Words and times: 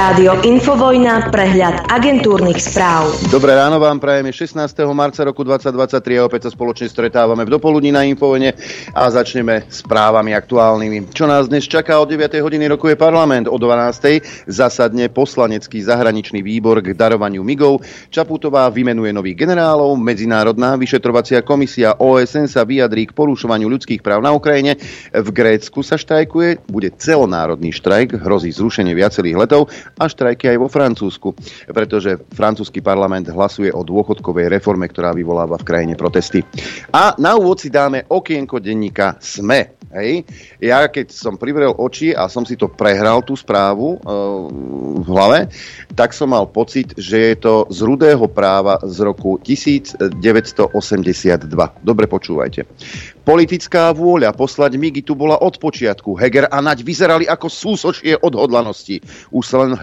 Rádio 0.00 0.32
Infovojna, 0.48 1.28
prehľad 1.28 1.92
agentúrnych 1.92 2.56
správ. 2.56 3.12
Dobré 3.28 3.52
ráno 3.52 3.76
vám 3.76 4.00
prajeme 4.00 4.32
16. 4.32 4.56
marca 4.96 5.20
roku 5.28 5.44
2023 5.44 6.16
a 6.16 6.24
opäť 6.24 6.48
sa 6.48 6.56
spoločne 6.56 6.88
stretávame 6.88 7.44
v 7.44 7.52
dopoludní 7.52 7.92
na 7.92 8.08
Infovojne 8.08 8.56
a 8.96 9.12
začneme 9.12 9.68
správami 9.68 10.32
aktuálnymi. 10.32 11.12
Čo 11.12 11.28
nás 11.28 11.52
dnes 11.52 11.68
čaká 11.68 12.00
od 12.00 12.08
9. 12.08 12.32
hodiny 12.32 12.72
roku 12.72 12.88
je 12.88 12.96
parlament, 12.96 13.44
o 13.44 13.60
12. 13.60 14.48
zasadne 14.48 15.12
poslanecký 15.12 15.84
zahraničný 15.84 16.40
výbor 16.40 16.80
k 16.80 16.96
darovaniu 16.96 17.44
migov. 17.44 17.84
Čaputová 18.08 18.72
vymenuje 18.72 19.12
nových 19.12 19.44
generálov, 19.44 20.00
Medzinárodná 20.00 20.80
vyšetrovacia 20.80 21.44
komisia 21.44 22.00
OSN 22.00 22.48
sa 22.48 22.64
vyjadrí 22.64 23.04
k 23.04 23.12
porušovaniu 23.12 23.68
ľudských 23.68 24.00
práv 24.00 24.24
na 24.24 24.32
Ukrajine. 24.32 24.80
V 25.12 25.28
Grécku 25.28 25.84
sa 25.84 26.00
štrajkuje, 26.00 26.72
bude 26.72 26.88
celonárodný 26.96 27.68
štrajk, 27.76 28.16
hrozí 28.16 28.48
zrušenie 28.48 28.96
viacerých 28.96 29.36
letov 29.36 29.68
a 29.96 30.04
štrajky 30.06 30.52
aj 30.52 30.58
vo 30.60 30.68
Francúzsku, 30.68 31.28
pretože 31.72 32.20
francúzsky 32.36 32.84
parlament 32.84 33.26
hlasuje 33.32 33.72
o 33.72 33.80
dôchodkovej 33.80 34.52
reforme, 34.52 34.86
ktorá 34.86 35.16
vyvoláva 35.16 35.56
v 35.56 35.66
krajine 35.66 35.94
protesty. 35.96 36.44
A 36.92 37.16
na 37.16 37.34
úvod 37.34 37.58
si 37.58 37.72
dáme 37.72 38.04
okienko 38.06 38.60
denníka 38.60 39.16
SME. 39.18 39.79
Hej. 39.90 40.22
Ja 40.62 40.86
keď 40.86 41.10
som 41.10 41.34
privrel 41.34 41.74
oči 41.74 42.14
a 42.14 42.30
som 42.30 42.46
si 42.46 42.54
to 42.54 42.70
prehral, 42.70 43.26
tú 43.26 43.34
správu 43.34 43.98
e, 43.98 44.06
v 45.02 45.06
hlave, 45.10 45.50
tak 45.98 46.14
som 46.14 46.30
mal 46.30 46.46
pocit, 46.46 46.94
že 46.94 47.34
je 47.34 47.36
to 47.42 47.66
z 47.66 47.82
rudého 47.82 48.22
práva 48.30 48.78
z 48.86 49.02
roku 49.02 49.42
1982. 49.42 50.78
Dobre 51.82 52.06
počúvajte. 52.06 52.70
Politická 53.26 53.90
vôľa 53.90 54.30
poslať 54.30 54.78
migy 54.78 55.02
tu 55.02 55.18
bola 55.18 55.42
od 55.42 55.58
počiatku. 55.58 56.14
Heger 56.14 56.46
a 56.46 56.62
Naď 56.62 56.86
vyzerali 56.86 57.26
ako 57.26 57.50
súsočie 57.50 58.14
odhodlanosti. 58.14 59.02
Už 59.34 59.42
sa 59.42 59.66
len 59.66 59.74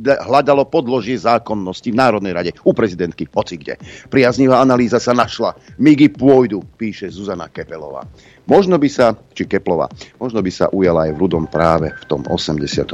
hľadalo 0.00 0.64
podložie 0.64 1.20
zákonnosti 1.20 1.92
v 1.92 2.00
Národnej 2.00 2.32
rade, 2.32 2.50
u 2.64 2.72
prezidentky, 2.72 3.28
hoci 3.28 3.60
kde. 3.60 3.76
Priaznivá 4.08 4.64
analýza 4.64 4.96
sa 4.96 5.12
našla. 5.12 5.52
Migy 5.76 6.08
pôjdu, 6.08 6.64
píše 6.80 7.12
Zuzana 7.12 7.52
Kepelová. 7.52 8.08
Možno 8.42 8.74
by 8.74 8.88
sa, 8.90 9.14
či 9.38 9.46
Keplova, 9.46 9.86
možno 10.18 10.42
by 10.42 10.50
sa 10.50 10.66
ujala 10.74 11.06
aj 11.06 11.14
v 11.14 11.20
ľudom 11.22 11.46
práve 11.46 11.94
v 11.94 12.04
tom 12.10 12.26
82. 12.26 12.90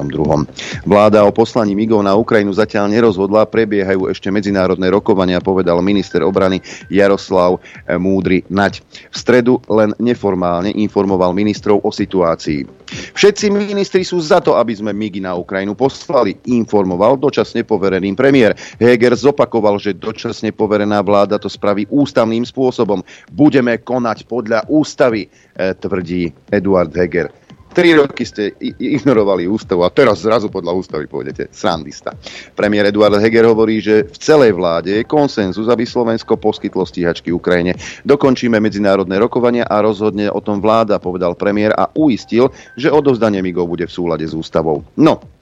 Vláda 0.85 1.25
o 1.25 1.33
poslaní 1.33 1.73
migov 1.73 2.05
na 2.05 2.13
Ukrajinu 2.13 2.53
zatiaľ 2.53 2.93
nerozhodla, 2.93 3.49
prebiehajú 3.49 4.13
ešte 4.13 4.29
medzinárodné 4.29 4.93
rokovania, 4.93 5.41
povedal 5.41 5.81
minister 5.81 6.21
obrany 6.21 6.61
Jaroslav 6.93 7.65
Múdry 7.97 8.45
Nať. 8.53 8.85
V 9.09 9.17
stredu 9.17 9.57
len 9.73 9.97
neformálne 9.97 10.73
informoval 10.77 11.33
ministrov 11.33 11.81
o 11.81 11.89
situácii. 11.89 12.79
Všetci 12.89 13.53
ministri 13.53 14.01
sú 14.01 14.17
za 14.17 14.41
to, 14.41 14.57
aby 14.57 14.73
sme 14.73 14.97
migy 14.97 15.21
na 15.21 15.37
Ukrajinu 15.37 15.77
poslali, 15.77 16.41
informoval 16.49 17.21
dočasne 17.21 17.61
poverený 17.61 18.17
premiér. 18.17 18.57
Heger 18.81 19.13
zopakoval, 19.13 19.77
že 19.77 19.93
dočasne 19.93 20.57
poverená 20.57 21.05
vláda 21.05 21.37
to 21.37 21.53
spraví 21.53 21.85
ústavným 21.93 22.49
spôsobom. 22.49 23.05
Budeme 23.29 23.77
konať 23.85 24.25
podľa 24.25 24.65
ústavy. 24.73 25.29
E, 25.59 25.75
tvrdí 25.75 26.31
Eduard 26.55 26.95
Heger. 26.95 27.35
Tri 27.69 27.95
roky 27.95 28.25
ste 28.25 28.55
ignorovali 28.81 29.45
ústavu 29.45 29.85
a 29.85 29.93
teraz 29.93 30.25
zrazu 30.25 30.49
podľa 30.49 30.73
ústavy 30.73 31.05
pôjdete. 31.05 31.53
Srandista. 31.53 32.17
Premiér 32.57 32.91
Eduard 32.91 33.19
Heger 33.21 33.45
hovorí, 33.45 33.79
že 33.83 34.09
v 34.09 34.19
celej 34.19 34.57
vláde 34.57 34.99
je 34.99 35.05
konsenzus, 35.05 35.69
aby 35.69 35.85
Slovensko 35.85 36.41
poskytlo 36.41 36.83
stíhačky 36.87 37.35
Ukrajine. 37.35 37.77
Dokončíme 38.09 38.57
medzinárodné 38.59 39.21
rokovania 39.21 39.69
a 39.69 39.85
rozhodne 39.85 40.33
o 40.33 40.41
tom 40.41 40.63
vláda, 40.65 41.03
povedal 41.03 41.37
premiér 41.37 41.77
a 41.77 41.93
uistil, 41.93 42.51
že 42.75 42.91
odovzdanie 42.91 43.45
migov 43.45 43.69
bude 43.69 43.85
v 43.85 43.95
súlade 43.95 44.25
s 44.27 44.35
ústavou. 44.35 44.83
No, 44.97 45.38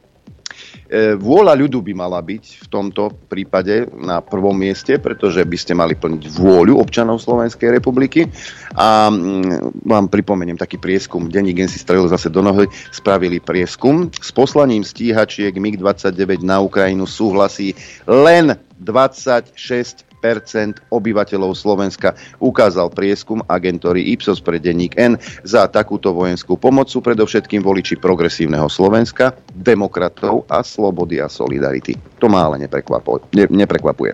vôľa 1.18 1.58
ľudu 1.58 1.82
by 1.82 1.92
mala 1.98 2.22
byť 2.22 2.62
v 2.62 2.66
tomto 2.70 3.10
prípade 3.26 3.90
na 3.98 4.22
prvom 4.22 4.54
mieste, 4.54 4.94
pretože 5.02 5.42
by 5.42 5.58
ste 5.58 5.74
mali 5.74 5.98
plniť 5.98 6.30
vôľu 6.38 6.78
občanov 6.78 7.18
Slovenskej 7.18 7.74
republiky. 7.74 8.30
A 8.78 9.10
mm, 9.10 9.82
vám 9.82 10.06
pripomeniem 10.06 10.54
taký 10.54 10.78
prieskum. 10.78 11.26
Denní 11.26 11.52
si 11.66 11.82
strelil 11.82 12.06
zase 12.06 12.30
do 12.30 12.40
nohy. 12.40 12.70
Spravili 12.94 13.42
prieskum. 13.42 14.06
S 14.14 14.30
poslaním 14.30 14.86
stíhačiek 14.86 15.54
MiG-29 15.58 16.46
na 16.46 16.62
Ukrajinu 16.62 17.08
súhlasí 17.08 17.74
len 18.06 18.54
26 18.78 20.05
obyvateľov 20.90 21.54
Slovenska 21.54 22.18
ukázal 22.42 22.90
prieskum 22.90 23.44
agentúry 23.46 24.10
Ipsos 24.10 24.42
pre 24.42 24.58
denník 24.58 24.98
N. 24.98 25.14
Za 25.46 25.70
takúto 25.70 26.10
vojenskú 26.10 26.58
pomoc 26.58 26.90
sú 26.90 26.98
predovšetkým 27.02 27.62
voliči 27.62 28.00
progresívneho 28.00 28.66
Slovenska, 28.66 29.36
demokratov 29.54 30.48
a 30.50 30.66
slobody 30.66 31.22
a 31.22 31.30
solidarity. 31.30 31.94
To 32.18 32.26
má 32.32 32.48
ale 32.48 32.62
neprekvapuje. 33.50 34.12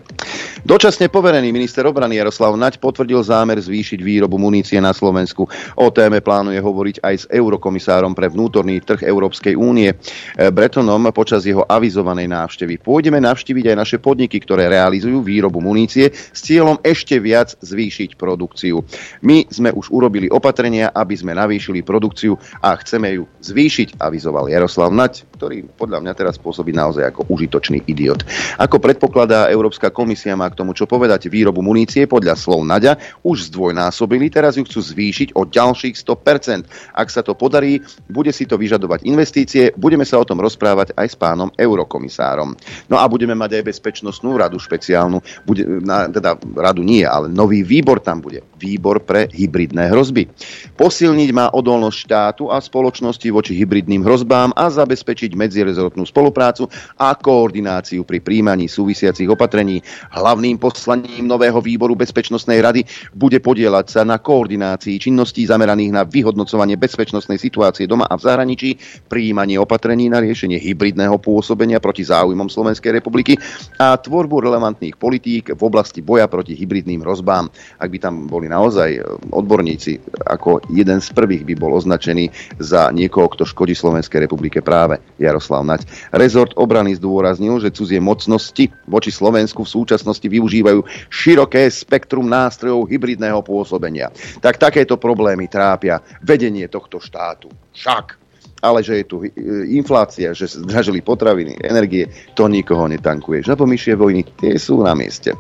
Dočasne 0.66 1.06
poverený 1.06 1.54
minister 1.54 1.86
obrany 1.86 2.18
Jaroslav 2.18 2.54
Naď 2.58 2.82
potvrdil 2.82 3.22
zámer 3.22 3.62
zvýšiť 3.62 4.02
výrobu 4.02 4.38
munície 4.38 4.82
na 4.82 4.90
Slovensku. 4.90 5.46
O 5.78 5.86
téme 5.94 6.18
plánuje 6.18 6.58
hovoriť 6.58 6.96
aj 7.02 7.14
s 7.14 7.24
eurokomisárom 7.30 8.14
pre 8.14 8.26
vnútorný 8.26 8.82
trh 8.82 9.06
Európskej 9.06 9.54
únie 9.54 9.94
Bretonom 10.34 11.08
počas 11.14 11.46
jeho 11.46 11.62
avizovanej 11.68 12.26
návštevy. 12.26 12.82
Pôjdeme 12.82 13.22
navštíviť 13.22 13.70
aj 13.70 13.76
naše 13.76 13.98
podniky, 14.02 14.42
ktoré 14.42 14.66
realizujú 14.66 15.22
výrobu 15.22 15.62
munície 15.62 15.91
produkcie 15.92 16.32
s 16.32 16.40
cieľom 16.40 16.80
ešte 16.80 17.20
viac 17.20 17.52
zvýšiť 17.60 18.16
produkciu. 18.16 18.80
My 19.20 19.44
sme 19.52 19.76
už 19.76 19.92
urobili 19.92 20.32
opatrenia, 20.32 20.88
aby 20.88 21.12
sme 21.12 21.36
navýšili 21.36 21.84
produkciu 21.84 22.40
a 22.64 22.72
chceme 22.80 23.20
ju 23.20 23.24
zvýšiť, 23.44 24.00
avizoval 24.00 24.48
Jaroslav 24.48 24.88
Nať, 24.88 25.28
ktorý 25.36 25.68
podľa 25.76 26.00
mňa 26.00 26.12
teraz 26.16 26.40
pôsobí 26.40 26.72
naozaj 26.72 27.12
ako 27.12 27.28
užitočný 27.28 27.84
idiot. 27.84 28.24
Ako 28.56 28.80
predpokladá 28.80 29.52
Európska 29.52 29.92
komisia, 29.92 30.32
má 30.38 30.48
k 30.48 30.64
tomu 30.64 30.72
čo 30.72 30.88
povedať, 30.88 31.28
výrobu 31.28 31.60
munície 31.60 32.08
podľa 32.08 32.38
slov 32.38 32.64
Naďa 32.64 32.96
už 33.20 33.52
zdvojnásobili, 33.52 34.32
teraz 34.32 34.56
ju 34.56 34.64
chcú 34.64 34.80
zvýšiť 34.80 35.36
o 35.36 35.44
ďalších 35.44 35.98
100%. 35.98 36.96
Ak 36.96 37.12
sa 37.12 37.20
to 37.20 37.36
podarí, 37.36 37.84
bude 38.08 38.32
si 38.32 38.48
to 38.48 38.56
vyžadovať 38.56 39.04
investície, 39.04 39.74
budeme 39.76 40.08
sa 40.08 40.16
o 40.16 40.24
tom 40.24 40.40
rozprávať 40.40 40.96
aj 40.96 41.06
s 41.12 41.16
pánom 41.18 41.52
eurokomisárom. 41.58 42.56
No 42.88 42.96
a 42.96 43.04
budeme 43.10 43.36
mať 43.36 43.60
aj 43.60 43.68
bezpečnostnú 43.74 44.38
radu 44.38 44.62
špeciálnu, 44.62 45.18
bude, 45.42 45.81
na, 45.82 46.06
teda 46.06 46.38
radu 46.54 46.86
nie, 46.86 47.02
ale 47.02 47.26
nový 47.26 47.66
výbor 47.66 47.98
tam 47.98 48.22
bude. 48.22 48.40
Výbor 48.62 49.02
pre 49.02 49.26
hybridné 49.26 49.90
hrozby. 49.90 50.30
Posilniť 50.78 51.30
má 51.34 51.50
odolnosť 51.50 51.98
štátu 51.98 52.44
a 52.46 52.62
spoločnosti 52.62 53.26
voči 53.34 53.58
hybridným 53.58 54.06
hrozbám 54.06 54.54
a 54.54 54.70
zabezpečiť 54.70 55.34
medzirezortnú 55.34 56.06
spoluprácu 56.06 56.70
a 56.94 57.10
koordináciu 57.18 58.06
pri 58.06 58.22
príjmaní 58.22 58.70
súvisiacich 58.70 59.26
opatrení. 59.26 59.82
Hlavným 60.14 60.62
poslaním 60.62 61.26
nového 61.26 61.58
výboru 61.58 61.98
Bezpečnostnej 61.98 62.62
rady 62.62 62.86
bude 63.18 63.42
podielať 63.42 63.86
sa 63.90 64.00
na 64.06 64.22
koordinácii 64.22 65.02
činností 65.02 65.42
zameraných 65.50 65.90
na 65.90 66.02
vyhodnocovanie 66.06 66.78
bezpečnostnej 66.78 67.42
situácie 67.42 67.90
doma 67.90 68.06
a 68.06 68.14
v 68.14 68.22
zahraničí, 68.30 68.70
príjmanie 69.10 69.58
opatrení 69.58 70.06
na 70.06 70.22
riešenie 70.22 70.62
hybridného 70.62 71.18
pôsobenia 71.18 71.82
proti 71.82 72.06
záujmom 72.06 72.46
Slovenskej 72.46 73.02
republiky 73.02 73.34
a 73.82 73.98
tvorbu 73.98 74.46
relevantných 74.46 74.94
politík 74.94 75.58
v 75.58 75.60
oblasti 75.72 76.04
boja 76.04 76.28
proti 76.28 76.52
hybridným 76.52 77.00
hrozbám. 77.00 77.48
Ak 77.80 77.88
by 77.88 77.98
tam 77.98 78.28
boli 78.28 78.52
naozaj 78.52 78.90
e, 78.92 79.00
odborníci, 79.32 80.04
ako 80.28 80.60
jeden 80.68 81.00
z 81.00 81.08
prvých 81.16 81.48
by 81.48 81.54
bol 81.56 81.72
označený 81.72 82.28
za 82.60 82.92
niekoho, 82.92 83.32
kto 83.32 83.48
škodí 83.48 83.72
Slovenskej 83.72 84.28
republike 84.28 84.60
práve 84.60 85.00
Jaroslav 85.16 85.64
Nať. 85.64 85.88
Rezort 86.12 86.52
obrany 86.60 86.92
zdôraznil, 87.00 87.56
že 87.64 87.72
cudzie 87.72 87.98
mocnosti 87.98 88.68
voči 88.84 89.08
Slovensku 89.08 89.64
v 89.64 89.72
súčasnosti 89.72 90.28
využívajú 90.28 90.84
široké 91.08 91.72
spektrum 91.72 92.28
nástrojov 92.28 92.92
hybridného 92.92 93.40
pôsobenia. 93.40 94.12
Tak 94.44 94.60
takéto 94.60 95.00
problémy 95.00 95.48
trápia 95.48 96.04
vedenie 96.20 96.68
tohto 96.68 97.00
štátu. 97.00 97.48
Však 97.72 98.21
ale 98.62 98.80
že 98.86 99.02
je 99.02 99.04
tu 99.04 99.16
e, 99.26 99.28
inflácia, 99.74 100.30
že 100.32 100.46
zdražili 100.46 101.02
potraviny, 101.02 101.58
energie, 101.66 102.06
to 102.38 102.46
nikoho 102.46 102.86
netankuje. 102.86 103.42
Žabomyšie 103.42 103.98
vojny, 103.98 104.22
tie 104.38 104.54
sú 104.54 104.80
na 104.86 104.94
mieste. 104.94 105.34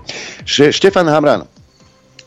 Štefan 0.44 1.06
Hamran, 1.06 1.46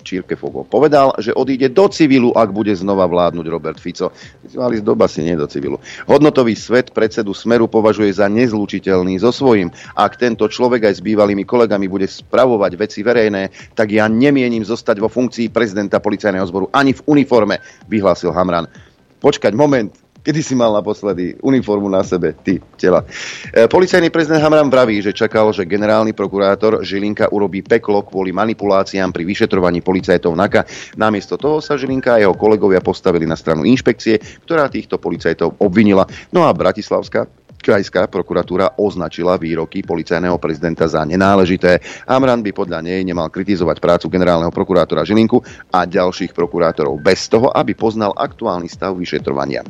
Čírke 0.05 0.37
Fogo, 0.37 0.61
povedal, 0.61 1.17
že 1.17 1.33
odíde 1.33 1.73
do 1.73 1.89
civilu, 1.89 2.29
ak 2.37 2.53
bude 2.53 2.69
znova 2.77 3.09
vládnuť 3.09 3.45
Robert 3.49 3.81
Fico. 3.81 4.13
Mali 4.53 4.77
z 4.77 4.85
doba 4.85 5.09
si 5.09 5.25
nie 5.25 5.33
do 5.33 5.49
civilu. 5.49 5.81
Hodnotový 6.05 6.53
svet 6.53 6.93
predsedu 6.93 7.33
Smeru 7.33 7.65
považuje 7.65 8.13
za 8.13 8.29
nezlučiteľný 8.29 9.17
so 9.17 9.33
svojím. 9.33 9.73
Ak 9.97 10.21
tento 10.21 10.45
človek 10.45 10.85
aj 10.85 11.01
s 11.01 11.03
bývalými 11.03 11.41
kolegami 11.41 11.89
bude 11.89 12.05
spravovať 12.05 12.71
veci 12.77 13.01
verejné, 13.01 13.73
tak 13.73 13.89
ja 13.89 14.05
nemienim 14.05 14.61
zostať 14.61 15.01
vo 15.01 15.09
funkcii 15.09 15.49
prezidenta 15.49 15.97
policajného 15.97 16.45
zboru 16.45 16.69
ani 16.69 16.93
v 16.93 17.01
uniforme, 17.09 17.57
vyhlásil 17.89 18.29
Hamran. 18.29 18.69
Počkať 19.17 19.57
moment, 19.57 20.04
Kedy 20.25 20.41
si 20.41 20.57
mal 20.57 20.73
naposledy 20.73 21.37
uniformu 21.45 21.85
na 21.85 22.01
sebe, 22.01 22.33
ty, 22.33 22.57
tela? 22.81 23.05
E, 23.53 23.69
policajný 23.69 24.09
prezident 24.09 24.41
Hamran 24.41 24.73
vraví, 24.73 24.97
že 24.97 25.13
čakal, 25.13 25.53
že 25.53 25.69
generálny 25.69 26.17
prokurátor 26.17 26.81
Žilinka 26.81 27.29
urobí 27.29 27.61
peklo 27.61 28.01
kvôli 28.01 28.33
manipuláciám 28.33 29.13
pri 29.13 29.21
vyšetrovaní 29.21 29.85
policajtov 29.85 30.33
NAKA. 30.33 30.65
Namiesto 30.97 31.37
toho 31.37 31.61
sa 31.61 31.77
Žilinka 31.77 32.17
a 32.17 32.21
jeho 32.25 32.33
kolegovia 32.33 32.81
postavili 32.81 33.29
na 33.29 33.37
stranu 33.37 33.69
inšpekcie, 33.69 34.17
ktorá 34.41 34.65
týchto 34.65 34.97
policajtov 34.97 35.61
obvinila. 35.61 36.09
No 36.33 36.49
a 36.49 36.57
Bratislavská 36.57 37.45
Krajská 37.65 38.05
prokuratúra 38.05 38.77
označila 38.77 39.41
výroky 39.41 39.81
policajného 39.81 40.37
prezidenta 40.37 40.85
za 40.85 41.01
nenáležité. 41.01 41.81
Amran 42.05 42.45
by 42.45 42.53
podľa 42.53 42.85
nej 42.85 43.01
nemal 43.01 43.33
kritizovať 43.33 43.81
prácu 43.81 44.05
generálneho 44.05 44.53
prokurátora 44.53 45.01
Žilinku 45.01 45.41
a 45.73 45.89
ďalších 45.89 46.37
prokurátorov 46.37 47.01
bez 47.01 47.25
toho, 47.25 47.49
aby 47.49 47.73
poznal 47.73 48.13
aktuálny 48.13 48.69
stav 48.69 48.93
vyšetrovania. 48.93 49.65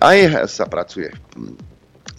Aj 0.00 0.48
sa 0.50 0.64
pracuje 0.66 1.10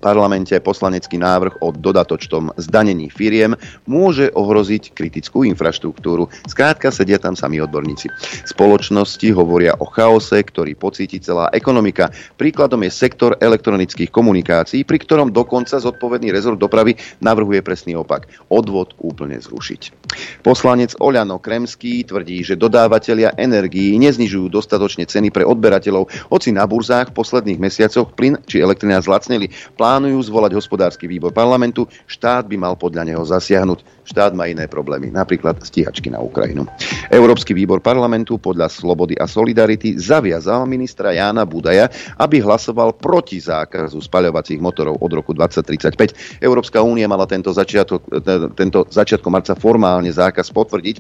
parlamente 0.06 0.54
poslanecký 0.62 1.18
návrh 1.18 1.66
o 1.66 1.74
dodatočnom 1.74 2.54
zdanení 2.62 3.10
firiem 3.10 3.57
môže 3.90 4.30
ohroziť 4.30 4.94
kritickú 4.94 5.42
infraštruktúru. 5.50 6.30
Skrátka 6.46 6.94
sedia 6.94 7.18
tam 7.18 7.34
sami 7.34 7.57
odborníci. 7.57 8.13
Spoločnosti 8.46 9.25
hovoria 9.34 9.74
o 9.81 9.90
chaose, 9.90 10.38
ktorý 10.46 10.78
pocíti 10.78 11.18
celá 11.18 11.50
ekonomika. 11.50 12.13
Príkladom 12.38 12.86
je 12.86 12.94
sektor 12.94 13.34
elektronických 13.42 14.13
komunikácií, 14.13 14.86
pri 14.86 15.02
ktorom 15.02 15.34
dokonca 15.34 15.81
zodpovedný 15.81 16.30
rezort 16.30 16.62
dopravy 16.62 16.94
navrhuje 17.25 17.66
presný 17.66 17.98
opak. 17.98 18.30
Odvod 18.54 18.94
úplne 19.02 19.42
zrušiť. 19.42 20.06
Poslanec 20.46 20.94
Oľano 21.02 21.42
Kremský 21.42 22.06
tvrdí, 22.06 22.46
že 22.46 22.54
dodávateľia 22.54 23.34
energií 23.42 23.98
neznižujú 23.98 24.54
dostatočne 24.54 25.10
ceny 25.10 25.34
pre 25.34 25.42
odberateľov, 25.42 26.30
hoci 26.30 26.54
na 26.54 26.69
burzách 26.69 27.10
v 27.10 27.18
posledných 27.18 27.57
mesiacoch 27.57 28.13
plyn 28.13 28.38
či 28.46 28.62
elektrina 28.62 29.02
zlacnili. 29.02 29.50
Plán 29.74 29.94
plánujú 29.95 30.27
zvolať 30.27 30.59
hospodársky 30.59 31.07
výbor 31.07 31.31
parlamentu, 31.31 31.88
štát 32.03 32.44
by 32.51 32.59
mal 32.59 32.75
podľa 32.75 33.07
neho 33.07 33.24
zasiahnuť. 33.24 34.03
Štát 34.03 34.36
má 34.36 34.44
iné 34.51 34.68
problémy, 34.68 35.07
napríklad 35.07 35.63
stíhačky 35.63 36.12
na 36.12 36.19
Ukrajinu. 36.19 36.68
Európsky 37.07 37.56
výbor 37.56 37.80
parlamentu 37.80 38.36
podľa 38.36 38.68
Slobody 38.68 39.15
a 39.15 39.24
Solidarity 39.24 39.95
zaviazal 39.95 40.68
ministra 40.68 41.15
Jána 41.15 41.47
Budaja, 41.47 41.88
aby 42.19 42.44
hlasoval 42.44 42.92
proti 43.00 43.39
zákazu 43.39 44.03
spaľovacích 44.03 44.59
motorov 44.59 45.00
od 45.00 45.12
roku 45.15 45.31
2035. 45.31 46.44
Európska 46.44 46.83
únia 46.83 47.07
mala 47.07 47.24
tento, 47.24 47.56
začiatok, 47.56 48.03
tento 48.51 48.83
začiatkom 48.92 49.31
marca 49.31 49.56
formálne 49.56 50.12
zákaz 50.12 50.51
potvrdiť, 50.51 50.95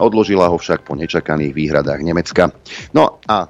odložila 0.00 0.48
ho 0.48 0.56
však 0.56 0.88
po 0.88 0.96
nečakaných 0.96 1.52
výhradách 1.52 2.00
Nemecka. 2.00 2.48
No 2.96 3.20
a 3.28 3.44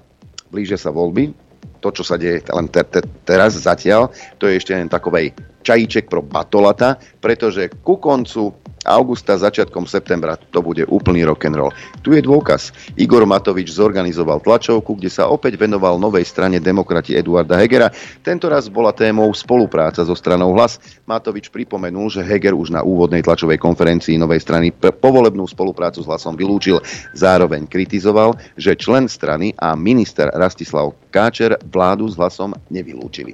blíže 0.50 0.75
sa 0.75 0.91
voľby, 0.91 1.48
to, 1.79 1.89
čo 1.95 2.03
sa 2.03 2.19
deje 2.19 2.43
len 2.47 2.67
te, 2.71 2.83
te, 2.87 3.01
teraz 3.23 3.59
zatiaľ, 3.59 4.11
to 4.39 4.51
je 4.51 4.59
ešte 4.59 4.75
len 4.75 4.91
takovej 4.91 5.35
čajíček 5.69 6.09
pro 6.09 6.25
batolata, 6.25 6.97
pretože 7.20 7.69
ku 7.85 8.00
koncu 8.00 8.56
augusta, 8.88 9.37
začiatkom 9.37 9.85
septembra 9.85 10.41
to 10.41 10.65
bude 10.65 10.81
úplný 10.88 11.29
rock 11.29 11.44
and 11.44 11.61
roll. 11.61 11.73
Tu 12.00 12.17
je 12.17 12.25
dôkaz. 12.25 12.73
Igor 12.97 13.29
Matovič 13.29 13.69
zorganizoval 13.69 14.41
tlačovku, 14.41 14.97
kde 14.97 15.12
sa 15.12 15.29
opäť 15.29 15.61
venoval 15.61 16.00
novej 16.00 16.25
strane 16.25 16.56
demokrati 16.56 17.12
Eduarda 17.12 17.61
Hegera. 17.61 17.93
Tento 18.25 18.49
raz 18.49 18.73
bola 18.73 18.97
témou 18.97 19.29
spolupráca 19.37 20.00
so 20.00 20.17
stranou 20.17 20.56
Hlas. 20.56 20.81
Matovič 21.05 21.53
pripomenul, 21.53 22.09
že 22.09 22.25
Heger 22.25 22.56
už 22.56 22.73
na 22.73 22.81
úvodnej 22.81 23.21
tlačovej 23.21 23.61
konferencii 23.61 24.17
novej 24.17 24.41
strany 24.41 24.73
povolebnú 24.73 25.44
spoluprácu 25.44 26.00
s 26.00 26.09
Hlasom 26.09 26.32
vylúčil. 26.32 26.81
Zároveň 27.12 27.69
kritizoval, 27.69 28.41
že 28.56 28.73
člen 28.73 29.05
strany 29.11 29.53
a 29.61 29.76
minister 29.76 30.32
Rastislav 30.32 30.97
Káčer 31.09 31.56
vládu 31.64 32.05
s 32.09 32.21
hlasom 32.21 32.53
nevylúčili. 32.69 33.32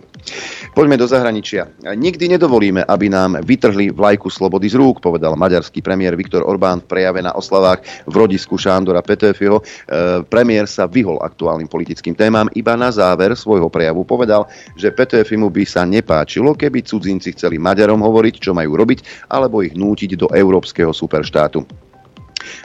Poďme 0.72 0.94
do 0.94 1.10
zahraničia. 1.10 1.68
Nikdy 1.82 2.23
nedovolíme, 2.28 2.82
aby 2.84 3.06
nám 3.12 3.40
vytrhli 3.42 3.92
vlajku 3.92 4.30
slobody 4.30 4.70
z 4.70 4.80
rúk, 4.80 5.00
povedal 5.04 5.36
maďarský 5.36 5.84
premiér 5.84 6.16
Viktor 6.16 6.42
Orbán 6.46 6.80
v 6.82 6.88
prejave 6.88 7.20
na 7.20 7.36
oslavách 7.36 7.84
v 8.08 8.14
rodisku 8.14 8.56
Šándora 8.56 9.04
Petöfiho. 9.04 9.60
E, 9.60 9.62
premiér 10.24 10.64
sa 10.64 10.88
vyhol 10.88 11.20
aktuálnym 11.20 11.68
politickým 11.68 12.16
témam. 12.16 12.48
Iba 12.56 12.74
na 12.74 12.88
záver 12.88 13.36
svojho 13.36 13.68
prejavu 13.68 14.06
povedal, 14.08 14.48
že 14.78 14.94
Petöfimu 14.94 15.52
by 15.52 15.64
sa 15.68 15.82
nepáčilo, 15.84 16.56
keby 16.56 16.86
cudzinci 16.86 17.36
chceli 17.36 17.60
Maďarom 17.60 18.00
hovoriť, 18.00 18.34
čo 18.40 18.56
majú 18.56 18.78
robiť, 18.78 19.28
alebo 19.28 19.60
ich 19.60 19.76
nútiť 19.76 20.16
do 20.16 20.28
európskeho 20.32 20.94
superštátu. 20.94 21.83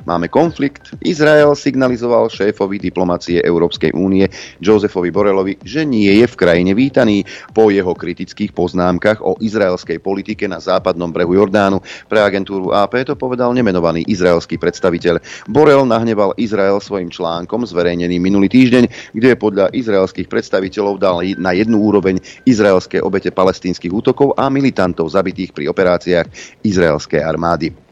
Máme 0.06 0.32
konflikt. 0.32 0.94
Izrael 1.04 1.52
signalizoval 1.56 2.32
šéfovi 2.32 2.80
diplomácie 2.80 3.42
Európskej 3.44 3.96
únie 3.96 4.28
Josefovi 4.60 5.10
Borelovi, 5.12 5.60
že 5.64 5.84
nie 5.84 6.10
je 6.22 6.26
v 6.28 6.36
krajine 6.40 6.72
vítaný 6.78 7.28
po 7.52 7.70
jeho 7.70 7.92
kritických 7.96 8.56
poznámkach 8.56 9.20
o 9.26 9.36
izraelskej 9.40 10.00
politike 10.00 10.48
na 10.48 10.62
západnom 10.62 11.12
brehu 11.12 11.36
Jordánu. 11.36 11.82
Pre 12.08 12.20
agentúru 12.20 12.72
AP 12.72 13.04
to 13.06 13.16
povedal 13.20 13.52
nemenovaný 13.52 14.06
izraelský 14.08 14.62
predstaviteľ. 14.62 15.20
Borel 15.50 15.84
nahneval 15.84 16.38
Izrael 16.40 16.78
svojim 16.80 17.12
článkom 17.12 17.66
zverejnený 17.68 18.22
minulý 18.22 18.48
týždeň, 18.48 19.14
kde 19.16 19.40
podľa 19.40 19.72
izraelských 19.74 20.30
predstaviteľov 20.32 20.96
dal 21.02 21.18
na 21.38 21.52
jednu 21.52 21.82
úroveň 21.82 22.22
izraelské 22.46 23.02
obete 23.04 23.34
palestínskych 23.34 23.92
útokov 23.92 24.38
a 24.38 24.48
militantov 24.48 25.12
zabitých 25.12 25.52
pri 25.52 25.68
operáciách 25.68 26.28
izraelskej 26.64 27.22
armády. 27.24 27.89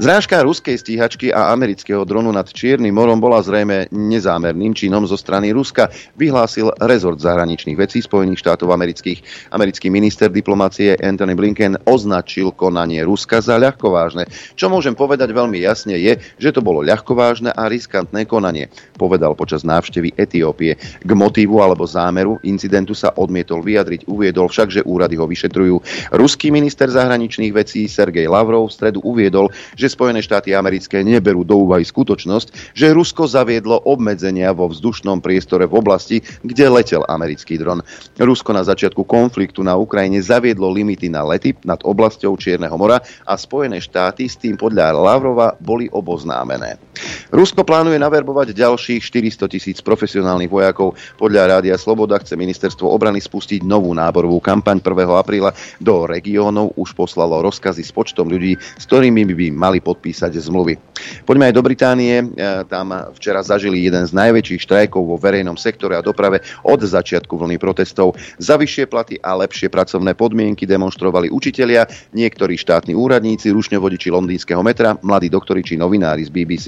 Zrážka 0.00 0.40
ruskej 0.42 0.80
stíhačky 0.80 1.28
a 1.30 1.52
amerického 1.52 2.02
dronu 2.08 2.32
nad 2.32 2.48
Čiernym 2.48 2.96
morom 2.96 3.20
bola 3.20 3.44
zrejme 3.44 3.92
nezámerným 3.92 4.72
činom 4.72 5.04
zo 5.04 5.18
strany 5.20 5.52
Ruska, 5.52 5.92
vyhlásil 6.16 6.72
rezort 6.80 7.20
zahraničných 7.20 7.76
vecí 7.76 8.00
Spojených 8.00 8.40
štátov 8.40 8.72
amerických. 8.72 9.50
Americký 9.52 9.92
minister 9.92 10.32
diplomácie 10.32 10.96
Anthony 10.96 11.36
Blinken 11.36 11.76
označil 11.84 12.56
konanie 12.56 13.04
Ruska 13.04 13.44
za 13.44 13.60
ľahkovážne. 13.60 14.24
Čo 14.56 14.72
môžem 14.72 14.96
povedať 14.96 15.36
veľmi 15.36 15.60
jasne 15.60 16.00
je, 16.00 16.16
že 16.40 16.50
to 16.54 16.64
bolo 16.64 16.80
ľahkovážne 16.80 17.52
a 17.52 17.68
riskantné 17.68 18.24
konanie, 18.24 18.72
povedal 18.96 19.36
počas 19.36 19.66
návštevy 19.66 20.16
Etiópie. 20.16 20.80
K 20.80 21.10
motívu 21.12 21.60
alebo 21.60 21.84
zámeru 21.84 22.40
incidentu 22.40 22.96
sa 22.96 23.12
odmietol 23.12 23.60
vyjadriť, 23.60 24.08
uviedol 24.08 24.48
však, 24.48 24.80
že 24.80 24.86
úrady 24.86 25.20
ho 25.20 25.28
vyšetrujú. 25.28 25.76
Ruský 26.16 26.48
minister 26.48 26.88
zahraničných 26.88 27.52
vecí 27.52 27.84
Sergej 27.84 28.30
Lavrov 28.30 28.70
v 28.70 28.74
stredu 28.74 28.98
uviedol, 29.04 29.49
že 29.74 29.92
Spojené 29.92 30.20
štáty 30.24 30.54
americké 30.56 31.02
neberú 31.04 31.44
do 31.44 31.68
úvahy 31.68 31.84
skutočnosť, 31.86 32.74
že 32.74 32.94
Rusko 32.94 33.26
zaviedlo 33.26 33.82
obmedzenia 33.86 34.50
vo 34.54 34.70
vzdušnom 34.70 35.20
priestore 35.20 35.66
v 35.66 35.76
oblasti, 35.76 36.16
kde 36.42 36.66
letel 36.70 37.02
americký 37.06 37.60
dron. 37.60 37.84
Rusko 38.16 38.50
na 38.56 38.66
začiatku 38.66 39.06
konfliktu 39.06 39.62
na 39.62 39.76
Ukrajine 39.76 40.20
zaviedlo 40.20 40.70
limity 40.70 41.10
na 41.12 41.22
lety 41.26 41.54
nad 41.64 41.80
oblasťou 41.82 42.36
Čierneho 42.36 42.74
mora 42.74 43.02
a 43.26 43.34
Spojené 43.34 43.78
štáty 43.78 44.26
s 44.26 44.38
tým 44.38 44.56
podľa 44.56 44.96
Lavrova 44.96 45.54
boli 45.60 45.86
oboznámené. 45.90 46.89
Rusko 47.30 47.62
plánuje 47.62 47.96
naverbovať 48.02 48.52
ďalších 48.52 49.00
400 49.06 49.46
tisíc 49.46 49.78
profesionálnych 49.80 50.50
vojakov. 50.50 50.98
Podľa 51.16 51.58
Rádia 51.58 51.76
Sloboda 51.78 52.18
chce 52.18 52.34
ministerstvo 52.34 52.90
obrany 52.90 53.22
spustiť 53.22 53.62
novú 53.62 53.94
náborovú 53.94 54.42
kampaň 54.42 54.82
1. 54.82 55.06
apríla. 55.14 55.54
Do 55.78 56.04
regiónov 56.10 56.74
už 56.74 56.92
poslalo 56.98 57.38
rozkazy 57.44 57.86
s 57.86 57.92
počtom 57.94 58.28
ľudí, 58.28 58.58
s 58.58 58.84
ktorými 58.84 59.22
by 59.30 59.46
mali 59.54 59.78
podpísať 59.78 60.34
zmluvy. 60.36 60.76
Poďme 61.24 61.48
aj 61.48 61.54
do 61.56 61.62
Británie. 61.64 62.14
E, 62.20 62.24
tam 62.68 62.92
včera 63.16 63.40
zažili 63.40 63.86
jeden 63.86 64.04
z 64.04 64.12
najväčších 64.12 64.64
štrajkov 64.66 65.02
vo 65.06 65.16
verejnom 65.16 65.56
sektore 65.56 65.96
a 65.96 66.04
doprave 66.04 66.44
od 66.66 66.80
začiatku 66.82 67.36
vlny 67.36 67.56
protestov. 67.56 68.18
Za 68.36 68.60
vyššie 68.60 68.84
platy 68.90 69.14
a 69.22 69.38
lepšie 69.38 69.72
pracovné 69.72 70.12
podmienky 70.18 70.68
demonstrovali 70.68 71.32
učitelia, 71.32 71.88
niektorí 72.12 72.58
štátni 72.58 72.92
úradníci, 72.92 73.48
rušňovodiči 73.54 74.08
londýnskeho 74.12 74.60
metra, 74.60 74.98
mladí 75.00 75.32
doktori 75.32 75.64
či 75.64 75.80
novinári 75.80 76.26
z 76.26 76.30
BBC. 76.30 76.66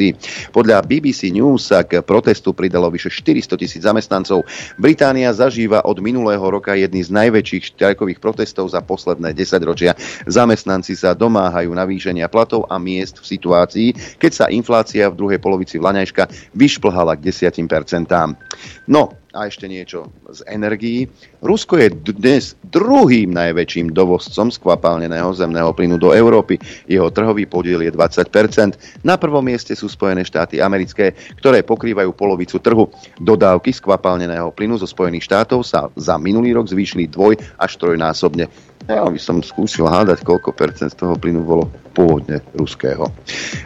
Podľa 0.50 0.84
BBC 0.84 1.30
News 1.32 1.70
sa 1.70 1.86
k 1.86 2.02
protestu 2.02 2.52
pridalo 2.52 2.90
vyše 2.90 3.08
400 3.08 3.60
tisíc 3.60 3.82
zamestnancov. 3.82 4.44
Británia 4.76 5.30
zažíva 5.32 5.84
od 5.86 5.98
minulého 6.02 6.42
roka 6.42 6.74
jedný 6.74 7.02
z 7.02 7.10
najväčších 7.14 7.76
štrajkových 7.76 8.18
protestov 8.18 8.68
za 8.70 8.82
posledné 8.82 9.32
10 9.32 9.62
ročia. 9.62 9.92
Zamestnanci 10.26 10.98
sa 10.98 11.14
domáhajú 11.14 11.70
navýšenia 11.72 12.26
platov 12.26 12.66
a 12.66 12.76
miest 12.82 13.22
v 13.22 13.26
situácii, 13.38 13.88
keď 14.18 14.32
sa 14.32 14.46
inflácia 14.50 15.08
v 15.08 15.18
druhej 15.18 15.38
polovici 15.38 15.78
vlaňajška 15.78 16.54
vyšplhala 16.56 17.16
k 17.18 17.30
10%. 17.30 17.62
No, 18.90 19.21
a 19.32 19.48
ešte 19.48 19.64
niečo 19.64 20.12
z 20.28 20.44
energií. 20.44 21.08
Rusko 21.40 21.80
je 21.80 21.88
dnes 22.12 22.52
druhým 22.68 23.32
najväčším 23.32 23.96
dovozcom 23.96 24.52
skvapalneného 24.52 25.32
zemného 25.32 25.72
plynu 25.72 25.96
do 25.96 26.12
Európy. 26.12 26.60
Jeho 26.84 27.08
trhový 27.08 27.48
podiel 27.48 27.80
je 27.80 27.92
20%. 27.92 29.02
Na 29.02 29.16
prvom 29.16 29.40
mieste 29.40 29.72
sú 29.72 29.88
Spojené 29.88 30.22
štáty 30.28 30.60
americké, 30.60 31.16
ktoré 31.40 31.64
pokrývajú 31.64 32.12
polovicu 32.12 32.60
trhu. 32.60 32.92
Dodávky 33.18 33.72
skvapalneného 33.72 34.52
plynu 34.52 34.76
zo 34.76 34.86
Spojených 34.88 35.24
štátov 35.26 35.64
sa 35.64 35.88
za 35.96 36.20
minulý 36.20 36.52
rok 36.52 36.68
zvýšili 36.68 37.08
dvoj 37.08 37.40
až 37.56 37.72
trojnásobne. 37.80 38.52
Ja 38.90 39.06
by 39.06 39.20
som 39.20 39.40
skúsil 39.40 39.86
hádať, 39.86 40.26
koľko 40.26 40.52
percent 40.52 40.92
z 40.92 40.98
toho 40.98 41.14
plynu 41.16 41.40
bolo 41.46 41.70
pôvodne 41.96 42.42
ruského. 42.58 43.08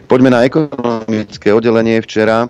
Poďme 0.06 0.30
na 0.30 0.44
ekonomické 0.44 1.50
oddelenie. 1.56 2.04
Včera 2.04 2.46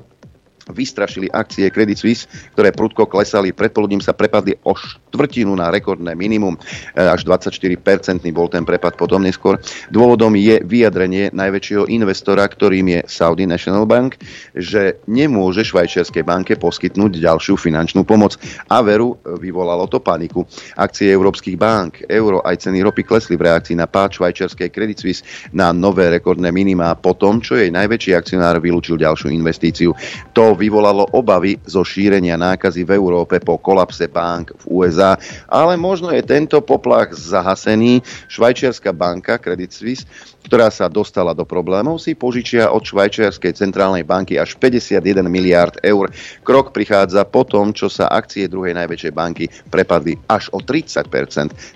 vystrašili 0.70 1.30
akcie 1.30 1.70
Credit 1.70 1.98
Suisse, 1.98 2.26
ktoré 2.54 2.74
prudko 2.74 3.06
klesali. 3.06 3.54
Predpoludním 3.54 4.02
sa 4.02 4.16
prepadli 4.16 4.58
o 4.66 4.74
štvrtinu 4.74 5.54
na 5.54 5.70
rekordné 5.70 6.18
minimum. 6.18 6.58
E, 6.58 7.02
až 7.02 7.22
24-percentný 7.22 8.34
bol 8.34 8.50
ten 8.50 8.66
prepad 8.66 8.98
potom 8.98 9.22
neskôr. 9.22 9.62
Dôvodom 9.94 10.34
je 10.34 10.58
vyjadrenie 10.66 11.30
najväčšieho 11.30 11.86
investora, 11.86 12.42
ktorým 12.42 12.98
je 12.98 13.00
Saudi 13.06 13.46
National 13.46 13.86
Bank, 13.86 14.18
že 14.58 14.98
nemôže 15.06 15.62
švajčiarskej 15.62 16.26
banke 16.26 16.58
poskytnúť 16.58 17.22
ďalšiu 17.22 17.54
finančnú 17.54 18.02
pomoc. 18.02 18.34
A 18.66 18.82
veru 18.82 19.14
vyvolalo 19.22 19.86
to 19.86 20.02
paniku. 20.02 20.42
Akcie 20.74 21.14
európskych 21.14 21.54
bank, 21.54 22.02
euro 22.10 22.42
aj 22.42 22.66
ceny 22.66 22.82
ropy 22.82 23.06
klesli 23.06 23.38
v 23.38 23.46
reakcii 23.46 23.78
na 23.78 23.86
pád 23.86 24.18
švajčiarskej 24.18 24.68
Credit 24.74 24.98
Suisse 24.98 25.22
na 25.54 25.70
nové 25.70 26.10
rekordné 26.10 26.50
minimá 26.50 26.98
po 26.98 27.14
tom, 27.14 27.38
čo 27.38 27.54
jej 27.54 27.70
najväčší 27.70 28.18
akcionár 28.18 28.58
vylúčil 28.58 28.98
ďalšiu 28.98 29.30
investíciu. 29.30 29.94
To 30.34 30.55
vyvolalo 30.56 31.12
obavy 31.12 31.60
zo 31.68 31.84
šírenia 31.84 32.40
nákazy 32.40 32.82
v 32.82 32.96
Európe 32.96 33.38
po 33.38 33.60
kolapse 33.60 34.08
bank 34.08 34.56
v 34.64 34.82
USA, 34.82 35.20
ale 35.46 35.76
možno 35.76 36.10
je 36.10 36.24
tento 36.24 36.58
poplach 36.64 37.12
zahasený. 37.12 38.00
Švajčiarska 38.26 38.90
banka 38.96 39.36
Credit 39.36 39.70
Suisse, 39.70 40.08
ktorá 40.48 40.70
sa 40.70 40.86
dostala 40.86 41.34
do 41.34 41.42
problémov, 41.42 41.98
si 41.98 42.14
požičia 42.14 42.70
od 42.70 42.86
švajčiarskej 42.86 43.52
centrálnej 43.52 44.06
banky 44.06 44.38
až 44.38 44.54
51 44.56 45.26
miliard 45.26 45.74
eur. 45.82 46.08
Krok 46.46 46.70
prichádza 46.70 47.26
po 47.26 47.42
tom, 47.42 47.74
čo 47.74 47.90
sa 47.90 48.08
akcie 48.08 48.46
druhej 48.46 48.72
najväčšej 48.78 49.12
banky 49.12 49.44
prepadli 49.68 50.14
až 50.30 50.48
o 50.54 50.62
30 50.62 51.10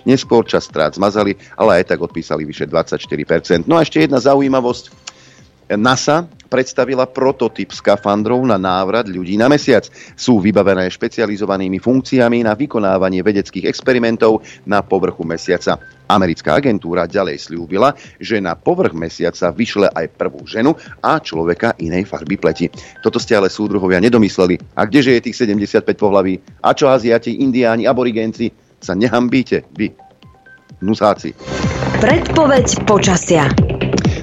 Neskôr 0.07 0.47
čas 0.47 0.65
strát 0.65 0.95
zmazali, 0.95 1.35
ale 1.59 1.83
aj 1.83 1.93
tak 1.93 1.99
odpísali 1.99 2.47
vyše 2.47 2.65
24 2.65 3.67
No 3.67 3.75
a 3.75 3.83
ešte 3.83 4.01
jedna 4.01 4.23
zaujímavosť. 4.23 5.10
NASA 5.79 6.27
predstavila 6.51 7.07
prototyp 7.07 7.71
skafandrov 7.71 8.43
na 8.43 8.59
návrat 8.59 9.07
ľudí 9.07 9.39
na 9.39 9.47
mesiac. 9.47 9.87
Sú 10.19 10.43
vybavené 10.43 10.91
špecializovanými 10.91 11.79
funkciami 11.79 12.43
na 12.43 12.51
vykonávanie 12.59 13.23
vedeckých 13.23 13.71
experimentov 13.71 14.43
na 14.67 14.83
povrchu 14.83 15.23
mesiaca. 15.23 15.79
Americká 16.11 16.59
agentúra 16.59 17.07
ďalej 17.07 17.39
slúbila, 17.39 17.95
že 18.19 18.43
na 18.43 18.59
povrch 18.59 18.91
mesiaca 18.91 19.55
vyšle 19.55 19.87
aj 19.95 20.11
prvú 20.19 20.43
ženu 20.43 20.75
a 20.99 21.23
človeka 21.23 21.79
inej 21.79 22.03
farby 22.03 22.35
pleti. 22.35 22.67
Toto 22.99 23.15
ste 23.15 23.39
ale 23.39 23.47
súdruhovia 23.47 24.03
nedomysleli. 24.03 24.75
A 24.75 24.83
kdeže 24.83 25.15
je 25.15 25.31
tých 25.31 25.39
75 25.39 25.87
pohlaví? 25.95 26.35
A 26.59 26.75
čo 26.75 26.91
Aziati, 26.91 27.39
Indiáni, 27.39 27.87
Aborigenci? 27.87 28.51
Sa 28.81 28.91
nehambíte, 28.91 29.71
vy, 29.71 29.95
nusáci. 30.83 31.31
Predpoveď 32.01 32.83
počasia. 32.83 33.70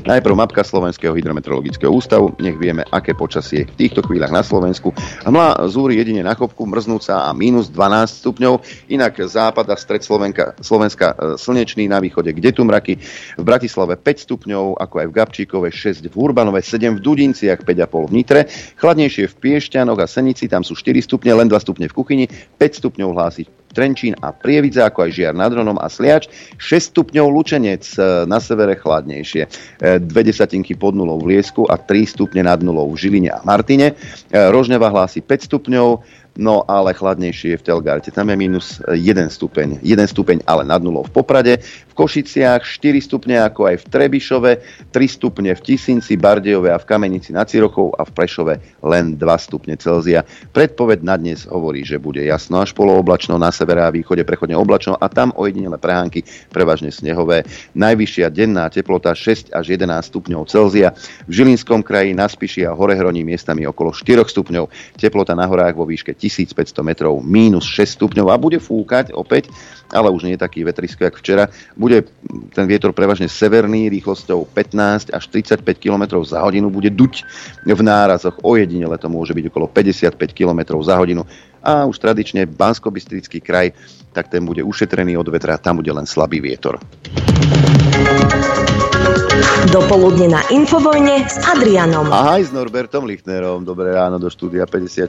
Najprv 0.07 0.35
mapka 0.39 0.63
Slovenského 0.63 1.11
hydrometeorologického 1.19 1.91
ústavu, 1.91 2.31
nech 2.39 2.55
vieme, 2.55 2.87
aké 2.95 3.19
počasie 3.19 3.67
v 3.67 3.75
týchto 3.75 4.07
chvíľach 4.07 4.31
na 4.31 4.47
Slovensku. 4.47 4.95
Hmla 5.27 5.67
zúri 5.67 5.99
jedine 5.99 6.23
na 6.23 6.39
kopku, 6.39 6.63
mrznúca 6.69 7.27
a 7.27 7.31
minus 7.35 7.67
12 7.73 8.23
stupňov, 8.23 8.55
inak 8.93 9.19
západ 9.19 9.67
a 9.67 9.77
stred 9.81 10.07
Slovenka, 10.07 10.55
Slovenska 10.63 11.17
e, 11.19 11.41
slnečný, 11.41 11.91
na 11.91 11.99
východe 11.99 12.31
kde 12.31 12.55
tu 12.55 12.63
mraky, 12.63 13.01
v 13.35 13.43
Bratislave 13.43 13.99
5 13.99 14.27
stupňov, 14.29 14.79
ako 14.79 14.95
aj 15.03 15.07
v 15.11 15.17
Gabčíkove 15.19 15.69
6 15.75 16.07
v 16.07 16.15
Urbanove, 16.15 16.63
7 16.63 16.95
v 16.95 17.01
Dudinciach, 17.03 17.67
5,5 17.67 18.09
v 18.09 18.13
Nitre, 18.15 18.41
chladnejšie 18.79 19.27
v 19.27 19.35
Piešťanoch 19.35 19.99
a 19.99 20.07
Senici, 20.07 20.47
tam 20.47 20.63
sú 20.63 20.79
4 20.79 21.03
stupne, 21.03 21.35
len 21.35 21.51
2 21.51 21.59
stupne 21.59 21.91
v 21.91 21.95
kuchyni, 21.97 22.25
5 22.61 22.81
stupňov 22.85 23.09
hlási 23.17 23.49
Trenčín 23.79 24.19
a 24.19 24.35
Prievidza, 24.35 24.91
ako 24.91 25.07
aj 25.07 25.11
Žiar 25.15 25.35
nad 25.39 25.55
Ronom 25.55 25.79
a 25.79 25.87
Sliač. 25.87 26.27
6 26.59 26.91
stupňov 26.91 27.31
Lučenec, 27.31 27.87
e, 27.95 28.27
na 28.27 28.43
severe 28.43 28.75
chladnejšie. 28.75 29.47
2 29.79 30.03
e, 30.03 30.23
desatinky 30.27 30.75
pod 30.75 30.99
nulou 30.99 31.23
v 31.23 31.39
Liesku 31.39 31.71
a 31.71 31.79
3 31.79 32.11
stupne 32.11 32.43
nad 32.43 32.59
nulou 32.59 32.91
v 32.91 32.99
Žiline 32.99 33.31
a 33.31 33.39
Martine. 33.47 33.95
E, 33.95 33.95
Rožňava 34.35 34.91
hlási 34.91 35.23
5 35.23 35.47
stupňov, 35.47 36.03
no 36.39 36.63
ale 36.71 36.95
chladnejšie 36.95 37.53
je 37.53 37.61
v 37.61 37.67
Telgarte. 37.67 38.15
Tam 38.15 38.31
je 38.31 38.37
minus 38.39 38.79
1 38.87 38.95
stupeň. 39.29 39.83
1 39.83 40.15
stupeň 40.15 40.47
ale 40.47 40.63
nad 40.63 40.79
nulou 40.79 41.03
v 41.03 41.13
Poprade. 41.13 41.59
V 41.61 41.95
Košiciach 41.99 42.63
4 42.63 43.03
stupne 43.03 43.43
ako 43.43 43.75
aj 43.75 43.83
v 43.83 43.85
Trebišove, 43.91 44.51
3 44.95 45.19
stupne 45.19 45.51
v 45.51 45.61
Tisinci, 45.61 46.15
Bardejove 46.15 46.71
a 46.71 46.79
v 46.79 46.87
Kamenici 46.87 47.35
nad 47.35 47.51
Cirochou 47.51 47.91
a 47.99 48.07
v 48.07 48.15
Prešove 48.15 48.55
len 48.87 49.19
2 49.19 49.27
stupne 49.43 49.75
Celzia. 49.75 50.23
Predpoved 50.55 51.03
na 51.03 51.19
dnes 51.19 51.43
hovorí, 51.51 51.83
že 51.83 51.99
bude 51.99 52.23
jasno 52.23 52.63
až 52.63 52.71
polooblačno, 52.79 53.35
na 53.35 53.51
severe 53.51 53.83
a 53.83 53.91
východe 53.91 54.23
prechodne 54.23 54.55
oblačno 54.55 54.95
a 54.95 55.11
tam 55.11 55.35
ojedinele 55.35 55.75
prehánky 55.75 56.23
prevažne 56.55 56.95
snehové. 56.95 57.43
Najvyššia 57.75 58.31
denná 58.31 58.71
teplota 58.71 59.11
6 59.11 59.51
až 59.51 59.75
11 59.75 59.91
stupňov 60.07 60.47
Celzia. 60.47 60.95
V 61.27 61.43
Žilinskom 61.43 61.83
kraji 61.83 62.15
na 62.15 62.31
Spiši 62.31 62.63
a 62.63 62.79
Horehroní 62.79 63.27
miestami 63.27 63.67
okolo 63.67 63.91
4 63.91 64.23
stupňov. 64.23 64.71
Teplota 64.95 65.35
na 65.35 65.51
horách 65.51 65.75
vo 65.75 65.83
výške 65.83 66.15
1500 66.29 66.85
metrov, 66.85 67.21
mínus 67.25 67.67
6 67.67 67.99
stupňov 67.99 68.29
a 68.31 68.37
bude 68.37 68.61
fúkať 68.63 69.11
opäť, 69.17 69.51
ale 69.91 70.13
už 70.13 70.29
nie 70.29 70.37
je 70.37 70.45
taký 70.45 70.63
vetrisko, 70.63 71.09
ako 71.09 71.19
včera. 71.21 71.45
Bude 71.75 72.05
ten 72.53 72.69
vietor 72.69 72.93
prevažne 72.93 73.27
severný, 73.27 73.89
rýchlosťou 73.89 74.53
15 74.53 75.17
až 75.17 75.25
35 75.33 75.65
km 75.81 76.21
za 76.23 76.45
hodinu, 76.45 76.69
bude 76.69 76.93
duť 76.93 77.25
v 77.65 77.81
nárazoch, 77.81 78.39
ojedinele 78.45 79.01
to 79.01 79.09
môže 79.09 79.33
byť 79.33 79.45
okolo 79.49 79.67
55 79.73 80.15
km 80.37 80.61
za 80.85 80.95
hodinu 81.01 81.25
a 81.63 81.85
už 81.87 81.97
tradične 81.99 82.47
bansko 82.47 82.93
kraj, 83.43 83.75
tak 84.13 84.29
ten 84.29 84.43
bude 84.47 84.63
ušetrený 84.63 85.17
od 85.19 85.29
vetra, 85.29 85.59
tam 85.59 85.79
bude 85.79 85.93
len 85.93 86.07
slabý 86.07 86.41
vietor. 86.41 86.81
Dopoludne 89.69 90.33
na 90.33 90.43
Infovojne 90.49 91.29
s 91.29 91.39
Adrianom. 91.45 92.09
Ahoj 92.09 92.43
s 92.43 92.51
Norbertom 92.51 93.05
Lichnerom. 93.05 93.63
Dobré 93.63 93.93
ráno 93.95 94.17
do 94.17 94.33
štúdia 94.33 94.65
54. 94.65 95.09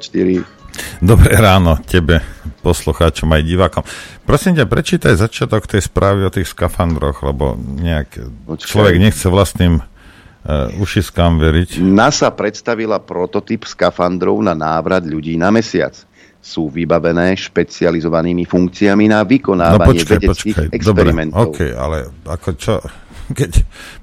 Dobré 1.00 1.34
ráno 1.40 1.80
tebe, 1.88 2.20
poslucháčom 2.60 3.32
aj 3.32 3.42
divákom. 3.48 3.84
Prosím 4.28 4.60
ťa, 4.60 4.66
prečítaj 4.68 5.16
začiatok 5.16 5.64
tej 5.64 5.88
správy 5.88 6.28
o 6.28 6.32
tých 6.34 6.52
skafandroch, 6.52 7.24
lebo 7.24 7.56
nejak 7.56 8.20
Počkej. 8.46 8.68
človek 8.68 8.96
nechce 9.00 9.26
vlastným 9.32 9.80
uh, 9.80 10.84
ušiskám 10.84 11.40
veriť. 11.40 11.80
NASA 11.80 12.28
predstavila 12.36 13.00
prototyp 13.00 13.64
skafandrov 13.64 14.44
na 14.44 14.54
návrat 14.54 15.08
ľudí 15.08 15.40
na 15.40 15.56
mesiac 15.56 16.09
sú 16.40 16.72
vybavené 16.72 17.36
špecializovanými 17.36 18.48
funkciami 18.48 19.12
na 19.12 19.28
vykonávanie 19.28 19.84
no, 19.84 19.92
počkaj, 19.92 20.18
vedeckých 20.24 20.58
počkaj. 20.58 20.76
experimentov. 20.76 21.52
Dobre, 21.52 21.68
OK, 21.68 21.76
ale 21.76 21.98
ako 22.26 22.50
čo, 22.56 22.74
keď 23.40 23.52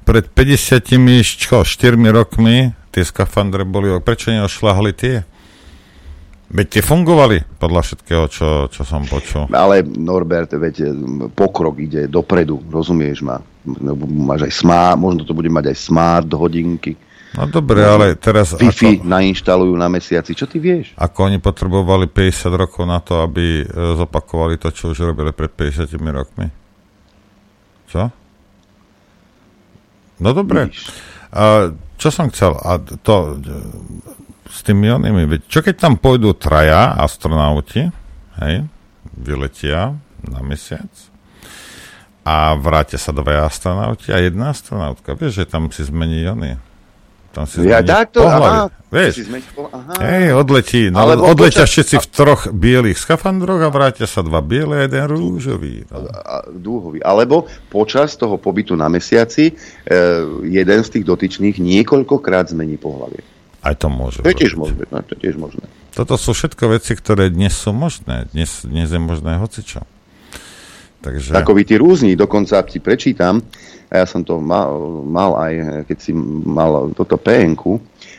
pred 0.04 0.24
50 0.30 0.84
čo, 1.24 1.56
4 1.64 1.96
rokmi 2.12 2.70
tie 2.92 3.02
skafandre 3.02 3.64
boli, 3.64 3.92
prečo 4.04 4.32
neošľahli 4.32 4.92
tie? 4.96 5.24
Veď 6.46 6.78
tie 6.78 6.82
fungovali, 6.86 7.58
podľa 7.58 7.82
všetkého, 7.82 8.24
čo, 8.30 8.48
čo 8.70 8.86
som 8.86 9.02
počul. 9.02 9.50
Ale 9.50 9.82
Norbert, 9.82 10.54
veď 10.54 10.94
pokrok 11.34 11.74
ide 11.82 12.06
dopredu, 12.06 12.62
rozumieš 12.70 13.26
ma? 13.26 13.42
Máš 14.06 14.46
aj 14.46 14.52
smart, 14.54 14.94
možno 14.94 15.26
to 15.26 15.34
bude 15.34 15.50
mať 15.50 15.74
aj 15.74 15.76
smart 15.76 16.30
hodinky. 16.30 16.94
No 17.36 17.44
dobre, 17.44 17.84
ale 17.84 18.16
teraz... 18.16 18.56
Wi-Fi 18.56 19.04
ako, 19.04 19.12
nainštalujú 19.12 19.74
na 19.76 19.92
mesiaci, 19.92 20.32
čo 20.32 20.48
ty 20.48 20.56
vieš? 20.56 20.96
Ako 20.96 21.28
oni 21.28 21.36
potrebovali 21.36 22.08
50 22.08 22.48
rokov 22.56 22.88
na 22.88 23.04
to, 23.04 23.20
aby 23.20 23.60
e, 23.60 23.64
zopakovali 23.68 24.56
to, 24.56 24.72
čo 24.72 24.96
už 24.96 25.12
robili 25.12 25.36
pred 25.36 25.52
50 25.52 25.84
rokmi? 26.00 26.48
Čo? 27.92 28.08
No 30.16 30.32
dobre. 30.32 30.72
A 31.36 31.68
čo 32.00 32.08
som 32.08 32.32
chcel? 32.32 32.56
A 32.56 32.80
to 32.80 33.36
s 34.48 34.64
tými 34.64 34.88
onými, 34.88 35.44
čo 35.44 35.60
keď 35.60 35.76
tam 35.76 35.94
pôjdu 36.00 36.32
traja 36.32 36.96
astronauti, 36.96 37.92
hej, 38.40 38.64
vyletia 39.12 39.92
na 40.24 40.40
mesiac 40.40 40.88
a 42.26 42.58
vrátia 42.58 42.98
sa 42.98 43.14
dvaja 43.14 43.46
astronauti 43.46 44.10
a 44.10 44.18
jedna 44.18 44.50
astronautka. 44.50 45.14
Vieš, 45.14 45.44
že 45.44 45.50
tam 45.50 45.70
si 45.70 45.86
zmení 45.86 46.26
oni. 46.26 46.58
Tam 47.36 47.44
si 47.44 47.68
ja 47.68 47.84
takto, 47.84 48.24
aha, 48.24 48.72
Vieš, 48.88 49.28
hej, 50.00 50.32
odletí, 50.32 50.88
no, 50.88 51.04
Alebo 51.04 51.28
odletia 51.28 51.68
počas... 51.68 51.76
všetci 51.76 51.96
v 52.00 52.06
troch 52.08 52.42
bielých 52.48 52.96
skafandroch 52.96 53.60
a 53.60 53.68
vrátia 53.68 54.08
sa 54.08 54.24
dva 54.24 54.40
biele 54.40 54.80
a 54.80 54.82
jeden 54.88 55.04
rúžový. 55.04 55.84
No. 55.92 56.08
Dúhový. 56.48 57.04
Alebo 57.04 57.44
počas 57.68 58.16
toho 58.16 58.40
pobytu 58.40 58.72
na 58.72 58.88
mesiaci 58.88 59.52
e, 59.52 59.54
jeden 60.48 60.80
z 60.80 60.88
tých 60.96 61.04
dotyčných 61.04 61.60
niekoľkokrát 61.60 62.56
zmení 62.56 62.80
pohľavie. 62.80 63.20
Aj 63.60 63.76
to 63.76 63.92
môže. 63.92 64.24
To 64.24 64.32
je 64.32 64.40
tiež 64.40 64.56
možné. 64.56 64.88
No, 64.88 65.04
to 65.04 65.12
je 65.12 65.28
tiež 65.28 65.36
možné. 65.36 65.68
Toto 65.92 66.16
sú 66.16 66.32
všetko 66.32 66.80
veci, 66.80 66.96
ktoré 66.96 67.28
dnes 67.28 67.52
sú 67.52 67.76
možné. 67.76 68.32
Dnes, 68.32 68.64
dnes 68.64 68.88
je 68.88 69.00
možné 69.02 69.36
hocičo. 69.36 69.84
Takže... 71.04 71.36
Takový 71.36 71.62
tí 71.68 71.76
rúzni, 71.76 72.16
dokonca 72.16 72.64
ti 72.64 72.80
prečítam, 72.80 73.44
a 73.90 74.02
ja 74.02 74.06
som 74.06 74.22
to 74.26 74.42
mal, 74.42 75.02
mal 75.06 75.38
aj, 75.38 75.54
keď 75.86 75.98
si 76.02 76.12
mal 76.46 76.90
toto 76.94 77.14
pn 77.14 77.54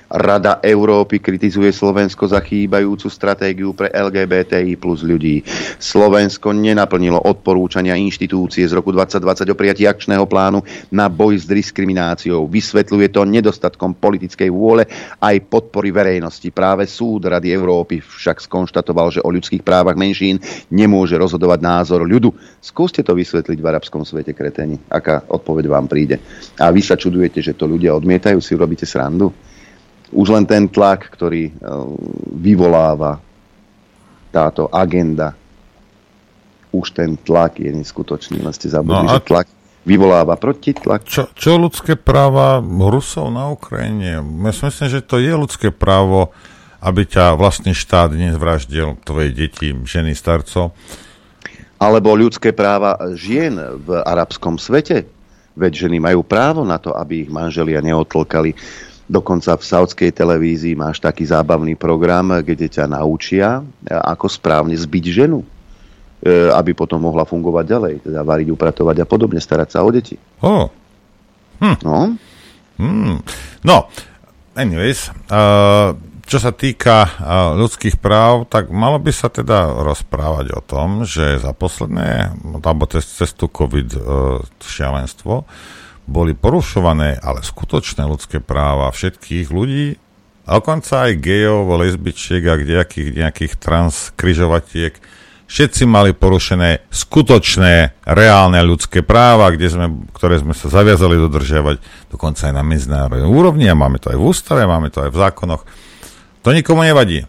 Rada 0.07 0.63
Európy 0.63 1.19
kritizuje 1.19 1.67
Slovensko 1.75 2.31
za 2.31 2.39
chýbajúcu 2.39 3.11
stratégiu 3.11 3.75
pre 3.75 3.91
LGBTI 3.91 4.79
plus 4.79 5.03
ľudí. 5.03 5.43
Slovensko 5.75 6.55
nenaplnilo 6.55 7.27
odporúčania 7.27 7.99
inštitúcie 7.99 8.63
z 8.63 8.71
roku 8.71 8.95
2020 8.95 9.51
o 9.51 9.55
prijatí 9.59 9.83
akčného 9.83 10.23
plánu 10.23 10.63
na 10.95 11.11
boj 11.11 11.43
s 11.43 11.43
diskrimináciou. 11.43 12.47
Vysvetľuje 12.47 13.07
to 13.11 13.27
nedostatkom 13.27 13.99
politickej 13.99 14.47
vôle 14.47 14.87
aj 15.19 15.35
podpory 15.51 15.91
verejnosti. 15.91 16.55
Práve 16.55 16.87
súd 16.87 17.27
Rady 17.27 17.51
Európy 17.51 17.99
však 17.99 18.39
skonštatoval, 18.47 19.19
že 19.19 19.23
o 19.27 19.33
ľudských 19.35 19.59
právach 19.59 19.99
menšín 19.99 20.39
nemôže 20.71 21.19
rozhodovať 21.19 21.59
názor 21.59 22.07
ľudu. 22.07 22.31
Skúste 22.63 23.03
to 23.03 23.11
vysvetliť 23.11 23.59
v 23.59 23.69
arabskom 23.75 24.07
svete, 24.07 24.31
kreteni. 24.31 24.79
Aká 24.87 25.27
odpoveď 25.27 25.67
vám 25.67 25.91
príde? 25.91 26.15
A 26.63 26.71
vy 26.71 26.79
sa 26.79 26.95
čudujete, 26.95 27.43
že 27.43 27.59
to 27.59 27.67
ľudia 27.67 27.91
odmietajú, 27.91 28.39
si 28.39 28.55
robíte 28.55 28.87
srandu? 28.87 29.35
Už 30.11 30.27
len 30.31 30.45
ten 30.47 30.71
tlak, 30.71 31.11
ktorý 31.11 31.51
e, 31.51 31.53
vyvoláva 32.39 33.19
táto 34.31 34.71
agenda, 34.71 35.35
už 36.71 36.93
ten 36.93 37.15
tlak 37.19 37.59
je 37.59 37.71
neskutočný. 37.71 38.43
Len 38.43 38.53
ste 38.53 38.71
zabudli, 38.71 39.07
no 39.07 39.15
že 39.17 39.23
tlak 39.23 39.47
vyvoláva 39.87 40.35
protitlak. 40.35 41.07
Čo, 41.07 41.31
čo 41.31 41.55
ľudské 41.55 41.95
práva 41.95 42.59
Rusov 42.61 43.31
na 43.31 43.47
Ukrajine? 43.47 44.19
Ja 44.19 44.51
si 44.51 44.61
myslím, 44.67 44.87
že 44.91 44.99
to 44.99 45.15
je 45.23 45.31
ľudské 45.31 45.71
právo, 45.71 46.35
aby 46.83 47.07
ťa 47.07 47.39
vlastný 47.39 47.71
štát 47.71 48.11
nezvraždil 48.11 48.99
tvoje 49.07 49.31
deti, 49.31 49.71
ženy, 49.71 50.11
starcov. 50.11 50.75
Alebo 51.79 52.17
ľudské 52.17 52.51
práva 52.51 52.99
žien 53.15 53.55
v 53.57 54.01
arabskom 54.03 54.59
svete. 54.59 55.07
Veď 55.57 55.89
ženy 55.89 55.97
majú 55.97 56.21
právo 56.21 56.61
na 56.61 56.77
to, 56.77 56.93
aby 56.93 57.25
ich 57.25 57.31
manželia 57.33 57.81
neotlkali 57.81 58.53
Dokonca 59.07 59.55
v 59.55 59.63
saudskej 59.63 60.11
televízii 60.11 60.75
máš 60.75 60.99
taký 60.99 61.23
zábavný 61.23 61.79
program, 61.79 62.43
kde 62.43 62.67
ťa 62.67 62.91
naučia, 62.91 63.63
e, 63.87 63.95
ako 63.95 64.27
správne 64.27 64.75
zbiť 64.75 65.05
ženu, 65.15 65.39
e, 65.39 65.47
aby 66.51 66.75
potom 66.75 66.99
mohla 66.99 67.23
fungovať 67.23 67.65
ďalej, 67.71 67.93
teda 68.03 68.21
variť, 68.27 68.51
upratovať 68.51 68.99
a 68.99 69.05
podobne, 69.07 69.39
starať 69.39 69.69
sa 69.71 69.87
o 69.87 69.89
deti. 69.95 70.19
Oh. 70.43 70.67
Hm. 71.63 71.77
No. 71.87 71.97
Hm. 72.77 73.17
No, 73.63 73.87
anyways, 74.53 75.09
uh, 75.31 75.95
čo 76.27 76.37
sa 76.43 76.51
týka 76.51 77.07
uh, 77.07 77.55
ľudských 77.55 77.97
práv, 77.97 78.51
tak 78.51 78.67
malo 78.69 78.99
by 78.99 79.15
sa 79.15 79.31
teda 79.31 79.71
rozprávať 79.87 80.51
o 80.51 80.61
tom, 80.61 81.07
že 81.07 81.39
za 81.39 81.55
posledné, 81.55 82.35
alebo 82.59 82.83
cez, 82.91 83.07
cez 83.07 83.31
tú 83.31 83.47
COVID 83.47 83.89
uh, 83.95 84.01
šialenstvo, 84.59 85.47
boli 86.07 86.33
porušované 86.33 87.19
ale 87.19 87.43
skutočné 87.43 88.07
ľudské 88.07 88.39
práva 88.39 88.89
všetkých 88.89 89.47
ľudí, 89.51 89.99
a 90.47 90.63
dokonca 90.63 91.11
aj 91.11 91.19
gejov, 91.19 91.67
lesbičiek 91.75 92.39
a 92.47 92.55
nejakých, 92.55 93.19
nejakých 93.19 93.53
transkryžovatiek, 93.59 94.95
všetci 95.47 95.83
mali 95.83 96.15
porušené 96.15 96.87
skutočné, 96.87 97.99
reálne 98.07 98.59
ľudské 98.63 99.03
práva, 99.03 99.51
kde 99.51 99.67
sme, 99.67 99.87
ktoré 100.15 100.39
sme 100.39 100.55
sa 100.55 100.71
zaviazali 100.71 101.19
dodržiavať 101.19 102.07
dokonca 102.07 102.47
aj 102.47 102.53
na 102.55 102.63
medzinárodnej 102.63 103.27
úrovni 103.27 103.67
a 103.67 103.75
máme 103.75 103.99
to 103.99 104.07
aj 104.07 104.19
v 104.19 104.23
ústave, 104.23 104.63
máme 104.63 104.87
to 104.87 105.03
aj 105.03 105.11
v 105.11 105.19
zákonoch. 105.19 105.63
To 106.47 106.55
nikomu 106.55 106.87
nevadí. 106.87 107.27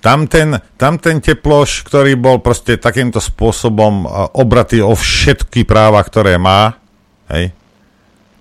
Tam 0.00 0.24
ten, 0.24 0.56
teploš, 1.20 1.84
ktorý 1.84 2.16
bol 2.16 2.40
proste 2.40 2.80
takýmto 2.80 3.20
spôsobom 3.20 4.08
obratý 4.32 4.80
o 4.80 4.96
všetky 4.96 5.68
práva, 5.68 6.00
ktoré 6.00 6.40
má, 6.40 6.78
hej, 7.32 7.52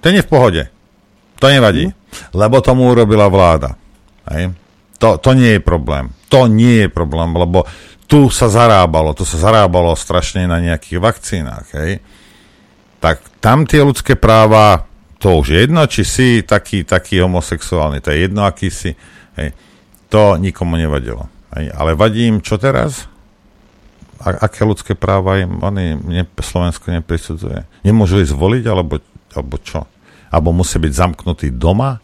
to 0.05 0.13
nie 0.13 0.21
je 0.21 0.27
v 0.29 0.33
pohode. 0.37 0.63
To 1.41 1.49
nevadí. 1.49 1.89
Mm. 1.89 1.97
Lebo 2.37 2.61
tomu 2.61 2.93
urobila 2.93 3.25
vláda. 3.25 3.73
Hej. 4.29 4.53
To, 5.01 5.17
to 5.17 5.33
nie 5.33 5.57
je 5.57 5.61
problém. 5.65 6.13
To 6.29 6.45
nie 6.45 6.85
je 6.85 6.89
problém, 6.93 7.33
lebo 7.33 7.65
tu 8.05 8.29
sa 8.29 8.53
zarábalo, 8.53 9.17
tu 9.17 9.25
sa 9.25 9.41
zarábalo 9.41 9.97
strašne 9.97 10.45
na 10.45 10.61
nejakých 10.61 11.01
vakcínach. 11.01 11.65
Hej. 11.73 12.05
Tak 13.01 13.41
tam 13.41 13.65
tie 13.65 13.81
ľudské 13.81 14.13
práva, 14.13 14.85
to 15.17 15.41
už 15.41 15.49
je 15.49 15.57
jedno, 15.65 15.81
či 15.89 16.05
si 16.05 16.27
taký, 16.45 16.85
taký 16.85 17.25
homosexuálny, 17.25 17.97
to 18.05 18.13
je 18.13 18.29
jedno, 18.29 18.45
aký 18.45 18.69
si. 18.69 18.93
Hej. 19.41 19.57
To 20.13 20.37
nikomu 20.37 20.77
nevadilo. 20.77 21.25
Hej. 21.57 21.73
Ale 21.73 21.97
vadí 21.97 22.29
im 22.29 22.45
čo 22.45 22.61
teraz? 22.61 23.09
A, 24.21 24.37
aké 24.47 24.63
ľudské 24.63 24.93
práva 24.93 25.41
im 25.41 25.59
oni 25.65 25.97
ne, 25.97 26.23
Slovensko 26.29 26.93
neprisudzuje? 26.93 27.65
Nemôžu 27.81 28.21
ísť 28.21 28.37
voliť, 28.37 28.63
alebo, 28.69 29.01
alebo 29.33 29.55
čo? 29.59 29.89
Alebo 30.29 30.55
musí 30.55 30.77
byť 30.79 30.93
zamknutý 30.93 31.53
doma, 31.53 31.99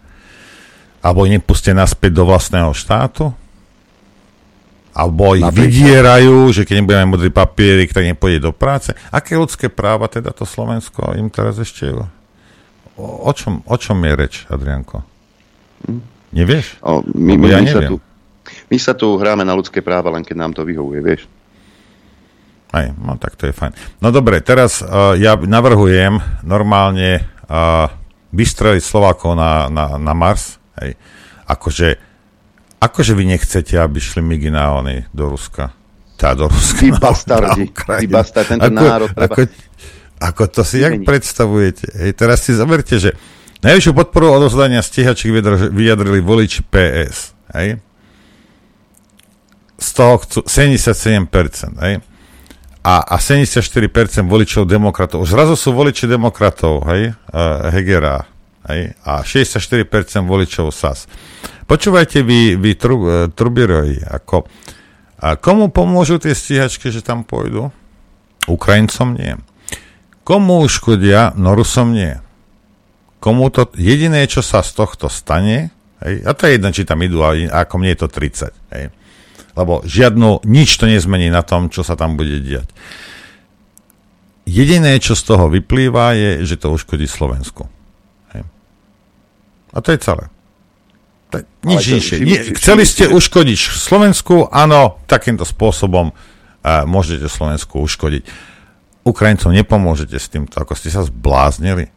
alebo 1.01 1.25
nepustia 1.25 1.74
naspäť 1.74 2.22
do 2.22 2.24
vlastného 2.30 2.72
štátu, 2.72 3.34
alebo 4.92 5.40
ich 5.40 5.44
Napríklad. 5.44 5.72
vydierajú, 5.72 6.38
že 6.51 6.62
keď 6.68 6.75
nebudeme 6.84 7.08
modrý 7.16 7.32
papierik, 7.32 7.96
tak 7.96 8.04
nepôjde 8.04 8.44
do 8.44 8.51
práce. 8.51 8.92
Aké 9.08 9.40
ľudské 9.40 9.72
práva 9.72 10.12
teda 10.12 10.36
to 10.36 10.44
Slovensko 10.44 11.16
im 11.16 11.32
teraz 11.32 11.56
ešte... 11.58 11.96
O, 11.96 12.06
o, 13.00 13.32
čom, 13.32 13.63
o 13.63 13.75
čom 13.80 13.98
je 14.04 14.13
reč, 14.13 14.34
Adrianko? 14.51 15.00
Nevieš? 16.36 16.84
O, 16.84 17.00
my, 17.08 17.39
my, 17.39 17.48
ja 17.48 17.60
my, 17.63 17.72
sa 17.72 17.82
tu, 17.88 17.95
my 18.67 18.78
sa 18.78 18.93
tu 18.93 19.08
hráme 19.15 19.48
na 19.48 19.56
ľudské 19.56 19.80
práva, 19.80 20.12
len 20.12 20.28
keď 20.28 20.36
nám 20.38 20.52
to 20.52 20.67
vyhovuje, 20.67 21.00
vieš? 21.00 21.24
Aj, 22.72 22.88
no 22.91 23.15
tak 23.19 23.36
to 23.36 23.48
je 23.48 23.56
fajn. 23.56 23.76
No 24.00 24.12
dobre, 24.15 24.39
teraz 24.43 24.80
uh, 24.80 25.15
ja 25.15 25.36
navrhujem 25.36 26.19
normálne 26.43 27.28
uh, 27.48 27.91
vystreliť 28.32 28.84
Slovákov 28.84 29.36
na, 29.36 29.67
na, 29.67 30.00
na 30.00 30.13
Mars, 30.15 30.58
hej, 30.80 30.96
akože, 31.48 32.00
akože 32.80 33.13
vy 33.15 33.24
nechcete, 33.36 33.76
aby 33.76 34.00
šli 34.00 34.24
migy 34.24 34.50
na 34.52 34.76
oni 34.80 35.06
do 35.12 35.32
Ruska. 35.32 35.76
Tá 36.15 36.32
do 36.34 36.48
Ruska. 36.48 36.80
Vy 36.80 36.91
bastardi, 36.96 37.65
vy 37.76 38.08
bastardi, 38.08 38.56
tento 38.56 38.72
ako, 38.72 38.84
národ 38.84 39.10
treba... 39.12 39.36
Ako, 39.36 39.41
ako 40.22 40.44
to 40.54 40.62
si 40.62 40.78
jak 40.80 41.02
predstavujete? 41.02 41.86
Hej, 41.98 42.12
teraz 42.13 42.46
si 42.46 42.54
zoberte, 42.54 42.96
že 43.02 43.17
najvyššiu 43.65 43.91
podporu 43.91 44.32
odozdania 44.38 44.86
stíhačiek 44.86 45.34
vyjadrili 45.74 46.22
voliči 46.22 46.62
PS. 46.70 47.34
Hej? 47.58 47.82
Z 49.82 49.89
toho 49.98 50.22
chcú 50.22 50.39
77%. 50.46 51.26
Hej? 51.82 52.06
A, 52.82 53.06
a 53.06 53.15
74% 53.22 54.26
voličov 54.26 54.65
demokratov. 54.65 55.22
Už 55.22 55.38
zrazu 55.38 55.54
sú 55.54 55.70
voliči 55.74 56.10
demokratov, 56.10 56.82
hej, 56.89 57.13
uh, 57.13 57.70
Hegera, 57.70 58.26
hej, 58.65 58.98
a 59.06 59.22
64% 59.22 59.86
voličov 60.26 60.74
SAS. 60.74 61.06
Počúvajte 61.70 62.26
vy, 62.26 62.58
vy 62.58 62.72
tru, 62.74 62.98
uh, 63.06 63.30
Trubiroji, 63.30 64.02
ako, 64.02 64.50
a 65.22 65.38
komu 65.38 65.70
pomôžu 65.70 66.17
tie 66.17 66.34
stíhačky, 66.34 66.89
že 66.89 67.06
tam 67.06 67.22
pôjdu? 67.22 67.70
Ukrajincom 68.50 69.13
nie. 69.13 69.38
Komu 70.26 70.65
uškodia? 70.65 71.38
No 71.38 71.54
Rusom 71.54 71.94
nie. 71.94 72.17
Komu 73.22 73.54
to, 73.54 73.70
jediné, 73.78 74.26
čo 74.26 74.41
sa 74.41 74.65
z 74.65 74.74
tohto 74.74 75.06
stane, 75.06 75.70
hej, 76.02 76.26
a 76.26 76.34
to 76.34 76.50
je 76.50 76.58
jedno, 76.58 76.74
či 76.74 76.89
tam 76.89 77.06
idú, 77.06 77.22
a 77.22 77.38
ako 77.62 77.78
mne 77.78 77.94
je 77.94 78.00
to 78.02 78.10
30, 78.10 78.50
hej, 78.74 78.89
lebo 79.56 79.84
žiadnu, 79.84 80.44
nič 80.48 80.80
to 80.80 80.88
nezmení 80.88 81.28
na 81.28 81.44
tom, 81.44 81.68
čo 81.68 81.84
sa 81.84 82.00
tam 82.00 82.16
bude 82.16 82.40
diať. 82.40 82.72
Jediné, 84.48 84.98
čo 84.98 85.14
z 85.14 85.24
toho 85.28 85.48
vyplýva, 85.54 86.18
je, 86.18 86.32
že 86.44 86.58
to 86.58 86.74
uškodí 86.74 87.06
Slovensku. 87.06 87.70
Hej. 88.34 88.44
A 89.72 89.78
to 89.80 89.90
je 89.94 90.00
celé. 90.02 90.26
To 91.32 91.40
je 91.40 91.44
nič 91.64 91.84
inšie. 91.88 92.16
Chceli 92.60 92.84
ste 92.84 93.08
uškodiť 93.08 93.60
Slovensku? 93.72 94.52
Áno, 94.52 95.00
takýmto 95.08 95.48
spôsobom 95.48 96.12
uh, 96.12 96.84
môžete 96.84 97.32
Slovensku 97.32 97.80
uškodiť. 97.80 98.28
Ukrajincom 99.08 99.56
nepomôžete 99.56 100.18
s 100.20 100.28
týmto, 100.28 100.60
ako 100.60 100.76
ste 100.76 100.92
sa 100.92 101.08
zbláznili. 101.08 101.90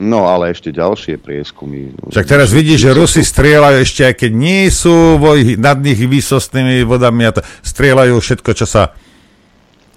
No 0.00 0.24
ale 0.24 0.56
ešte 0.56 0.72
ďalšie 0.72 1.20
prieskumy. 1.20 1.92
Však 2.08 2.24
teraz 2.24 2.56
vidíš, 2.56 2.88
že 2.88 2.96
Rusi 2.96 3.20
strieľajú 3.20 3.78
ešte, 3.84 4.08
aj 4.08 4.14
keď 4.16 4.32
nie 4.32 4.64
sú 4.72 5.20
voj, 5.20 5.60
nad 5.60 5.76
nich 5.76 6.00
výsostnými 6.00 6.88
vodami 6.88 7.28
a 7.28 7.36
to, 7.36 7.44
strieľajú 7.44 8.16
všetko, 8.16 8.50
čo 8.56 8.64
sa 8.64 8.96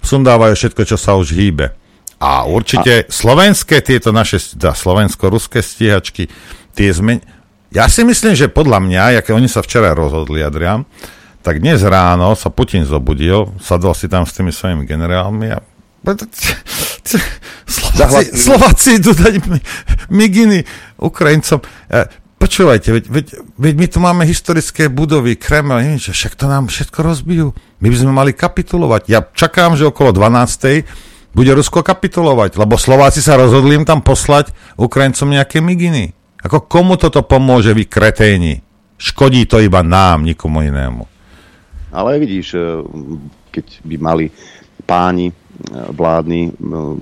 sundávajú 0.04 0.52
všetko, 0.52 0.82
čo 0.84 1.00
sa 1.00 1.16
už 1.16 1.32
hýbe. 1.32 1.72
A 2.20 2.44
určite 2.44 2.92
a... 3.02 3.06
slovenské 3.08 3.80
tieto 3.80 4.12
naše, 4.12 4.36
teda 4.36 4.76
slovensko-ruské 4.76 5.64
stíhačky, 5.64 6.28
tie 6.76 6.92
zmen... 6.92 7.24
Ja 7.72 7.88
si 7.88 8.04
myslím, 8.04 8.36
že 8.36 8.52
podľa 8.52 8.84
mňa, 8.84 9.24
aké 9.24 9.32
oni 9.32 9.48
sa 9.48 9.64
včera 9.64 9.96
rozhodli, 9.96 10.44
Adrian, 10.44 10.84
tak 11.40 11.64
dnes 11.64 11.80
ráno 11.80 12.36
sa 12.36 12.52
Putin 12.52 12.84
zobudil, 12.84 13.56
sadol 13.56 13.96
si 13.96 14.12
tam 14.12 14.28
s 14.28 14.36
tými 14.36 14.52
svojimi 14.52 14.84
generálmi 14.84 15.48
a 15.48 15.64
Slováci, 17.64 18.36
Slováci 18.36 18.88
idú 19.00 19.16
dať 19.16 19.40
miginy 20.12 20.68
Ukrajincom. 21.00 21.64
E, 21.88 22.06
počúvajte, 22.36 22.88
veď, 22.92 23.04
veď, 23.08 23.26
veď 23.56 23.74
my 23.80 23.86
tu 23.88 23.98
máme 24.04 24.22
historické 24.28 24.92
budovy, 24.92 25.40
Kreml, 25.40 25.80
neviem, 25.80 26.00
že 26.00 26.12
však 26.12 26.36
to 26.36 26.44
nám 26.44 26.68
všetko 26.68 26.98
rozbijú. 27.00 27.56
My 27.80 27.88
by 27.88 27.96
sme 27.96 28.12
mali 28.12 28.32
kapitulovať. 28.36 29.02
Ja 29.08 29.24
čakám, 29.24 29.80
že 29.80 29.88
okolo 29.88 30.12
12. 30.12 30.84
bude 31.32 31.50
Rusko 31.56 31.80
kapitulovať, 31.80 32.60
lebo 32.60 32.76
Slováci 32.76 33.24
sa 33.24 33.40
rozhodli 33.40 33.80
im 33.80 33.88
tam 33.88 34.04
poslať 34.04 34.52
Ukrajincom 34.76 35.32
nejaké 35.32 35.64
miginy. 35.64 36.12
Ako 36.44 36.68
komu 36.68 37.00
toto 37.00 37.24
pomôže, 37.24 37.72
vy 37.72 37.88
kreténi? 37.88 38.60
Škodí 39.00 39.48
to 39.48 39.58
iba 39.64 39.80
nám, 39.80 40.28
nikomu 40.28 40.60
inému. 40.60 41.08
Ale 41.96 42.20
vidíš, 42.20 42.52
e, 42.52 42.60
keď 43.48 43.66
by 43.86 43.96
mali 43.96 44.26
páni 44.84 45.32
vládni 45.94 46.54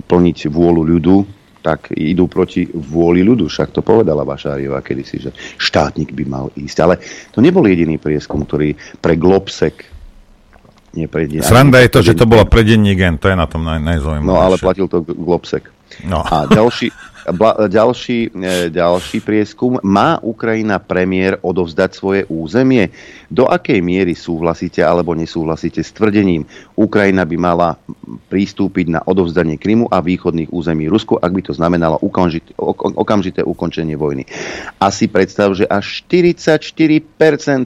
plniť 0.05 0.37
vôľu 0.49 0.81
ľudu, 0.85 1.15
tak 1.63 1.95
idú 1.95 2.27
proti 2.27 2.67
vôli 2.67 3.23
ľudu. 3.23 3.47
Však 3.47 3.71
to 3.71 3.79
povedala 3.79 4.27
Bašáriová 4.27 4.83
kedysi, 4.83 5.29
že 5.29 5.31
štátnik 5.55 6.11
by 6.11 6.23
mal 6.27 6.45
ísť. 6.59 6.77
Ale 6.83 6.99
to 7.31 7.39
nebol 7.39 7.63
jediný 7.63 7.95
prieskum, 7.95 8.43
ktorý 8.43 8.75
pre 8.99 9.15
Globsek 9.15 9.93
nie 10.93 11.09
pre 11.09 11.25
Sranda 11.41 11.81
je 11.81 11.89
to, 11.89 12.05
že 12.05 12.13
to 12.13 12.29
bolo 12.29 12.45
pre 12.45 12.61
denní 12.61 12.93
gen, 12.93 13.17
to 13.17 13.25
je 13.25 13.33
na 13.33 13.49
tom 13.49 13.65
naj, 13.65 13.81
najzaujímavejšie. 13.81 14.29
No 14.29 14.37
ale 14.37 14.61
platil 14.61 14.85
to 14.85 15.01
Globsek. 15.01 15.73
No. 16.05 16.21
A 16.21 16.45
ďalší, 16.45 16.93
Bla, 17.23 17.55
ďalší, 17.71 18.35
e, 18.35 18.67
ďalší 18.67 19.23
prieskum. 19.23 19.79
Má 19.79 20.19
Ukrajina 20.19 20.75
premiér 20.75 21.39
odovzdať 21.39 21.89
svoje 21.95 22.21
územie? 22.27 22.91
Do 23.31 23.47
akej 23.47 23.79
miery 23.79 24.11
súhlasíte 24.11 24.83
alebo 24.83 25.15
nesúhlasíte 25.15 25.79
s 25.79 25.95
tvrdením? 25.95 26.43
Ukrajina 26.75 27.23
by 27.23 27.37
mala 27.39 27.79
pristúpiť 28.27 28.91
na 28.91 28.99
odovzdanie 29.07 29.55
Krymu 29.55 29.87
a 29.87 30.03
východných 30.03 30.51
území 30.51 30.91
Rusku, 30.91 31.15
ak 31.15 31.31
by 31.31 31.41
to 31.47 31.55
znamenalo 31.55 31.95
okamžité, 32.03 32.51
okamžité 32.59 33.39
ukončenie 33.39 33.95
vojny. 33.95 34.27
Asi 34.83 35.07
predstav, 35.07 35.55
že 35.55 35.63
až 35.63 36.03
44% 36.03 37.07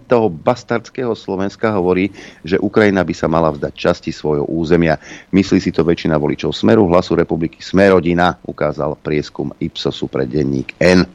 toho 0.05 0.29
bastardského 0.29 1.17
Slovenska 1.17 1.73
hovorí, 1.73 2.13
že 2.45 2.61
Ukrajina 2.61 3.01
by 3.01 3.13
sa 3.17 3.25
mala 3.25 3.49
vzdať 3.49 3.73
časti 3.73 4.13
svojho 4.13 4.45
územia. 4.45 5.01
Myslí 5.33 5.57
si 5.57 5.73
to 5.73 5.81
väčšina 5.81 6.13
voličov 6.21 6.53
Smeru, 6.53 6.85
Hlasu 6.85 7.17
republiky 7.17 7.57
Smerodina, 7.57 8.37
ukázal 8.45 8.93
prieskum 9.01 9.46
prieskum 9.47 9.55
Ipsosu 9.60 10.05
pre 10.12 10.27
denník 10.27 10.75
N. 10.79 11.07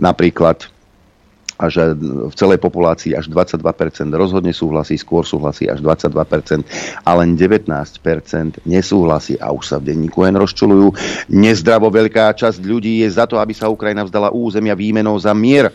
Napríklad 0.00 0.64
až 1.62 1.94
v 1.94 2.34
celej 2.34 2.58
populácii 2.58 3.14
až 3.14 3.30
22% 3.30 3.62
rozhodne 4.18 4.50
súhlasí, 4.50 4.98
skôr 4.98 5.22
súhlasí 5.22 5.70
až 5.70 5.78
22% 5.78 6.66
a 7.06 7.10
len 7.22 7.38
19% 7.38 8.66
nesúhlasí 8.66 9.38
a 9.38 9.54
už 9.54 9.70
sa 9.70 9.76
v 9.78 9.94
denníku 9.94 10.26
N 10.26 10.42
rozčulujú. 10.42 10.90
Nezdravo 11.30 11.86
veľká 11.86 12.34
časť 12.34 12.58
ľudí 12.66 13.06
je 13.06 13.14
za 13.14 13.30
to, 13.30 13.38
aby 13.38 13.54
sa 13.54 13.70
Ukrajina 13.70 14.02
vzdala 14.02 14.34
územia 14.34 14.74
výmenou 14.74 15.14
za 15.22 15.30
mier 15.36 15.70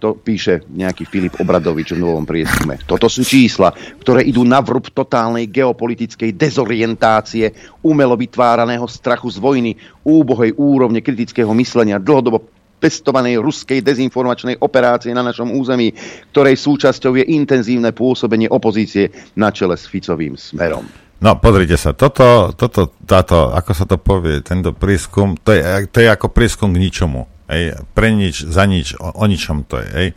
to 0.00 0.16
píše 0.16 0.64
nejaký 0.72 1.04
Filip 1.04 1.36
Obradovič 1.36 1.92
v 1.92 2.00
novom 2.00 2.24
prieskume. 2.24 2.80
Toto 2.88 3.06
sú 3.12 3.20
čísla, 3.20 3.68
ktoré 4.00 4.24
idú 4.24 4.40
na 4.48 4.64
vrub 4.64 4.88
totálnej 4.88 5.52
geopolitickej 5.52 6.32
dezorientácie, 6.32 7.52
umelo 7.84 8.16
vytváraného 8.16 8.88
strachu 8.88 9.28
z 9.28 9.36
vojny, 9.36 9.76
úbohej 10.00 10.56
úrovne 10.56 11.04
kritického 11.04 11.52
myslenia, 11.52 12.00
dlhodobo 12.00 12.48
pestovanej 12.80 13.36
ruskej 13.44 13.84
dezinformačnej 13.84 14.56
operácie 14.64 15.12
na 15.12 15.20
našom 15.20 15.52
území, 15.52 15.92
ktorej 16.32 16.56
súčasťou 16.56 17.20
je 17.20 17.24
intenzívne 17.36 17.92
pôsobenie 17.92 18.48
opozície 18.48 19.12
na 19.36 19.52
čele 19.52 19.76
s 19.76 19.84
Ficovým 19.84 20.40
smerom. 20.40 20.88
No, 21.20 21.36
pozrite 21.36 21.76
sa, 21.76 21.92
toto, 21.92 22.56
toto, 22.56 22.96
táto, 23.04 23.52
ako 23.52 23.72
sa 23.76 23.84
to 23.84 24.00
povie, 24.00 24.40
tento 24.40 24.72
prískum, 24.72 25.36
to 25.36 25.52
je, 25.52 25.60
to 25.92 26.00
je 26.00 26.08
ako 26.08 26.32
prískum 26.32 26.72
k 26.72 26.80
ničomu. 26.80 27.28
Hej, 27.50 27.82
pre 27.98 28.14
nič, 28.14 28.46
za 28.46 28.62
nič, 28.62 28.94
o, 28.94 29.10
o 29.10 29.24
ničom 29.26 29.66
to 29.66 29.82
je. 29.82 29.88
Hej. 29.90 30.08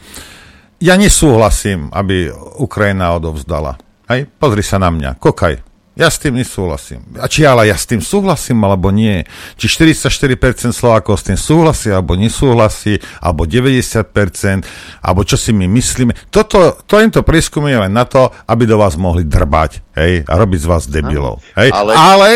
Ja 0.78 0.93
nesúhlasím, 1.02 1.89
aby 1.89 2.30
Ukrajina 2.62 3.17
odovzdala. 3.17 3.82
Hej, 4.06 4.30
pozri 4.38 4.62
sa 4.62 4.78
na 4.78 4.93
mňa, 4.93 5.17
kokaj. 5.17 5.74
Ja 5.93 6.10
s 6.10 6.17
tým 6.17 6.41
nesúhlasím. 6.41 7.06
A 7.22 7.30
či 7.30 7.46
ale 7.46 7.69
ja 7.69 7.78
s 7.78 7.86
tým 7.86 8.02
súhlasím, 8.02 8.65
alebo 8.65 8.89
nie. 8.89 9.22
Či 9.62 9.69
44% 9.93 10.74
Slovákov 10.74 11.22
s 11.22 11.30
tým 11.30 11.38
súhlasí, 11.38 11.93
alebo 11.93 12.17
nesúhlasí, 12.17 12.98
alebo 13.22 13.46
90%, 13.46 15.06
alebo 15.06 15.22
čo 15.22 15.38
si 15.38 15.54
my 15.54 15.69
myslíme. 15.69 16.34
Toto, 16.34 16.82
to 16.89 16.98
im 16.98 17.13
to 17.13 17.22
prieskumuje 17.22 17.78
len 17.78 17.93
na 17.93 18.10
to, 18.10 18.34
aby 18.50 18.65
do 18.65 18.82
vás 18.82 18.98
mohli 18.98 19.22
drbať, 19.22 19.86
hej, 19.93 20.26
a 20.26 20.34
robiť 20.34 20.60
z 20.65 20.67
vás 20.69 20.89
debilov. 20.89 21.46
Hej. 21.54 21.69
Ale, 21.69 21.93
ale, 21.93 22.30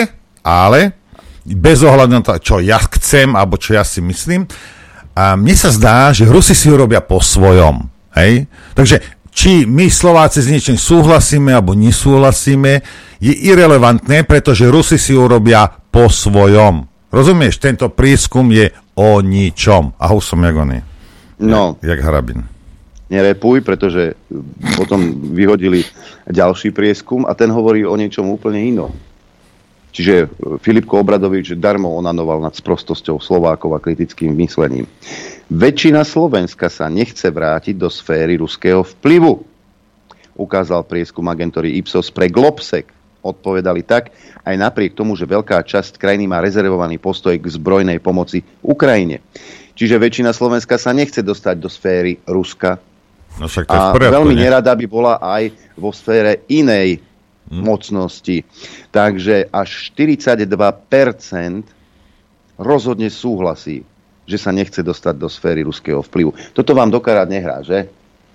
ale 0.46 0.80
bez 1.44 1.82
ohľadu 1.82 2.14
na 2.14 2.22
to, 2.22 2.38
čo 2.38 2.56
ja 2.62 2.78
chcem, 2.78 3.34
alebo 3.34 3.58
čo 3.58 3.74
ja 3.74 3.82
si 3.82 4.06
myslím, 4.06 4.46
a 5.18 5.34
mne 5.34 5.58
sa 5.58 5.74
zdá, 5.74 6.14
že 6.14 6.30
Rusi 6.30 6.54
si 6.54 6.70
ho 6.70 6.78
robia 6.78 7.02
po 7.02 7.18
svojom. 7.18 7.90
Hej? 8.14 8.46
Takže 8.78 9.02
či 9.34 9.66
my 9.66 9.90
Slováci 9.90 10.46
s 10.46 10.50
niečím 10.50 10.78
súhlasíme 10.78 11.50
alebo 11.58 11.74
nesúhlasíme, 11.74 12.86
je 13.18 13.34
irrelevantné, 13.34 14.30
pretože 14.30 14.70
Rusi 14.70 15.02
si 15.02 15.18
urobia 15.18 15.66
po 15.90 16.06
svojom. 16.06 16.86
Rozumieš, 17.10 17.58
tento 17.58 17.90
prískum 17.90 18.54
je 18.54 18.70
o 18.94 19.18
ničom. 19.26 19.98
A 19.98 20.06
som 20.22 20.38
jak 20.46 20.54
oni. 20.54 20.80
No. 21.42 21.82
Jak, 21.82 21.98
jak 21.98 22.06
Harabin. 22.06 22.46
Nerepuj, 23.10 23.66
pretože 23.66 24.14
potom 24.78 25.32
vyhodili 25.34 25.82
ďalší 26.30 26.76
prieskum 26.76 27.26
a 27.26 27.34
ten 27.34 27.50
hovorí 27.50 27.88
o 27.88 27.98
niečom 27.98 28.28
úplne 28.30 28.62
inom. 28.62 28.94
Čiže 29.92 30.16
e, 30.16 30.28
Filipko 30.62 31.02
Obradovič 31.02 31.56
darmo 31.58 31.96
onanoval 31.96 32.44
nad 32.44 32.54
sprostosťou 32.54 33.18
Slovákov 33.18 33.74
a 33.76 33.84
kritickým 33.84 34.36
myslením. 34.38 34.86
Väčšina 35.48 36.04
Slovenska 36.04 36.68
sa 36.68 36.92
nechce 36.92 37.28
vrátiť 37.32 37.76
do 37.80 37.88
sféry 37.88 38.36
ruského 38.38 38.84
vplyvu. 38.84 39.42
Ukázal 40.38 40.86
prieskum 40.86 41.26
agentúry 41.32 41.80
Ipsos 41.80 42.14
pre 42.14 42.30
Globsek. 42.30 42.94
Odpovedali 43.26 43.82
tak, 43.84 44.14
aj 44.46 44.56
napriek 44.56 44.96
tomu, 44.96 45.18
že 45.18 45.28
veľká 45.28 45.60
časť 45.66 46.00
krajiny 46.00 46.30
má 46.30 46.40
rezervovaný 46.40 47.02
postoj 47.02 47.36
k 47.36 47.48
zbrojnej 47.50 48.00
pomoci 48.00 48.46
Ukrajine. 48.64 49.20
Čiže 49.78 49.98
väčšina 49.98 50.32
Slovenska 50.32 50.78
sa 50.78 50.94
nechce 50.94 51.22
dostať 51.22 51.56
do 51.58 51.70
sféry 51.70 52.22
Ruska. 52.24 52.82
No 53.38 53.46
však 53.46 53.70
to 53.70 53.78
a 53.78 53.94
poriadku, 53.94 54.16
veľmi 54.18 54.34
ne? 54.34 54.42
nerada 54.50 54.74
by 54.74 54.86
bola 54.90 55.22
aj 55.22 55.54
vo 55.78 55.94
sfére 55.94 56.46
inej. 56.50 57.02
Mocnosti. 57.52 58.44
Takže 58.92 59.48
až 59.52 59.70
42% 59.96 61.64
rozhodne 62.58 63.10
súhlasí, 63.10 63.86
že 64.28 64.38
sa 64.38 64.52
nechce 64.52 64.84
dostať 64.84 65.16
do 65.16 65.30
sféry 65.32 65.64
ruského 65.64 66.04
vplyvu. 66.04 66.36
Toto 66.52 66.76
vám 66.76 66.92
dokarát 66.92 67.30
nehrá, 67.30 67.64
že? 67.64 67.88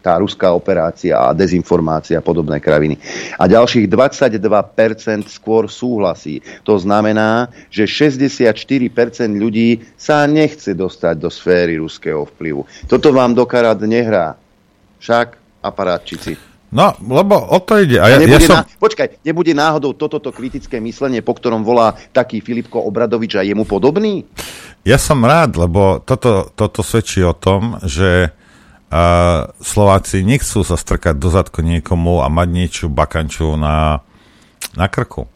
Tá 0.02 0.18
ruská 0.18 0.50
operácia 0.50 1.14
a 1.14 1.30
dezinformácia 1.30 2.18
a 2.18 2.26
podobné 2.26 2.58
kraviny. 2.58 2.98
A 3.38 3.46
ďalších 3.46 3.86
22% 3.86 5.30
skôr 5.30 5.70
súhlasí. 5.70 6.42
To 6.66 6.74
znamená, 6.74 7.46
že 7.70 7.86
64% 7.86 8.50
ľudí 9.30 9.78
sa 9.94 10.26
nechce 10.26 10.74
dostať 10.74 11.14
do 11.22 11.30
sféry 11.30 11.78
ruského 11.78 12.26
vplyvu. 12.34 12.66
Toto 12.90 13.14
vám 13.14 13.30
dokarát 13.30 13.78
nehrá. 13.78 14.34
Však 14.98 15.38
aparátčici. 15.62 16.51
No, 16.72 16.96
lebo 17.04 17.36
o 17.36 17.60
to 17.60 17.84
ide. 17.84 18.00
A 18.00 18.08
ja, 18.08 18.16
ja 18.16 18.40
som... 18.40 18.64
na... 18.64 18.64
Počkaj, 18.64 19.20
nebude 19.20 19.52
náhodou 19.52 19.92
toto 19.92 20.32
kritické 20.32 20.80
myslenie, 20.80 21.20
po 21.20 21.36
ktorom 21.36 21.60
volá 21.60 21.92
taký 22.16 22.40
Filipko 22.40 22.80
Obradovič 22.80 23.36
a 23.36 23.44
jemu 23.44 23.68
podobný? 23.68 24.24
Ja 24.80 24.96
som 24.96 25.20
rád, 25.20 25.60
lebo 25.60 26.00
toto, 26.00 26.48
toto 26.56 26.80
svedčí 26.80 27.20
o 27.20 27.36
tom, 27.36 27.76
že 27.84 28.32
uh, 28.32 29.52
Slováci 29.60 30.24
nechcú 30.24 30.64
sa 30.64 30.80
strkať 30.80 31.20
do 31.20 31.28
zadku 31.28 31.60
niekomu 31.60 32.24
a 32.24 32.32
mať 32.32 32.48
niečo 32.48 32.84
bakanču 32.88 33.52
na, 33.60 34.00
na 34.72 34.88
krku. 34.88 35.28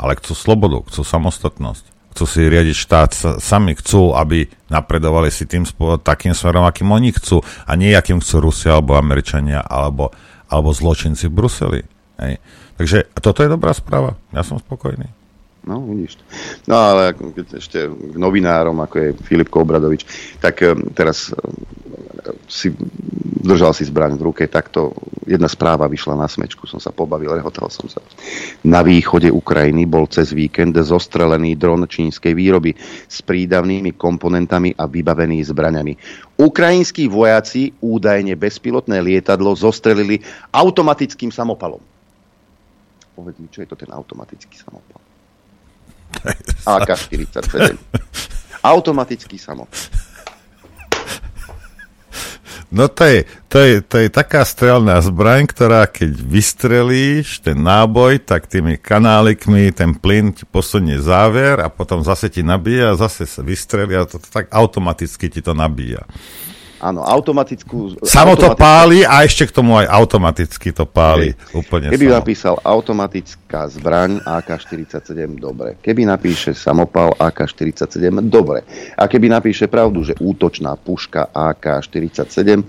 Ale 0.00 0.16
chcú 0.16 0.32
slobodu, 0.32 0.88
chcú 0.88 1.04
samostatnosť. 1.04 1.84
Chcú 2.16 2.24
si 2.24 2.40
riadiť 2.48 2.74
štát 2.74 3.10
sami, 3.38 3.76
chcú, 3.76 4.16
aby 4.16 4.48
napredovali 4.72 5.28
si 5.28 5.44
tým 5.44 5.68
takým 6.00 6.32
smerom, 6.32 6.64
akým 6.64 6.88
oni 6.88 7.12
chcú 7.12 7.44
a 7.44 7.76
nie 7.76 7.92
akým 7.92 8.24
chcú 8.24 8.50
Rusia 8.50 8.74
alebo 8.74 8.98
Američania 8.98 9.62
alebo 9.62 10.10
alebo 10.48 10.72
zločinci 10.72 11.28
v 11.28 11.36
Bruseli. 11.36 11.80
Hej. 12.18 12.42
Takže 12.80 12.98
toto 13.20 13.44
je 13.44 13.52
dobrá 13.52 13.70
správa. 13.76 14.18
Ja 14.34 14.42
som 14.42 14.58
spokojný. 14.58 15.17
No, 15.68 15.84
vidíš. 15.84 16.16
No 16.64 16.80
ale 16.80 17.12
keď 17.12 17.60
ešte 17.60 17.84
k 17.92 18.16
novinárom, 18.16 18.80
ako 18.80 18.96
je 18.96 19.08
Filipko 19.20 19.68
Obradovič, 19.68 20.08
tak 20.40 20.64
um, 20.64 20.88
teraz 20.96 21.28
um, 21.28 21.36
si 22.48 22.72
držal 23.44 23.76
si 23.76 23.84
zbraň 23.84 24.16
v 24.16 24.32
ruke, 24.32 24.44
takto 24.48 24.96
jedna 25.28 25.46
správa 25.46 25.86
vyšla 25.86 26.16
na 26.16 26.28
smečku, 26.28 26.64
som 26.64 26.80
sa 26.80 26.88
pobavil, 26.92 27.36
rehotal 27.36 27.68
som 27.68 27.86
sa. 27.86 28.00
Na 28.64 28.80
východe 28.80 29.28
Ukrajiny 29.28 29.84
bol 29.84 30.08
cez 30.08 30.32
víkend 30.32 30.74
zostrelený 30.74 31.54
dron 31.54 31.84
čínskej 31.84 32.32
výroby 32.32 32.74
s 33.06 33.20
prídavnými 33.22 33.94
komponentami 33.94 34.74
a 34.74 34.88
vybavený 34.88 35.44
zbraňami. 35.48 35.92
Ukrajinskí 36.40 37.06
vojaci 37.06 37.76
údajne 37.78 38.34
bezpilotné 38.34 38.98
lietadlo 39.04 39.54
zostrelili 39.54 40.20
automatickým 40.50 41.30
samopalom. 41.30 41.80
Povedz 43.14 43.38
mi, 43.42 43.50
čo 43.50 43.62
je 43.62 43.68
to 43.70 43.76
ten 43.78 43.90
automatický 43.90 44.54
samopal? 44.54 44.97
AK-47. 46.78 47.78
Automatický 48.62 49.38
samopal. 49.38 49.72
No 52.68 52.84
to 52.92 53.00
je, 53.08 53.24
to, 53.48 53.58
je, 53.64 53.74
to 53.80 53.96
je 53.96 54.08
taká 54.12 54.44
strelná 54.44 55.00
zbraň, 55.00 55.48
ktorá 55.48 55.88
keď 55.88 56.20
vystrelíš 56.20 57.40
ten 57.40 57.56
náboj, 57.56 58.20
tak 58.20 58.44
tými 58.44 58.76
kanálikmi 58.76 59.72
ten 59.72 59.96
plyn 59.96 60.36
ti 60.36 60.44
posunie 60.44 61.00
záver 61.00 61.64
a 61.64 61.72
potom 61.72 62.04
zase 62.04 62.28
ti 62.28 62.44
nabíja 62.44 62.92
a 62.92 63.00
zase 63.00 63.24
sa 63.24 63.40
vystrelí 63.40 63.96
a 63.96 64.04
to, 64.04 64.20
to 64.20 64.28
tak 64.28 64.52
automaticky 64.52 65.32
ti 65.32 65.40
to 65.40 65.56
nabíja. 65.56 66.04
Áno, 66.78 67.02
automatickú... 67.02 67.98
Samo 68.06 68.38
to 68.38 68.54
páli 68.54 69.02
a 69.02 69.26
ešte 69.26 69.50
k 69.50 69.52
tomu 69.52 69.74
aj 69.74 69.90
automaticky 69.90 70.70
to 70.70 70.86
páli. 70.86 71.34
Hej. 71.34 71.58
Úplne 71.58 71.86
Keby 71.90 72.06
samo. 72.06 72.16
napísal 72.22 72.54
automatická 72.62 73.60
zbraň 73.66 74.22
AK-47, 74.22 75.26
dobre. 75.42 75.74
Keby 75.82 76.06
napíše 76.06 76.54
samopal 76.54 77.18
AK-47, 77.18 78.30
dobre. 78.30 78.62
A 78.94 79.10
keby 79.10 79.26
napíše 79.26 79.66
pravdu, 79.66 80.06
že 80.06 80.14
útočná 80.22 80.78
puška 80.78 81.34
AK-47, 81.34 82.62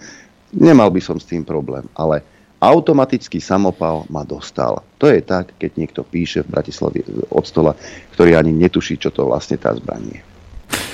nemal 0.58 0.90
by 0.90 1.02
som 1.06 1.22
s 1.22 1.30
tým 1.30 1.46
problém. 1.46 1.86
Ale 1.94 2.26
automatický 2.58 3.38
samopal 3.38 4.10
ma 4.10 4.26
dostal. 4.26 4.82
To 4.98 5.06
je 5.06 5.22
tak, 5.22 5.54
keď 5.62 5.72
niekto 5.78 6.02
píše 6.02 6.42
v 6.42 6.58
Bratislavi 6.58 7.30
od 7.30 7.46
stola, 7.46 7.78
ktorý 8.18 8.34
ani 8.36 8.58
netuší, 8.58 8.98
čo 8.98 9.14
to 9.14 9.30
vlastne 9.30 9.62
tá 9.62 9.70
zbraň 9.70 10.18
je. 10.18 10.22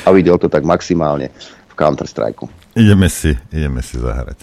A 0.05 0.13
videl 0.13 0.37
to 0.37 0.45
tak 0.45 0.61
maximálne 0.61 1.33
Counter-Strike. 1.75 2.47
Ideme 2.79 3.11
si, 3.11 3.35
ideme 3.51 3.83
si 3.83 3.99
zahrať. 3.99 4.39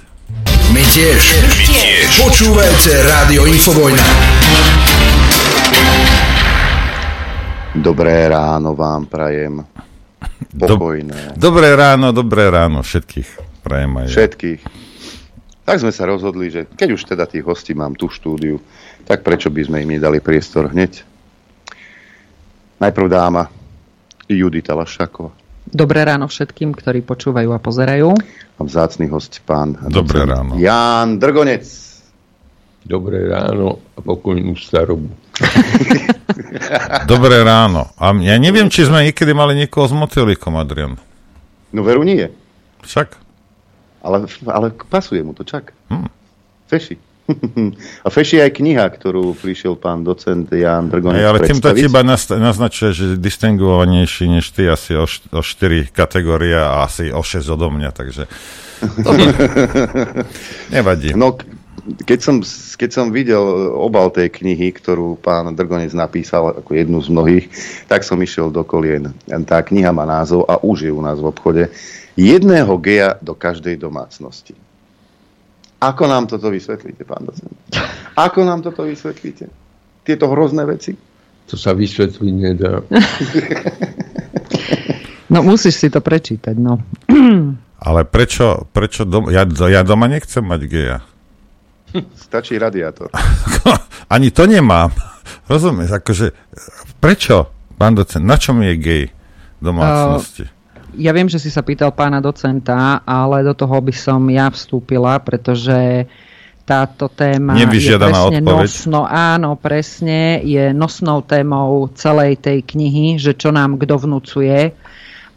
My 0.73 0.85
tiež. 0.85 1.21
My 1.21 1.64
tiež. 1.68 2.09
Počúvajte 2.21 2.90
Rádio 3.05 3.42
Infovojna. 3.49 4.07
Dobré 7.73 8.29
ráno 8.29 8.77
vám 8.77 9.09
prajem. 9.09 9.64
Pokojné. 10.53 11.37
Dobré 11.40 11.73
ráno, 11.73 12.12
dobré 12.12 12.53
ráno 12.53 12.85
všetkých. 12.85 13.64
Prajem 13.64 13.92
aj. 14.05 14.07
Všetkých. 14.12 14.61
Tak 15.62 15.77
sme 15.81 15.92
sa 15.95 16.05
rozhodli, 16.05 16.53
že 16.53 16.68
keď 16.68 16.88
už 16.92 17.03
teda 17.09 17.25
tých 17.25 17.47
hostí 17.47 17.73
mám 17.73 17.97
tu 17.97 18.12
štúdiu, 18.12 18.61
tak 19.09 19.25
prečo 19.25 19.49
by 19.49 19.62
sme 19.64 19.81
im 19.87 19.97
nedali 19.97 20.21
priestor 20.21 20.68
hneď? 20.68 21.01
Najprv 22.83 23.07
dáma 23.09 23.47
Judita 24.29 24.75
Lašáková. 24.75 25.41
Dobré 25.68 26.03
ráno 26.03 26.27
všetkým, 26.27 26.75
ktorí 26.75 27.07
počúvajú 27.07 27.55
a 27.55 27.62
pozerajú. 27.62 28.11
A 28.59 28.61
vzácný 28.62 29.07
host 29.09 29.38
pán 29.46 29.79
Dobré 29.88 30.27
ráno. 30.27 30.59
Ján 30.59 31.22
Drgonec. 31.22 31.64
Dobré 32.83 33.31
ráno 33.31 33.79
a 33.94 34.03
pokojnú 34.03 34.59
starobu. 34.59 35.07
Dobré 37.12 37.46
ráno. 37.46 37.94
A 37.94 38.11
ja 38.18 38.35
neviem, 38.42 38.66
či 38.66 38.83
sme 38.83 39.07
niekedy 39.07 39.31
mali 39.31 39.55
niekoho 39.55 39.87
s 39.87 39.94
motýlikom, 39.94 40.59
Adrian. 40.59 40.98
No 41.70 41.87
veru 41.87 42.03
nie. 42.03 42.27
Však? 42.83 43.14
Ale, 44.03 44.27
ale 44.51 44.66
pasuje 44.90 45.22
mu 45.22 45.31
to, 45.31 45.46
čak. 45.46 45.70
Hm. 45.94 46.11
Feši. 46.66 47.12
A 48.03 48.09
feši 48.11 48.43
aj 48.43 48.51
kniha, 48.59 48.83
ktorú 48.91 49.39
prišiel 49.39 49.79
pán 49.79 50.03
docent 50.03 50.51
Jan 50.51 50.91
Drgonec 50.91 51.23
Aj, 51.23 51.29
ale 51.31 51.39
týmto 51.47 51.71
naz- 52.03 52.35
naznačuje, 52.35 52.91
že 52.91 53.05
distinguovanejší 53.15 54.27
než 54.27 54.51
ty 54.51 54.67
asi 54.67 54.99
o, 54.99 55.07
št- 55.07 55.31
o 55.31 55.41
4 55.41 55.95
kategórie 55.95 56.59
a 56.59 56.83
asi 56.83 57.15
o 57.15 57.23
6 57.23 57.47
odo 57.47 57.71
mňa, 57.71 57.91
takže... 57.95 58.27
Nevadí. 60.75 61.15
No, 61.15 61.39
keď 61.83 62.19
som, 62.19 62.37
keď 62.79 62.91
som 62.91 63.15
videl 63.15 63.43
obal 63.75 64.11
tej 64.11 64.31
knihy, 64.31 64.75
ktorú 64.75 65.19
pán 65.19 65.51
Drgonec 65.55 65.95
napísal 65.95 66.59
ako 66.59 66.71
jednu 66.75 66.99
z 67.03 67.09
mnohých, 67.11 67.47
tak 67.87 68.03
som 68.03 68.19
išiel 68.19 68.51
do 68.51 68.67
kolien. 68.67 69.15
Tá 69.47 69.63
kniha 69.63 69.95
má 69.95 70.07
názov 70.07 70.47
a 70.51 70.59
už 70.59 70.87
je 70.87 70.93
u 70.95 71.03
nás 71.03 71.19
v 71.19 71.31
obchode 71.31 71.71
Jedného 72.13 72.77
geja 72.77 73.17
do 73.25 73.33
každej 73.33 73.81
domácnosti. 73.81 74.53
Ako 75.83 76.07
nám 76.07 76.31
toto 76.31 76.47
vysvetlíte, 76.47 77.03
pán 77.03 77.27
docent? 77.27 77.51
Ako 78.14 78.47
nám 78.47 78.62
toto 78.62 78.87
vysvetlíte? 78.87 79.51
Tieto 80.07 80.31
hrozné 80.31 80.62
veci? 80.62 80.95
To 81.51 81.59
sa 81.59 81.75
vysvetliť 81.75 82.35
nedá. 82.38 82.79
No 85.33 85.42
musíš 85.42 85.81
si 85.81 85.88
to 85.90 85.99
prečítať, 85.99 86.55
no. 86.55 86.79
Ale 87.83 88.07
prečo, 88.07 88.68
prečo 88.71 89.03
dom- 89.03 89.33
ja, 89.33 89.42
ja 89.49 89.83
doma 89.83 90.07
nechcem 90.07 90.45
mať 90.45 90.61
geja. 90.71 90.99
Stačí 92.14 92.61
radiátor. 92.61 93.11
Ani 94.14 94.31
to 94.31 94.47
nemám. 94.47 94.95
Rozumieš, 95.51 95.99
akože, 95.99 96.27
prečo, 97.03 97.51
pán 97.75 97.99
docent, 97.99 98.23
na 98.23 98.38
čom 98.38 98.62
je 98.62 98.73
gej 98.79 99.05
v 99.59 99.61
domácnosti? 99.61 100.47
Ja 100.96 101.11
viem, 101.16 101.28
že 101.28 101.40
si 101.40 101.48
sa 101.48 101.64
pýtal 101.64 101.92
pána 101.96 102.20
docenta, 102.20 103.00
ale 103.09 103.40
do 103.40 103.57
toho 103.57 103.81
by 103.81 103.94
som 103.96 104.20
ja 104.28 104.52
vstúpila, 104.52 105.16
pretože 105.24 106.05
táto 106.62 107.11
téma 107.11 107.59
je 107.59 107.66
presne 107.66 107.98
odpoveď. 107.98 108.44
nosno, 108.44 109.02
áno, 109.09 109.59
presne, 109.59 110.38
je 110.46 110.70
nosnou 110.70 111.24
témou 111.26 111.90
celej 111.96 112.38
tej 112.38 112.62
knihy, 112.62 113.18
že 113.18 113.35
čo 113.35 113.50
nám 113.50 113.81
kto 113.83 113.98
vnúcuje. 113.98 114.70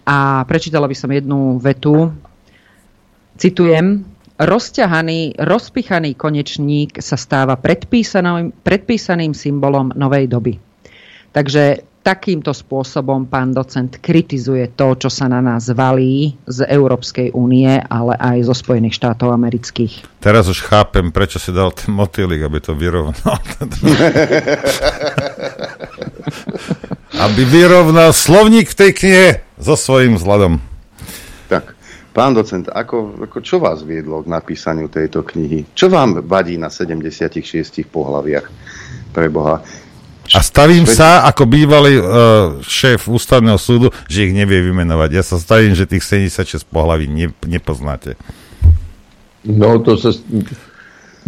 A 0.05 0.45
prečítala 0.45 0.85
by 0.85 0.95
som 0.95 1.09
jednu 1.09 1.57
vetu. 1.57 2.13
Citujem. 3.41 4.05
Rozťahaný, 4.35 5.39
rozpichaný 5.39 6.19
konečník 6.19 6.99
sa 6.99 7.15
stáva 7.15 7.55
predpísaným, 7.55 8.51
predpísaným 8.51 9.31
symbolom 9.31 9.95
novej 9.95 10.27
doby. 10.27 10.59
Takže 11.31 11.94
takýmto 12.05 12.53
spôsobom 12.53 13.25
pán 13.25 13.49
docent 13.49 13.97
kritizuje 13.97 14.69
to, 14.77 14.93
čo 14.93 15.09
sa 15.09 15.25
na 15.25 15.41
nás 15.41 15.73
valí 15.73 16.37
z 16.45 16.61
Európskej 16.69 17.33
únie, 17.33 17.81
ale 17.89 18.13
aj 18.21 18.45
zo 18.45 18.53
Spojených 18.53 19.01
štátov 19.01 19.33
amerických. 19.33 20.21
Teraz 20.21 20.45
už 20.45 20.61
chápem, 20.61 21.09
prečo 21.09 21.41
si 21.41 21.49
dal 21.49 21.73
ten 21.73 21.89
motýlik, 21.89 22.45
aby 22.45 22.61
to 22.61 22.77
vyrovnal. 22.77 23.41
aby 27.25 27.41
vyrovnal 27.41 28.13
slovník 28.13 28.69
v 28.69 28.77
tej 28.77 28.91
knihe 28.93 29.41
so 29.57 29.73
svojím 29.73 30.21
vzhľadom. 30.21 30.61
Tak, 31.49 31.73
pán 32.13 32.37
docent, 32.37 32.69
ako, 32.69 33.25
ako, 33.25 33.41
čo 33.41 33.57
vás 33.57 33.81
viedlo 33.81 34.21
k 34.21 34.29
napísaniu 34.29 34.93
tejto 34.93 35.25
knihy? 35.25 35.73
Čo 35.73 35.89
vám 35.89 36.21
vadí 36.29 36.61
na 36.61 36.69
76 36.69 37.41
pohlaviach? 37.89 38.45
Pre 39.09 39.27
Boha. 39.33 39.65
A 40.33 40.41
stavím 40.41 40.89
sa 40.89 41.21
ako 41.29 41.43
bývalý 41.45 42.01
uh, 42.01 42.05
šéf 42.65 43.05
ústavného 43.05 43.61
súdu, 43.61 43.93
že 44.09 44.25
ich 44.25 44.33
nevie 44.33 44.57
vymenovať. 44.65 45.09
Ja 45.13 45.21
sa 45.21 45.37
stavím, 45.37 45.77
že 45.77 45.85
tých 45.85 46.01
76 46.01 46.65
pohlaví 46.65 47.05
ne, 47.05 47.29
nepoznáte. 47.45 48.17
No 49.45 49.77
to 49.85 49.93
sa 50.01 50.09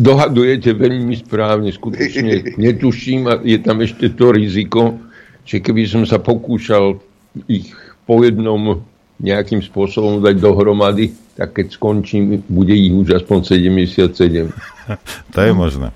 dohadujete 0.01 0.73
veľmi 0.73 1.13
správne, 1.21 1.69
skutočne 1.69 2.49
netuším 2.65 3.21
a 3.29 3.33
je 3.45 3.57
tam 3.61 3.85
ešte 3.85 4.13
to 4.17 4.33
riziko, 4.33 4.97
že 5.45 5.61
keby 5.61 5.85
som 5.85 6.01
sa 6.05 6.17
pokúšal 6.17 6.97
ich 7.45 7.69
po 8.09 8.25
jednom 8.25 8.81
nejakým 9.21 9.61
spôsobom 9.65 10.21
dať 10.21 10.37
dohromady, 10.37 11.13
tak 11.37 11.57
keď 11.57 11.73
skončím, 11.73 12.41
bude 12.49 12.73
ich 12.73 12.93
už 12.93 13.21
aspoň 13.21 13.37
77. 13.45 14.49
To 15.33 15.39
je 15.41 15.53
možné. 15.53 15.93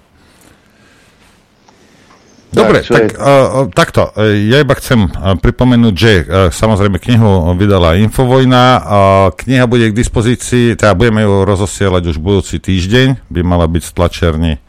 Dobre, 2.51 2.83
čo 2.83 2.99
tak, 2.99 3.11
je- 3.11 3.17
uh, 3.17 3.71
takto. 3.71 4.11
Uh, 4.11 4.35
ja 4.51 4.59
iba 4.59 4.75
chcem 4.75 5.07
uh, 5.07 5.39
pripomenúť, 5.39 5.95
že 5.95 6.11
uh, 6.21 6.23
samozrejme 6.51 6.99
knihu 6.99 7.55
vydala 7.55 7.95
Infovojna. 8.03 8.63
Uh, 8.77 8.83
kniha 9.31 9.65
bude 9.71 9.89
k 9.89 9.95
dispozícii, 9.95 10.75
teda 10.75 10.91
budeme 10.91 11.23
ju 11.23 11.47
rozosielať 11.47 12.11
už 12.11 12.17
budúci 12.19 12.59
týždeň. 12.59 13.31
By 13.31 13.39
mala 13.41 13.65
byť 13.71 13.95
tlačerni 13.95 14.59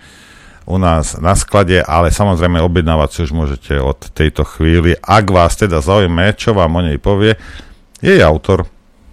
u 0.62 0.79
nás 0.79 1.18
na 1.18 1.35
sklade, 1.35 1.83
ale 1.83 2.14
samozrejme 2.14 2.62
objednávať 2.62 3.09
si 3.11 3.18
už 3.27 3.33
môžete 3.35 3.75
od 3.83 3.99
tejto 4.14 4.47
chvíli. 4.47 4.95
Ak 5.03 5.29
vás 5.29 5.59
teda 5.59 5.83
zaujme, 5.83 6.33
čo 6.38 6.55
vám 6.55 6.79
o 6.79 6.83
nej 6.87 7.03
povie, 7.03 7.35
jej 7.99 8.23
autor. 8.23 8.72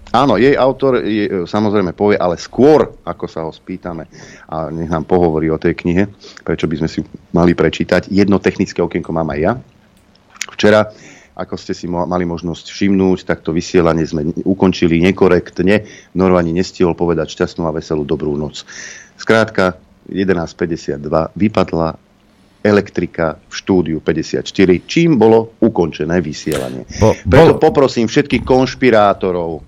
Áno, 0.09 0.41
jej 0.41 0.57
autor 0.57 1.05
je, 1.05 1.25
e, 1.25 1.31
samozrejme 1.45 1.93
povie, 1.93 2.17
ale 2.17 2.33
skôr, 2.41 2.97
ako 3.05 3.25
sa 3.29 3.45
ho 3.45 3.51
spýtame 3.53 4.09
a 4.49 4.73
nech 4.73 4.89
nám 4.89 5.05
pohovorí 5.05 5.53
o 5.53 5.61
tej 5.61 5.77
knihe, 5.77 6.09
prečo 6.41 6.65
by 6.65 6.81
sme 6.81 6.89
si 6.89 7.05
mali 7.29 7.53
prečítať. 7.53 8.09
Jedno 8.09 8.41
technické 8.41 8.81
okienko 8.81 9.13
mám 9.13 9.29
aj 9.29 9.39
ja. 9.39 9.53
Včera, 10.49 10.89
ako 11.37 11.55
ste 11.55 11.77
si 11.77 11.85
mo- 11.85 12.09
mali 12.09 12.25
možnosť 12.25 12.73
všimnúť, 12.73 13.23
tak 13.23 13.45
to 13.45 13.53
vysielanie 13.53 14.03
sme 14.03 14.33
ukončili 14.43 14.97
nekorektne. 15.13 15.85
Norvani 16.17 16.51
nestihol 16.51 16.97
povedať 16.97 17.29
šťastnú 17.31 17.69
a 17.69 17.71
veselú 17.71 18.01
dobrú 18.03 18.33
noc. 18.33 18.65
Skrátka, 19.15 19.77
11.52 20.09 20.99
vypadla 21.37 21.95
elektrika 22.59 23.39
v 23.47 23.53
štúdiu 23.55 23.97
54, 24.03 24.43
čím 24.83 25.15
bolo 25.15 25.55
ukončené 25.63 26.19
vysielanie. 26.19 26.83
Bo- 26.99 27.15
Preto 27.23 27.55
poprosím 27.55 28.11
všetkých 28.11 28.43
konšpirátorov, 28.43 29.63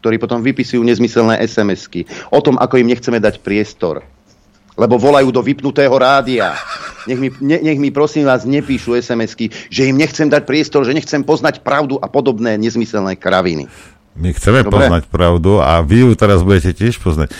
ktorí 0.00 0.16
potom 0.16 0.40
vypisujú 0.40 0.82
nezmyselné 0.82 1.42
SMS-ky 1.42 2.06
o 2.30 2.38
tom, 2.38 2.56
ako 2.56 2.78
im 2.78 2.90
nechceme 2.90 3.18
dať 3.18 3.42
priestor. 3.42 4.02
Lebo 4.78 4.94
volajú 4.94 5.34
do 5.34 5.42
vypnutého 5.42 5.90
rádia. 5.98 6.54
Nech 7.10 7.18
mi, 7.18 7.28
ne, 7.42 7.58
nech 7.58 7.82
mi 7.82 7.90
prosím 7.90 8.30
vás 8.30 8.46
nepíšu 8.46 8.94
SMS-ky, 8.94 9.50
že 9.74 9.90
im 9.90 9.98
nechcem 9.98 10.30
dať 10.30 10.46
priestor, 10.46 10.86
že 10.86 10.94
nechcem 10.94 11.26
poznať 11.26 11.66
pravdu 11.66 11.98
a 11.98 12.06
podobné 12.06 12.54
nezmyselné 12.54 13.18
kraviny. 13.18 13.66
My 14.18 14.30
chceme 14.34 14.62
Dobre. 14.62 14.86
poznať 14.86 15.02
pravdu 15.10 15.58
a 15.58 15.82
vy 15.82 16.06
ju 16.06 16.10
teraz 16.14 16.46
budete 16.46 16.74
tiež 16.74 16.98
poznať. 17.02 17.34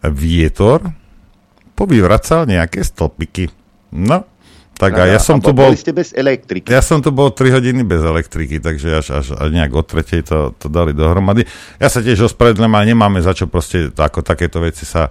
Vietor 0.00 0.92
povyvracal 1.76 2.48
nejaké 2.48 2.84
stĺpiky. 2.84 3.52
No, 3.92 4.24
Tak 4.78 4.94
a 4.94 5.10
ja 5.10 5.18
som 5.18 5.42
a 5.42 5.44
tu 5.44 5.50
bol... 5.50 5.74
Ste 5.74 5.90
bez 5.90 6.14
elektriky. 6.14 6.70
Ja 6.70 6.78
som 6.78 7.02
tu 7.02 7.10
bol 7.10 7.34
3 7.34 7.50
hodiny 7.50 7.82
bez 7.82 7.98
elektriky, 7.98 8.62
takže 8.62 9.02
až, 9.02 9.06
až, 9.10 9.26
až 9.34 9.48
nejak 9.50 9.74
od 9.74 9.82
tretej 9.90 10.22
to, 10.22 10.54
to 10.54 10.70
dali 10.70 10.94
dohromady. 10.94 11.42
Ja 11.82 11.90
sa 11.90 11.98
tiež 11.98 12.30
ospravedlňujem, 12.30 12.74
ale 12.78 12.86
nemáme 12.94 13.18
za 13.18 13.34
čo 13.34 13.50
proste, 13.50 13.90
ako 13.90 14.22
takéto 14.22 14.62
veci 14.62 14.86
sa, 14.86 15.10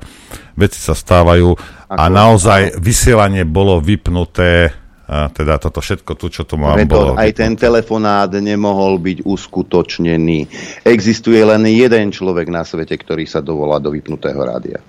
veci 0.56 0.80
sa 0.80 0.96
stávajú 0.96 1.52
a 1.92 2.08
Ako- 2.08 2.16
naozaj 2.16 2.80
vysielanie 2.80 3.44
bolo 3.44 3.84
vypnuté, 3.84 4.72
a 5.08 5.32
teda 5.32 5.56
toto 5.56 5.80
všetko 5.80 6.20
tu, 6.20 6.28
čo 6.28 6.44
tu 6.44 6.60
mám, 6.60 6.76
Preto 6.76 6.92
bolo 6.92 7.12
aj 7.16 7.32
ten 7.32 7.56
telefonát 7.56 8.28
nemohol 8.28 9.00
byť 9.00 9.24
uskutočnený. 9.24 10.40
Existuje 10.84 11.40
len 11.40 11.64
jeden 11.72 12.12
človek 12.12 12.52
na 12.52 12.68
svete, 12.68 12.92
ktorý 13.00 13.24
sa 13.24 13.40
dovolá 13.40 13.80
do 13.80 13.92
vypnutého 13.96 14.36
rádia. 14.36 14.84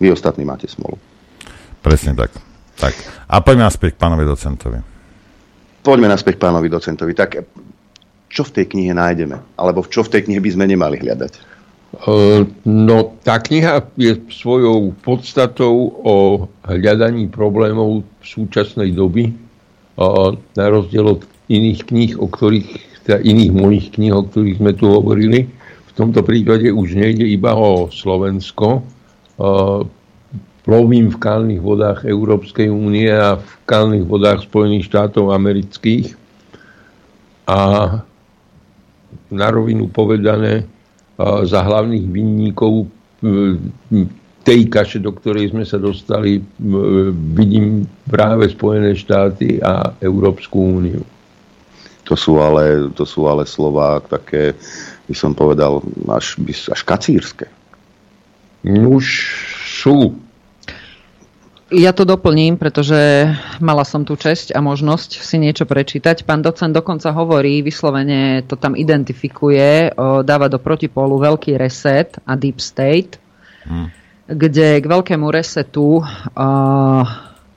Vy 0.00 0.16
ostatní 0.16 0.48
máte 0.48 0.64
smolu. 0.64 0.96
Presne 1.84 2.16
tak. 2.16 2.53
Tak. 2.78 2.94
A 3.30 3.40
poďme 3.40 3.66
naspäť 3.66 3.94
k 3.94 4.02
pánovi 4.02 4.24
docentovi. 4.26 4.78
Poďme 5.84 6.08
naspäť 6.08 6.40
k 6.40 6.44
pánovi 6.48 6.68
docentovi. 6.72 7.12
Tak 7.12 7.30
čo 8.32 8.42
v 8.42 8.50
tej 8.50 8.66
knihe 8.72 8.92
nájdeme? 8.96 9.36
Alebo 9.54 9.86
čo 9.86 10.02
v 10.02 10.12
tej 10.16 10.26
knihe 10.26 10.40
by 10.42 10.50
sme 10.50 10.64
nemali 10.66 10.98
hľadať? 10.98 11.54
No, 12.66 13.14
tá 13.22 13.38
kniha 13.38 13.86
je 13.94 14.18
svojou 14.26 14.98
podstatou 15.06 15.94
o 16.02 16.16
hľadaní 16.66 17.30
problémov 17.30 18.02
súčasnej 18.18 18.90
doby, 18.90 19.30
a 19.94 20.34
na 20.34 20.66
rozdiel 20.74 21.06
od 21.06 21.22
iných 21.46 21.80
kníh, 21.86 22.12
o 22.18 22.26
ktorých, 22.26 22.66
teda 23.06 23.22
iných 23.22 23.52
mojich 23.54 23.86
kníh, 23.94 24.10
o 24.10 24.26
ktorých 24.26 24.58
sme 24.58 24.74
tu 24.74 24.90
hovorili. 24.90 25.46
V 25.86 25.92
tomto 25.94 26.26
prípade 26.26 26.66
už 26.74 26.98
nejde 26.98 27.30
iba 27.30 27.54
o 27.54 27.86
Slovensko. 27.94 28.82
Plovím 30.64 31.12
v 31.12 31.20
kalných 31.20 31.60
vodách 31.60 32.08
Európskej 32.08 32.72
únie 32.72 33.12
a 33.12 33.36
v 33.36 33.52
kalných 33.68 34.08
vodách 34.08 34.48
Spojených 34.48 34.88
štátov 34.88 35.36
amerických. 35.36 36.16
A 37.44 37.60
na 39.28 39.48
rovinu 39.52 39.92
povedané, 39.92 40.64
za 41.44 41.60
hlavných 41.62 42.08
vinníkov 42.08 42.88
tej 44.44 44.60
kaše, 44.68 45.04
do 45.04 45.12
ktorej 45.12 45.52
sme 45.52 45.68
sa 45.68 45.76
dostali, 45.76 46.40
vidím 47.36 47.84
práve 48.08 48.48
Spojené 48.48 48.96
štáty 48.96 49.60
a 49.60 49.92
Európsku 50.00 50.80
úniu. 50.80 51.04
To 52.04 52.16
sú 52.16 52.36
ale, 52.40 52.92
to 52.92 53.08
sú 53.08 53.24
ale 53.24 53.48
slova 53.48 54.00
také, 54.04 54.52
by 55.08 55.14
som 55.16 55.32
povedal, 55.32 55.80
až, 56.08 56.36
až 56.68 56.80
kacírske. 56.84 57.48
Už 58.64 59.04
sú. 59.64 60.12
Ja 61.74 61.90
to 61.90 62.06
doplním, 62.06 62.54
pretože 62.54 63.26
mala 63.58 63.82
som 63.82 64.06
tu 64.06 64.14
česť 64.14 64.54
a 64.54 64.62
možnosť 64.62 65.18
si 65.18 65.42
niečo 65.42 65.66
prečítať. 65.66 66.22
Pán 66.22 66.38
docent 66.38 66.70
dokonca 66.70 67.10
hovorí, 67.10 67.66
vyslovene 67.66 68.46
to 68.46 68.54
tam 68.54 68.78
identifikuje, 68.78 69.90
dáva 70.22 70.46
do 70.46 70.62
protipolu 70.62 71.18
veľký 71.18 71.58
reset 71.58 72.14
a 72.22 72.38
deep 72.38 72.62
state, 72.62 73.18
Hm. 73.64 73.88
kde 74.28 74.84
k 74.84 74.86
veľkému 74.86 75.26
resetu 75.32 76.04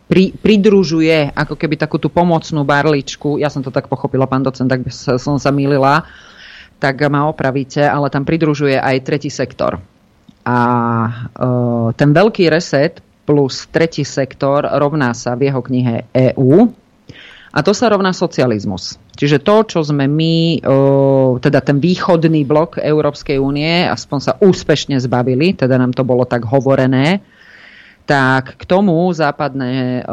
pri, 0.08 0.24
pridružuje 0.40 1.36
ako 1.36 1.60
keby 1.60 1.76
takú 1.76 2.00
tú 2.00 2.08
pomocnú 2.08 2.64
barličku, 2.64 3.36
ja 3.36 3.52
som 3.52 3.60
to 3.60 3.76
tak 3.76 3.92
pochopila, 3.92 4.24
pán 4.24 4.44
docent, 4.44 4.72
tak 4.72 4.88
som 4.96 5.36
sa 5.36 5.52
mýlila, 5.52 6.08
tak 6.80 7.04
ma 7.12 7.28
opravíte, 7.28 7.84
ale 7.84 8.08
tam 8.08 8.24
pridružuje 8.24 8.80
aj 8.80 9.04
tretí 9.04 9.28
sektor. 9.28 9.84
A 10.48 10.58
o, 11.36 11.92
ten 11.92 12.16
veľký 12.16 12.48
reset 12.48 13.04
plus 13.28 13.68
tretí 13.68 14.08
sektor 14.08 14.64
rovná 14.64 15.12
sa 15.12 15.36
v 15.36 15.52
jeho 15.52 15.60
knihe 15.60 16.08
EU. 16.16 16.72
A 17.52 17.60
to 17.66 17.76
sa 17.76 17.92
rovná 17.92 18.16
socializmus. 18.16 18.96
Čiže 19.18 19.42
to, 19.42 19.66
čo 19.66 19.80
sme 19.82 20.06
my, 20.06 20.62
teda 21.42 21.60
ten 21.60 21.82
východný 21.82 22.46
blok 22.46 22.78
Európskej 22.78 23.42
únie, 23.42 23.84
aspoň 23.84 24.20
sa 24.22 24.38
úspešne 24.38 24.96
zbavili, 25.02 25.58
teda 25.58 25.76
nám 25.76 25.92
to 25.92 26.06
bolo 26.06 26.22
tak 26.24 26.46
hovorené, 26.46 27.20
tak 28.06 28.62
k 28.62 28.64
tomu 28.64 29.10
západné, 29.10 30.06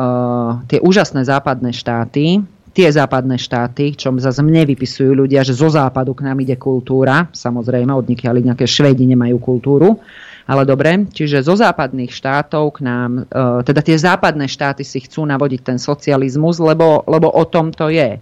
tie 0.66 0.80
úžasné 0.80 1.22
západné 1.28 1.76
štáty, 1.76 2.40
tie 2.74 2.88
západné 2.90 3.36
štáty, 3.36 3.94
čo 3.94 4.10
zase 4.18 4.40
mne 4.40 4.64
vypisujú 4.64 5.14
ľudia, 5.14 5.44
že 5.44 5.54
zo 5.54 5.68
západu 5.68 6.16
k 6.16 6.24
nám 6.26 6.40
ide 6.40 6.58
kultúra, 6.58 7.28
samozrejme, 7.30 7.92
od 7.92 8.08
nikiaľ 8.08 8.40
nejaké 8.40 8.64
Švédi 8.64 9.04
nemajú 9.04 9.36
kultúru, 9.36 10.00
ale 10.44 10.68
dobre, 10.68 11.08
čiže 11.08 11.40
zo 11.40 11.56
západných 11.56 12.12
štátov 12.12 12.76
k 12.76 12.78
nám, 12.84 13.24
uh, 13.32 13.64
teda 13.64 13.80
tie 13.80 13.96
západné 13.96 14.44
štáty 14.44 14.84
si 14.84 15.00
chcú 15.00 15.24
navodiť 15.24 15.60
ten 15.64 15.78
socializmus, 15.80 16.60
lebo, 16.60 17.00
lebo 17.08 17.32
o 17.32 17.44
tom 17.48 17.72
to 17.72 17.88
je. 17.88 18.20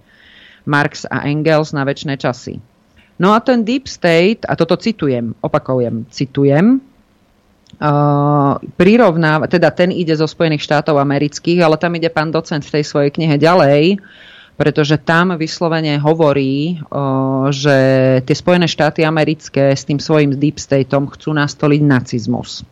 Marx 0.63 1.03
a 1.11 1.27
Engels 1.27 1.75
na 1.75 1.83
väčšie 1.83 2.15
časy. 2.15 2.55
No 3.19 3.35
a 3.35 3.43
ten 3.43 3.67
deep 3.67 3.91
state, 3.91 4.47
a 4.47 4.55
toto 4.55 4.79
citujem, 4.79 5.35
opakujem, 5.43 6.07
citujem, 6.15 6.79
uh, 7.83 8.55
prirovnáva, 8.79 9.51
teda 9.51 9.75
ten 9.75 9.91
ide 9.91 10.15
zo 10.15 10.31
Spojených 10.31 10.63
štátov 10.63 11.03
amerických, 11.03 11.59
ale 11.67 11.75
tam 11.75 11.99
ide 11.99 12.07
pán 12.07 12.31
docent 12.31 12.63
v 12.63 12.79
tej 12.79 12.85
svojej 12.87 13.11
knihe 13.11 13.35
ďalej, 13.35 13.99
pretože 14.63 14.95
tam 15.03 15.35
vyslovene 15.35 15.99
hovorí, 15.99 16.79
že 17.51 17.77
tie 18.23 18.37
Spojené 18.39 18.71
štáty 18.71 19.03
americké 19.03 19.75
s 19.75 19.83
tým 19.83 19.99
svojím 19.99 20.39
deep 20.39 20.63
stateom 20.63 21.11
chcú 21.11 21.35
nastoliť 21.35 21.83
nacizmus. 21.83 22.63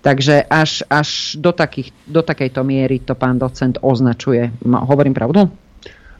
Takže 0.00 0.48
až, 0.48 0.80
až 0.88 1.36
do, 1.36 1.52
takých, 1.52 1.92
do 2.08 2.24
takejto 2.24 2.64
miery 2.64 3.04
to 3.04 3.12
pán 3.12 3.36
docent 3.36 3.76
označuje. 3.84 4.48
Hovorím 4.64 5.12
pravdu? 5.12 5.44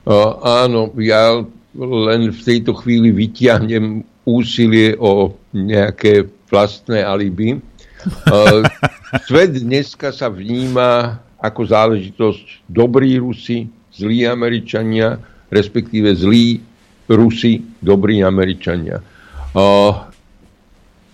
Uh, 0.05 0.37
áno, 0.45 0.93
ja 1.01 1.41
len 1.73 2.29
v 2.29 2.41
tejto 2.45 2.77
chvíli 2.77 3.17
vyťahnem 3.17 4.05
úsilie 4.29 5.01
o 5.01 5.33
nejaké 5.57 6.29
vlastné 6.53 7.01
alibi. 7.01 7.57
Uh, 8.29 8.69
svet 9.33 9.65
dneska 9.65 10.13
sa 10.13 10.29
vníma 10.29 11.25
ako 11.41 11.63
záležitosť 11.65 12.69
dobrí 12.69 13.17
Rusi, 13.17 13.73
zlí 13.97 14.29
Američania, 14.29 15.17
respektíve 15.49 16.13
zlí 16.13 16.61
Rusi, 17.09 17.63
dobrí 17.81 18.21
Američania. 18.21 19.01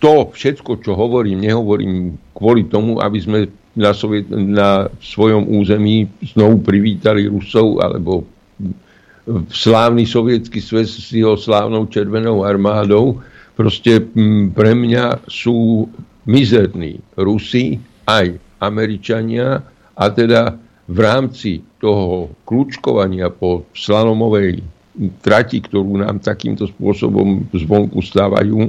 To 0.03 0.13
všetko, 0.35 0.83
čo 0.83 0.99
hovorím, 0.99 1.47
nehovorím 1.47 2.19
kvôli 2.35 2.67
tomu, 2.67 2.99
aby 2.99 3.19
sme 3.23 3.39
na, 3.79 3.95
Soviet, 3.95 4.27
na 4.33 4.91
svojom 4.99 5.47
území 5.47 6.11
znovu 6.35 6.61
privítali 6.67 7.31
Rusov 7.31 7.79
alebo 7.79 8.27
slávny 9.55 10.03
sovietský 10.03 10.59
svet 10.59 10.91
s 10.91 11.15
jeho 11.15 11.39
slávnou 11.39 11.87
červenou 11.87 12.43
armádou. 12.43 13.23
Proste 13.55 14.03
pre 14.57 14.73
mňa 14.75 15.23
sú 15.31 15.87
mizerní 16.27 16.99
Rusi, 17.15 17.79
aj 18.11 18.35
Američania 18.59 19.63
a 19.95 20.05
teda 20.11 20.59
v 20.87 20.99
rámci 20.99 21.63
toho 21.79 22.35
kľúčkovania 22.43 23.31
po 23.31 23.67
slalomovej 23.75 24.63
trati, 25.25 25.63
ktorú 25.63 26.03
nám 26.03 26.21
takýmto 26.21 26.69
spôsobom 26.69 27.49
zvonku 27.55 28.03
stávajú, 28.03 28.69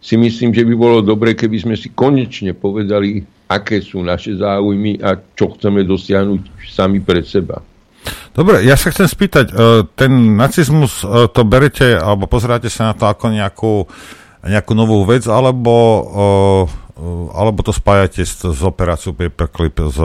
si 0.00 0.16
myslím, 0.16 0.56
že 0.56 0.64
by 0.64 0.74
bolo 0.74 0.98
dobre, 1.04 1.36
keby 1.36 1.60
sme 1.60 1.76
si 1.76 1.92
konečne 1.92 2.56
povedali, 2.56 3.20
aké 3.52 3.84
sú 3.84 4.00
naše 4.00 4.40
záujmy 4.40 4.96
a 5.04 5.20
čo 5.36 5.52
chceme 5.52 5.84
dosiahnuť 5.84 6.40
sami 6.72 7.04
pre 7.04 7.20
seba. 7.20 7.60
Dobre, 8.32 8.64
ja 8.64 8.80
sa 8.80 8.88
chcem 8.88 9.04
spýtať, 9.04 9.52
e, 9.52 9.54
ten 9.92 10.38
nacizmus 10.40 11.04
e, 11.04 11.28
to 11.28 11.44
berete, 11.44 11.98
alebo 11.98 12.24
pozeráte 12.24 12.72
sa 12.72 12.90
na 12.90 12.94
to 12.96 13.04
ako 13.04 13.26
nejakú, 13.28 13.74
nejakú 14.46 14.72
novú 14.72 15.04
vec, 15.04 15.28
alebo, 15.28 15.74
e, 15.76 17.02
alebo 17.36 17.60
to 17.60 17.76
spájate 17.76 18.24
s, 18.24 18.40
s 18.40 18.60
operáciou 18.64 19.12
Paperclip 19.12 19.76
z, 19.92 19.98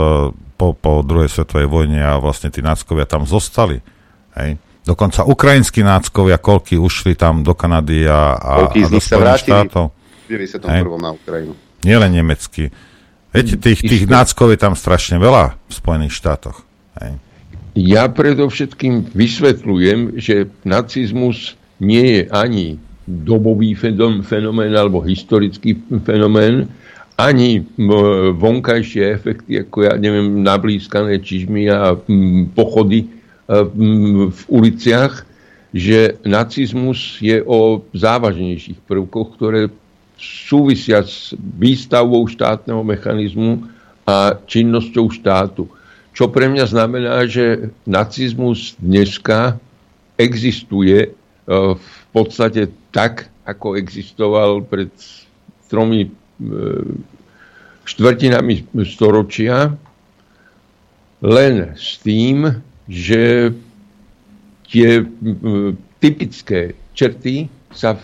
po, 0.56 0.76
po 0.76 1.04
druhej 1.04 1.28
svetovej 1.28 1.68
vojne 1.68 2.00
a 2.00 2.20
vlastne 2.20 2.48
tí 2.52 2.64
náckovia 2.64 3.04
tam 3.08 3.28
zostali. 3.28 3.84
Hej? 4.40 4.60
Dokonca 4.86 5.26
ukrajinskí 5.26 5.82
náckovia, 5.82 6.38
koľky 6.38 6.78
ušli 6.78 7.18
tam 7.18 7.42
do 7.42 7.58
Kanady 7.58 8.06
a, 8.06 8.38
a, 8.38 8.52
Koľký 8.68 8.82
a 8.86 8.88
do 8.88 9.00
sa 9.02 9.18
Spojených 9.18 9.44
štátov. 9.44 9.86
V 9.90 10.28
91. 10.30 11.06
na 11.06 11.10
Ukrajinu. 11.14 11.54
Nielen 11.86 12.12
nemecký. 12.14 12.74
Viete, 13.36 13.60
tých, 13.60 13.84
tých 13.84 14.04
náckov 14.08 14.56
je 14.56 14.60
tam 14.62 14.74
strašne 14.80 15.20
veľa 15.20 15.60
v 15.60 15.74
Spojených 15.74 16.16
štátoch. 16.16 16.64
Hej. 17.02 17.20
Ja 17.76 18.08
predovšetkým 18.08 19.12
vysvetľujem, 19.12 20.16
že 20.16 20.48
nacizmus 20.64 21.60
nie 21.84 22.22
je 22.22 22.22
ani 22.32 22.80
dobový 23.04 23.76
fenom- 23.76 24.24
fenomén 24.24 24.72
alebo 24.72 25.04
historický 25.04 25.76
fenomén, 26.08 26.72
ani 27.16 27.64
m, 27.80 27.90
vonkajšie 28.36 29.04
efekty, 29.16 29.64
ako 29.64 29.88
ja 29.88 29.94
neviem, 29.96 30.44
nablískané 30.44 31.24
čižmy 31.24 31.72
a 31.72 31.96
pochody 32.52 33.08
m, 33.48 34.30
v 34.32 34.42
uliciach, 34.52 35.24
že 35.76 36.16
nacizmus 36.24 37.20
je 37.20 37.44
o 37.44 37.84
závažnejších 37.92 38.84
prvkoch, 38.88 39.36
ktoré 39.36 39.68
súvisia 40.16 41.04
s 41.04 41.36
výstavbou 41.36 42.24
štátneho 42.32 42.80
mechanizmu 42.84 43.68
a 44.08 44.40
činnosťou 44.48 45.12
štátu. 45.12 45.68
čo 46.16 46.32
pre 46.32 46.48
mňa 46.48 46.66
znamená, 46.72 47.28
že 47.28 47.76
nacizmus 47.84 48.80
dneska 48.80 49.60
existuje 50.16 51.12
v 51.52 51.88
podstate 52.16 52.72
tak, 52.96 53.28
ako 53.44 53.76
existoval 53.76 54.64
pred 54.64 54.90
tromi 55.68 56.08
štvrtinami 57.86 58.66
storočia, 58.84 59.76
len 61.24 61.74
s 61.78 61.98
tým, 62.02 62.62
že 62.86 63.54
tie 64.70 65.06
typické 65.98 66.76
črty 66.94 67.48
sa 67.72 67.96
v 67.96 68.04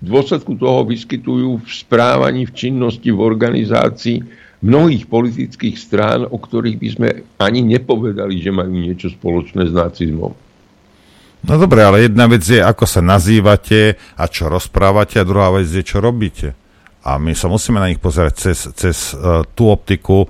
dôsledku 0.00 0.56
toho 0.56 0.84
vyskytujú 0.84 1.64
v 1.64 1.68
správaní, 1.68 2.44
v 2.44 2.52
činnosti, 2.54 3.08
v 3.08 3.20
organizácii 3.20 4.18
mnohých 4.64 5.04
politických 5.04 5.76
strán, 5.76 6.24
o 6.24 6.36
ktorých 6.40 6.76
by 6.80 6.88
sme 6.88 7.08
ani 7.36 7.60
nepovedali, 7.60 8.40
že 8.40 8.48
majú 8.48 8.72
niečo 8.72 9.12
spoločné 9.12 9.68
s 9.68 9.72
nacizmom. 9.76 10.32
No 11.44 11.52
dobre, 11.60 11.84
ale 11.84 12.08
jedna 12.08 12.24
vec 12.24 12.40
je, 12.40 12.56
ako 12.56 12.88
sa 12.88 13.04
nazývate 13.04 14.00
a 14.16 14.24
čo 14.24 14.48
rozprávate, 14.48 15.20
a 15.20 15.28
druhá 15.28 15.52
vec 15.52 15.68
je, 15.68 15.84
čo 15.84 16.00
robíte. 16.00 16.56
A 17.04 17.20
my 17.20 17.36
sa 17.36 17.52
musíme 17.52 17.76
na 17.76 17.92
nich 17.92 18.00
pozerať 18.00 18.32
cez, 18.40 18.58
cez 18.72 18.96
uh, 19.12 19.44
tú 19.52 19.68
optiku, 19.68 20.24
uh, 20.24 20.28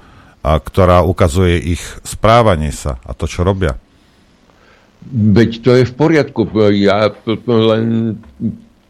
ktorá 0.58 1.06
ukazuje 1.06 1.78
ich 1.78 1.82
správanie 2.02 2.74
sa 2.74 2.98
a 3.06 3.14
to, 3.14 3.30
čo 3.30 3.46
robia. 3.46 3.78
Veď 5.06 5.50
to 5.62 5.70
je 5.78 5.84
v 5.86 5.94
poriadku. 5.94 6.48
Ja 6.74 7.12
len 7.46 8.18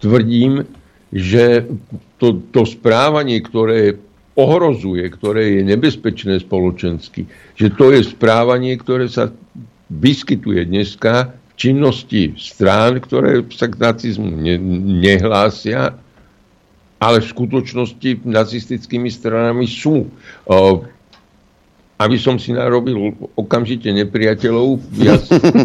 tvrdím, 0.01 0.64
že 1.12 1.66
to, 2.16 2.41
to 2.55 2.64
správanie, 2.64 3.43
ktoré 3.43 3.99
ohrozuje, 4.35 5.07
ktoré 5.14 5.59
je 5.59 5.62
nebezpečné 5.62 6.43
spoločensky, 6.43 7.26
že 7.55 7.70
to 7.70 7.95
je 7.95 8.03
správanie, 8.03 8.74
ktoré 8.74 9.07
sa 9.07 9.30
vyskytuje 9.91 10.66
dneska 10.66 11.30
v 11.30 11.53
činnosti 11.55 12.35
strán, 12.35 12.99
ktoré 12.99 13.47
sa 13.55 13.70
k 13.70 13.78
nacizmu 13.78 14.26
ne, 14.26 14.59
nehlásia 14.99 15.95
ale 17.05 17.20
v 17.20 17.28
skutočnosti 17.36 18.24
nacistickými 18.24 19.12
stranami 19.12 19.68
sú. 19.68 20.09
Aby 21.94 22.16
som 22.16 22.40
si 22.40 22.50
narobil 22.57 23.12
okamžite 23.36 23.86
nepriateľov, 23.92 24.80
ja, 24.98 25.20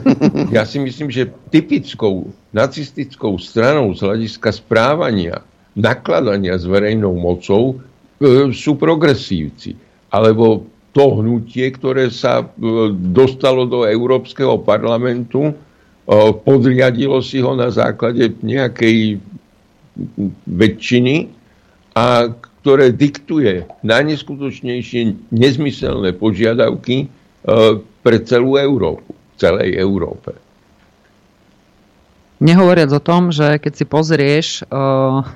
ja 0.62 0.64
si 0.68 0.78
myslím, 0.78 1.10
že 1.10 1.32
typickou 1.50 2.30
nacistickou 2.52 3.40
stranou 3.42 3.96
z 3.96 4.06
hľadiska 4.06 4.54
správania, 4.54 5.42
nakladania 5.74 6.60
s 6.60 6.70
verejnou 6.70 7.18
mocou 7.18 7.82
e, 8.22 8.54
sú 8.54 8.78
progresívci. 8.78 9.74
Alebo 10.14 10.70
to 10.94 11.18
hnutie, 11.18 11.66
ktoré 11.74 12.14
sa 12.14 12.46
e, 12.46 12.46
dostalo 12.94 13.66
do 13.66 13.90
Európskeho 13.90 14.62
parlamentu, 14.62 15.50
e, 15.50 15.54
podriadilo 16.46 17.26
si 17.26 17.42
ho 17.42 17.58
na 17.58 17.74
základe 17.74 18.38
nejakej 18.46 19.18
väčšiny 20.46 21.16
a 21.96 22.32
ktoré 22.60 22.92
diktuje 22.92 23.68
najneskutočnejšie 23.82 25.32
nezmyselné 25.32 26.12
požiadavky 26.16 26.98
e, 27.04 27.08
pre 28.04 28.18
celú 28.24 28.60
Európu, 28.60 29.16
celej 29.40 29.80
Európe. 29.80 30.36
Nehovoriac 32.40 32.92
o 32.96 33.04
tom, 33.04 33.36
že 33.36 33.60
keď 33.60 33.74
si 33.76 33.84
pozrieš 33.84 34.64
uh, 34.72 35.28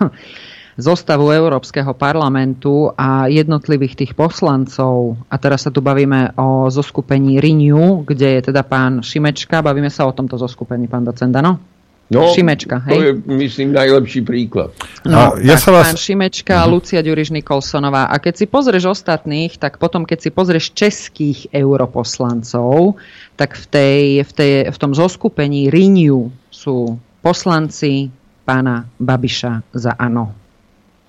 zostavu 0.79 1.35
Európskeho 1.35 1.91
parlamentu 1.93 2.95
a 2.95 3.27
jednotlivých 3.27 3.99
tých 3.99 4.11
poslancov, 4.15 5.19
a 5.27 5.35
teraz 5.35 5.67
sa 5.67 5.71
tu 5.75 5.83
bavíme 5.83 6.31
o 6.39 6.71
zoskupení 6.71 7.43
Renew, 7.43 8.07
kde 8.07 8.39
je 8.39 8.41
teda 8.49 8.63
pán 8.63 9.03
Šimečka, 9.03 9.59
bavíme 9.59 9.91
sa 9.91 10.07
o 10.07 10.15
tomto 10.15 10.39
zoskupení, 10.39 10.87
pán 10.87 11.03
Docendano? 11.03 11.72
No, 12.13 12.31
Šimečka, 12.31 12.77
hej? 12.85 12.93
To 12.93 13.01
je, 13.01 13.11
myslím, 13.41 13.73
najlepší 13.73 14.21
príklad. 14.21 14.69
No, 15.03 15.33
ja 15.41 15.57
sa 15.57 15.73
vás... 15.73 15.89
pán 15.89 15.97
Šimečka, 15.97 16.63
uh-huh. 16.63 16.71
Lucia 16.77 17.01
Ďuriš 17.01 17.33
Nikolsonová. 17.33 18.07
A 18.07 18.15
keď 18.21 18.39
si 18.39 18.45
pozrieš 18.45 18.93
ostatných, 18.93 19.57
tak 19.57 19.81
potom, 19.81 20.05
keď 20.05 20.19
si 20.23 20.29
pozrieš 20.29 20.71
českých 20.77 21.49
europoslancov, 21.51 23.01
tak 23.33 23.57
v, 23.57 23.65
tej, 23.67 24.03
v, 24.23 24.31
tej, 24.31 24.51
v 24.69 24.77
tom 24.77 24.93
zoskupení 24.93 25.73
Renew 25.73 26.29
sú 26.53 27.01
poslanci 27.25 28.13
pána 28.45 28.85
Babiša 29.01 29.73
za 29.73 29.97
ANO. 29.97 30.29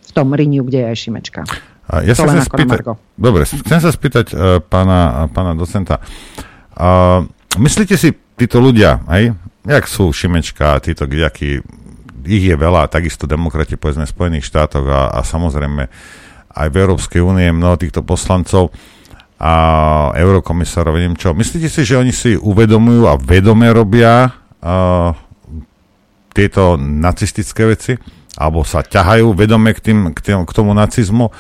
V 0.05 0.11
tom 0.17 0.33
Renew, 0.33 0.65
kde 0.65 0.83
je 0.83 0.87
aj 0.89 0.97
Šimečka. 0.97 1.43
A 1.85 2.01
ja 2.01 2.17
sa 2.17 2.25
chcem 2.25 2.49
spýtať, 2.49 2.81
dobre, 3.21 3.45
chcem 3.45 3.77
sa 3.77 3.93
spýtať 3.93 4.27
uh, 4.33 4.57
pána, 4.65 5.29
pána 5.29 5.53
docenta. 5.53 6.01
Uh, 6.73 7.29
myslíte 7.61 8.01
si, 8.01 8.17
títo 8.41 8.57
ľudia, 8.57 9.05
hej, 9.13 9.37
jak 9.65 9.85
sú 9.89 10.13
Šimečka 10.13 10.77
a 10.77 10.83
títo 10.83 11.09
kdejakí, 11.09 11.65
ich 12.25 12.45
je 12.45 12.57
veľa, 12.57 12.89
takisto 12.89 13.29
demokrati 13.29 13.77
povedzme 13.77 14.09
v 14.09 14.15
Spojených 14.15 14.49
štátoch 14.49 14.85
a, 14.89 15.13
a 15.13 15.21
samozrejme 15.25 15.89
aj 16.55 16.69
v 16.71 16.77
Európskej 16.81 17.21
únie 17.21 17.51
mnoho 17.51 17.77
týchto 17.77 18.01
poslancov 18.01 18.71
a 19.37 19.55
eurokomisárov, 20.15 20.95
neviem 20.95 21.19
čo. 21.19 21.35
Myslíte 21.35 21.69
si, 21.69 21.83
že 21.83 21.99
oni 21.99 22.15
si 22.15 22.39
uvedomujú 22.39 23.11
a 23.11 23.19
vedome 23.19 23.67
robia 23.69 24.31
uh, 24.31 25.11
tieto 26.33 26.79
nacistické 26.79 27.67
veci? 27.67 27.93
Alebo 28.35 28.67
sa 28.67 28.83
ťahajú 28.83 29.31
vedome 29.35 29.71
k, 29.75 29.81
tým, 29.91 29.99
k, 30.11 30.19
tým, 30.19 30.43
k 30.43 30.53
tomu 30.55 30.75
nacizmu? 30.75 31.31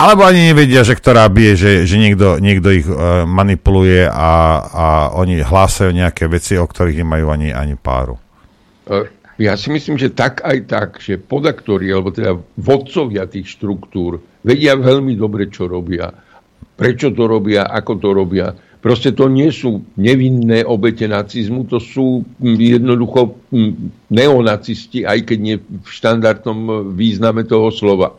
Alebo 0.00 0.24
ani 0.24 0.48
nevedia, 0.48 0.80
že 0.80 0.96
ktorá 0.96 1.28
bije, 1.28 1.60
že, 1.60 1.72
že 1.84 2.00
niekto, 2.00 2.40
niekto 2.40 2.72
ich 2.72 2.88
uh, 2.88 3.28
manipuluje 3.28 4.08
a, 4.08 4.32
a 4.64 4.86
oni 5.12 5.44
hlásajú 5.44 5.92
nejaké 5.92 6.24
veci, 6.24 6.56
o 6.56 6.64
ktorých 6.64 7.04
nemajú 7.04 7.28
ani, 7.28 7.52
ani 7.52 7.76
páru. 7.76 8.16
E, 8.88 9.12
ja 9.36 9.60
si 9.60 9.68
myslím, 9.68 10.00
že 10.00 10.16
tak 10.16 10.40
aj 10.40 10.58
tak, 10.64 10.88
že 11.04 11.20
podaktori, 11.20 11.92
alebo 11.92 12.16
teda 12.16 12.32
vodcovia 12.56 13.28
tých 13.28 13.60
štruktúr 13.60 14.24
vedia 14.40 14.72
veľmi 14.72 15.20
dobre, 15.20 15.52
čo 15.52 15.68
robia. 15.68 16.08
Prečo 16.80 17.12
to 17.12 17.28
robia, 17.28 17.68
ako 17.68 17.92
to 18.00 18.08
robia. 18.16 18.56
Proste 18.80 19.12
to 19.12 19.28
nie 19.28 19.52
sú 19.52 19.84
nevinné 20.00 20.64
obete 20.64 21.04
nacizmu, 21.04 21.68
to 21.68 21.76
sú 21.76 22.24
jednoducho 22.40 23.36
neonacisti, 24.08 25.04
aj 25.04 25.28
keď 25.28 25.38
nie 25.44 25.56
v 25.60 25.88
štandardnom 25.92 26.88
význame 26.96 27.44
toho 27.44 27.68
slova. 27.68 28.16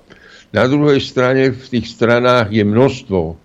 Na 0.52 0.68
druhej 0.68 1.00
strane 1.00 1.56
v 1.56 1.66
tých 1.72 1.88
stranách 1.88 2.52
je 2.52 2.64
množstvo 2.68 3.40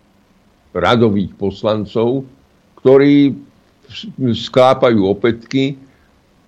radových 0.74 1.30
poslancov, 1.38 2.26
ktorí 2.82 3.38
sklápajú 4.18 5.06
opätky 5.06 5.78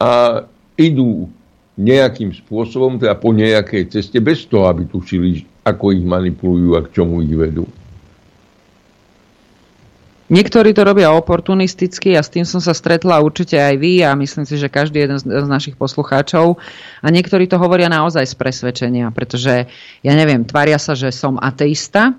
a 0.02 0.42
idú 0.74 1.30
nejakým 1.78 2.34
spôsobom, 2.34 2.98
teda 2.98 3.14
po 3.14 3.30
nejakej 3.30 3.94
ceste, 3.94 4.18
bez 4.18 4.42
toho, 4.50 4.66
aby 4.66 4.90
tušili, 4.90 5.46
ako 5.62 5.94
ich 5.94 6.02
manipulujú 6.02 6.74
a 6.74 6.82
k 6.82 6.90
čomu 6.90 7.22
ich 7.22 7.30
vedú. 7.30 7.70
Niektorí 10.28 10.76
to 10.76 10.84
robia 10.84 11.08
oportunisticky 11.08 12.12
a 12.12 12.20
s 12.20 12.28
tým 12.28 12.44
som 12.44 12.60
sa 12.60 12.76
stretla 12.76 13.24
určite 13.24 13.56
aj 13.56 13.74
vy 13.80 14.04
a 14.04 14.12
myslím 14.12 14.44
si, 14.44 14.60
že 14.60 14.68
každý 14.68 15.08
jeden 15.08 15.16
z 15.16 15.48
našich 15.48 15.72
poslucháčov. 15.72 16.60
A 17.00 17.06
niektorí 17.08 17.48
to 17.48 17.56
hovoria 17.56 17.88
naozaj 17.88 18.28
z 18.28 18.36
presvedčenia, 18.36 19.08
pretože 19.08 19.64
ja 20.04 20.12
neviem, 20.12 20.44
tvária 20.44 20.76
sa, 20.76 20.92
že 20.92 21.08
som 21.16 21.40
ateista, 21.40 22.12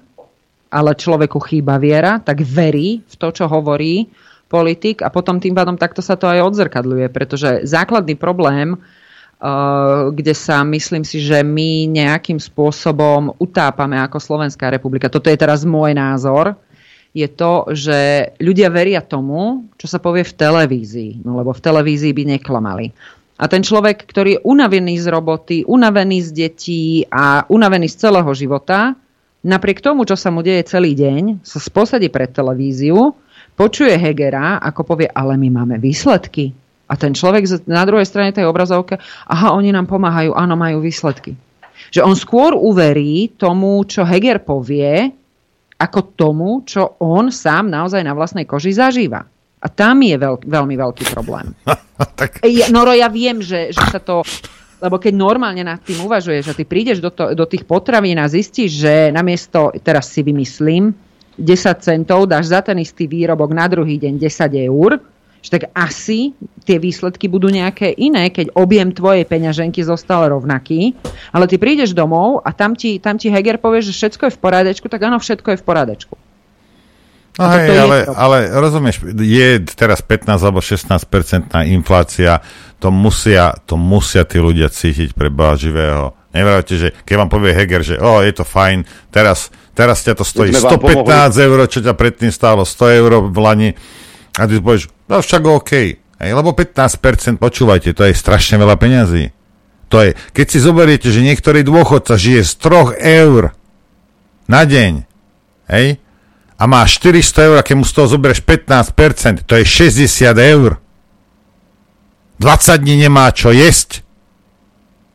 ale 0.74 0.98
človeku 0.98 1.38
chýba 1.38 1.78
viera, 1.78 2.18
tak 2.18 2.42
verí 2.42 3.06
v 3.06 3.16
to, 3.16 3.30
čo 3.30 3.46
hovorí 3.46 4.10
politik 4.50 5.06
a 5.06 5.14
potom 5.14 5.38
tým 5.38 5.54
pádom 5.54 5.78
takto 5.78 6.02
sa 6.02 6.18
to 6.18 6.26
aj 6.26 6.50
odzrkadľuje, 6.50 7.14
pretože 7.14 7.50
základný 7.70 8.18
problém, 8.18 8.74
Uh, 9.40 10.12
kde 10.12 10.36
sa 10.36 10.68
myslím 10.68 11.08
si, 11.08 11.24
že 11.24 11.40
my 11.48 11.88
nejakým 11.88 12.44
spôsobom 12.44 13.40
utápame 13.40 13.96
ako 13.96 14.20
Slovenská 14.20 14.68
republika. 14.68 15.08
Toto 15.08 15.32
je 15.32 15.40
teraz 15.40 15.64
môj 15.64 15.96
názor 15.96 16.60
je 17.14 17.28
to, 17.28 17.74
že 17.74 18.32
ľudia 18.38 18.70
veria 18.70 19.02
tomu, 19.02 19.66
čo 19.82 19.90
sa 19.90 19.98
povie 19.98 20.22
v 20.22 20.38
televízii. 20.38 21.12
No 21.26 21.42
lebo 21.42 21.52
v 21.54 21.64
televízii 21.64 22.14
by 22.14 22.24
neklamali. 22.38 22.88
A 23.40 23.48
ten 23.48 23.64
človek, 23.64 24.04
ktorý 24.04 24.30
je 24.36 24.44
unavený 24.44 25.00
z 25.00 25.08
roboty, 25.08 25.58
unavený 25.64 26.28
z 26.28 26.30
detí 26.36 27.08
a 27.08 27.48
unavený 27.48 27.88
z 27.88 27.96
celého 27.96 28.32
života, 28.36 29.00
napriek 29.48 29.80
tomu, 29.80 30.04
čo 30.04 30.20
sa 30.20 30.28
mu 30.28 30.44
deje 30.44 30.68
celý 30.68 30.92
deň, 30.92 31.48
sa 31.48 31.58
sposadí 31.64 32.12
pred 32.12 32.36
televíziu, 32.36 33.16
počuje 33.56 33.96
Hegera, 33.96 34.60
ako 34.60 34.84
povie, 34.84 35.08
ale 35.08 35.40
my 35.40 35.50
máme 35.56 35.80
výsledky. 35.80 36.52
A 36.92 37.00
ten 37.00 37.16
človek 37.16 37.48
na 37.70 37.88
druhej 37.88 38.04
strane 38.04 38.36
tej 38.36 38.44
obrazovke, 38.44 39.00
aha, 39.30 39.56
oni 39.56 39.72
nám 39.72 39.88
pomáhajú, 39.88 40.36
áno, 40.36 40.60
majú 40.60 40.84
výsledky. 40.84 41.38
Že 41.96 42.02
on 42.04 42.16
skôr 42.20 42.52
uverí 42.60 43.40
tomu, 43.40 43.88
čo 43.88 44.04
Heger 44.04 44.44
povie, 44.44 45.16
ako 45.80 46.00
tomu, 46.20 46.50
čo 46.68 47.00
on 47.00 47.32
sám 47.32 47.72
naozaj 47.72 48.04
na 48.04 48.12
vlastnej 48.12 48.44
koži 48.44 48.76
zažíva. 48.76 49.24
A 49.60 49.68
tam 49.68 50.04
je 50.04 50.16
veľk, 50.16 50.44
veľmi 50.44 50.76
veľký 50.76 51.04
problém. 51.16 51.56
tak... 52.20 52.44
Noro, 52.72 52.92
ja 52.92 53.08
viem, 53.08 53.40
že, 53.40 53.72
že 53.72 53.84
sa 53.88 54.00
to... 54.04 54.24
Lebo 54.80 54.96
keď 54.96 55.12
normálne 55.12 55.60
nad 55.60 55.84
tým 55.84 56.00
uvažuješ 56.08 56.52
a 56.52 56.56
ty 56.56 56.64
prídeš 56.64 57.04
do, 57.04 57.12
to, 57.12 57.36
do 57.36 57.44
tých 57.44 57.68
potravín 57.68 58.16
a 58.16 58.32
zistíš, 58.32 58.80
že 58.80 59.12
namiesto, 59.12 59.76
teraz 59.84 60.08
si 60.08 60.24
vymyslím, 60.24 60.96
10 61.36 61.84
centov, 61.84 62.28
dáš 62.28 62.52
za 62.52 62.64
ten 62.64 62.80
istý 62.80 63.08
výrobok 63.08 63.52
na 63.52 63.68
druhý 63.68 64.00
deň 64.00 64.20
10 64.20 64.72
eur, 64.72 65.00
že 65.40 65.50
tak 65.56 65.72
asi 65.72 66.36
tie 66.68 66.78
výsledky 66.78 67.32
budú 67.32 67.48
nejaké 67.48 67.96
iné, 67.96 68.30
keď 68.30 68.54
objem 68.54 68.92
tvojej 68.92 69.24
peňaženky 69.24 69.82
zostal 69.82 70.28
rovnaký, 70.30 70.94
ale 71.32 71.48
ty 71.48 71.56
prídeš 71.56 71.96
domov 71.96 72.44
a 72.44 72.52
tam 72.52 72.76
ti, 72.76 73.00
tam 73.00 73.16
ti 73.16 73.32
Heger 73.32 73.58
povie, 73.58 73.80
že 73.82 73.96
všetko 73.96 74.30
je 74.30 74.36
v 74.36 74.40
porádečku, 74.40 74.86
tak 74.92 75.02
áno, 75.02 75.18
všetko 75.18 75.56
je 75.56 75.60
v 75.60 75.66
porádečku. 75.66 76.16
No 77.40 77.48
hej, 77.56 77.72
ale, 77.72 77.98
ale 78.12 78.38
rozumieš, 78.52 79.00
je 79.16 79.64
teraz 79.72 80.04
15 80.04 80.28
alebo 80.44 80.60
16 80.60 80.92
percentná 81.08 81.64
inflácia, 81.64 82.44
to 82.84 82.92
musia, 82.92 83.56
to 83.64 83.80
musia 83.80 84.28
tí 84.28 84.44
ľudia 84.44 84.68
cítiť 84.68 85.16
pre 85.16 85.32
Boha 85.32 85.56
živého. 85.56 86.12
Nevravte, 86.36 86.76
že 86.76 86.92
keď 87.08 87.16
vám 87.16 87.30
povie 87.32 87.56
Heger, 87.56 87.80
že 87.80 87.96
oh, 87.96 88.20
je 88.20 88.36
to 88.36 88.44
fajn, 88.44 88.84
teraz, 89.08 89.56
teraz 89.72 90.04
ťa 90.04 90.20
to 90.20 90.28
stojí 90.28 90.52
115 90.52 91.00
eur, 91.40 91.60
čo 91.72 91.80
ťa 91.80 91.96
predtým 91.96 92.28
stálo 92.28 92.68
100 92.68 93.00
eur 93.00 93.12
v 93.32 93.38
Lani, 93.40 93.70
a 94.36 94.42
ty 94.46 94.60
povieš, 94.60 94.92
no 95.10 95.24
však 95.24 95.44
OK. 95.48 95.72
Hej, 96.20 96.32
lebo 96.36 96.52
15%, 96.52 97.40
počúvajte, 97.40 97.96
to 97.96 98.04
je 98.04 98.12
strašne 98.12 98.60
veľa 98.60 98.76
peňazí. 98.76 99.32
To 99.88 100.04
je, 100.04 100.14
keď 100.36 100.46
si 100.52 100.60
zoberiete, 100.60 101.08
že 101.10 101.24
niektorý 101.24 101.64
dôchodca 101.64 102.20
žije 102.20 102.44
z 102.44 102.52
3 102.60 103.00
eur 103.00 103.56
na 104.46 104.62
deň, 104.68 105.08
hej, 105.72 105.98
a 106.60 106.64
má 106.68 106.84
400 106.84 107.48
eur, 107.48 107.56
a 107.58 107.64
keď 107.64 107.76
mu 107.80 107.86
z 107.88 107.94
toho 107.96 108.08
zoberieš 108.12 108.44
15%, 108.44 109.48
to 109.48 109.56
je 109.56 109.64
60 109.64 110.36
eur. 110.36 110.76
20 112.44 112.84
dní 112.84 112.96
nemá 113.08 113.32
čo 113.32 113.56
jesť. 113.56 114.04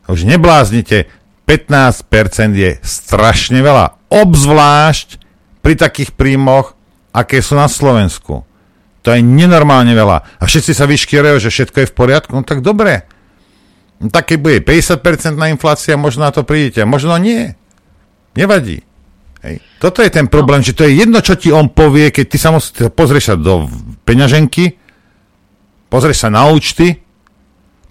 Už 0.09 0.25
nebláznite, 0.25 1.09
15% 1.45 2.53
je 2.53 2.71
strašne 2.81 3.61
veľa. 3.61 3.97
Obzvlášť 4.09 5.21
pri 5.61 5.73
takých 5.77 6.13
príjmoch, 6.13 6.77
aké 7.13 7.41
sú 7.41 7.57
na 7.57 7.69
Slovensku. 7.69 8.44
To 9.05 9.13
je 9.13 9.21
nenormálne 9.21 9.93
veľa. 9.93 10.41
A 10.41 10.43
všetci 10.49 10.73
sa 10.73 10.89
vyškierajú, 10.89 11.37
že 11.37 11.53
všetko 11.53 11.77
je 11.85 11.89
v 11.93 11.95
poriadku. 11.95 12.33
No 12.33 12.41
tak 12.41 12.65
dobre. 12.65 13.05
No 14.01 14.09
tak 14.09 14.33
keď 14.33 14.37
bude 14.41 14.57
50% 14.65 15.37
na 15.37 15.53
inflácia, 15.53 15.93
možno 15.93 16.25
na 16.25 16.33
to 16.33 16.41
prídete. 16.41 16.81
Možno 16.89 17.13
nie. 17.21 17.53
Nevadí. 18.33 18.81
Hej. 19.45 19.61
Toto 19.77 20.01
je 20.01 20.09
ten 20.09 20.25
problém, 20.25 20.65
no. 20.65 20.65
že 20.65 20.73
to 20.73 20.89
je 20.89 21.05
jedno, 21.05 21.21
čo 21.21 21.37
ti 21.37 21.53
on 21.53 21.69
povie, 21.69 22.09
keď 22.09 22.25
ty 22.25 22.37
sa 22.41 22.49
musí, 22.49 22.73
pozrieš 22.89 23.25
sa 23.29 23.35
do 23.37 23.69
peňaženky, 24.09 24.81
pozrieš 25.85 26.25
sa 26.25 26.29
na 26.33 26.49
účty, 26.49 27.05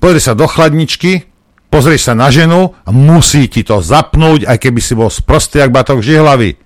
pozrieš 0.03 0.29
sa 0.29 0.35
do 0.35 0.51
chladničky, 0.51 1.31
pozrieš 1.71 2.11
sa 2.11 2.19
na 2.19 2.35
ženu 2.35 2.75
a 2.83 2.91
musí 2.91 3.47
ti 3.47 3.63
to 3.63 3.79
zapnúť, 3.79 4.51
aj 4.51 4.59
keby 4.59 4.83
si 4.83 4.99
bol 4.99 5.15
sprostý, 5.15 5.63
jak 5.63 5.71
batok 5.71 6.03
žihlavy. 6.03 6.59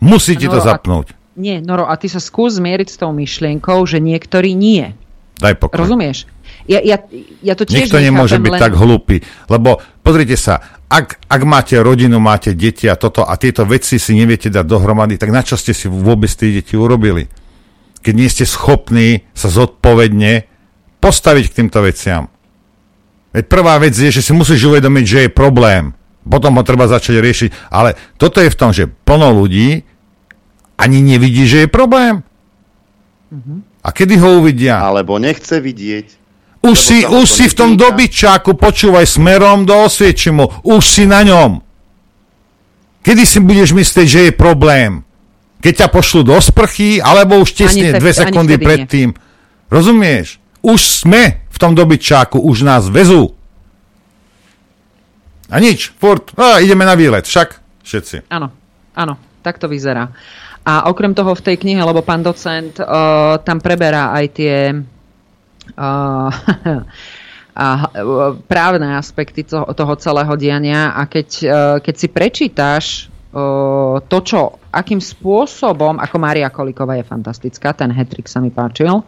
Musí 0.00 0.34
ti 0.40 0.48
no, 0.48 0.56
to 0.56 0.58
zapnúť. 0.64 1.21
Nie, 1.32 1.64
Noro, 1.64 1.88
a 1.88 1.96
ty 1.96 2.12
sa 2.12 2.20
skús 2.20 2.60
zmieriť 2.60 2.88
s 2.92 2.96
tou 3.00 3.10
myšlienkou, 3.12 3.80
že 3.88 4.04
niektorí 4.04 4.52
nie. 4.52 4.92
Daj 5.40 5.56
pokoj. 5.56 5.80
Rozumieš? 5.80 6.28
Ja, 6.68 6.78
ja, 6.78 7.00
ja 7.42 7.54
to 7.56 7.66
tiež 7.66 7.88
Nikto 7.88 7.98
nemôže 7.98 8.38
byť 8.38 8.52
len... 8.54 8.60
tak 8.60 8.76
hlupý, 8.78 9.24
lebo 9.50 9.82
pozrite 10.04 10.38
sa, 10.38 10.62
ak, 10.86 11.24
ak 11.26 11.42
máte 11.42 11.74
rodinu, 11.80 12.20
máte 12.20 12.54
deti 12.54 12.86
a 12.86 12.94
toto 12.94 13.24
a 13.24 13.34
tieto 13.40 13.64
veci 13.64 13.96
si 13.96 14.12
neviete 14.14 14.52
dať 14.52 14.62
dohromady, 14.62 15.16
tak 15.16 15.32
na 15.32 15.42
čo 15.42 15.56
ste 15.56 15.72
si 15.72 15.88
vôbec 15.88 16.28
tie 16.28 16.52
deti 16.52 16.76
urobili? 16.76 17.26
Keď 18.04 18.14
nie 18.14 18.28
ste 18.28 18.44
schopní 18.46 19.24
sa 19.32 19.48
zodpovedne 19.48 20.46
postaviť 21.02 21.44
k 21.50 21.56
týmto 21.64 21.82
veciam. 21.82 22.30
Veď 23.32 23.48
prvá 23.48 23.80
vec 23.80 23.96
je, 23.96 24.12
že 24.12 24.22
si 24.22 24.30
musíš 24.36 24.68
uvedomiť, 24.68 25.04
že 25.08 25.18
je 25.26 25.30
problém. 25.32 25.96
Potom 26.22 26.54
ho 26.54 26.62
treba 26.62 26.86
začať 26.86 27.18
riešiť. 27.18 27.50
Ale 27.72 27.98
toto 28.20 28.38
je 28.38 28.52
v 28.52 28.58
tom, 28.58 28.70
že 28.70 28.86
plno 28.86 29.34
ľudí 29.34 29.82
ani 30.82 30.98
nevidí, 30.98 31.46
že 31.46 31.64
je 31.64 31.68
problém. 31.70 32.26
A 33.82 33.88
kedy 33.94 34.18
ho 34.18 34.42
uvidia? 34.42 34.82
Alebo 34.82 35.16
nechce 35.22 35.62
vidieť. 35.62 36.06
Už 36.62 36.76
si, 36.78 36.98
už 37.02 37.26
si 37.26 37.50
v 37.50 37.58
tom 37.58 37.70
dobyčáku, 37.74 38.54
počúvaj, 38.54 39.06
smerom 39.06 39.66
do 39.66 39.74
Osviečimu, 39.82 40.62
už 40.62 40.82
si 40.82 41.04
na 41.06 41.26
ňom. 41.26 41.58
Kedy 43.02 43.22
si 43.26 43.42
budeš 43.42 43.74
myslieť, 43.74 44.06
že 44.06 44.20
je 44.30 44.32
problém? 44.34 45.02
Keď 45.58 45.86
ťa 45.86 45.88
pošlu 45.90 46.22
do 46.22 46.38
sprchy, 46.38 47.02
alebo 47.02 47.42
už 47.42 47.54
tesne 47.58 47.98
dve 47.98 48.14
sekundy 48.14 48.62
predtým. 48.62 49.10
Rozumieš? 49.66 50.38
Už 50.62 51.02
sme 51.02 51.42
v 51.50 51.56
tom 51.58 51.74
dobyčáku, 51.74 52.38
už 52.38 52.62
nás 52.62 52.86
vezú. 52.86 53.34
A 55.50 55.58
nič, 55.58 55.90
furt, 55.98 56.30
a 56.38 56.62
ideme 56.62 56.86
na 56.86 56.94
výlet, 56.94 57.26
však 57.26 57.58
všetci. 57.82 58.30
Áno, 58.30 58.54
áno, 58.94 59.18
tak 59.42 59.58
to 59.58 59.66
vyzerá. 59.66 60.14
A 60.62 60.86
okrem 60.86 61.10
toho 61.10 61.34
v 61.34 61.42
tej 61.42 61.56
knihe, 61.58 61.82
lebo 61.82 62.06
pán 62.06 62.22
docent 62.22 62.78
uh, 62.78 63.34
tam 63.42 63.58
preberá 63.58 64.14
aj 64.14 64.26
tie 64.30 64.56
uh, 65.74 66.30
právne 68.46 68.88
aspekty 68.94 69.42
toho, 69.42 69.66
toho 69.74 69.94
celého 69.98 70.34
diania. 70.38 70.94
A 70.94 71.10
keď, 71.10 71.28
uh, 71.42 71.76
keď 71.82 71.94
si 71.98 72.06
prečítaš 72.06 72.84
uh, 73.34 73.98
to, 74.06 74.18
čo, 74.22 74.62
akým 74.70 75.02
spôsobom, 75.02 75.98
ako 75.98 76.16
Mária 76.22 76.46
Koliková 76.46 76.94
je 76.94 77.10
fantastická, 77.10 77.74
ten 77.74 77.90
hetrik 77.90 78.30
sa 78.30 78.38
mi 78.38 78.54
páčil, 78.54 79.02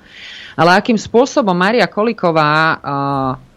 ale 0.59 0.71
akým 0.75 0.99
spôsobom 0.99 1.55
Mária 1.55 1.87
Koliková 1.87 2.51
uh, 2.75 3.54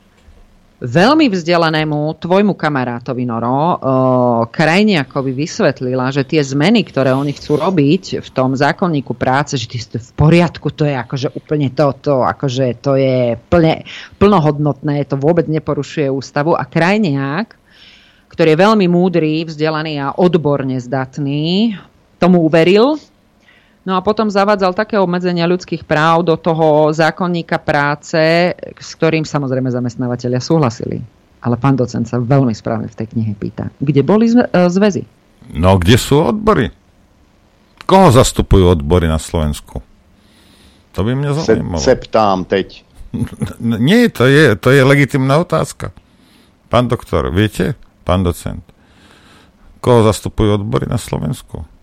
veľmi 0.78 1.25
vzdelanému 1.34 2.21
tvojmu 2.21 2.53
kamarátovi 2.53 3.25
Noro 3.25 3.82
Krajniakovi 4.53 5.32
vysvetlila, 5.34 6.13
že 6.13 6.21
tie 6.21 6.45
zmeny, 6.45 6.86
ktoré 6.86 7.17
oni 7.17 7.34
chcú 7.34 7.57
robiť 7.57 8.21
v 8.21 8.30
tom 8.30 8.53
zákonníku 8.53 9.17
práce, 9.17 9.57
že 9.57 9.65
ty 9.65 9.82
v 9.82 10.11
poriadku, 10.13 10.69
to 10.69 10.86
je 10.86 10.93
akože 10.93 11.34
úplne 11.34 11.73
toto, 11.73 12.21
akože 12.21 12.78
to 12.78 12.93
je 12.93 13.34
plne, 13.49 13.89
plnohodnotné, 14.21 15.09
to 15.09 15.17
vôbec 15.17 15.49
neporušuje 15.49 16.13
ústavu. 16.13 16.53
A 16.53 16.69
Krajniak, 16.69 17.57
ktorý 18.30 18.53
je 18.53 18.61
veľmi 18.61 18.86
múdry, 18.86 19.49
vzdelaný 19.49 19.97
a 19.97 20.13
odborne 20.13 20.78
zdatný, 20.78 21.73
tomu 22.21 22.45
uveril 22.45 23.01
No 23.88 23.95
a 23.95 24.03
potom 24.03 24.27
zavádzal 24.27 24.75
také 24.75 24.99
obmedzenia 24.99 25.47
ľudských 25.47 25.88
práv 25.88 26.27
do 26.27 26.35
toho 26.35 26.91
zákonníka 26.91 27.55
práce, 27.55 28.51
s 28.75 28.89
ktorým 28.99 29.23
samozrejme 29.23 29.71
zamestnávateľia 29.71 30.43
súhlasili. 30.43 30.99
Ale 31.39 31.55
pán 31.55 31.79
docent 31.79 32.03
sa 32.03 32.19
veľmi 32.19 32.51
správne 32.51 32.91
v 32.91 32.97
tej 32.99 33.07
knihe 33.15 33.31
pýta, 33.39 33.71
kde 33.79 34.03
boli 34.03 34.27
e, 34.27 34.43
zväzy? 34.67 35.07
No, 35.55 35.79
kde 35.79 35.95
sú 35.95 36.19
odbory? 36.19 36.67
Koho 37.88 38.11
zastupujú 38.11 38.75
odbory 38.75 39.07
na 39.07 39.15
Slovensku? 39.15 39.79
To 40.91 40.99
by 41.07 41.15
mňa 41.15 41.31
zaujímalo. 41.39 41.79
Se, 41.79 41.95
ptám 41.95 42.43
teď. 42.43 42.83
Nie, 43.88 44.11
to 44.11 44.27
je, 44.27 44.59
to 44.59 44.75
je 44.75 44.83
legitimná 44.83 45.39
otázka. 45.39 45.95
Pán 46.67 46.91
doktor, 46.91 47.31
viete? 47.31 47.79
Pán 48.03 48.27
docent. 48.27 48.67
Koho 49.79 50.03
zastupujú 50.03 50.59
odbory 50.59 50.91
na 50.91 50.99
Slovensku? 50.99 51.76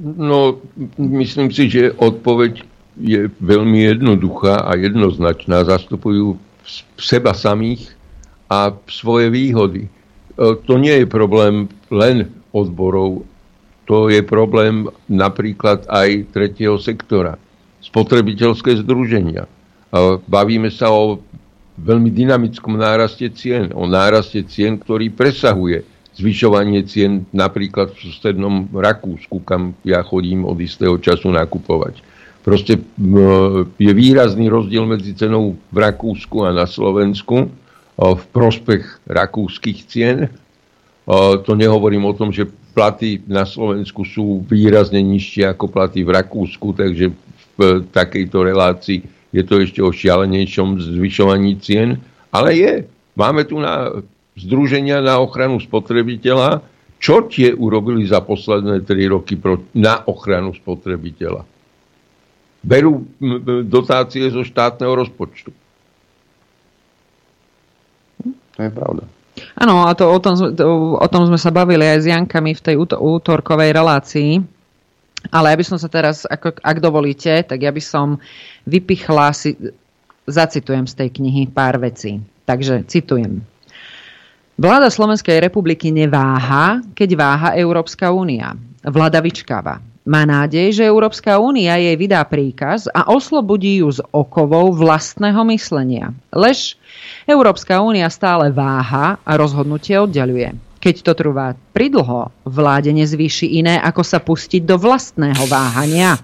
No, 0.00 0.60
myslím 0.98 1.48
si, 1.48 1.72
že 1.72 1.96
odpoveď 1.96 2.60
je 3.00 3.32
veľmi 3.40 3.88
jednoduchá 3.96 4.64
a 4.68 4.76
jednoznačná. 4.76 5.64
Zastupujú 5.64 6.36
seba 7.00 7.32
samých 7.32 7.96
a 8.52 8.76
svoje 8.88 9.32
výhody. 9.32 9.88
E, 9.88 9.90
to 10.68 10.76
nie 10.76 11.04
je 11.04 11.06
problém 11.08 11.68
len 11.88 12.28
odborov, 12.52 13.24
to 13.86 14.10
je 14.10 14.20
problém 14.24 14.90
napríklad 15.06 15.86
aj 15.86 16.26
tretieho 16.34 16.74
sektora, 16.80 17.38
spotrebiteľské 17.84 18.82
združenia. 18.82 19.46
Bavíme 20.26 20.68
sa 20.74 20.90
o 20.90 21.22
veľmi 21.78 22.10
dynamickom 22.10 22.74
náraste 22.74 23.30
cien, 23.30 23.70
o 23.72 23.86
náraste 23.86 24.42
cien, 24.50 24.76
ktorý 24.76 25.14
presahuje 25.14 25.86
zvyšovanie 26.16 26.80
cien 26.88 27.28
napríklad 27.30 27.92
v 27.92 28.08
susednom 28.08 28.72
Rakúsku, 28.72 29.44
kam 29.44 29.76
ja 29.84 30.00
chodím 30.00 30.48
od 30.48 30.56
istého 30.56 30.96
času 30.96 31.28
nakupovať. 31.28 32.00
Proste 32.40 32.78
je 33.76 33.92
výrazný 33.92 34.48
rozdiel 34.48 34.86
medzi 34.86 35.12
cenou 35.12 35.60
v 35.68 35.76
Rakúsku 35.76 36.46
a 36.46 36.56
na 36.56 36.64
Slovensku 36.64 37.52
v 37.96 38.22
prospech 38.32 39.02
rakúskych 39.04 39.78
cien. 39.90 40.30
To 41.10 41.52
nehovorím 41.52 42.06
o 42.06 42.16
tom, 42.16 42.30
že 42.30 42.46
platy 42.46 43.24
na 43.26 43.42
Slovensku 43.42 44.06
sú 44.06 44.46
výrazne 44.46 45.02
nižšie 45.02 45.52
ako 45.52 45.68
platy 45.68 46.06
v 46.06 46.14
Rakúsku, 46.16 46.76
takže 46.76 47.10
v 47.56 47.60
takejto 47.90 48.38
relácii 48.46 49.00
je 49.32 49.42
to 49.42 49.60
ešte 49.60 49.80
o 49.82 49.90
šialenejšom 49.90 50.80
zvyšovaní 50.80 51.58
cien. 51.60 51.98
Ale 52.30 52.54
je. 52.56 52.72
Máme 53.16 53.48
tu 53.48 53.56
na 53.58 53.90
Združenia 54.36 55.00
na 55.00 55.16
ochranu 55.16 55.56
spotrebiteľa, 55.58 56.60
čo 57.00 57.24
tie 57.28 57.52
urobili 57.52 58.04
za 58.08 58.20
posledné 58.20 58.84
3 58.84 59.12
roky 59.12 59.36
na 59.76 60.04
ochranu 60.04 60.52
spotrebiteľa? 60.56 61.44
Berú 62.66 63.04
dotácie 63.64 64.28
zo 64.28 64.42
štátneho 64.44 64.92
rozpočtu. 64.92 65.50
To 68.56 68.60
je 68.60 68.72
pravda. 68.72 69.04
Áno, 69.60 69.84
a 69.84 69.92
to, 69.92 70.08
o, 70.08 70.16
tom, 70.16 70.32
to, 70.56 70.96
o 70.96 71.08
tom 71.12 71.28
sme 71.28 71.36
sa 71.36 71.52
bavili 71.52 71.84
aj 71.84 71.98
s 72.00 72.06
Jankami 72.08 72.56
v 72.56 72.64
tej 72.64 72.76
útorkovej 72.80 73.70
relácii, 73.76 74.40
Ale 75.30 75.52
ja 75.52 75.56
by 75.58 75.64
som 75.66 75.78
sa 75.80 75.88
teraz, 75.90 76.22
ako, 76.28 76.60
ak 76.62 76.78
dovolíte, 76.78 77.42
tak 77.42 77.58
ja 77.62 77.72
by 77.74 77.82
som 77.82 78.22
vypichla 78.68 79.34
si, 79.34 79.58
zacitujem 80.26 80.86
z 80.86 80.94
tej 80.94 81.08
knihy 81.18 81.50
pár 81.50 81.78
vecí. 81.82 82.22
Takže 82.46 82.86
citujem. 82.86 83.42
Vláda 84.56 84.88
Slovenskej 84.88 85.36
republiky 85.36 85.92
neváha, 85.92 86.80
keď 86.96 87.10
váha 87.12 87.48
Európska 87.60 88.08
únia. 88.08 88.56
Vláda 88.80 89.20
vyčkáva. 89.20 89.84
Má 90.08 90.24
nádej, 90.24 90.80
že 90.80 90.88
Európska 90.88 91.36
únia 91.36 91.76
jej 91.76 91.92
vydá 91.92 92.24
príkaz 92.24 92.88
a 92.88 93.04
oslobodí 93.12 93.84
ju 93.84 93.92
z 93.92 94.00
okovou 94.16 94.72
vlastného 94.72 95.44
myslenia. 95.52 96.16
Lež 96.32 96.80
Európska 97.28 97.84
únia 97.84 98.08
stále 98.08 98.48
váha 98.48 99.20
a 99.20 99.32
rozhodnutie 99.36 100.00
oddeluje. 100.00 100.56
Keď 100.80 101.04
to 101.04 101.12
trvá 101.12 101.52
pridlho, 101.76 102.32
vláde 102.48 102.96
nezvýši 102.96 103.60
iné, 103.60 103.76
ako 103.76 104.00
sa 104.08 104.24
pustiť 104.24 104.64
do 104.64 104.80
vlastného 104.80 105.44
váhania. 105.52 106.16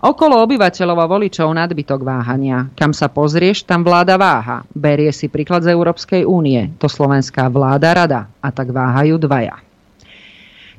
Okolo 0.00 0.40
obyvateľov 0.40 0.96
a 0.96 1.10
voličov 1.12 1.52
nadbytok 1.52 2.00
váhania. 2.00 2.72
Kam 2.72 2.96
sa 2.96 3.12
pozrieš, 3.12 3.68
tam 3.68 3.84
vláda 3.84 4.16
váha. 4.16 4.64
Berie 4.72 5.12
si 5.12 5.28
príklad 5.28 5.60
z 5.60 5.76
Európskej 5.76 6.24
únie. 6.24 6.72
To 6.80 6.88
slovenská 6.88 7.52
vláda 7.52 7.92
rada. 7.92 8.20
A 8.40 8.48
tak 8.48 8.72
váhajú 8.72 9.20
dvaja. 9.20 9.60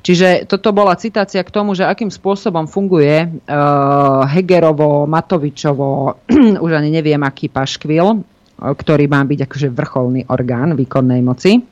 Čiže 0.02 0.50
toto 0.50 0.74
bola 0.74 0.98
citácia 0.98 1.38
k 1.46 1.54
tomu, 1.54 1.78
že 1.78 1.86
akým 1.86 2.10
spôsobom 2.10 2.66
funguje 2.66 3.22
uh, 3.22 4.26
Hegerovo, 4.26 5.06
Matovičovo, 5.06 6.18
už 6.66 6.72
ani 6.74 6.90
neviem 6.90 7.22
aký 7.22 7.46
paškvil, 7.46 8.26
ktorý 8.58 9.04
má 9.06 9.22
byť 9.22 9.46
akože 9.46 9.68
vrcholný 9.70 10.26
orgán 10.34 10.74
výkonnej 10.74 11.22
moci. 11.22 11.62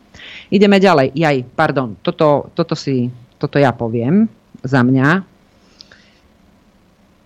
Ideme 0.54 0.78
ďalej. 0.78 1.18
Jaj, 1.18 1.36
pardon, 1.58 1.98
toto, 1.98 2.54
toto, 2.54 2.78
si, 2.78 3.10
toto 3.42 3.58
ja 3.58 3.74
poviem 3.74 4.30
za 4.62 4.86
mňa. 4.86 5.39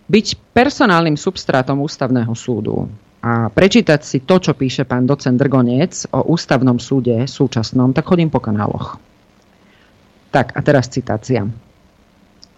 Byť 0.04 0.26
personálnym 0.52 1.16
substrátom 1.16 1.80
ústavného 1.80 2.32
súdu 2.36 2.88
a 3.24 3.48
prečítať 3.48 4.00
si 4.04 4.20
to, 4.20 4.36
čo 4.36 4.52
píše 4.52 4.84
pán 4.84 5.08
docent 5.08 5.40
Drgonec 5.40 6.12
o 6.12 6.28
ústavnom 6.28 6.76
súde 6.76 7.24
súčasnom, 7.24 7.96
tak 7.96 8.04
chodím 8.04 8.28
po 8.28 8.36
kanáloch. 8.36 9.00
Tak 10.28 10.52
a 10.52 10.60
teraz 10.60 10.92
citácia. 10.92 11.48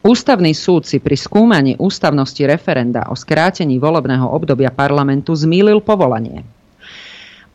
Ústavný 0.03 0.55
súd 0.55 0.87
si 0.87 0.99
pri 0.99 1.15
skúmaní 1.15 1.79
ústavnosti 1.79 2.43
referenda 2.47 3.11
o 3.11 3.15
skrátení 3.15 3.79
volebného 3.79 4.27
obdobia 4.27 4.75
parlamentu 4.75 5.35
zmýlil 5.35 5.83
povolanie. 5.83 6.43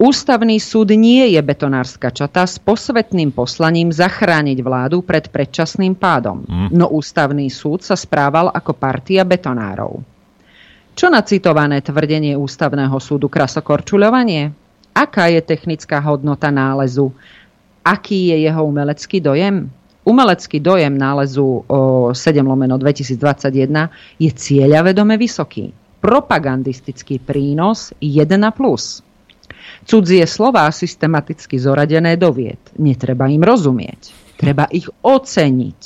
Ústavný 0.01 0.57
súd 0.57 0.97
nie 0.97 1.37
je 1.37 1.41
betonárska 1.45 2.09
čata 2.09 2.49
s 2.49 2.57
posvetným 2.57 3.29
poslaním 3.29 3.93
zachrániť 3.93 4.57
vládu 4.65 5.05
pred 5.05 5.29
predčasným 5.29 5.93
pádom. 5.93 6.41
Mm. 6.41 6.73
No 6.73 6.89
ústavný 6.89 7.45
súd 7.53 7.85
sa 7.85 7.93
správal 7.93 8.49
ako 8.49 8.73
partia 8.73 9.21
betonárov. 9.21 10.01
Čo 10.97 11.05
na 11.13 11.21
citované 11.21 11.85
tvrdenie 11.85 12.33
ústavného 12.33 12.97
súdu 12.97 13.29
krasokorčuľovanie? 13.29 14.49
Aká 14.97 15.29
je 15.29 15.37
technická 15.37 16.01
hodnota 16.01 16.49
nálezu? 16.49 17.13
Aký 17.85 18.33
je 18.33 18.41
jeho 18.49 18.65
umelecký 18.65 19.21
dojem? 19.21 19.69
Umelecký 20.01 20.57
dojem 20.57 20.97
nálezu 20.97 21.61
7 21.69 22.17
lomeno 22.41 22.81
2021 22.81 24.17
je 24.17 24.31
cieľavedome 24.33 25.13
vysoký. 25.13 25.69
Propagandistický 26.01 27.21
prínos 27.21 27.93
1+. 28.01 28.25
Cudzie 29.85 30.23
slová 30.29 30.69
systematicky 30.69 31.57
zoradené 31.57 32.15
do 32.15 32.29
vied. 32.31 32.61
Netreba 32.77 33.27
im 33.27 33.41
rozumieť. 33.41 34.13
Treba 34.37 34.65
ich 34.69 34.89
oceniť. 35.01 35.81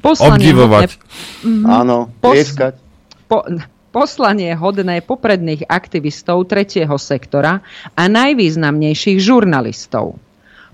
Poslanie 0.00 0.52
Obdivovať. 0.52 0.90
Hodné, 0.92 1.48
mm, 1.48 1.64
Áno, 1.64 1.96
pos, 2.20 2.52
po, 3.26 3.38
poslanie 3.90 4.52
hodné 4.52 5.00
popredných 5.00 5.64
aktivistov 5.66 6.44
tretieho 6.46 6.94
sektora 7.00 7.64
a 7.96 8.02
najvýznamnejších 8.06 9.18
žurnalistov 9.18 10.20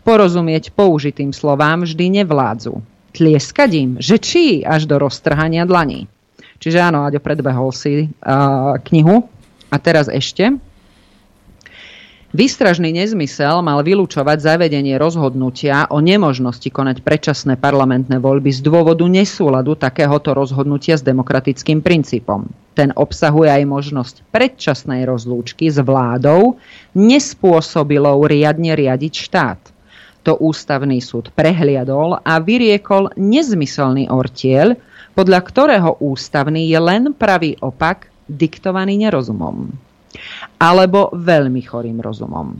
porozumieť 0.02 0.74
použitým 0.74 1.30
slovám 1.30 1.86
vždy 1.86 2.22
nevládzu. 2.22 2.82
Tlieskať 3.14 3.70
im, 3.78 3.90
že 4.02 4.18
či 4.18 4.66
až 4.66 4.90
do 4.90 4.98
roztrhania 4.98 5.62
dlaní. 5.62 6.10
Čiže 6.62 6.78
áno, 6.78 7.06
Aďo 7.06 7.18
predbehol 7.18 7.74
si 7.74 8.06
uh, 8.06 8.78
knihu. 8.90 9.26
A 9.72 9.76
teraz 9.80 10.06
ešte. 10.06 10.52
Výstražný 12.32 12.96
nezmysel 12.96 13.60
mal 13.60 13.84
vylúčovať 13.84 14.40
zavedenie 14.40 14.96
rozhodnutia 14.96 15.84
o 15.92 16.00
nemožnosti 16.00 16.64
konať 16.64 17.04
predčasné 17.04 17.60
parlamentné 17.60 18.16
voľby 18.16 18.48
z 18.48 18.64
dôvodu 18.64 19.04
nesúladu 19.04 19.76
takéhoto 19.76 20.32
rozhodnutia 20.32 20.96
s 20.96 21.04
demokratickým 21.04 21.84
princípom. 21.84 22.48
Ten 22.72 22.88
obsahuje 22.96 23.52
aj 23.52 23.68
možnosť 23.68 24.14
predčasnej 24.32 25.04
rozlúčky 25.04 25.68
s 25.68 25.76
vládou 25.84 26.56
nespôsobilou 26.96 28.24
riadne 28.24 28.80
riadiť 28.80 29.12
štát 29.12 29.60
to 30.22 30.38
ústavný 30.38 31.02
súd 31.02 31.34
prehliadol 31.34 32.16
a 32.22 32.38
vyriekol 32.38 33.10
nezmyselný 33.18 34.08
ortiel, 34.08 34.78
podľa 35.12 35.40
ktorého 35.44 35.90
ústavný 36.00 36.64
je 36.70 36.78
len 36.78 37.12
pravý 37.12 37.58
opak 37.58 38.08
diktovaný 38.30 38.96
nerozumom. 39.02 39.91
Alebo 40.60 41.12
veľmi 41.14 41.62
chorým 41.64 41.98
rozumom. 41.98 42.58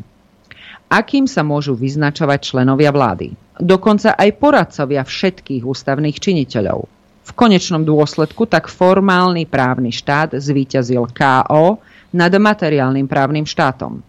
Akým 0.93 1.25
sa 1.25 1.41
môžu 1.41 1.73
vyznačovať 1.73 2.53
členovia 2.53 2.93
vlády? 2.93 3.33
Dokonca 3.57 4.13
aj 4.13 4.31
poradcovia 4.37 5.01
všetkých 5.01 5.65
ústavných 5.65 6.21
činiteľov. 6.21 6.85
V 7.23 7.31
konečnom 7.33 7.81
dôsledku 7.87 8.45
tak 8.45 8.69
formálny 8.69 9.49
právny 9.49 9.89
štát 9.89 10.37
zvíťazil 10.37 11.09
KO 11.15 11.81
nad 12.13 12.33
materiálnym 12.35 13.09
právnym 13.09 13.49
štátom. 13.49 14.05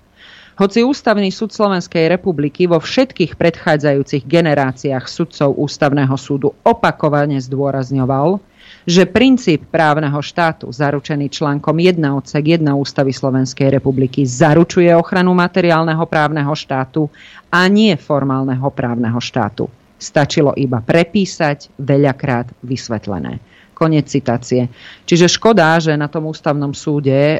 Hoci 0.53 0.85
Ústavný 0.85 1.33
súd 1.33 1.49
Slovenskej 1.49 2.13
republiky 2.13 2.69
vo 2.69 2.77
všetkých 2.77 3.39
predchádzajúcich 3.41 4.27
generáciách 4.27 5.05
sudcov 5.09 5.57
Ústavného 5.57 6.13
súdu 6.13 6.53
opakovane 6.61 7.41
zdôrazňoval, 7.41 8.37
že 8.84 9.07
princíp 9.07 9.67
právneho 9.71 10.19
štátu, 10.19 10.71
zaručený 10.71 11.31
článkom 11.31 11.75
1 11.79 11.99
odsek 12.03 12.59
1 12.59 12.67
Ústavy 12.75 13.15
Slovenskej 13.15 13.71
republiky, 13.71 14.27
zaručuje 14.27 14.91
ochranu 14.91 15.31
materiálneho 15.31 16.03
právneho 16.05 16.51
štátu 16.51 17.07
a 17.47 17.67
nie 17.71 17.95
formálneho 17.95 18.67
právneho 18.73 19.19
štátu. 19.23 19.71
Stačilo 19.95 20.51
iba 20.59 20.84
prepísať, 20.84 21.79
veľakrát 21.79 22.51
vysvetlené. 22.59 23.39
Konec 23.71 24.05
citácie. 24.11 24.67
Čiže 25.07 25.31
škoda, 25.31 25.79
že 25.79 25.95
na 25.95 26.11
tom 26.11 26.29
ústavnom 26.29 26.75
súde 26.75 27.36
e, 27.36 27.39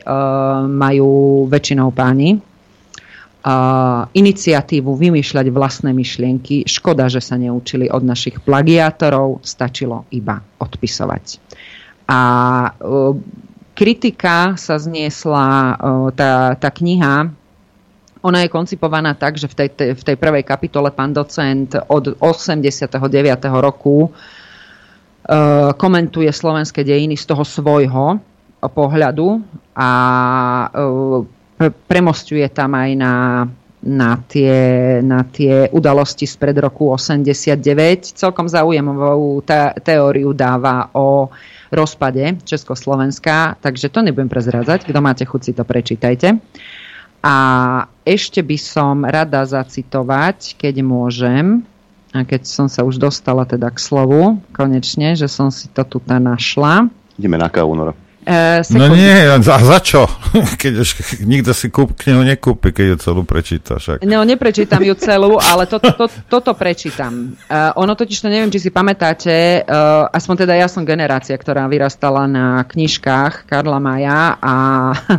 majú 0.66 1.44
väčšinou 1.46 1.92
páni, 1.92 2.40
iniciatívu 4.14 4.88
vymýšľať 4.88 5.46
vlastné 5.52 5.92
myšlienky. 5.92 6.64
Škoda, 6.64 7.12
že 7.12 7.20
sa 7.20 7.36
neučili 7.36 7.92
od 7.92 8.00
našich 8.00 8.40
plagiátorov, 8.40 9.44
stačilo 9.44 10.08
iba 10.16 10.40
odpisovať. 10.64 11.44
A 12.08 12.20
e, 12.64 12.72
kritika 13.76 14.56
sa 14.56 14.80
zniesla, 14.80 15.48
e, 15.48 15.74
tá, 16.16 16.56
tá 16.56 16.70
kniha, 16.72 17.36
ona 18.24 18.40
je 18.48 18.54
koncipovaná 18.56 19.12
tak, 19.12 19.36
že 19.36 19.52
v 19.52 19.56
tej, 19.60 19.70
v 19.92 20.04
tej 20.08 20.16
prvej 20.16 20.48
kapitole 20.48 20.88
pán 20.96 21.12
docent 21.12 21.76
od 21.92 22.16
89. 22.24 22.96
roku 23.60 24.08
e, 24.08 24.10
komentuje 25.76 26.32
slovenské 26.32 26.88
dejiny 26.88 27.20
z 27.20 27.28
toho 27.28 27.44
svojho 27.44 28.24
pohľadu 28.64 29.44
a 29.76 29.90
premostuje 31.60 32.46
tam 32.50 32.74
aj 32.74 32.92
na, 32.98 33.14
na, 33.84 34.12
tie, 34.26 34.56
na 35.04 35.28
tie 35.28 35.68
udalosti 35.70 36.24
spred 36.24 36.58
roku 36.58 36.92
89. 36.96 38.16
Celkom 38.16 38.48
zaujímavú 38.48 39.44
teóriu 39.84 40.32
dáva 40.32 40.90
o 40.96 41.30
rozpade 41.74 42.38
Československa, 42.46 43.58
takže 43.60 43.90
to 43.90 44.06
nebudem 44.06 44.30
prezrádzať. 44.30 44.86
Kto 44.88 45.00
máte 45.02 45.26
chuť 45.26 45.42
si 45.42 45.52
to 45.58 45.66
prečítajte. 45.66 46.38
A 47.24 47.36
ešte 48.04 48.44
by 48.44 48.58
som 48.60 49.08
rada 49.08 49.48
zacitovať, 49.48 50.60
keď 50.60 50.76
môžem, 50.84 51.64
a 52.14 52.22
keď 52.22 52.46
som 52.46 52.68
sa 52.70 52.86
už 52.86 53.02
dostala 53.02 53.42
teda 53.42 53.74
k 53.74 53.80
slovu, 53.82 54.38
konečne, 54.54 55.18
že 55.18 55.26
som 55.26 55.50
si 55.50 55.66
to 55.72 55.82
tu 55.82 55.98
našla. 56.06 56.94
Ideme 57.18 57.42
na 57.42 57.50
kávu, 57.50 57.74
Nora. 57.74 58.03
Uh, 58.24 58.64
no 58.80 58.96
nie, 58.96 59.28
za, 59.44 59.60
za 59.60 59.80
čo? 59.84 60.08
Keď 60.62 60.74
už 60.80 60.90
nikto 61.28 61.52
si 61.52 61.68
kúp, 61.68 62.00
knihu 62.00 62.24
nekúpi, 62.24 62.72
keď 62.72 62.86
ju 62.96 62.98
celú 63.04 63.22
prečíta. 63.28 63.76
Však. 63.76 64.08
No, 64.08 64.24
neprečítam 64.24 64.80
ju 64.80 64.96
celú, 64.96 65.36
ale 65.44 65.68
to, 65.68 65.76
to, 65.76 65.92
to, 65.92 66.06
toto 66.32 66.52
prečítam. 66.56 67.36
Uh, 67.52 67.76
ono 67.76 68.00
totiž 68.00 68.24
to 68.24 68.32
neviem, 68.32 68.48
či 68.48 68.64
si 68.64 68.70
pamätáte, 68.72 69.68
uh, 69.68 70.08
aspoň 70.08 70.48
teda 70.48 70.56
ja 70.56 70.72
som 70.72 70.88
generácia, 70.88 71.36
ktorá 71.36 71.68
vyrastala 71.68 72.24
na 72.24 72.64
knižkách 72.64 73.44
Karla 73.44 73.84
Maja 73.84 74.40
a 74.40 74.56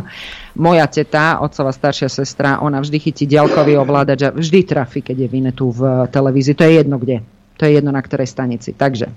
moja 0.65 0.89
teta, 0.89 1.37
otcová 1.45 1.69
staršia 1.69 2.09
sestra, 2.09 2.57
ona 2.63 2.81
vždy 2.81 2.97
chytí 2.97 3.29
ďalkový 3.29 3.77
ovládač 3.77 4.19
a 4.25 4.33
vždy 4.33 4.59
trafi, 4.65 5.05
keď 5.05 5.29
je 5.29 5.51
tu 5.53 5.69
v 5.69 6.09
televízii. 6.09 6.57
To 6.57 6.65
je 6.65 6.73
jedno 6.81 6.97
kde. 6.97 7.21
To 7.61 7.69
je 7.69 7.71
jedno 7.77 7.93
na 7.93 8.01
ktorej 8.01 8.27
stanici. 8.27 8.73
Takže 8.73 9.07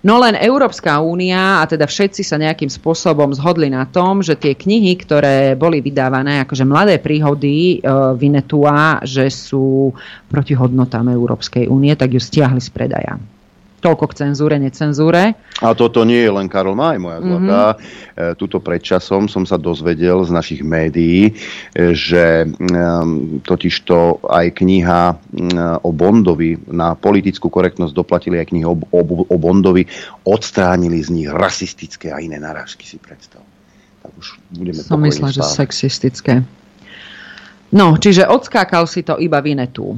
No 0.00 0.16
len 0.16 0.32
Európska 0.32 0.96
únia 1.04 1.60
a 1.60 1.68
teda 1.68 1.84
všetci 1.84 2.24
sa 2.24 2.40
nejakým 2.40 2.72
spôsobom 2.72 3.36
zhodli 3.36 3.68
na 3.68 3.84
tom, 3.84 4.24
že 4.24 4.32
tie 4.32 4.56
knihy, 4.56 4.96
ktoré 4.96 5.52
boli 5.60 5.84
vydávané, 5.84 6.40
akože 6.40 6.64
mladé 6.64 6.96
príhody 6.96 7.76
e, 7.76 7.78
Vinetua, 8.16 9.04
že 9.04 9.28
sú 9.28 9.92
proti 10.32 10.56
hodnotám 10.56 11.12
Európskej 11.12 11.68
únie, 11.68 11.92
tak 12.00 12.16
ju 12.16 12.20
stiahli 12.20 12.64
z 12.64 12.70
predaja. 12.72 13.20
Toľko 13.80 14.12
k 14.12 14.28
cenzúre, 14.28 14.60
necenzúre. 14.60 15.32
A 15.64 15.72
toto 15.72 16.04
nie 16.04 16.20
je 16.20 16.28
len 16.28 16.52
Karol 16.52 16.76
Maj, 16.76 17.00
moja 17.00 17.24
zlatá. 17.24 17.62
Mm-hmm. 17.80 18.36
Tuto 18.36 18.60
predčasom 18.60 19.24
som 19.24 19.48
sa 19.48 19.56
dozvedel 19.56 20.20
z 20.28 20.30
našich 20.36 20.60
médií, 20.60 21.32
e, 21.72 21.96
že 21.96 22.44
totižto 23.40 24.28
aj 24.28 24.46
kniha 24.60 25.02
um, 25.16 25.80
o 25.80 25.90
Bondovi 25.96 26.60
na 26.68 26.92
politickú 26.92 27.48
korektnosť 27.48 27.96
doplatili 27.96 28.36
aj 28.36 28.52
knihy 28.52 28.66
o, 28.68 28.76
o, 28.76 29.02
o 29.24 29.36
Bondovi, 29.40 29.88
odstránili 30.28 31.00
z 31.00 31.08
nich 31.16 31.28
rasistické 31.32 32.12
a 32.12 32.20
iné 32.20 32.36
narážky, 32.36 32.84
si 32.84 33.00
predstav. 33.00 33.40
Tak 34.04 34.12
už 34.16 34.36
budeme 34.52 34.80
Som 34.80 35.00
myslel, 35.08 35.32
že 35.32 35.42
sexistické. 35.44 36.44
No, 37.70 37.96
čiže 37.96 38.26
odskákal 38.26 38.84
si 38.84 39.06
to 39.06 39.16
iba 39.16 39.38
Vinetu. 39.40 39.96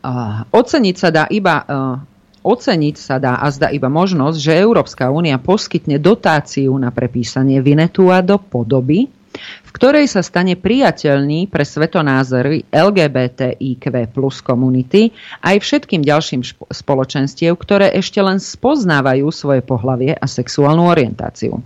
Uh, 0.00 0.48
oceniť 0.56 0.96
sa 0.96 1.08
dá 1.12 1.24
iba 1.28 1.60
uh, 1.60 2.00
Oceniť 2.40 2.96
sa 2.96 3.20
dá 3.20 3.36
a 3.36 3.52
zda 3.52 3.68
iba 3.68 3.92
možnosť, 3.92 4.38
že 4.40 4.64
Európska 4.64 5.12
únia 5.12 5.36
poskytne 5.36 6.00
dotáciu 6.00 6.72
na 6.80 6.88
prepísanie 6.88 7.60
Vinetua 7.60 8.24
do 8.24 8.40
podoby, 8.40 9.12
v 9.40 9.70
ktorej 9.76 10.08
sa 10.08 10.24
stane 10.24 10.56
priateľný 10.56 11.52
pre 11.52 11.62
svetonázory 11.62 12.66
LGBTIQ 12.72 13.84
plus 14.10 14.40
komunity 14.40 15.12
aj 15.44 15.56
všetkým 15.60 16.00
ďalším 16.00 16.40
spoločenstiev, 16.72 17.54
ktoré 17.60 17.92
ešte 17.92 18.18
len 18.24 18.40
spoznávajú 18.40 19.28
svoje 19.28 19.60
pohlavie 19.60 20.16
a 20.16 20.26
sexuálnu 20.26 20.88
orientáciu. 20.88 21.60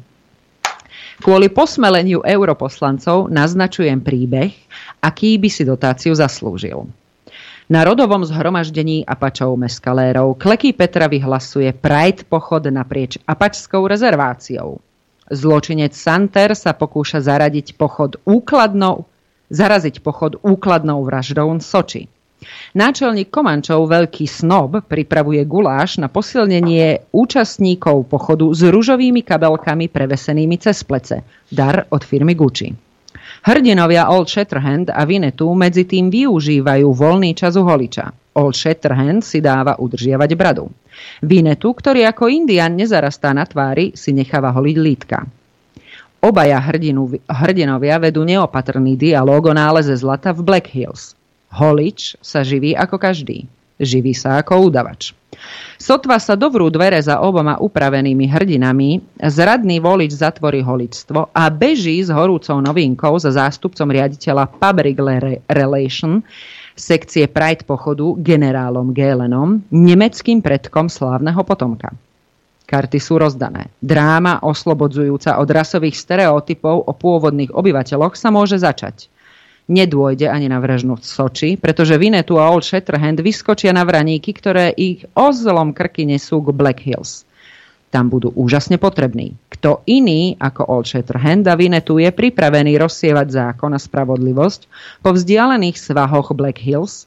Kvôli 1.22 1.46
posmeleniu 1.54 2.26
europoslancov 2.26 3.30
naznačujem 3.30 4.02
príbeh, 4.02 4.50
aký 4.98 5.38
by 5.38 5.48
si 5.48 5.62
dotáciu 5.62 6.12
zaslúžil. 6.18 6.90
Na 7.64 7.80
rodovom 7.80 8.20
zhromaždení 8.28 9.08
Apačov 9.08 9.56
meskalérov 9.56 10.36
Kleký 10.36 10.76
Petra 10.76 11.08
vyhlasuje 11.08 11.72
Pride 11.72 12.28
pochod 12.28 12.60
naprieč 12.68 13.16
Apačskou 13.24 13.88
rezerváciou. 13.88 14.84
Zločinec 15.32 15.96
Santer 15.96 16.52
sa 16.52 16.76
pokúša 16.76 17.24
zaradiť 17.24 17.80
pochod 17.80 18.20
úkladnou, 18.28 19.08
zaraziť 19.48 20.04
pochod 20.04 20.36
úkladnou 20.44 21.08
vraždou 21.08 21.56
Soči. 21.64 22.04
Náčelník 22.76 23.32
Komančov 23.32 23.88
Veľký 23.88 24.28
snob 24.28 24.84
pripravuje 24.84 25.40
guláš 25.48 25.96
na 25.96 26.12
posilnenie 26.12 27.08
účastníkov 27.16 28.12
pochodu 28.12 28.44
s 28.52 28.60
ružovými 28.60 29.24
kabelkami 29.24 29.88
prevesenými 29.88 30.60
cez 30.60 30.84
plece. 30.84 31.24
Dar 31.48 31.88
od 31.88 32.04
firmy 32.04 32.36
Gucci. 32.36 32.76
Hrdinovia 33.44 34.08
Old 34.08 34.24
Shatterhand 34.32 34.88
a 34.88 35.04
Vinetu 35.04 35.52
medzi 35.52 35.84
tým 35.84 36.08
využívajú 36.08 36.88
voľný 36.96 37.36
čas 37.36 37.60
u 37.60 37.68
holiča. 37.68 38.08
Old 38.40 38.56
Shatterhand 38.56 39.20
si 39.20 39.44
dáva 39.44 39.76
udržiavať 39.76 40.30
bradu. 40.32 40.72
Vinetu, 41.20 41.76
ktorý 41.76 42.08
ako 42.08 42.32
indian 42.32 42.72
nezarastá 42.72 43.36
na 43.36 43.44
tvári, 43.44 43.92
si 43.92 44.16
necháva 44.16 44.48
holiť 44.48 44.76
lítka. 44.80 45.28
Obaja 46.24 46.56
hrdinu, 46.56 47.20
hrdinovia 47.28 48.00
vedú 48.00 48.24
neopatrný 48.24 48.96
dialóg 48.96 49.52
o 49.52 49.54
náleze 49.54 49.92
zlata 49.92 50.32
v 50.32 50.40
Black 50.40 50.72
Hills. 50.72 51.12
Holič 51.52 52.16
sa 52.24 52.40
živí 52.40 52.72
ako 52.72 52.96
každý. 52.96 53.44
Živí 53.74 54.14
sa 54.14 54.38
ako 54.38 54.70
udavač. 54.70 55.10
Sotva 55.74 56.22
sa 56.22 56.38
dovrú 56.38 56.70
dvere 56.70 57.02
za 57.02 57.18
oboma 57.18 57.58
upravenými 57.58 58.30
hrdinami, 58.30 59.02
zradný 59.18 59.82
volič 59.82 60.14
zatvorí 60.14 60.62
holičstvo 60.62 61.34
a 61.34 61.50
beží 61.50 61.98
s 61.98 62.08
horúcou 62.08 62.62
novinkou 62.62 63.18
za 63.18 63.34
zástupcom 63.34 63.90
riaditeľa 63.90 64.46
Public 64.62 64.96
Relation 65.50 66.22
sekcie 66.74 67.30
Pride 67.30 67.66
pochodu 67.66 68.18
generálom 68.18 68.94
Gélenom, 68.94 69.62
nemeckým 69.70 70.42
predkom 70.42 70.90
slávneho 70.90 71.42
potomka. 71.46 71.94
Karty 72.64 72.98
sú 72.98 73.20
rozdané. 73.20 73.70
Dráma 73.78 74.42
oslobodzujúca 74.42 75.38
od 75.38 75.48
rasových 75.50 75.94
stereotypov 75.94 76.88
o 76.88 76.92
pôvodných 76.94 77.54
obyvateľoch 77.54 78.18
sa 78.18 78.34
môže 78.34 78.58
začať 78.58 79.13
nedôjde 79.68 80.28
ani 80.28 80.50
na 80.50 80.60
vražnú 80.60 81.00
v 81.00 81.04
Soči, 81.04 81.50
pretože 81.56 81.96
Vinetu 81.96 82.36
a 82.36 82.52
Old 82.52 82.64
Shatterhand 82.64 83.24
vyskočia 83.24 83.72
na 83.72 83.84
vraníky, 83.84 84.36
ktoré 84.36 84.76
ich 84.76 85.08
ozlom 85.16 85.72
krky 85.72 86.04
nesú 86.04 86.44
k 86.44 86.52
Black 86.52 86.84
Hills. 86.84 87.24
Tam 87.88 88.10
budú 88.10 88.34
úžasne 88.34 88.74
potrební. 88.74 89.38
Kto 89.54 89.86
iný 89.86 90.34
ako 90.42 90.66
Old 90.66 90.86
Shatterhand 90.90 91.46
a 91.46 91.54
Vinetu 91.54 92.02
je 92.02 92.10
pripravený 92.10 92.74
rozsievať 92.74 93.30
zákon 93.30 93.70
a 93.70 93.78
spravodlivosť 93.78 94.60
po 95.00 95.14
vzdialených 95.14 95.78
svahoch 95.78 96.34
Black 96.34 96.58
Hills? 96.58 97.06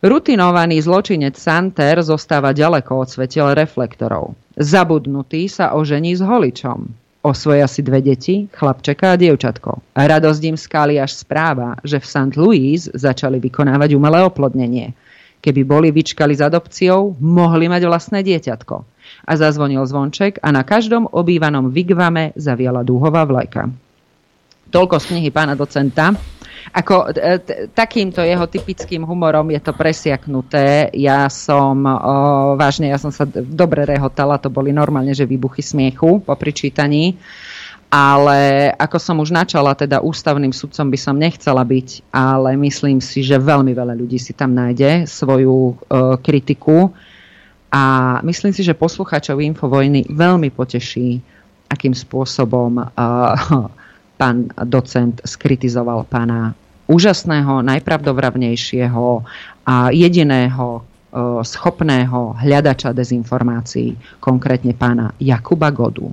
Rutinovaný 0.00 0.80
zločinec 0.80 1.36
Santer 1.36 2.00
zostáva 2.00 2.56
ďaleko 2.56 3.04
od 3.04 3.08
svetiel 3.08 3.52
reflektorov. 3.52 4.32
Zabudnutý 4.56 5.48
sa 5.48 5.76
ožení 5.76 6.16
s 6.16 6.24
holičom 6.24 6.99
Osvoja 7.20 7.68
si 7.68 7.84
dve 7.84 8.00
deti, 8.00 8.48
chlapčeka 8.48 9.12
a 9.12 9.20
dievčatko. 9.20 9.92
Radosť 9.92 10.42
im 10.48 10.56
skáli 10.56 10.96
až 10.96 11.20
správa, 11.20 11.76
že 11.84 12.00
v 12.00 12.08
St. 12.08 12.32
Louis 12.40 12.80
začali 12.80 13.36
vykonávať 13.36 13.92
umelé 13.92 14.24
oplodnenie. 14.24 14.96
Keby 15.44 15.60
boli 15.68 15.88
vyčkali 15.92 16.32
s 16.32 16.40
adopciou, 16.40 17.16
mohli 17.20 17.68
mať 17.68 17.84
vlastné 17.84 18.24
dieťatko. 18.24 18.76
A 19.28 19.32
zazvonil 19.36 19.84
zvonček 19.84 20.40
a 20.40 20.48
na 20.48 20.64
každom 20.64 21.12
obývanom 21.12 21.68
vigvame 21.68 22.32
zaviala 22.40 22.80
dúhová 22.80 23.28
vlajka. 23.28 23.68
Toľko 24.72 24.96
z 24.96 25.04
knihy 25.12 25.28
pána 25.28 25.52
docenta. 25.52 26.16
Ako 26.70 27.10
e, 27.10 27.40
takýmto 27.72 28.22
jeho 28.22 28.46
typickým 28.46 29.02
humorom 29.02 29.50
je 29.50 29.60
to 29.60 29.72
presiaknuté. 29.74 30.92
Ja 30.94 31.26
som, 31.32 31.82
o, 31.82 31.94
vážne, 32.54 32.92
ja 32.92 32.98
som 33.00 33.10
sa 33.10 33.26
dobre 33.28 33.82
rehotala, 33.88 34.38
to 34.38 34.52
boli 34.52 34.70
normálne, 34.70 35.10
že 35.16 35.26
výbuchy 35.26 35.64
smiechu 35.64 36.22
po 36.22 36.34
pričítaní. 36.38 37.18
Ale 37.90 38.70
ako 38.78 38.96
som 39.02 39.18
už 39.18 39.34
načala, 39.34 39.74
teda 39.74 39.98
ústavným 39.98 40.54
sudcom 40.54 40.94
by 40.94 40.98
som 41.00 41.18
nechcela 41.18 41.66
byť, 41.66 42.14
ale 42.14 42.54
myslím 42.54 43.02
si, 43.02 43.26
že 43.26 43.34
veľmi 43.34 43.74
veľa 43.74 43.98
ľudí 43.98 44.14
si 44.14 44.30
tam 44.30 44.54
nájde 44.54 45.10
svoju 45.10 45.58
e, 45.58 45.74
kritiku. 46.22 46.94
A 47.70 48.18
myslím 48.26 48.54
si, 48.54 48.62
že 48.62 48.78
poslucháčov 48.78 49.42
Infovojny 49.42 50.06
veľmi 50.10 50.50
poteší, 50.54 51.22
akým 51.70 51.94
spôsobom 51.94 52.82
uh, 52.82 52.90
pán 54.20 54.52
docent 54.68 55.24
skritizoval 55.24 56.04
pána 56.04 56.52
úžasného, 56.84 57.64
najpravdovravnejšieho 57.64 59.24
a 59.64 59.88
jediného 59.88 60.66
e, 60.76 60.80
schopného 61.40 62.36
hľadača 62.36 62.92
dezinformácií, 62.92 64.20
konkrétne 64.20 64.76
pána 64.76 65.16
Jakuba 65.16 65.72
Godu. 65.72 66.12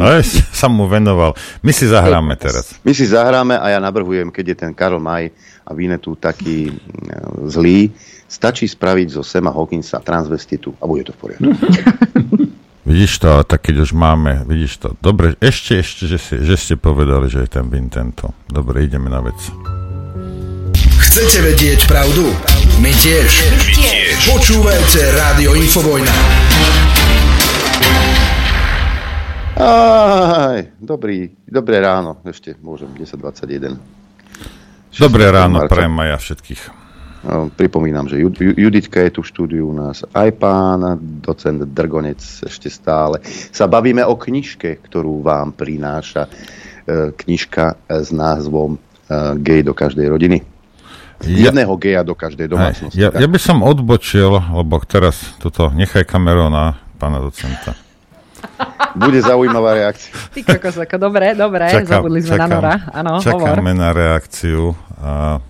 No, 0.00 0.08
sa 0.50 0.66
mu 0.72 0.88
venoval. 0.88 1.36
My 1.60 1.76
si 1.76 1.84
zahráme 1.84 2.32
teraz. 2.40 2.72
My 2.80 2.96
si 2.96 3.04
zahráme 3.04 3.60
a 3.60 3.68
ja 3.68 3.78
navrhujem, 3.78 4.32
keď 4.32 4.44
je 4.48 4.56
ten 4.56 4.72
Karl 4.72 4.96
Maj 4.96 5.28
a 5.62 5.70
Vinetu 5.76 6.16
taký 6.18 6.66
e, 6.66 6.74
zlý, 7.46 7.92
stačí 8.24 8.66
spraviť 8.66 9.20
zo 9.20 9.22
Sema 9.22 9.52
Hawkinsa 9.52 10.02
transvestitu 10.02 10.74
a 10.80 10.88
bude 10.88 11.06
to 11.06 11.12
v 11.14 11.18
poriadku. 11.20 11.52
Vidíš 12.90 13.22
to, 13.22 13.46
tak 13.46 13.70
keď 13.70 13.86
už 13.86 13.94
máme, 13.94 14.42
vidíš 14.50 14.82
to. 14.82 14.88
Dobre, 14.98 15.38
ešte, 15.38 15.78
ešte, 15.78 16.10
že, 16.10 16.18
si, 16.18 16.34
že 16.42 16.58
ste 16.58 16.74
povedali, 16.74 17.30
že 17.30 17.46
je 17.46 17.48
ten 17.54 17.70
Vincento. 17.70 18.34
Dobre, 18.50 18.82
ideme 18.82 19.06
na 19.06 19.22
vec. 19.22 19.38
Chcete 20.98 21.38
vedieť 21.38 21.86
pravdu? 21.86 22.34
My 22.82 22.90
tiež. 22.90 23.30
My 23.46 23.62
tiež. 23.78 24.14
Počúvajte 24.34 25.06
Rádio 25.14 25.54
Infovojna. 25.54 26.14
Aj, 29.54 30.58
dobrý, 30.82 31.30
dobré 31.46 31.78
ráno. 31.78 32.18
Ešte 32.26 32.58
môžem 32.58 32.90
10.21. 32.98 33.78
Dobré 34.98 35.30
ráno, 35.30 35.62
prajem 35.70 35.94
aj 35.94 36.08
ja 36.10 36.18
všetkých. 36.18 36.79
Pripomínam, 37.52 38.08
že 38.08 38.16
Juditka 38.56 39.04
je 39.04 39.12
tu 39.12 39.20
v 39.20 39.28
štúdiu 39.28 39.68
u 39.68 39.76
nás, 39.76 40.00
aj 40.16 40.40
pán 40.40 40.96
docent 41.20 41.60
Drgonec 41.68 42.16
ešte 42.20 42.72
stále. 42.72 43.20
Sa 43.52 43.68
bavíme 43.68 44.00
o 44.08 44.16
knižke, 44.16 44.80
ktorú 44.88 45.20
vám 45.20 45.52
prináša 45.52 46.24
e, 46.24 47.12
knižka 47.12 47.76
s 47.92 48.08
názvom 48.08 48.76
e, 48.76 48.78
Gej 49.36 49.68
do 49.68 49.76
každej 49.76 50.08
rodiny. 50.08 50.38
Ja, 51.20 51.52
Jedného 51.52 51.76
geja 51.76 52.00
do 52.00 52.16
každej 52.16 52.48
domácnosti. 52.48 52.96
Ja, 52.96 53.12
ja 53.12 53.28
by 53.28 53.36
som 53.36 53.60
odbočil, 53.60 54.40
lebo 54.56 54.80
teraz 54.88 55.20
toto 55.36 55.68
nechaj 55.68 56.08
kameru 56.08 56.48
na 56.48 56.80
pána 56.96 57.20
docenta. 57.20 57.76
Bude 58.96 59.20
zaujímavá 59.20 59.76
reakcia. 59.76 60.16
Ty 60.34 60.40
kokos, 60.56 60.80
ako 60.80 60.96
dobre, 60.96 61.36
dobre, 61.36 61.68
Čakám, 61.68 62.00
zabudli 62.00 62.20
sme 62.24 62.36
čakám, 62.40 62.48
na 62.48 62.56
Nora. 62.56 62.74
Ano, 62.96 63.12
čakáme 63.20 63.72
hovor. 63.76 63.76
na 63.84 63.88
reakciu. 63.92 64.72
Uh, 64.96 65.49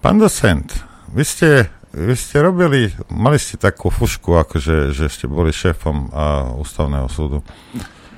Pán 0.00 0.16
docent, 0.16 0.64
vy 1.12 1.24
ste 1.24 1.48
vy 1.90 2.14
ste 2.14 2.38
robili, 2.38 2.94
mali 3.10 3.34
ste 3.34 3.58
takú 3.58 3.90
fušku, 3.90 4.38
akože, 4.38 4.94
že 4.94 5.10
ste 5.10 5.26
boli 5.26 5.50
šéfom 5.50 6.08
a, 6.14 6.54
ústavného 6.54 7.10
súdu. 7.10 7.42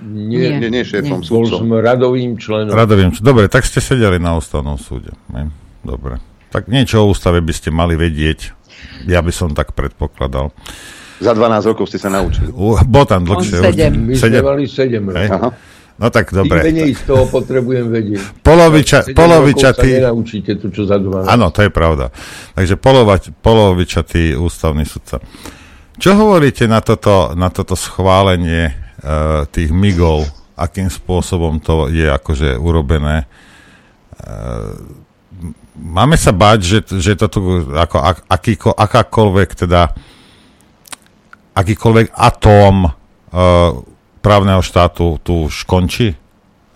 Nie, 0.04 0.60
Nie, 0.60 0.68
nie 0.68 0.84
šéfom, 0.84 1.24
bol 1.24 1.48
súdcom. 1.48 1.64
som 1.64 1.80
radovým 1.80 2.36
členom. 2.36 2.70
Radovým, 2.70 3.16
dobre, 3.24 3.48
tak 3.48 3.64
ste 3.64 3.80
sedeli 3.80 4.20
na 4.20 4.36
ústavnom 4.36 4.76
súde. 4.76 5.16
Ne? 5.32 5.48
Dobre. 5.80 6.20
Tak 6.52 6.68
niečo 6.68 7.00
o 7.00 7.08
ústave 7.08 7.40
by 7.40 7.54
ste 7.56 7.72
mali 7.72 7.96
vedieť. 7.96 8.52
Ja 9.08 9.24
by 9.24 9.32
som 9.32 9.56
tak 9.56 9.72
predpokladal. 9.72 10.52
Za 11.22 11.32
12 11.32 11.70
rokov 11.72 11.88
ste 11.88 11.96
sa 11.96 12.12
naučili. 12.12 12.50
U, 12.52 12.76
bol 12.82 13.08
tam 13.08 13.24
dlhšie. 13.24 13.62
On 13.62 13.72
sedem. 13.72 13.94
My 14.10 14.14
sme 14.14 14.20
Sedem. 14.20 14.42
mali 14.44 14.64
7 14.68 15.00
Hej. 15.16 15.28
rokov. 15.32 15.52
No 16.00 16.08
tak 16.08 16.32
Tým 16.32 16.44
dobre. 16.44 16.64
menej 16.64 16.96
z 16.96 17.02
toho 17.04 17.28
potrebujem 17.28 17.92
vedieť. 17.92 18.22
Poloviča, 18.48 19.12
7 19.12 19.16
poloviča 19.16 19.68
rokov 19.72 19.80
sa 19.80 19.84
tý... 19.84 19.90
nenaučíte 20.00 20.52
to, 20.56 20.66
čo 20.72 20.82
za 20.88 20.96
12. 20.96 21.28
Áno, 21.28 21.52
to 21.52 21.60
je 21.64 21.70
pravda. 21.70 22.08
Takže 22.56 22.74
polovať, 22.80 23.22
polovičatý 23.44 24.34
ústavný 24.36 24.88
sudca. 24.88 25.20
Čo 26.00 26.18
hovoríte 26.18 26.64
na 26.66 26.80
toto, 26.80 27.36
na 27.36 27.52
toto 27.52 27.76
schválenie 27.76 28.72
uh, 28.72 29.44
tých 29.52 29.70
migov? 29.70 30.24
Akým 30.56 30.88
spôsobom 30.88 31.60
to 31.60 31.92
je 31.92 32.08
akože 32.08 32.56
urobené? 32.56 33.28
Uh, 34.18 34.74
máme 35.76 36.16
sa 36.16 36.32
báť, 36.32 36.58
že, 36.64 36.78
že 36.98 37.12
to 37.14 37.26
tu 37.28 37.40
ako 37.72 37.96
ak, 38.00 38.18
akýko, 38.28 38.70
akákoľvek 38.72 39.50
teda 39.66 39.92
akýkoľvek 41.52 42.16
atóm 42.16 42.88
uh, 42.88 43.91
právneho 44.22 44.62
štátu 44.62 45.18
tu 45.20 45.50
už 45.50 45.66
končí? 45.66 46.14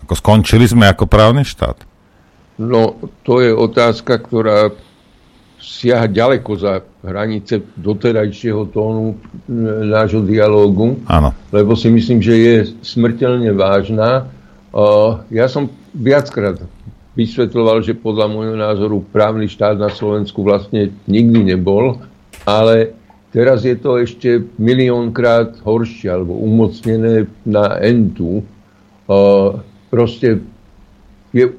Ako 0.03 0.19
skončili 0.19 0.67
sme 0.67 0.91
ako 0.91 1.07
právny 1.07 1.47
štát? 1.47 1.87
No, 2.59 2.99
to 3.23 3.39
je 3.41 3.55
otázka, 3.55 4.19
ktorá 4.19 4.75
siaha 5.57 6.07
ďaleko 6.07 6.51
za 6.57 6.85
hranice 7.03 7.65
doterajšieho 7.81 8.71
tónu 8.71 9.13
e, 9.13 9.17
nášho 9.89 10.23
dialógu, 10.23 11.01
Áno. 11.09 11.33
lebo 11.53 11.75
si 11.75 11.89
myslím, 11.89 12.21
že 12.21 12.35
je 12.37 12.55
smrteľne 12.85 13.51
vážna. 13.57 14.29
Ja 15.33 15.49
som 15.49 15.73
viackrát 15.97 16.61
vysvetľoval, 17.17 17.81
že 17.81 17.97
podľa 17.97 18.29
môjho 18.29 18.57
názoru 18.61 19.01
právny 19.09 19.49
štát 19.49 19.81
na 19.81 19.89
Slovensku 19.89 20.45
vlastne 20.45 20.93
nikdy 21.09 21.57
nebol, 21.57 21.97
ale 22.45 22.93
teraz 23.37 23.69
je 23.69 23.77
to 23.77 24.01
ešte 24.01 24.49
miliónkrát 24.57 25.61
horšie 25.61 26.09
alebo 26.09 26.41
umocnené 26.41 27.29
na 27.45 27.77
entu. 27.85 28.41
Uh, 29.05 29.61
proste 29.93 30.41
je 31.37 31.53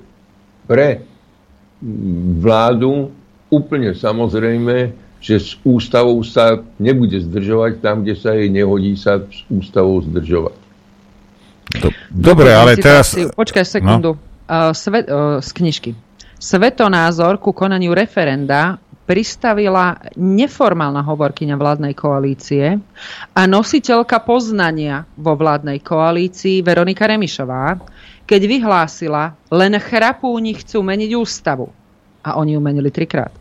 pre 0.66 1.06
vládu 2.42 3.14
úplne 3.54 3.94
samozrejme, 3.94 4.90
že 5.22 5.38
s 5.38 5.50
ústavou 5.62 6.18
sa 6.26 6.66
nebude 6.82 7.22
zdržovať 7.22 7.78
tam, 7.86 8.02
kde 8.02 8.18
sa 8.18 8.34
jej 8.34 8.50
nehodí 8.50 8.98
sa 8.98 9.22
s 9.22 9.46
ústavou 9.46 10.02
zdržovať. 10.02 10.58
Do, 11.78 11.90
dobre, 12.10 12.58
ale 12.58 12.74
teraz... 12.74 13.14
Počkaj 13.14 13.64
sekundu. 13.70 14.18
No. 14.18 14.22
Uh, 14.50 14.74
svet, 14.74 15.06
uh, 15.12 15.38
z 15.44 15.50
knižky. 15.54 15.92
Svetonázor 16.38 17.38
ku 17.38 17.54
konaniu 17.54 17.94
referenda 17.98 18.82
pristavila 19.08 19.96
neformálna 20.20 21.00
hovorkyňa 21.00 21.56
vládnej 21.56 21.96
koalície 21.96 22.76
a 23.32 23.42
nositeľka 23.48 24.20
poznania 24.28 25.08
vo 25.16 25.40
vládnej 25.40 25.80
koalícii 25.80 26.60
Veronika 26.60 27.08
Remišová, 27.08 27.80
keď 28.28 28.42
vyhlásila, 28.44 29.40
len 29.48 29.80
chrapúni 29.80 30.60
chcú 30.60 30.84
meniť 30.84 31.16
ústavu. 31.16 31.72
A 32.28 32.36
oni 32.36 32.60
ju 32.60 32.62
menili 32.62 32.92
trikrát. 32.92 33.32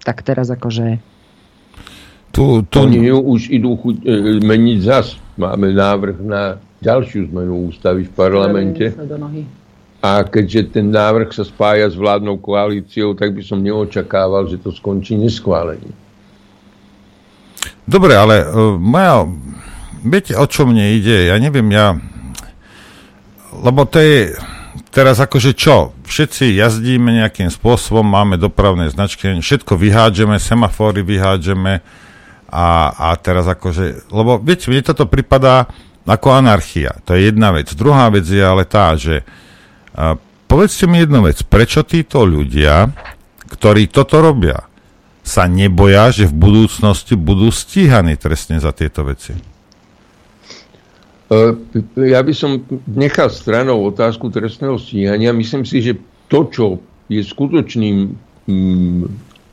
Tak 0.00 0.24
teraz 0.24 0.48
akože... 0.48 1.12
Tu, 2.32 2.64
tu, 2.64 2.76
Oni 2.80 3.12
ju 3.12 3.20
už 3.20 3.52
idú 3.52 3.76
chuť, 3.76 4.08
e, 4.08 4.40
meniť 4.40 4.78
zas. 4.80 5.20
Máme 5.36 5.76
návrh 5.76 6.16
na 6.24 6.56
ďalšiu 6.80 7.28
zmenu 7.28 7.68
ústavy 7.68 8.08
v 8.08 8.12
parlamente. 8.16 8.88
Do 8.96 9.20
nohy. 9.20 9.44
A 10.02 10.26
keďže 10.26 10.74
ten 10.74 10.90
návrh 10.90 11.30
sa 11.30 11.46
spája 11.46 11.86
s 11.86 11.94
vládnou 11.94 12.42
koalíciou, 12.42 13.14
tak 13.14 13.38
by 13.38 13.42
som 13.46 13.62
neočakával, 13.62 14.50
že 14.50 14.58
to 14.58 14.74
skončí 14.74 15.14
neschválením. 15.14 15.94
Dobre, 17.86 18.18
ale 18.18 18.42
uh, 18.42 18.74
moja... 18.74 19.30
Viete, 20.02 20.34
o 20.34 20.42
čo 20.50 20.66
mne 20.66 20.98
ide? 20.98 21.30
Ja 21.30 21.38
neviem, 21.38 21.70
ja... 21.70 21.94
Lebo 23.54 23.86
to 23.86 24.02
je... 24.02 24.34
Teraz 24.90 25.22
akože 25.22 25.54
čo? 25.54 25.94
Všetci 26.04 26.58
jazdíme 26.58 27.22
nejakým 27.22 27.48
spôsobom, 27.48 28.04
máme 28.04 28.36
dopravné 28.36 28.92
značky, 28.92 29.32
všetko 29.32 29.78
vyhádžeme, 29.78 30.36
semafóry 30.36 31.00
vyhádžeme 31.00 31.80
a, 32.50 32.68
a 32.90 33.08
teraz 33.16 33.46
akože... 33.48 34.10
Lebo 34.12 34.36
viete, 34.42 34.66
mne 34.68 34.82
toto 34.82 35.06
pripadá 35.06 35.70
ako 36.04 36.34
anarchia. 36.34 36.98
To 37.06 37.14
je 37.14 37.30
jedna 37.30 37.54
vec. 37.54 37.70
Druhá 37.72 38.10
vec 38.10 38.26
je 38.26 38.42
ale 38.42 38.66
tá, 38.66 38.98
že 38.98 39.22
a 39.92 40.16
povedzte 40.48 40.88
mi 40.88 41.00
jednu 41.04 41.24
vec. 41.24 41.44
Prečo 41.44 41.84
títo 41.84 42.24
ľudia, 42.24 42.88
ktorí 43.48 43.92
toto 43.92 44.20
robia, 44.24 44.68
sa 45.22 45.46
neboja, 45.46 46.10
že 46.10 46.26
v 46.26 46.34
budúcnosti 46.34 47.14
budú 47.14 47.54
stíhaní 47.54 48.18
trestne 48.18 48.58
za 48.58 48.74
tieto 48.74 49.06
veci? 49.06 49.32
E, 51.30 51.38
Ja 51.94 52.20
by 52.20 52.34
som 52.34 52.66
nechal 52.90 53.30
stranou 53.30 53.86
otázku 53.86 54.28
trestného 54.34 54.76
stíhania. 54.82 55.30
Myslím 55.30 55.62
si, 55.62 55.78
že 55.78 55.94
to, 56.26 56.50
čo 56.50 56.64
je 57.06 57.22
skutočným 57.22 57.96
mm, 58.50 59.02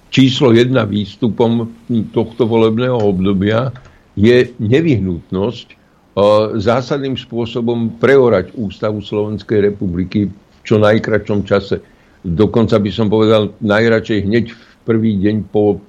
číslo 0.10 0.58
jedna 0.58 0.90
výstupom 0.90 1.70
tohto 2.10 2.50
volebného 2.50 2.98
obdobia, 2.98 3.70
je 4.18 4.52
nevyhnutnosť 4.58 5.79
zásadným 6.58 7.16
spôsobom 7.18 8.00
preorať 8.02 8.54
ústavu 8.58 9.04
Slovenskej 9.04 9.74
republiky 9.74 10.30
v 10.30 10.60
čo 10.66 10.78
najkračom 10.82 11.46
čase. 11.46 11.82
Dokonca 12.26 12.78
by 12.78 12.90
som 12.92 13.08
povedal 13.08 13.56
najradšej 13.64 14.28
hneď 14.28 14.46
v 14.52 14.62
prvý 14.84 15.12
deň 15.22 15.36
po 15.50 15.80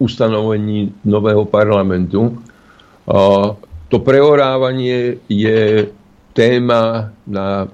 ustanovení 0.00 0.92
nového 1.04 1.44
parlamentu. 1.48 2.36
To 3.90 3.96
preorávanie 4.00 5.18
je 5.26 5.88
téma 6.36 7.10
na 7.26 7.66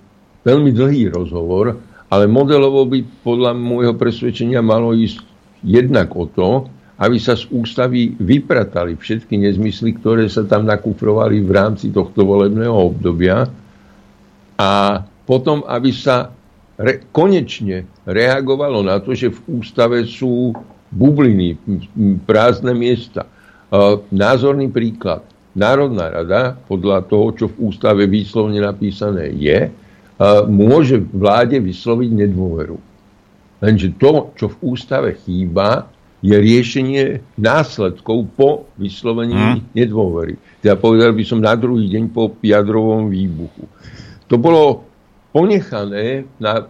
veľmi 0.47 0.71
dlhý 0.71 1.13
rozhovor, 1.13 1.77
ale 2.07 2.31
modelovo 2.31 2.87
by 2.87 3.03
podľa 3.27 3.53
môjho 3.59 3.95
presvedčenia 3.99 4.63
malo 4.63 4.95
ísť 4.95 5.23
jednak 5.67 6.15
o 6.15 6.31
to, 6.31 6.71
aby 6.97 7.21
sa 7.21 7.37
z 7.37 7.45
ústavy 7.53 8.17
vypratali 8.17 8.97
všetky 8.97 9.37
nezmysly, 9.37 9.97
ktoré 10.01 10.33
sa 10.33 10.49
tam 10.49 10.65
nakufrovali 10.65 11.45
v 11.45 11.51
rámci 11.53 11.93
tohto 11.93 12.25
volebného 12.25 12.73
obdobia 12.73 13.45
a 14.57 14.71
potom, 15.29 15.61
aby 15.69 15.93
sa 15.93 16.33
re, 16.81 17.05
konečne 17.13 17.85
reagovalo 18.09 18.81
na 18.81 18.97
to, 19.05 19.13
že 19.13 19.29
v 19.29 19.61
ústave 19.61 20.09
sú 20.09 20.57
bubliny, 20.89 21.61
prázdne 22.25 22.73
miesta. 22.73 23.29
Názorný 24.15 24.71
príklad. 24.73 25.27
Národná 25.57 26.09
rada, 26.09 26.55
podľa 26.71 27.05
toho, 27.11 27.27
čo 27.35 27.47
v 27.53 27.73
ústave 27.73 28.09
výslovne 28.09 28.63
napísané 28.63 29.35
je, 29.37 29.69
môže 30.49 31.03
vláde 31.13 31.61
vysloviť 31.61 32.11
nedôveru. 32.25 32.79
Lenže 33.61 33.93
to, 34.01 34.33
čo 34.39 34.53
v 34.53 34.57
ústave 34.73 35.19
chýba, 35.27 35.91
je 36.25 36.37
riešenie 36.37 37.21
následkov 37.37 38.29
po 38.35 38.51
vyslovení 38.81 39.37
hmm. 39.37 39.77
nedôvery. 39.77 40.41
Teda 40.65 40.75
povedal 40.81 41.13
by 41.13 41.25
som 41.25 41.45
na 41.45 41.53
druhý 41.53 41.93
deň 41.93 42.05
po 42.09 42.33
jadrovom 42.41 43.13
výbuchu. 43.13 43.69
To 44.33 44.41
bolo 44.41 44.89
ponechané 45.31 46.25
na 46.41 46.67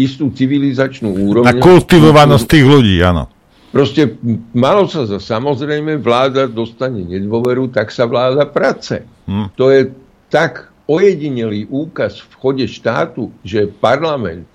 istú 0.00 0.32
civilizačnú 0.32 1.12
úroveň. 1.12 1.60
Na 1.60 1.60
kultivovanosť 1.60 2.46
tých 2.48 2.66
ľudí, 2.66 2.96
áno. 3.04 3.28
Proste 3.68 4.16
malo 4.56 4.88
sa 4.88 5.04
za 5.04 5.20
samozrejme, 5.20 6.00
vláda 6.00 6.48
dostane 6.48 7.04
nedôveru, 7.04 7.68
tak 7.68 7.92
sa 7.92 8.08
vláda 8.08 8.48
prace. 8.48 9.04
Hmm. 9.28 9.52
To 9.60 9.68
je 9.68 9.92
tak 10.32 10.72
ojedinelý 10.88 11.68
úkaz 11.68 12.24
v 12.24 12.32
chode 12.40 12.64
štátu, 12.64 13.28
že 13.44 13.68
parlament, 13.68 14.48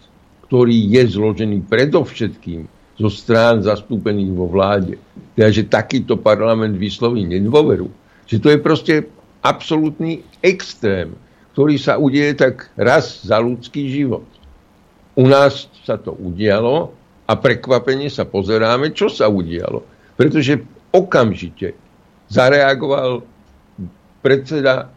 ktorý 0.49 0.89
je 0.97 1.03
zložený 1.14 1.70
predovšetkým 1.70 2.66
zo 2.94 3.10
strán 3.10 3.66
zastúpených 3.66 4.32
vo 4.34 4.46
vláde, 4.46 5.02
teda, 5.34 5.50
že 5.50 5.66
takýto 5.66 6.22
parlament 6.22 6.78
vysloví 6.78 7.26
nedôveru, 7.26 7.89
že 8.30 8.38
to 8.38 8.54
je 8.54 8.60
proste 8.62 8.94
absolútny 9.41 10.22
extrém, 10.46 11.18
ktorý 11.54 11.76
sa 11.78 11.98
udieje 11.98 12.34
tak 12.38 12.70
raz 12.78 13.26
za 13.26 13.41
ľudský 13.41 13.89
život. 13.89 14.26
U 15.14 15.30
nás 15.30 15.70
sa 15.86 15.98
to 15.98 16.14
udialo 16.18 16.94
a 17.30 17.34
prekvapene 17.38 18.10
sa 18.10 18.26
pozeráme, 18.26 18.94
čo 18.94 19.10
sa 19.10 19.30
udialo. 19.30 19.86
Pretože 20.18 20.62
okamžite 20.94 21.78
zareagoval 22.30 23.22
predseda 24.22 24.89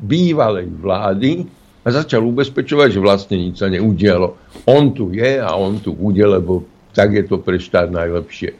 bývalej 0.00 0.68
vlády 0.80 1.44
a 1.84 1.88
začal 1.92 2.24
ubezpečovať, 2.24 2.88
že 2.96 3.04
vlastne 3.04 3.36
nič 3.36 3.60
sa 3.60 3.68
neudialo. 3.68 4.36
On 4.64 4.88
tu 4.96 5.12
je 5.12 5.36
a 5.36 5.52
on 5.52 5.76
tu 5.80 5.92
bude, 5.92 6.24
lebo 6.24 6.64
tak 6.94 7.12
je 7.12 7.24
to 7.26 7.42
pre 7.42 7.58
štát 7.58 7.90
najlepšie. 7.90 8.54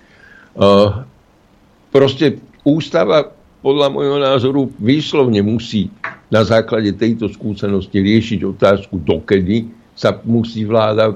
proste 1.95 2.43
ústava 2.66 3.30
podľa 3.64 3.89
môjho 3.89 4.18
názoru 4.20 4.68
výslovne 4.76 5.41
musí 5.41 5.89
na 6.28 6.45
základe 6.45 6.93
tejto 6.99 7.30
skúsenosti 7.30 7.97
riešiť 8.03 8.41
otázku, 8.45 9.01
dokedy 9.01 9.70
sa 9.95 10.18
musí 10.26 10.66
vláda 10.66 11.14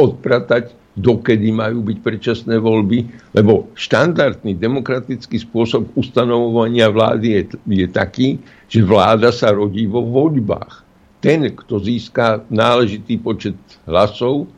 odpratať, 0.00 0.72
dokedy 0.96 1.52
majú 1.52 1.84
byť 1.86 1.98
predčasné 2.00 2.56
voľby, 2.58 3.04
lebo 3.36 3.68
štandardný 3.76 4.56
demokratický 4.56 5.38
spôsob 5.40 5.92
ustanovovania 5.96 6.88
vlády 6.88 7.28
je, 7.36 7.42
je 7.68 7.86
taký, 7.88 8.40
že 8.68 8.80
vláda 8.84 9.30
sa 9.30 9.52
rodí 9.52 9.84
vo 9.86 10.02
voľbách. 10.04 10.84
Ten, 11.22 11.46
kto 11.46 11.78
získa 11.78 12.42
náležitý 12.50 13.22
počet 13.22 13.54
hlasov, 13.86 14.50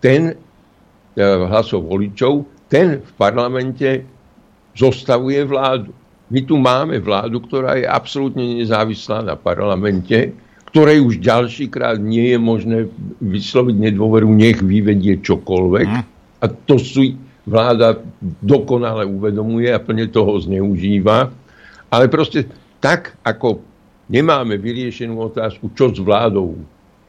ten 0.00 0.38
hlasov 1.22 1.90
voličov, 1.90 2.46
ten 2.70 3.02
v 3.02 3.12
parlamente 3.18 4.06
zostavuje 4.76 5.42
vládu. 5.42 5.90
My 6.28 6.40
tu 6.44 6.60
máme 6.60 7.00
vládu, 7.00 7.40
ktorá 7.40 7.80
je 7.80 7.88
absolútne 7.88 8.60
nezávislá 8.60 9.24
na 9.24 9.34
parlamente, 9.34 10.36
ktorej 10.68 11.00
už 11.00 11.24
ďalší 11.24 11.72
krát 11.72 11.96
nie 11.96 12.36
je 12.36 12.38
možné 12.38 12.78
vysloviť 13.24 13.76
nedôveru, 13.88 14.28
nech 14.28 14.60
vyvedie 14.60 15.24
čokoľvek. 15.24 15.88
Mm. 15.88 16.04
A 16.38 16.46
to 16.68 16.76
si 16.76 17.16
vláda 17.48 17.96
dokonale 18.44 19.08
uvedomuje 19.08 19.72
a 19.72 19.80
plne 19.80 20.12
toho 20.12 20.36
zneužíva. 20.36 21.32
Ale 21.88 22.04
proste 22.12 22.44
tak, 22.84 23.16
ako 23.24 23.64
nemáme 24.12 24.60
vyriešenú 24.60 25.16
otázku, 25.32 25.72
čo 25.72 25.88
s 25.88 25.96
vládou 25.96 26.60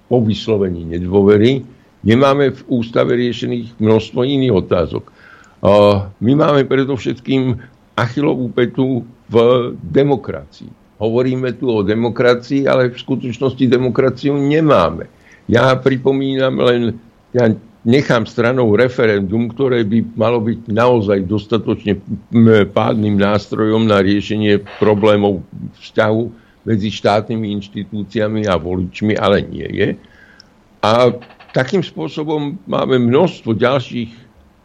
po 0.08 0.18
vyslovení 0.24 0.88
nedôvery, 0.96 1.68
nemáme 2.04 2.56
v 2.56 2.62
ústave 2.70 3.16
riešených 3.20 3.80
množstvo 3.80 4.22
iných 4.24 4.54
otázok. 4.56 5.12
My 6.24 6.32
máme 6.36 6.64
predovšetkým 6.64 7.60
achilovú 8.00 8.48
petu 8.56 9.04
v 9.28 9.36
demokracii. 9.84 10.72
Hovoríme 11.00 11.56
tu 11.56 11.72
o 11.72 11.84
demokracii, 11.84 12.68
ale 12.68 12.92
v 12.92 13.00
skutočnosti 13.00 13.68
demokraciu 13.68 14.36
nemáme. 14.36 15.08
Ja 15.48 15.76
pripomínam 15.76 16.60
len, 16.60 17.00
ja 17.36 17.52
nechám 17.88 18.28
stranou 18.28 18.76
referendum, 18.76 19.48
ktoré 19.48 19.88
by 19.88 20.16
malo 20.20 20.44
byť 20.44 20.68
naozaj 20.68 21.24
dostatočne 21.24 22.00
pádnym 22.76 23.16
nástrojom 23.16 23.88
na 23.88 24.04
riešenie 24.04 24.64
problémov 24.80 25.40
vzťahu 25.80 26.24
medzi 26.68 26.92
štátnymi 26.92 27.56
inštitúciami 27.60 28.44
a 28.48 28.60
voličmi, 28.60 29.16
ale 29.16 29.40
nie 29.48 29.70
je. 29.72 29.90
A 30.84 31.16
takým 31.54 31.82
spôsobom 31.82 32.58
máme 32.70 33.02
množstvo 33.02 33.58
ďalších 33.58 34.12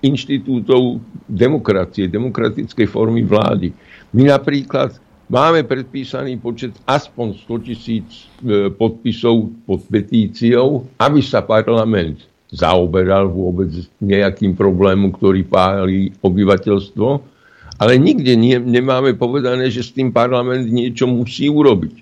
inštitútov 0.05 1.01
demokracie, 1.25 2.13
demokratickej 2.13 2.87
formy 2.89 3.25
vlády. 3.25 3.73
My 4.13 4.29
napríklad 4.29 5.01
máme 5.33 5.65
predpísaný 5.65 6.37
počet 6.37 6.77
aspoň 6.85 7.41
100 7.49 7.67
tisíc 7.67 8.07
e, 8.45 8.69
podpisov 8.69 9.49
pod 9.65 9.81
petíciou, 9.89 10.85
aby 11.01 11.25
sa 11.25 11.41
parlament 11.41 12.21
zaoberal 12.53 13.33
vôbec 13.33 13.73
nejakým 13.99 14.55
problémom, 14.55 15.11
ktorý 15.17 15.43
páli 15.49 16.13
obyvateľstvo, 16.21 17.09
ale 17.81 17.93
nikde 17.99 18.39
nie, 18.39 18.61
nemáme 18.61 19.19
povedané, 19.19 19.67
že 19.73 19.83
s 19.83 19.91
tým 19.91 20.15
parlament 20.15 20.71
niečo 20.71 21.11
musí 21.11 21.51
urobiť. 21.51 21.95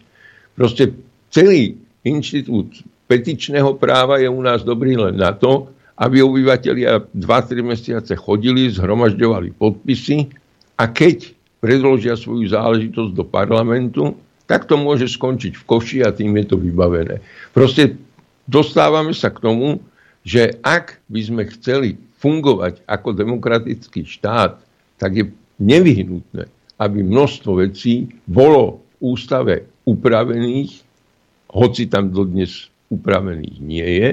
Proste 0.53 0.93
celý 1.33 1.80
inštitút 2.05 2.91
petičného 3.13 3.77
práva 3.77 4.17
je 4.17 4.25
u 4.25 4.41
nás 4.41 4.65
dobrý 4.65 4.97
len 4.97 5.21
na 5.21 5.37
to, 5.37 5.69
aby 6.01 6.25
obyvateľia 6.25 7.13
2-3 7.13 7.61
mesiace 7.61 8.17
chodili, 8.17 8.73
zhromažďovali 8.73 9.53
podpisy 9.61 10.33
a 10.81 10.89
keď 10.89 11.37
predložia 11.61 12.17
svoju 12.17 12.49
záležitosť 12.49 13.13
do 13.13 13.21
parlamentu, 13.29 14.17
tak 14.49 14.65
to 14.65 14.81
môže 14.81 15.13
skončiť 15.13 15.61
v 15.61 15.67
koši 15.69 15.99
a 16.01 16.09
tým 16.09 16.33
je 16.41 16.45
to 16.49 16.57
vybavené. 16.57 17.21
Proste 17.53 18.01
dostávame 18.49 19.13
sa 19.13 19.29
k 19.29 19.45
tomu, 19.45 19.85
že 20.25 20.57
ak 20.65 20.97
by 21.13 21.21
sme 21.21 21.43
chceli 21.53 22.01
fungovať 22.17 22.81
ako 22.89 23.13
demokratický 23.13 24.09
štát, 24.09 24.57
tak 24.97 25.11
je 25.13 25.25
nevyhnutné, 25.61 26.49
aby 26.81 26.99
množstvo 27.05 27.61
vecí 27.61 28.09
bolo 28.25 28.81
v 28.97 29.13
ústave 29.13 29.69
upravených, 29.85 30.81
hoci 31.53 31.85
tam 31.93 32.09
dodnes 32.09 32.72
upravených 32.93 33.57
nie 33.64 33.88
je, 33.99 34.09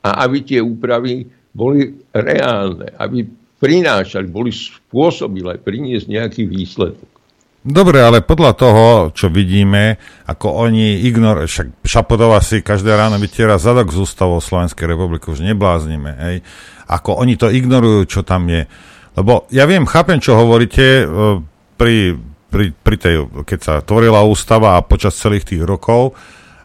a 0.00 0.24
aby 0.24 0.46
tie 0.46 0.60
úpravy 0.62 1.26
boli 1.50 1.92
reálne, 2.14 2.94
aby 2.96 3.26
prinášali, 3.60 4.26
boli 4.30 4.54
spôsobilé 4.54 5.60
priniesť 5.60 6.06
nejaký 6.08 6.42
výsledok. 6.48 7.10
Dobre, 7.60 8.00
ale 8.00 8.24
podľa 8.24 8.56
toho, 8.56 8.86
čo 9.12 9.28
vidíme, 9.28 10.00
ako 10.24 10.64
oni 10.64 11.04
ignorujú, 11.04 11.44
však 11.44 11.68
Šapotová 11.84 12.40
si 12.40 12.64
každé 12.64 12.96
ráno 12.96 13.20
vytiera 13.20 13.60
zadok 13.60 13.92
z 13.92 14.00
ústavou 14.00 14.40
Slovenskej 14.40 14.88
republiky, 14.88 15.28
už 15.28 15.44
nebláznime, 15.44 16.16
hej, 16.24 16.36
ako 16.88 17.20
oni 17.20 17.36
to 17.36 17.52
ignorujú, 17.52 18.08
čo 18.08 18.20
tam 18.24 18.48
je. 18.48 18.64
Lebo 19.12 19.44
ja 19.52 19.68
viem, 19.68 19.84
chápem, 19.84 20.16
čo 20.24 20.40
hovoríte 20.40 21.04
e, 21.04 21.04
pri, 21.76 22.16
pri, 22.48 22.72
pri 22.72 22.96
tej, 22.96 23.28
keď 23.44 23.58
sa 23.60 23.74
tvorila 23.84 24.24
ústava 24.24 24.80
a 24.80 24.84
počas 24.86 25.20
celých 25.20 25.44
tých 25.44 25.60
rokov, 25.60 26.16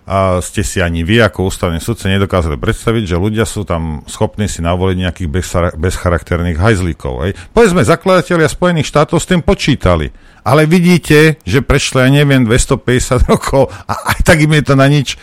a 0.05 0.37
ste 0.37 0.61
si 0.61 0.77
ani 0.85 1.01
vy 1.01 1.17
ako 1.25 1.49
ústavní 1.49 1.81
sudce 1.81 2.05
nedokázali 2.05 2.61
predstaviť, 2.61 3.09
že 3.09 3.17
ľudia 3.17 3.41
sú 3.41 3.65
tam 3.65 4.05
schopní 4.05 4.45
si 4.45 4.61
navoliť 4.61 4.97
nejakých 5.01 5.29
bezcharakterných 5.73 6.61
hajzlíkov. 6.61 7.13
Hej. 7.25 7.31
Povedzme, 7.49 7.81
zakladatelia 7.81 8.45
Spojených 8.45 8.85
štátov 8.93 9.17
s 9.17 9.25
tým 9.25 9.41
počítali. 9.41 10.13
Ale 10.45 10.69
vidíte, 10.69 11.41
že 11.41 11.65
prešlo, 11.65 12.05
ja 12.05 12.09
neviem, 12.13 12.45
250 12.45 13.25
rokov 13.33 13.73
a 13.89 14.13
aj 14.13 14.19
tak 14.21 14.45
im 14.45 14.53
je 14.53 14.63
to 14.63 14.77
na 14.77 14.85
nič, 14.85 15.17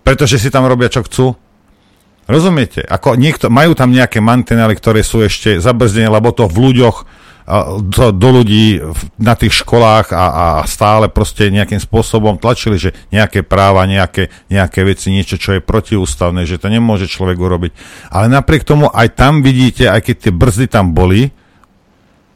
pretože 0.00 0.40
si 0.40 0.48
tam 0.48 0.64
robia, 0.64 0.88
čo 0.88 1.04
chcú. 1.04 1.36
Rozumiete? 2.24 2.80
Ako 2.80 3.20
niekto, 3.20 3.52
majú 3.52 3.76
tam 3.76 3.92
nejaké 3.92 4.24
mantinely, 4.24 4.72
ktoré 4.80 5.04
sú 5.04 5.20
ešte 5.20 5.60
zabrzdené, 5.60 6.08
lebo 6.08 6.32
to 6.32 6.48
v 6.48 6.72
ľuďoch 6.72 7.04
do, 7.44 8.08
do 8.08 8.28
ľudí 8.40 8.80
na 9.20 9.36
tých 9.36 9.60
školách 9.60 10.16
a, 10.16 10.24
a 10.32 10.46
stále 10.64 11.12
proste 11.12 11.52
nejakým 11.52 11.76
spôsobom 11.76 12.40
tlačili, 12.40 12.80
že 12.80 12.96
nejaké 13.12 13.44
práva, 13.44 13.84
nejaké, 13.84 14.32
nejaké 14.48 14.80
veci, 14.80 15.12
niečo, 15.12 15.36
čo 15.36 15.52
je 15.52 15.60
protiústavné, 15.60 16.48
že 16.48 16.56
to 16.56 16.72
nemôže 16.72 17.04
človek 17.04 17.36
urobiť. 17.36 17.72
Ale 18.08 18.32
napriek 18.32 18.64
tomu 18.64 18.88
aj 18.88 19.12
tam 19.12 19.44
vidíte, 19.44 19.92
aj 19.92 20.00
keď 20.08 20.16
tie 20.16 20.32
brzdy 20.32 20.66
tam 20.72 20.96
boli, 20.96 21.28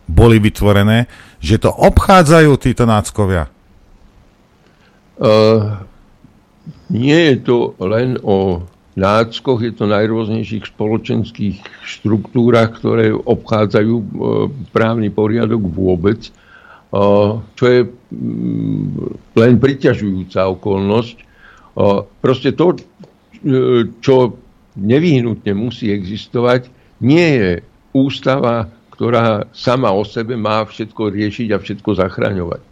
boli 0.05 0.37
vytvorené, 0.37 1.09
že 1.41 1.57
to 1.57 1.73
obchádzajú 1.73 2.53
títo 2.61 2.85
náckovia. 2.85 3.49
Uh, 5.19 5.89
nie 6.93 7.33
je 7.33 7.37
to 7.49 7.57
len 7.81 8.21
o 8.21 8.69
náckoch, 8.99 9.62
je 9.62 9.72
to 9.72 9.86
najrôznejších 9.86 10.74
spoločenských 10.74 11.62
štruktúrach, 11.86 12.74
ktoré 12.82 13.14
obchádzajú 13.14 13.94
e, 13.94 14.07
právny 14.74 15.09
poriadok 15.14 15.62
vôbec, 15.70 16.26
e, 16.26 16.30
čo 17.55 17.64
je 17.64 17.80
mm, 17.86 19.38
len 19.38 19.55
priťažujúca 19.62 20.51
okolnosť. 20.59 21.16
E, 21.16 21.24
proste 22.18 22.51
to, 22.59 22.74
čo 24.03 24.14
nevyhnutne 24.74 25.55
musí 25.55 25.94
existovať, 25.94 26.66
nie 26.99 27.26
je 27.38 27.51
ústava, 27.94 28.66
ktorá 28.99 29.46
sama 29.55 29.94
o 29.94 30.03
sebe 30.03 30.34
má 30.34 30.66
všetko 30.66 31.14
riešiť 31.14 31.49
a 31.55 31.62
všetko 31.62 31.90
zachraňovať. 32.03 32.62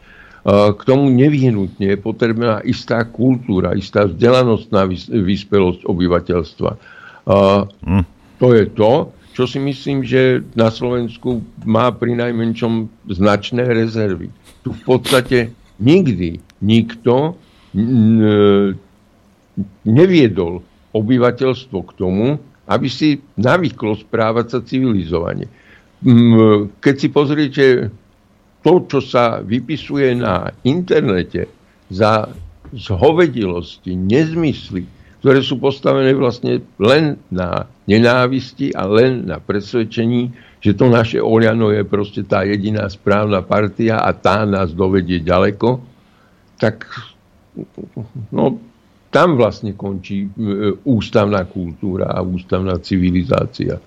K 0.47 0.81
tomu 0.87 1.11
nevyhnutne 1.11 1.91
je 1.91 1.99
potrebná 1.99 2.63
istá 2.63 3.03
kultúra, 3.03 3.75
istá 3.75 4.07
vzdelanostná 4.07 4.87
vyspelosť 5.11 5.83
obyvateľstva. 5.83 6.71
Hm. 7.83 8.05
To 8.39 8.47
je 8.55 8.65
to, 8.71 8.93
čo 9.35 9.45
si 9.51 9.59
myslím, 9.59 10.07
že 10.07 10.47
na 10.55 10.71
Slovensku 10.71 11.43
má 11.67 11.91
pri 11.91 12.15
najmenšom 12.15 12.87
značné 13.11 13.67
rezervy. 13.67 14.31
Tu 14.63 14.71
v 14.71 14.83
podstate 14.87 15.51
nikdy 15.83 16.39
nikto 16.63 17.35
neviedol 19.83 20.63
obyvateľstvo 20.95 21.79
k 21.91 21.91
tomu, 21.99 22.39
aby 22.71 22.87
si 22.87 23.19
navyklo 23.35 23.99
správať 23.99 24.47
sa 24.47 24.59
civilizovane. 24.63 25.51
Keď 26.79 26.95
si 26.95 27.09
pozriete 27.11 27.65
to, 28.67 28.83
čo 28.91 28.99
sa 28.99 29.39
vypisuje 29.39 30.19
na 30.19 30.51
internete 30.67 31.47
za 31.87 32.27
zhovedilosti, 32.75 33.95
nezmysly, 33.95 34.83
ktoré 35.23 35.39
sú 35.39 35.63
postavené 35.63 36.11
vlastne 36.19 36.67
len 36.83 37.15
na 37.31 37.71
nenávisti 37.87 38.75
a 38.75 38.91
len 38.91 39.31
na 39.31 39.39
presvedčení, 39.39 40.35
že 40.59 40.75
to 40.75 40.91
naše 40.91 41.23
Oliano 41.23 41.71
je 41.71 41.87
proste 41.87 42.27
tá 42.27 42.43
jediná 42.43 42.91
správna 42.91 43.47
partia 43.47 44.03
a 44.03 44.11
tá 44.11 44.43
nás 44.43 44.75
dovedie 44.75 45.23
ďaleko, 45.23 45.79
tak 46.59 46.91
no, 48.35 48.59
tam 49.15 49.39
vlastne 49.39 49.79
končí 49.79 50.27
e, 50.27 50.29
ústavná 50.83 51.47
kultúra 51.47 52.11
a 52.11 52.19
ústavná 52.19 52.83
civilizácia. 52.83 53.79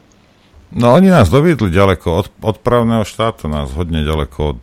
No 0.69 0.93
oni 0.93 1.09
nás 1.09 1.33
doviedli 1.33 1.73
ďaleko, 1.73 2.07
od, 2.13 2.27
od 2.45 2.57
právneho 2.61 3.01
štátu 3.01 3.49
nás 3.49 3.73
hodne 3.73 4.05
ďaleko 4.05 4.39
od, 4.53 4.59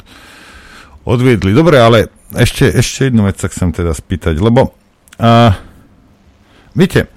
odviedli. 1.03 1.51
Dobre, 1.51 1.83
ale 1.83 2.15
ešte, 2.35 2.71
ešte 2.71 3.11
jednu 3.11 3.27
vec 3.27 3.43
sa 3.43 3.51
chcem 3.51 3.75
teda 3.75 3.91
spýtať, 3.91 4.39
lebo 4.39 4.71
uh, 4.71 5.51
viete, 6.79 7.11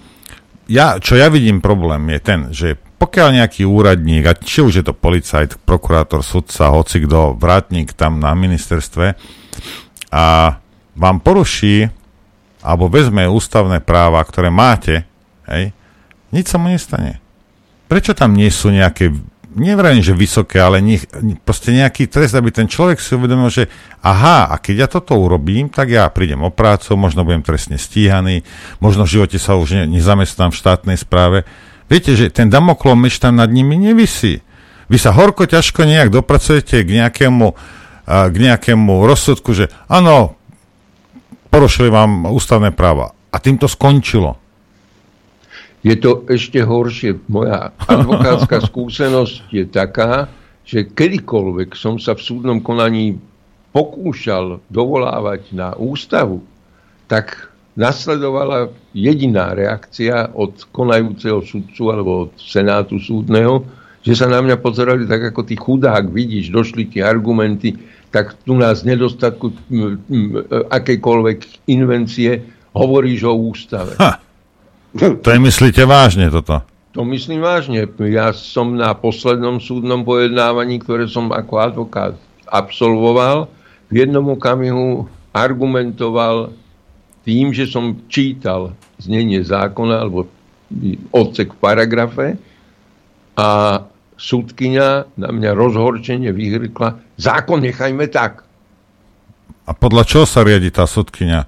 ja, 0.66 0.98
čo 0.98 1.18
ja 1.18 1.30
vidím 1.30 1.62
problém 1.62 2.02
je 2.14 2.20
ten, 2.22 2.40
že 2.50 2.78
pokiaľ 3.00 3.42
nejaký 3.42 3.64
úradník, 3.64 4.24
a 4.28 4.34
či 4.36 4.60
už 4.66 4.74
je 4.82 4.86
to 4.86 4.92
policajt, 4.92 5.62
prokurátor, 5.64 6.20
sudca, 6.26 6.74
hoci 6.74 7.06
kto, 7.06 7.38
vrátnik 7.38 7.96
tam 7.96 8.20
na 8.20 8.36
ministerstve 8.36 9.16
a 10.12 10.26
vám 11.00 11.18
poruší 11.24 11.88
alebo 12.60 12.92
vezme 12.92 13.24
ústavné 13.24 13.80
práva, 13.80 14.20
ktoré 14.20 14.52
máte, 14.52 15.08
hej, 15.48 15.72
nič 16.36 16.52
sa 16.52 16.60
mu 16.60 16.68
nestane. 16.68 17.24
Prečo 17.90 18.14
tam 18.14 18.38
nie 18.38 18.54
sú 18.54 18.70
nejaké, 18.70 19.10
nevrajím, 19.58 20.06
že 20.06 20.14
vysoké, 20.14 20.62
ale 20.62 20.78
nie, 20.78 21.02
proste 21.42 21.74
nejaký 21.74 22.06
trest, 22.06 22.38
aby 22.38 22.54
ten 22.54 22.70
človek 22.70 23.02
si 23.02 23.18
uvedomil, 23.18 23.50
že 23.50 23.66
aha, 24.06 24.54
a 24.54 24.62
keď 24.62 24.76
ja 24.78 24.88
toto 24.88 25.18
urobím, 25.18 25.74
tak 25.74 25.90
ja 25.90 26.06
prídem 26.14 26.46
o 26.46 26.54
prácu, 26.54 26.94
možno 26.94 27.26
budem 27.26 27.42
trestne 27.42 27.82
stíhaný, 27.82 28.46
možno 28.78 29.10
v 29.10 29.18
živote 29.18 29.42
sa 29.42 29.58
už 29.58 29.74
ne, 29.74 29.84
nezamestnám 29.90 30.54
v 30.54 30.60
štátnej 30.62 30.98
správe. 31.02 31.50
Viete, 31.90 32.14
že 32.14 32.30
ten 32.30 32.54
damoklov 32.54 32.94
meč 32.94 33.18
tam 33.18 33.42
nad 33.42 33.50
nimi 33.50 33.74
nevisí. 33.74 34.46
Vy 34.86 34.98
sa 35.02 35.10
horko 35.10 35.50
ťažko 35.50 35.82
nejak 35.90 36.14
dopracujete 36.14 36.86
k 36.86 36.90
nejakému, 37.02 37.48
k 38.06 38.36
nejakému 38.38 38.94
rozsudku, 39.02 39.58
že 39.58 39.74
áno, 39.90 40.38
porušili 41.50 41.90
vám 41.90 42.30
ústavné 42.30 42.70
práva. 42.70 43.18
A 43.34 43.42
tým 43.42 43.58
to 43.58 43.66
skončilo 43.66 44.38
je 45.84 45.96
to 45.96 46.28
ešte 46.28 46.60
horšie. 46.60 47.20
Moja 47.32 47.72
advokátska 47.88 48.64
skúsenosť 48.70 49.52
je 49.52 49.64
taká, 49.68 50.28
že 50.68 50.86
kedykoľvek 50.86 51.74
som 51.74 51.98
sa 51.98 52.14
v 52.14 52.22
súdnom 52.22 52.60
konaní 52.62 53.18
pokúšal 53.72 54.62
dovolávať 54.70 55.54
na 55.54 55.74
ústavu, 55.78 56.42
tak 57.10 57.50
nasledovala 57.80 58.70
jediná 58.92 59.56
reakcia 59.56 60.36
od 60.36 60.68
konajúceho 60.74 61.42
sudcu 61.46 61.84
alebo 61.90 62.12
od 62.28 62.32
senátu 62.36 63.00
súdneho, 63.00 63.64
že 64.04 64.20
sa 64.20 64.28
na 64.28 64.44
mňa 64.44 64.60
pozerali 64.60 65.08
tak 65.08 65.32
ako 65.32 65.42
ty 65.48 65.56
chudák, 65.56 66.12
vidíš, 66.12 66.52
došli 66.52 66.92
tie 66.92 67.06
argumenty, 67.06 67.78
tak 68.10 68.36
tu 68.42 68.58
nás 68.58 68.82
nedostatku 68.82 69.54
akejkoľvek 70.70 71.70
invencie 71.70 72.42
hovoríš 72.74 73.22
o 73.30 73.34
ústave. 73.38 73.94
Ha. 74.02 74.29
To 74.98 75.30
je 75.30 75.40
myslíte 75.40 75.86
vážne 75.86 76.34
toto? 76.34 76.66
To 76.98 77.06
myslím 77.06 77.46
vážne. 77.46 77.86
Ja 78.10 78.34
som 78.34 78.74
na 78.74 78.98
poslednom 78.98 79.62
súdnom 79.62 80.02
pojednávaní, 80.02 80.82
ktoré 80.82 81.06
som 81.06 81.30
ako 81.30 81.54
advokát 81.62 82.14
absolvoval, 82.50 83.46
v 83.90 84.06
jednom 84.06 84.26
okamihu 84.34 85.06
argumentoval 85.30 86.50
tým, 87.22 87.54
že 87.54 87.70
som 87.70 88.02
čítal 88.10 88.74
znenie 88.98 89.46
zákona 89.46 90.02
alebo 90.02 90.26
odsek 91.14 91.54
v 91.54 91.62
paragrafe 91.62 92.28
a 93.38 93.82
súdkynia 94.18 95.10
na 95.14 95.30
mňa 95.30 95.52
rozhorčenie 95.54 96.30
vyhrykla 96.34 96.98
zákon 97.18 97.62
nechajme 97.62 98.06
tak. 98.10 98.46
A 99.70 99.72
podľa 99.78 100.04
čoho 100.06 100.26
sa 100.26 100.42
riadi 100.42 100.74
tá 100.74 100.90
súdkynia? 100.90 101.46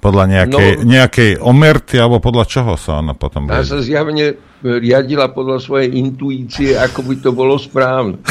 Podľa 0.00 0.24
nejakej, 0.32 0.70
no, 0.80 0.88
nejakej 0.88 1.30
omerty, 1.44 2.00
alebo 2.00 2.24
podľa 2.24 2.48
čoho 2.48 2.72
sa 2.80 3.04
ona 3.04 3.12
potom 3.12 3.52
riadi? 3.52 3.68
sa 3.68 3.84
zjavne 3.84 4.32
riadila 4.64 5.28
podľa 5.28 5.60
svojej 5.60 5.92
intuície, 5.92 6.72
ako 6.72 7.04
by 7.04 7.14
to 7.20 7.30
bolo 7.36 7.60
správne. 7.60 8.16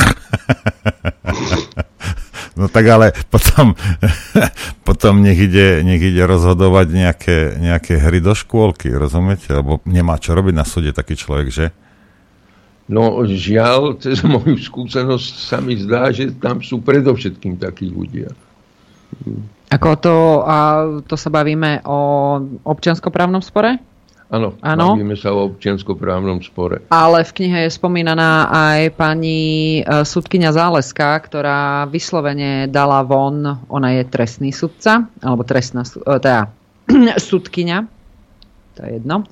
no 2.60 2.66
tak 2.74 2.90
ale 2.90 3.14
potom, 3.30 3.78
potom 4.88 5.22
nech, 5.22 5.38
ide, 5.38 5.86
nech 5.86 6.02
ide 6.02 6.26
rozhodovať 6.26 6.88
nejaké, 6.90 7.38
nejaké 7.62 8.02
hry 8.02 8.18
do 8.18 8.34
škôlky, 8.34 8.90
rozumiete? 8.90 9.54
Lebo 9.54 9.78
nemá 9.86 10.18
čo 10.18 10.34
robiť 10.34 10.54
na 10.58 10.66
súde 10.66 10.90
taký 10.90 11.14
človek, 11.14 11.54
že? 11.54 11.70
No 12.90 13.22
žiaľ, 13.22 14.02
cez 14.02 14.26
moju 14.26 14.58
skúsenosť 14.58 15.34
sa 15.38 15.62
mi 15.62 15.78
zdá, 15.78 16.10
že 16.10 16.34
tam 16.34 16.66
sú 16.66 16.82
predovšetkým 16.82 17.62
takí 17.62 17.86
ľudia. 17.86 18.34
Ako 19.70 19.90
to, 20.02 20.16
a 20.50 20.58
to 21.06 21.14
sa 21.14 21.30
bavíme 21.30 21.86
o 21.86 22.00
občianskoprávnom 22.66 23.46
spore? 23.46 23.78
Áno, 24.30 24.54
bavíme 24.62 25.18
sa 25.18 25.34
o 25.34 25.50
občianskoprávnom 25.50 26.46
spore. 26.46 26.86
Ale 26.94 27.26
v 27.26 27.32
knihe 27.34 27.66
je 27.66 27.74
spomínaná 27.74 28.50
aj 28.54 28.94
pani 28.94 29.82
e, 29.82 30.06
sudkynia 30.06 30.54
Záleska, 30.54 31.18
ktorá 31.18 31.90
vyslovene 31.90 32.70
dala 32.70 33.02
von, 33.02 33.66
ona 33.66 33.90
je 33.98 34.06
trestný 34.06 34.54
sudca, 34.54 35.10
alebo 35.26 35.42
trestná, 35.42 35.82
e, 35.82 36.22
teda 36.22 36.46
sudkynia, 37.30 37.90
to 38.78 38.86
je 38.86 39.02
jedno, 39.02 39.26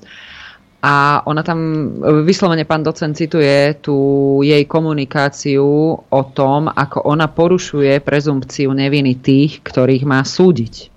a 0.78 1.26
ona 1.26 1.42
tam, 1.42 1.90
vyslovene 2.22 2.62
pán 2.62 2.86
docent 2.86 3.18
cituje 3.18 3.74
tú 3.82 3.98
jej 4.46 4.62
komunikáciu 4.62 5.66
o 5.98 6.22
tom, 6.30 6.70
ako 6.70 7.02
ona 7.02 7.26
porušuje 7.26 7.98
prezumpciu 7.98 8.70
neviny 8.70 9.18
tých, 9.18 9.58
ktorých 9.66 10.06
má 10.06 10.22
súdiť. 10.22 10.94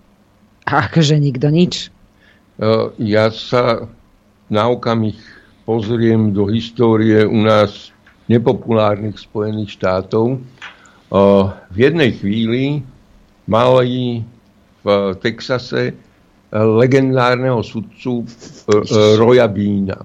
A 0.69 0.85
akože 0.85 1.17
nikto 1.17 1.49
nič. 1.49 1.89
E, 2.61 2.93
ja 3.01 3.33
sa 3.33 3.89
na 4.53 4.69
okamih 4.69 5.17
pozriem 5.65 6.29
do 6.29 6.45
histórie 6.45 7.25
u 7.25 7.41
nás 7.41 7.89
nepopulárnych 8.29 9.17
Spojených 9.17 9.81
štátov. 9.81 10.37
E, 10.37 10.39
v 11.73 11.77
jednej 11.77 12.13
chvíli 12.21 12.85
mali 13.49 14.21
v 14.85 15.17
Texase 15.17 15.97
legendárneho 16.51 17.63
sudcu 17.63 18.23
e, 18.23 18.27
e, 18.27 19.15
Roya 19.15 19.47
Beana. 19.47 20.03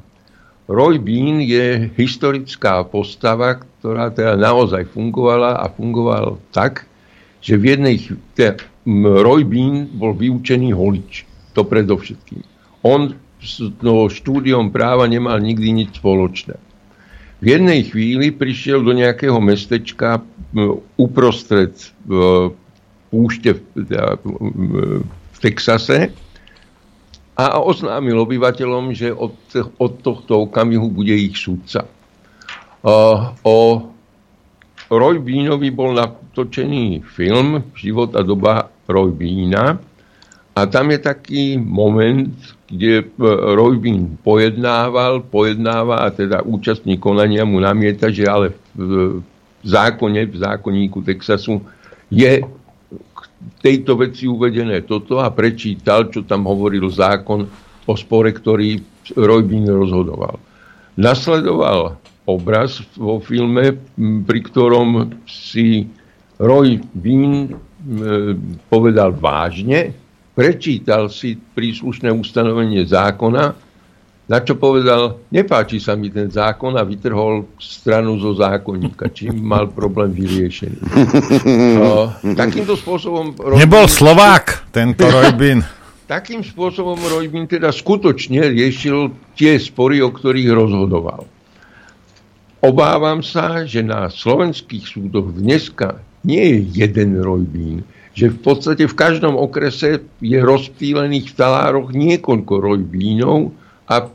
Roy 0.66 0.98
Bean 0.98 1.38
je 1.42 1.90
historická 1.94 2.82
postava, 2.86 3.62
ktorá 3.78 4.10
teda 4.10 4.34
naozaj 4.34 4.90
fungovala 4.90 5.62
a 5.62 5.70
fungoval 5.70 6.42
tak, 6.50 6.90
že 7.38 7.54
v 7.54 7.78
jednej 7.78 7.96
teda, 8.34 8.66
Roy 9.22 9.46
Bean 9.46 9.86
bol 9.94 10.14
vyučený 10.14 10.74
holič. 10.74 11.22
To 11.54 11.62
predovšetkým. 11.62 12.42
On 12.82 13.14
s 13.38 13.62
no, 13.78 14.10
štúdiom 14.10 14.74
práva 14.74 15.06
nemal 15.06 15.38
nikdy 15.38 15.70
nič 15.70 16.02
spoločné. 16.02 16.58
V 17.38 17.46
jednej 17.46 17.86
chvíli 17.86 18.34
prišiel 18.34 18.82
do 18.82 18.90
nejakého 18.90 19.38
mestečka 19.38 20.24
uprostred 20.98 21.78
púšte 23.12 23.50
v, 23.54 23.60
teda, 23.86 24.18
Texase 25.38 26.10
a 27.36 27.60
oznámil 27.60 28.16
obyvateľom, 28.16 28.96
že 28.96 29.12
od, 29.12 29.36
od 29.76 29.92
tohto 30.00 30.48
okamihu 30.48 30.88
bude 30.88 31.12
ich 31.12 31.36
súdca. 31.36 31.84
O 33.44 33.56
Roy 34.88 35.16
Beanovi 35.20 35.68
bol 35.68 35.92
natočený 35.92 37.04
film 37.04 37.74
Život 37.76 38.16
a 38.16 38.24
doba 38.24 38.72
Roy 38.88 39.12
Beana 39.12 39.76
a 40.56 40.60
tam 40.64 40.88
je 40.88 40.98
taký 41.02 41.60
moment, 41.60 42.32
kde 42.72 43.12
Roy 43.52 43.76
Bean 43.76 44.16
pojednával, 44.24 45.28
pojednáva 45.28 46.06
a 46.06 46.08
teda 46.08 46.40
účastník 46.40 46.96
konania 46.96 47.44
mu 47.44 47.60
namieta, 47.60 48.08
že 48.08 48.24
ale 48.24 48.56
v, 48.72 49.20
v 49.20 49.24
zákone, 49.68 50.24
v 50.24 50.36
zákonníku 50.40 51.04
Texasu 51.04 51.60
je 52.08 52.40
tejto 53.62 53.98
veci 53.98 54.26
uvedené 54.26 54.82
toto 54.82 55.22
a 55.22 55.30
prečítal, 55.30 56.10
čo 56.10 56.26
tam 56.26 56.46
hovoril 56.46 56.86
zákon 56.90 57.46
o 57.86 57.94
spore, 57.94 58.34
ktorý 58.34 58.82
Roy 59.14 59.42
Bean 59.46 59.66
rozhodoval. 59.70 60.38
Nasledoval 60.98 61.98
obraz 62.26 62.82
vo 62.98 63.22
filme, 63.22 63.78
pri 64.26 64.40
ktorom 64.42 65.22
si 65.28 65.86
Roy 66.42 66.82
Bean 66.90 67.54
povedal 68.66 69.14
vážne, 69.14 69.94
prečítal 70.34 71.06
si 71.06 71.38
príslušné 71.38 72.10
ustanovenie 72.10 72.82
zákona 72.82 73.65
na 74.26 74.42
čo 74.42 74.58
povedal, 74.58 75.22
nepáči 75.30 75.78
sa 75.78 75.94
mi 75.94 76.10
ten 76.10 76.26
zákon 76.26 76.74
a 76.74 76.82
vytrhol 76.82 77.46
stranu 77.62 78.18
zo 78.18 78.34
zákonníka, 78.34 79.14
čím 79.14 79.38
mal 79.38 79.70
problém 79.70 80.10
vyriešený. 80.10 80.78
No, 81.76 82.10
takýmto 82.34 82.74
spôsobom... 82.74 83.38
Robin, 83.38 83.62
Nebol 83.62 83.86
Slovák, 83.86 84.72
tento 84.74 85.06
Rojbin. 85.06 85.62
Takým 86.10 86.42
spôsobom 86.42 86.98
Rojbin 86.98 87.50
teda 87.50 87.70
skutočne 87.74 88.50
riešil 88.50 89.14
tie 89.34 89.58
spory, 89.58 90.02
o 90.02 90.10
ktorých 90.10 90.50
rozhodoval. 90.54 91.26
Obávam 92.62 93.22
sa, 93.22 93.66
že 93.66 93.82
na 93.82 94.10
slovenských 94.10 94.86
súdoch 94.86 95.34
dneska 95.34 96.02
nie 96.26 96.42
je 96.42 96.58
jeden 96.86 97.18
Rojbín, 97.22 97.86
že 98.14 98.30
v 98.30 98.38
podstate 98.38 98.90
v 98.90 98.94
každom 98.94 99.38
okrese 99.38 100.02
je 100.18 100.38
rozptýlených 100.38 101.30
v 101.30 101.36
talároch 101.38 101.94
niekoľko 101.94 102.54
Rojbínov, 102.54 103.54
a 103.86 104.10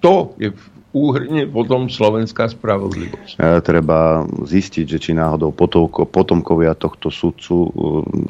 to 0.00 0.36
je 0.36 0.52
úhrne 0.96 1.44
potom 1.52 1.92
slovenská 1.92 2.48
spravodlivosť. 2.48 3.36
E, 3.36 3.60
treba 3.60 4.24
zistiť, 4.24 4.84
že 4.88 4.98
či 4.98 5.12
náhodou 5.12 5.52
potomko, 5.52 6.08
potomkovia 6.08 6.72
tohto 6.72 7.12
sudcu 7.12 7.54
e, 7.54 7.70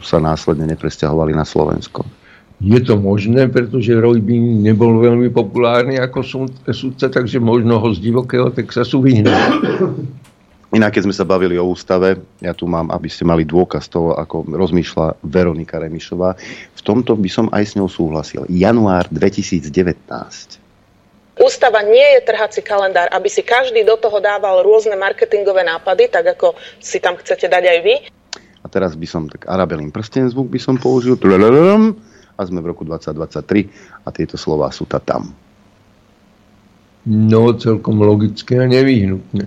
sa 0.03 0.19
následne 0.19 0.67
nepresťahovali 0.75 1.31
na 1.31 1.47
Slovensko. 1.47 2.03
Je 2.57 2.81
to 2.81 2.97
možné, 2.97 3.53
pretože 3.53 3.93
Roy 3.93 4.19
Bean 4.19 4.65
nebol 4.65 4.97
veľmi 4.97 5.29
populárny 5.29 6.01
ako 6.01 6.25
sudca, 6.73 7.13
takže 7.13 7.37
možno 7.37 7.77
ho 7.77 7.93
z 7.93 8.01
divokého 8.01 8.49
Texasu 8.49 9.05
vyhnal. 9.05 9.61
Inak, 10.73 10.99
keď 10.99 11.03
sme 11.07 11.15
sa 11.15 11.29
bavili 11.29 11.61
o 11.61 11.69
ústave, 11.69 12.17
ja 12.43 12.57
tu 12.57 12.67
mám, 12.67 12.91
aby 12.91 13.07
ste 13.13 13.29
mali 13.29 13.47
dôkaz 13.47 13.87
toho, 13.93 14.17
ako 14.19 14.49
rozmýšľa 14.51 15.21
Veronika 15.23 15.79
Remišová. 15.79 16.35
V 16.75 16.81
tomto 16.83 17.15
by 17.15 17.29
som 17.31 17.47
aj 17.53 17.65
s 17.71 17.73
ňou 17.79 17.87
súhlasil. 17.87 18.49
Január 18.51 19.07
2019. 19.13 20.66
Ústava 21.37 21.85
nie 21.85 22.17
je 22.17 22.21
trhací 22.25 22.65
kalendár, 22.65 23.13
aby 23.13 23.29
si 23.29 23.45
každý 23.45 23.85
do 23.85 24.01
toho 24.01 24.25
dával 24.25 24.65
rôzne 24.65 24.97
marketingové 24.97 25.69
nápady, 25.69 26.09
tak 26.09 26.33
ako 26.33 26.57
si 26.81 26.97
tam 26.97 27.21
chcete 27.21 27.45
dať 27.53 27.65
aj 27.77 27.79
vy. 27.85 27.95
A 28.65 28.67
teraz 28.73 28.97
by 28.97 29.05
som 29.05 29.29
tak 29.29 29.45
Arabelin 29.45 29.93
prsten 29.93 30.33
zvuk 30.33 30.49
by 30.49 30.57
som 30.57 30.81
použil. 30.81 31.21
A 32.37 32.41
sme 32.45 32.61
v 32.65 32.67
roku 32.73 32.89
2023 32.89 34.05
a 34.05 34.09
tieto 34.13 34.41
slova 34.41 34.73
sú 34.73 34.89
ta 34.89 34.97
tam. 34.97 35.29
No, 37.07 37.53
celkom 37.53 38.01
logické 38.01 38.57
a 38.59 38.67
nevyhnutné. 38.67 39.45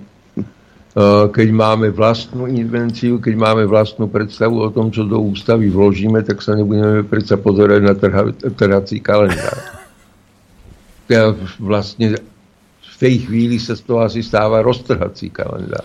Keď 1.35 1.47
máme 1.49 1.89
vlastnú 1.89 2.45
invenciu, 2.49 3.21
keď 3.21 3.33
máme 3.37 3.63
vlastnú 3.69 4.09
predstavu 4.09 4.61
o 4.61 4.69
tom, 4.73 4.89
čo 4.89 5.05
do 5.05 5.21
ústavy 5.21 5.69
vložíme, 5.69 6.21
tak 6.25 6.41
sa 6.41 6.57
nebudeme 6.57 7.05
predsa 7.05 7.37
pozerať 7.37 7.81
na 7.81 7.93
trhací 8.53 8.97
kalendár. 9.01 9.57
Vlastne 11.57 12.21
v 12.79 12.95
tej 13.01 13.25
chvíli 13.25 13.57
sa 13.57 13.73
z 13.73 13.81
toho 13.83 14.05
asi 14.05 14.21
stáva 14.21 14.61
roztrhací 14.61 15.33
kalendár. 15.33 15.83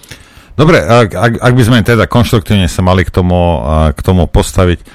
Dobre, 0.55 0.79
ak, 0.79 1.11
ak, 1.15 1.33
ak 1.43 1.53
by 1.59 1.63
sme 1.67 1.79
teda 1.83 2.07
konštruktívne 2.07 2.71
sa 2.71 2.79
mali 2.85 3.03
k 3.03 3.11
tomu, 3.11 3.59
k 3.91 4.01
tomu 4.05 4.31
postaviť, 4.31 4.87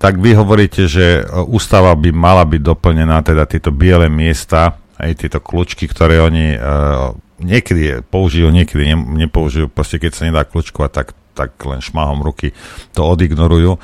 tak 0.00 0.16
vy 0.20 0.36
hovoríte, 0.36 0.88
že 0.88 1.24
ústava 1.48 1.92
by 1.96 2.12
mala 2.12 2.44
byť 2.44 2.60
doplnená, 2.60 3.20
teda 3.20 3.44
tieto 3.44 3.72
biele 3.72 4.08
miesta, 4.08 4.76
aj 5.00 5.24
tieto 5.24 5.40
kľúčky, 5.40 5.88
ktoré 5.88 6.20
oni 6.20 6.56
uh, 6.56 7.16
niekedy 7.40 8.04
použijú, 8.04 8.52
niekedy 8.52 8.92
ne, 8.92 8.96
nepoužijú, 9.24 9.72
proste 9.72 9.96
keď 9.96 10.12
sa 10.12 10.28
nedá 10.28 10.44
kľúčkovať, 10.44 10.90
tak, 10.92 11.08
tak 11.32 11.56
len 11.64 11.80
šmahom 11.80 12.20
ruky 12.20 12.52
to 12.92 13.00
odignorujú. 13.04 13.80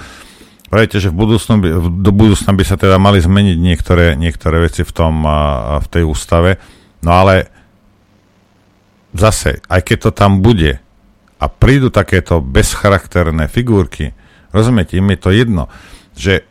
Viete, 0.67 0.99
že 0.99 1.15
v 1.15 1.19
budúcnu 1.23 1.63
by, 1.63 1.69
do 2.03 2.11
budúcna 2.11 2.51
by 2.51 2.65
sa 2.67 2.75
teda 2.75 2.99
mali 2.99 3.23
zmeniť 3.23 3.57
niektoré, 3.57 4.07
niektoré 4.19 4.67
veci 4.67 4.83
v, 4.83 4.93
tom, 4.93 5.23
v 5.79 5.87
tej 5.87 6.03
ústave, 6.03 6.59
no 7.07 7.15
ale 7.15 7.47
zase, 9.15 9.63
aj 9.71 9.81
keď 9.87 9.97
to 10.03 10.11
tam 10.11 10.43
bude 10.43 10.83
a 11.39 11.47
prídu 11.47 11.95
takéto 11.95 12.43
bezcharakterné 12.43 13.47
figurky, 13.47 14.11
rozumiete, 14.51 14.99
im 14.99 15.07
je 15.15 15.19
to 15.23 15.31
jedno, 15.31 15.63
že 16.19 16.43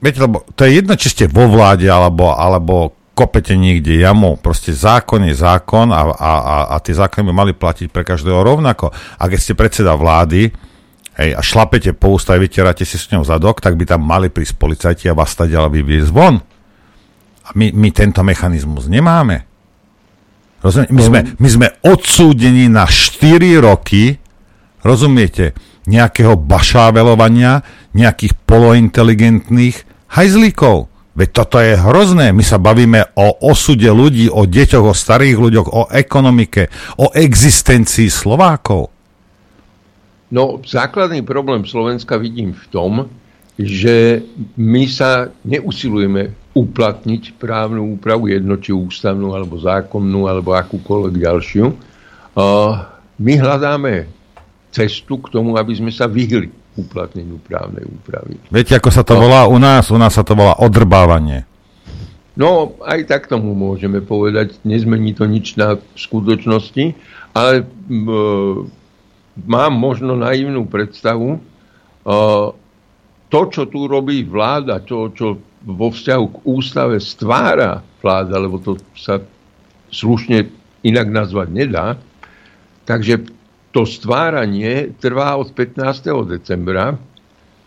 viete, 0.00 0.24
lebo 0.24 0.48
to 0.56 0.64
je 0.64 0.80
jedno, 0.80 0.94
či 0.96 1.08
ste 1.12 1.24
vo 1.28 1.50
vláde 1.50 1.84
alebo, 1.84 2.32
alebo 2.32 2.96
kopete 3.14 3.54
niekde 3.54 3.94
jamu. 4.00 4.36
Proste 4.36 4.74
zákon 4.74 5.22
je 5.24 5.34
zákon 5.38 5.90
a, 5.94 6.02
a, 6.10 6.32
a, 6.34 6.56
a 6.74 6.76
tie 6.82 6.98
zákony 6.98 7.30
by 7.30 7.32
mali 7.32 7.52
platiť 7.54 7.88
pre 7.88 8.02
každého 8.02 8.42
rovnako. 8.42 8.90
A 8.90 9.22
keď 9.30 9.38
ste 9.38 9.54
predseda 9.58 9.94
vlády 9.94 10.50
hej, 11.18 11.30
a 11.34 11.40
šlapete 11.40 11.94
po 11.94 12.14
ústave, 12.14 12.44
vytierate 12.46 12.82
si 12.82 12.98
s 12.98 13.10
ňou 13.10 13.22
zadok, 13.22 13.62
tak 13.62 13.78
by 13.78 13.84
tam 13.86 14.02
mali 14.02 14.30
prísť 14.30 14.54
policajti 14.58 15.04
a 15.10 15.16
vás 15.16 15.30
stať 15.34 15.54
ale 15.54 15.70
vyviezť 15.70 16.10
von. 16.10 16.38
A 17.44 17.48
my, 17.54 17.70
my 17.76 17.88
tento 17.92 18.24
mechanizmus 18.24 18.88
nemáme. 18.88 19.44
Rozumie? 20.64 20.88
My, 20.90 21.02
sme, 21.04 21.20
my 21.36 21.48
sme 21.48 21.68
odsúdení 21.84 22.72
na 22.72 22.88
4 22.88 23.20
roky, 23.60 24.16
rozumiete, 24.80 25.52
nejakého 25.84 26.40
bašávelovania, 26.40 27.60
nejakých 27.92 28.32
polointeligentných 28.48 29.76
hajzlíkov. 30.08 30.88
Veď 31.14 31.28
toto 31.30 31.60
je 31.60 31.76
hrozné. 31.78 32.32
My 32.32 32.42
sa 32.42 32.56
bavíme 32.58 33.12
o 33.14 33.44
osude 33.44 33.86
ľudí, 33.86 34.32
o 34.32 34.48
deťoch, 34.48 34.86
o 34.88 34.94
starých 34.96 35.36
ľuďoch, 35.38 35.68
o 35.68 35.82
ekonomike, 35.92 36.72
o 36.98 37.12
existencii 37.12 38.08
Slovákov. 38.08 38.93
No, 40.34 40.58
základný 40.66 41.22
problém 41.22 41.62
Slovenska 41.62 42.18
vidím 42.18 42.50
v 42.50 42.66
tom, 42.74 42.92
že 43.54 44.26
my 44.58 44.82
sa 44.90 45.30
neusilujeme 45.46 46.34
uplatniť 46.58 47.38
právnu 47.38 47.94
úpravu 47.94 48.26
jedno, 48.26 48.58
či 48.58 48.74
ústavnú, 48.74 49.30
alebo 49.30 49.62
zákonnú, 49.62 50.26
alebo 50.26 50.58
akúkoľvek 50.58 51.14
ďalšiu. 51.22 51.66
My 53.14 53.32
hľadáme 53.38 54.10
cestu 54.74 55.22
k 55.22 55.30
tomu, 55.30 55.54
aby 55.54 55.70
sme 55.78 55.94
sa 55.94 56.10
vyhli 56.10 56.50
uplatneniu 56.74 57.38
právnej 57.38 57.86
úpravy. 57.86 58.34
Viete, 58.50 58.74
ako 58.74 58.90
sa 58.90 59.06
to 59.06 59.14
no. 59.14 59.30
volá 59.30 59.46
u 59.46 59.54
nás? 59.62 59.86
U 59.94 59.98
nás 60.02 60.18
sa 60.18 60.26
to 60.26 60.34
volá 60.34 60.58
odrbávanie. 60.58 61.46
No, 62.34 62.74
aj 62.82 63.06
tak 63.06 63.30
tomu 63.30 63.54
môžeme 63.54 64.02
povedať. 64.02 64.58
Nezmení 64.66 65.14
to 65.14 65.30
nič 65.30 65.54
na 65.54 65.78
skutočnosti, 65.94 66.98
ale 67.30 67.70
mám 69.42 69.74
možno 69.74 70.14
naivnú 70.14 70.66
predstavu. 70.70 71.42
To, 73.28 73.40
čo 73.50 73.62
tu 73.66 73.90
robí 73.90 74.22
vláda, 74.22 74.78
to, 74.78 75.10
čo 75.10 75.42
vo 75.64 75.88
vzťahu 75.90 76.24
k 76.28 76.36
ústave 76.44 76.96
stvára 77.00 77.82
vláda, 77.98 78.36
lebo 78.36 78.60
to 78.60 78.78
sa 78.94 79.18
slušne 79.90 80.46
inak 80.84 81.08
nazvať 81.08 81.48
nedá, 81.48 81.96
takže 82.84 83.24
to 83.72 83.82
stváranie 83.88 84.92
trvá 85.00 85.34
od 85.34 85.50
15. 85.50 86.30
decembra. 86.30 86.94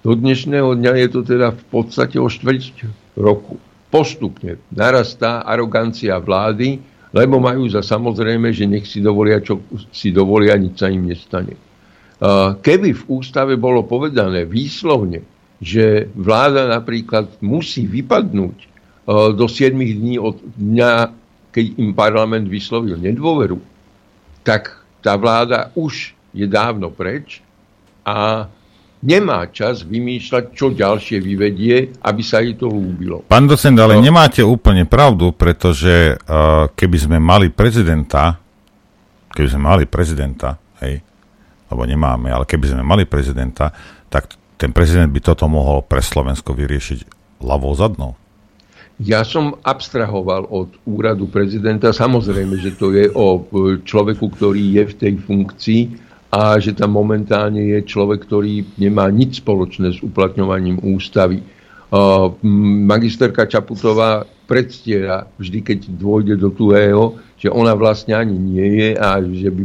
Do 0.05 0.15
dnešného 0.15 0.77
dňa 0.77 0.93
je 1.03 1.07
to 1.11 1.21
teda 1.25 1.51
v 1.51 1.63
podstate 1.67 2.15
o 2.15 2.31
štvrť 2.31 2.87
roku. 3.19 3.59
Postupne 3.91 4.61
narastá 4.71 5.43
arogancia 5.43 6.15
vlády, 6.21 6.79
lebo 7.17 7.41
majú 7.41 7.65
za 7.65 7.81
samozrejme, 7.81 8.53
že 8.53 8.69
nech 8.69 8.85
si 8.85 9.01
dovolia, 9.01 9.41
čo 9.41 9.65
si 9.89 10.13
dovolia, 10.13 10.53
nič 10.53 10.77
sa 10.77 10.93
im 10.93 11.09
nestane. 11.09 11.57
Keby 12.61 12.89
v 12.93 13.03
ústave 13.09 13.57
bolo 13.57 13.89
povedané 13.89 14.45
výslovne, 14.45 15.25
že 15.57 16.13
vláda 16.13 16.69
napríklad 16.69 17.41
musí 17.41 17.89
vypadnúť 17.89 18.57
do 19.33 19.45
7 19.49 19.73
dní 19.73 20.21
od 20.21 20.37
dňa, 20.61 20.91
keď 21.49 21.65
im 21.81 21.97
parlament 21.97 22.45
vyslovil 22.45 23.01
nedôveru, 23.01 23.57
tak 24.45 24.77
tá 25.01 25.17
vláda 25.17 25.73
už 25.73 26.13
je 26.37 26.45
dávno 26.45 26.93
preč 26.93 27.41
a 28.05 28.45
nemá 29.03 29.45
čas 29.53 29.85
vymýšľať, 29.85 30.43
čo 30.57 30.73
ďalšie 30.73 31.21
vyvedie, 31.21 32.01
aby 32.01 32.21
sa 32.25 32.41
jej 32.41 32.57
to 32.57 32.69
ľúbilo. 32.69 33.25
Pán 33.29 33.45
docent, 33.45 33.77
ale 33.77 33.97
no. 33.97 34.03
nemáte 34.03 34.41
úplne 34.41 34.89
pravdu, 34.89 35.33
pretože 35.33 36.17
uh, 36.17 36.69
keby 36.73 36.97
sme 36.97 37.17
mali 37.21 37.53
prezidenta, 37.53 38.41
keby 39.33 39.47
sme 39.53 39.61
mali 39.61 39.83
prezidenta, 39.85 40.57
hej, 40.81 41.01
lebo 41.69 41.81
nemáme, 41.85 42.33
ale 42.33 42.49
keby 42.49 42.73
sme 42.73 42.81
mali 42.81 43.05
prezidenta, 43.05 43.69
tak 44.09 44.33
ten 44.57 44.73
prezident 44.73 45.13
by 45.13 45.21
toto 45.21 45.45
mohol 45.45 45.85
pre 45.85 46.01
Slovensko 46.01 46.57
vyriešiť 46.57 46.99
ľavou 47.45 47.69
zadnou. 47.77 48.17
Ja 48.97 49.21
som 49.21 49.61
abstrahoval 49.61 50.49
od 50.49 50.73
úradu 50.89 51.29
prezidenta. 51.29 51.93
Samozrejme, 51.93 52.57
že 52.57 52.73
to 52.73 52.89
je 52.97 53.05
o 53.13 53.37
e, 53.37 53.41
človeku, 53.85 54.25
ktorý 54.33 54.81
je 54.81 54.83
v 54.89 54.93
tej 54.97 55.13
funkcii 55.21 55.81
a 56.27 56.59
že 56.59 56.75
tam 56.75 56.95
momentálne 56.95 57.63
je 57.63 57.79
človek, 57.87 58.27
ktorý 58.27 58.65
nemá 58.75 59.07
nič 59.07 59.39
spoločné 59.39 59.95
s 59.95 59.99
uplatňovaním 60.03 60.83
ústavy. 60.83 61.39
Uh, 61.87 62.35
magisterka 62.83 63.47
Čaputová 63.47 64.27
predstiera 64.43 65.23
vždy, 65.39 65.59
keď 65.63 65.79
dôjde 65.87 66.35
do 66.35 66.51
tuhého, 66.51 67.15
že 67.39 67.47
ona 67.47 67.71
vlastne 67.79 68.11
ani 68.11 68.35
nie 68.35 68.67
je 68.83 68.89
a 68.99 69.23
že 69.23 69.47
by 69.47 69.63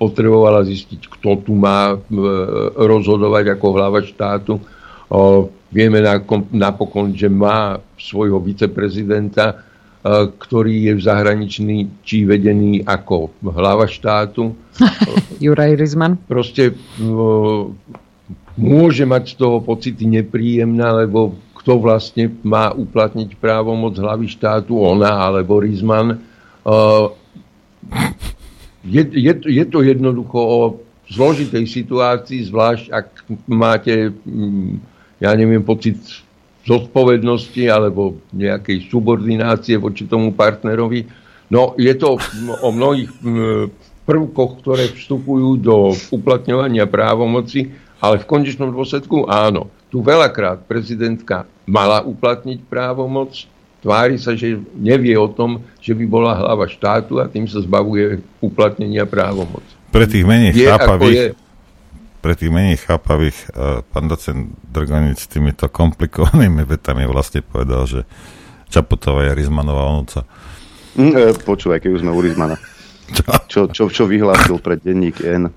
potrebovala 0.00 0.64
zistiť, 0.64 1.12
kto 1.12 1.44
tu 1.44 1.52
má 1.52 1.92
uh, 1.92 2.00
rozhodovať 2.72 3.52
ako 3.52 3.66
hlava 3.76 4.00
štátu. 4.00 4.56
Uh, 5.12 5.52
Vieme 5.68 6.00
napokon, 6.48 7.12
že 7.12 7.28
má 7.28 7.76
svojho 8.00 8.40
viceprezidenta, 8.40 9.52
e, 9.52 9.56
ktorý 10.06 10.88
je 10.88 10.92
v 10.94 11.02
zahraničný 11.02 11.78
či 12.06 12.22
vedený 12.22 12.86
ako 12.86 13.34
hlava 13.50 13.90
štátu. 13.90 14.54
Juraj 15.44 15.74
Rizman. 15.74 16.14
Proste 16.30 16.70
e, 16.70 16.74
môže 18.54 19.02
mať 19.02 19.34
z 19.34 19.38
toho 19.42 19.58
pocity 19.58 20.06
nepríjemné, 20.06 21.06
lebo 21.06 21.34
kto 21.58 21.82
vlastne 21.82 22.30
má 22.46 22.70
uplatniť 22.70 23.34
právomoc 23.42 23.98
hlavy 23.98 24.30
štátu, 24.30 24.78
ona 24.78 25.18
alebo 25.18 25.58
Rizman. 25.58 26.14
E, 26.14 26.18
je, 28.86 29.02
je, 29.02 29.32
je 29.34 29.64
to 29.66 29.82
jednoducho 29.82 30.38
o 30.38 30.60
zložitej 31.10 31.66
situácii, 31.66 32.46
zvlášť 32.46 32.86
ak 32.94 33.06
máte 33.50 34.14
ja 35.18 35.34
neviem, 35.34 35.62
pocit 35.66 35.98
zodpovednosti 36.68 37.64
alebo 37.64 38.20
nejakej 38.36 38.92
subordinácie 38.92 39.80
voči 39.80 40.04
tomu 40.04 40.36
partnerovi. 40.36 41.08
No, 41.48 41.72
je 41.80 41.94
to 41.96 42.20
o 42.60 42.68
mnohých 42.68 43.08
prvkoch, 44.04 44.60
ktoré 44.60 44.92
vstupujú 44.92 45.56
do 45.56 45.96
uplatňovania 46.12 46.84
právomoci, 46.84 47.72
ale 48.04 48.20
v 48.20 48.28
konečnom 48.28 48.68
dôsledku 48.68 49.24
áno. 49.24 49.72
Tu 49.88 50.04
veľakrát 50.04 50.68
prezidentka 50.68 51.48
mala 51.64 52.04
uplatniť 52.04 52.60
právomoc, 52.68 53.48
tvári 53.80 54.20
sa, 54.20 54.36
že 54.36 54.60
nevie 54.76 55.16
o 55.16 55.32
tom, 55.32 55.64
že 55.80 55.96
by 55.96 56.04
bola 56.04 56.36
hlava 56.36 56.68
štátu 56.68 57.16
a 57.16 57.24
tým 57.24 57.48
sa 57.48 57.64
zbavuje 57.64 58.20
uplatnenia 58.44 59.08
právomoc. 59.08 59.64
Pre 59.88 60.04
tých 60.04 60.28
menej 60.28 60.52
chápavých, 60.52 61.32
pre 62.18 62.34
tých 62.34 62.50
menej 62.50 62.82
chápavých, 62.82 63.38
uh, 63.54 63.80
pán 63.94 64.10
docent 64.10 64.54
Drganic 64.66 65.22
s 65.22 65.30
týmito 65.30 65.70
komplikovanými 65.70 66.66
vetami 66.66 67.06
vlastne 67.06 67.40
povedal, 67.40 67.86
že 67.86 68.00
Čaputová 68.68 69.24
je 69.30 69.38
Rizmanová 69.38 69.88
onúca. 69.88 70.28
Mm, 70.98 71.14
e, 71.14 71.22
počúvaj, 71.40 71.80
keď 71.80 71.90
už 71.94 72.02
sme 72.04 72.12
u 72.12 72.20
Rizmana. 72.20 72.56
Čo, 73.48 73.72
čo, 73.72 73.88
čo 73.88 74.04
vyhlásil 74.04 74.60
pred 74.60 74.84
denník 74.84 75.24
N. 75.24 75.48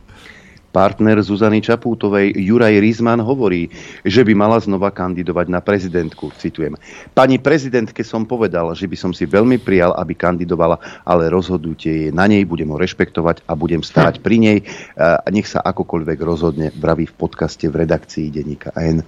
Partner 0.71 1.19
Zuzany 1.19 1.59
Čapútovej 1.59 2.31
Juraj 2.33 2.79
Rizman 2.79 3.19
hovorí, 3.19 3.67
že 4.07 4.23
by 4.23 4.33
mala 4.33 4.57
znova 4.63 4.89
kandidovať 4.89 5.47
na 5.51 5.59
prezidentku. 5.59 6.31
Citujem. 6.39 6.79
Pani 7.11 7.37
prezidentke 7.37 8.01
som 8.07 8.23
povedal, 8.23 8.71
že 8.73 8.87
by 8.87 8.97
som 8.97 9.11
si 9.11 9.27
veľmi 9.27 9.59
prijal, 9.59 9.91
aby 9.99 10.15
kandidovala, 10.15 10.79
ale 11.03 11.27
rozhodnutie 11.27 12.07
je 12.07 12.09
na 12.09 12.25
nej, 12.25 12.47
budem 12.47 12.71
ho 12.71 12.79
rešpektovať 12.79 13.43
a 13.45 13.51
budem 13.53 13.83
stáť 13.83 14.23
pri 14.23 14.37
nej. 14.39 14.57
A 14.95 15.27
nech 15.27 15.51
sa 15.51 15.59
akokoľvek 15.59 16.19
rozhodne, 16.23 16.71
vraví 16.71 17.05
v 17.11 17.15
podcaste 17.19 17.67
v 17.67 17.83
redakcii 17.83 18.31
denníka 18.31 18.71
N. 18.79 19.03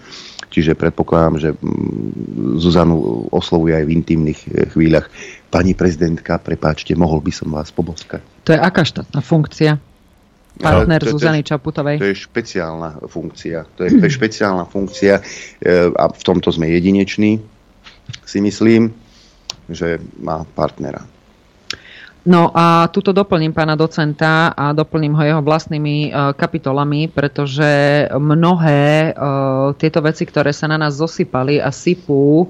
Čiže 0.53 0.77
predpokladám, 0.77 1.35
že 1.41 1.49
mm, 1.57 2.61
Zuzanu 2.61 3.26
oslovuje 3.34 3.73
aj 3.73 3.85
v 3.90 3.94
intimných 3.98 4.40
eh, 4.45 4.69
chvíľach. 4.69 5.10
Pani 5.49 5.73
prezidentka, 5.73 6.38
prepáčte, 6.38 6.94
mohol 6.94 7.26
by 7.26 7.34
som 7.34 7.49
vás 7.49 7.73
poboskať. 7.73 8.22
To 8.45 8.53
je 8.53 8.60
aká 8.61 8.85
štátna 8.85 9.22
funkcia? 9.26 9.81
Partner 10.53 11.01
to, 11.01 11.05
to, 11.09 11.11
Zuzany 11.17 11.41
Čaputovej. 11.41 11.97
To 11.97 12.09
je 12.09 12.17
špeciálna 12.17 13.01
funkcia. 13.09 13.65
To 13.73 13.81
je, 13.84 13.89
to 13.97 14.03
je 14.05 14.11
špeciálna 14.13 14.65
funkcia 14.69 15.15
eh, 15.17 15.89
a 15.89 16.05
v 16.13 16.21
tomto 16.21 16.53
sme 16.53 16.69
jedineční, 16.69 17.41
si 18.21 18.39
myslím, 18.41 18.93
že 19.69 19.97
má 20.21 20.45
partnera. 20.53 21.01
No 22.23 22.55
a 22.55 22.88
tuto 22.88 23.11
doplním 23.11 23.51
pána 23.51 23.75
docenta 23.75 24.55
a 24.55 24.71
doplním 24.71 25.11
ho 25.11 25.23
jeho 25.27 25.41
vlastnými 25.43 26.07
uh, 26.07 26.31
kapitolami, 26.31 27.11
pretože 27.11 27.67
mnohé 28.15 29.11
uh, 29.11 29.75
tieto 29.75 29.99
veci, 29.99 30.23
ktoré 30.23 30.55
sa 30.55 30.71
na 30.71 30.80
nás 30.80 30.95
zosypali 30.95 31.59
a 31.59 31.67
sypú, 31.67 32.47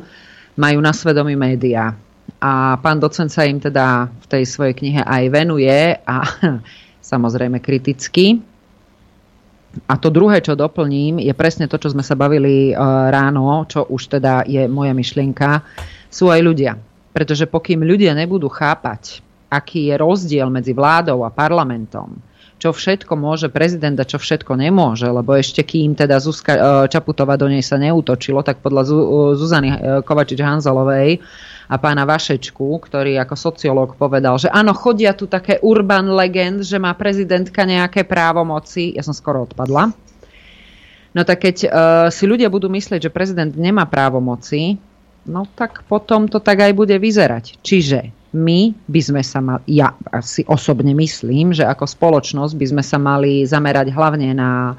majú 0.53 0.77
na 0.77 0.93
svedomí 0.93 1.33
médiá. 1.33 1.97
A 2.37 2.77
pán 2.85 3.01
docent 3.01 3.33
sa 3.33 3.49
im 3.49 3.57
teda 3.57 4.13
v 4.13 4.25
tej 4.29 4.43
svojej 4.45 4.77
knihe 4.77 5.01
aj 5.01 5.23
venuje 5.33 5.97
a 6.05 6.15
samozrejme 7.03 7.59
kriticky. 7.59 8.39
A 9.89 9.97
to 9.99 10.13
druhé, 10.13 10.39
čo 10.39 10.55
doplním, 10.55 11.19
je 11.19 11.33
presne 11.35 11.67
to, 11.67 11.75
čo 11.81 11.91
sme 11.91 12.05
sa 12.05 12.13
bavili 12.15 12.71
uh, 12.71 13.09
ráno, 13.09 13.65
čo 13.67 13.83
už 13.89 14.17
teda 14.17 14.47
je 14.47 14.69
moja 14.69 14.93
myšlienka, 14.95 15.65
sú 16.07 16.29
aj 16.29 16.41
ľudia. 16.45 16.77
Pretože 17.11 17.49
pokým 17.49 17.81
ľudia 17.81 18.13
nebudú 18.13 18.47
chápať, 18.47 19.25
aký 19.49 19.89
je 19.89 19.95
rozdiel 19.97 20.47
medzi 20.53 20.77
vládou 20.77 21.25
a 21.25 21.33
parlamentom, 21.33 22.13
čo 22.63 22.71
všetko 22.71 23.19
môže 23.19 23.51
prezident 23.51 23.99
a 23.99 24.07
čo 24.07 24.15
všetko 24.15 24.55
nemôže, 24.55 25.03
lebo 25.11 25.35
ešte 25.35 25.67
kým 25.67 25.99
teda 25.99 26.15
Zuzka 26.23 26.53
e, 26.55 26.59
Čaputová 26.87 27.35
do 27.35 27.51
nej 27.51 27.59
sa 27.59 27.75
neútočilo, 27.75 28.39
tak 28.39 28.63
podľa 28.63 28.87
e, 28.87 28.91
Zuzany 29.35 29.67
e, 29.67 29.77
Kovačič-Hanzelovej 29.99 31.19
a 31.67 31.75
pána 31.75 32.07
Vašečku, 32.07 32.63
ktorý 32.87 33.19
ako 33.19 33.35
sociológ 33.35 33.99
povedal, 33.99 34.39
že 34.39 34.47
áno, 34.47 34.71
chodia 34.71 35.11
tu 35.11 35.27
také 35.27 35.59
urban 35.59 36.15
legend, 36.15 36.63
že 36.63 36.79
má 36.79 36.95
prezidentka 36.95 37.67
nejaké 37.67 38.07
právomoci. 38.07 38.95
Ja 38.95 39.03
som 39.03 39.11
skoro 39.11 39.43
odpadla. 39.43 39.91
No 41.13 41.21
tak 41.27 41.45
keď 41.45 41.57
uh, 41.63 41.69
si 42.09 42.25
ľudia 42.25 42.49
budú 42.49 42.67
myslieť, 42.67 43.07
že 43.07 43.15
prezident 43.15 43.53
nemá 43.53 43.85
právomoci, 43.85 44.75
no 45.29 45.47
tak 45.55 45.87
potom 45.87 46.27
to 46.27 46.41
tak 46.43 46.67
aj 46.67 46.73
bude 46.75 46.95
vyzerať. 46.99 47.63
Čiže 47.63 48.22
my 48.33 48.73
by 48.89 49.01
sme 49.01 49.21
sa 49.21 49.39
mali, 49.39 49.77
ja 49.77 49.93
si 50.25 50.41
osobne 50.49 50.97
myslím, 50.97 51.53
že 51.53 51.63
ako 51.69 51.85
spoločnosť 51.85 52.53
by 52.57 52.65
sme 52.65 52.83
sa 52.83 52.97
mali 52.97 53.45
zamerať 53.45 53.93
hlavne 53.93 54.33
na, 54.33 54.73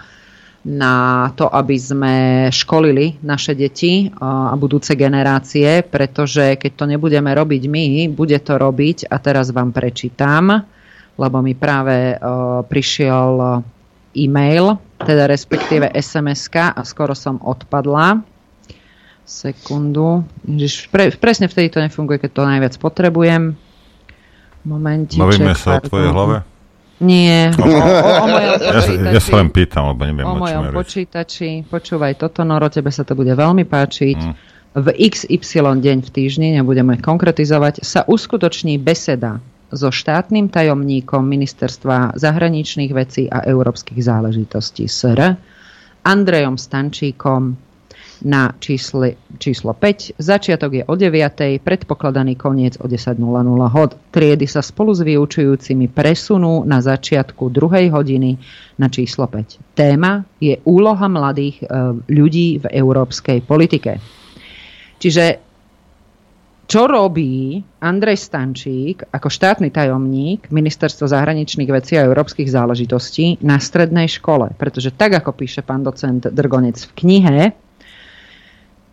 na 0.66 0.94
to, 1.38 1.46
aby 1.46 1.76
sme 1.78 2.14
školili 2.50 3.22
naše 3.22 3.54
deti 3.54 4.10
a 4.18 4.52
budúce 4.58 4.98
generácie, 4.98 5.86
pretože 5.86 6.58
keď 6.58 6.72
to 6.74 6.84
nebudeme 6.90 7.30
robiť 7.30 7.62
my, 7.70 7.86
bude 8.10 8.36
to 8.42 8.58
robiť, 8.58 9.06
a 9.06 9.16
teraz 9.22 9.54
vám 9.54 9.70
prečítam, 9.70 10.66
lebo 11.14 11.38
mi 11.38 11.54
práve 11.54 12.18
prišiel 12.66 13.62
e-mail, 14.18 14.78
teda 14.98 15.30
respektíve 15.30 15.94
SMS-ka 15.94 16.74
a 16.74 16.82
skoro 16.82 17.14
som 17.14 17.38
odpadla 17.38 18.33
Sekundu. 19.24 20.28
Ježiš, 20.44 20.92
pre, 20.92 21.08
presne 21.16 21.48
vtedy 21.48 21.72
to 21.72 21.80
nefunguje, 21.80 22.20
keď 22.20 22.30
to 22.30 22.42
najviac 22.44 22.74
potrebujem. 22.76 23.56
Momentíček. 24.64 25.20
Bavíme 25.20 25.56
sa 25.56 25.80
o 25.80 25.84
tvojej 25.84 26.08
hlave? 26.12 26.36
Nie, 27.02 27.50
o, 27.58 27.66
o, 27.66 28.10
o 28.22 28.26
mojom 28.30 28.54
počítači. 28.70 29.02
Ja, 29.02 29.12
ja 29.12 29.20
sa 29.20 29.34
len 29.42 29.50
pýtam, 29.50 29.82
lebo 29.92 30.02
neviem, 30.06 30.26
o, 30.28 30.32
o 30.32 30.40
mojom 30.40 30.64
počítači. 30.70 31.50
Počúvaj 31.66 32.12
toto, 32.20 32.46
Noro, 32.46 32.70
tebe 32.70 32.88
sa 32.92 33.02
to 33.02 33.18
bude 33.18 33.32
veľmi 33.32 33.66
páčiť. 33.66 34.18
Mm. 34.20 34.34
V 34.74 34.86
XY 34.90 35.78
deň 35.78 35.98
v 36.02 36.10
týždni, 36.10 36.48
nebudeme 36.58 36.98
konkretizovať, 36.98 37.86
sa 37.86 38.02
uskutoční 38.06 38.78
beseda 38.82 39.38
so 39.70 39.90
štátnym 39.90 40.50
tajomníkom 40.50 41.22
Ministerstva 41.22 42.14
zahraničných 42.18 42.92
vecí 42.94 43.26
a 43.26 43.42
európskych 43.42 43.98
záležitostí 44.02 44.86
SR, 44.86 45.38
Andrejom 46.04 46.58
Stančíkom, 46.58 47.54
na 48.22 48.54
čísle, 48.62 49.18
číslo 49.42 49.74
5. 49.74 50.14
Začiatok 50.20 50.70
je 50.78 50.82
o 50.86 50.94
9. 50.94 51.58
Predpokladaný 51.58 52.38
koniec 52.38 52.78
o 52.78 52.86
10.00 52.86 53.18
hod. 53.74 53.90
Triedy 54.14 54.46
sa 54.46 54.62
spolu 54.62 54.94
s 54.94 55.02
vyučujúcimi 55.02 55.90
presunú 55.90 56.62
na 56.62 56.78
začiatku 56.78 57.50
druhej 57.50 57.90
hodiny 57.90 58.38
na 58.78 58.86
číslo 58.86 59.26
5. 59.26 59.74
Téma 59.74 60.22
je 60.38 60.60
úloha 60.68 61.10
mladých 61.10 61.62
e, 61.62 61.64
ľudí 62.12 62.62
v 62.62 62.66
európskej 62.70 63.42
politike. 63.42 63.98
Čiže 65.02 65.44
čo 66.64 66.88
robí 66.88 67.60
Andrej 67.84 68.24
Stančík 68.24 69.04
ako 69.12 69.28
štátny 69.28 69.68
tajomník 69.68 70.48
Ministerstva 70.48 71.12
zahraničných 71.12 71.68
vecí 71.68 72.00
a 72.00 72.08
európskych 72.08 72.48
záležitostí 72.48 73.44
na 73.44 73.60
strednej 73.60 74.08
škole. 74.08 74.56
Pretože 74.56 74.96
tak, 74.96 75.12
ako 75.12 75.36
píše 75.36 75.60
pán 75.60 75.84
docent 75.84 76.24
Drgonec 76.24 76.80
v 76.80 76.92
knihe, 76.96 77.38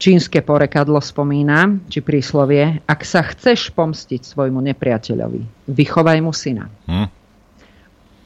čínske 0.02 0.41
porekadlo 0.41 0.98
spomína, 0.98 1.86
či 1.86 2.02
príslovie, 2.02 2.82
ak 2.90 3.06
sa 3.06 3.22
chceš 3.22 3.69
pomstiť 3.78 4.26
svojmu 4.26 4.57
nepriateľovi, 4.73 5.69
vychovaj 5.69 6.19
mu 6.26 6.34
syna. 6.34 6.65
Hm. 6.90 7.22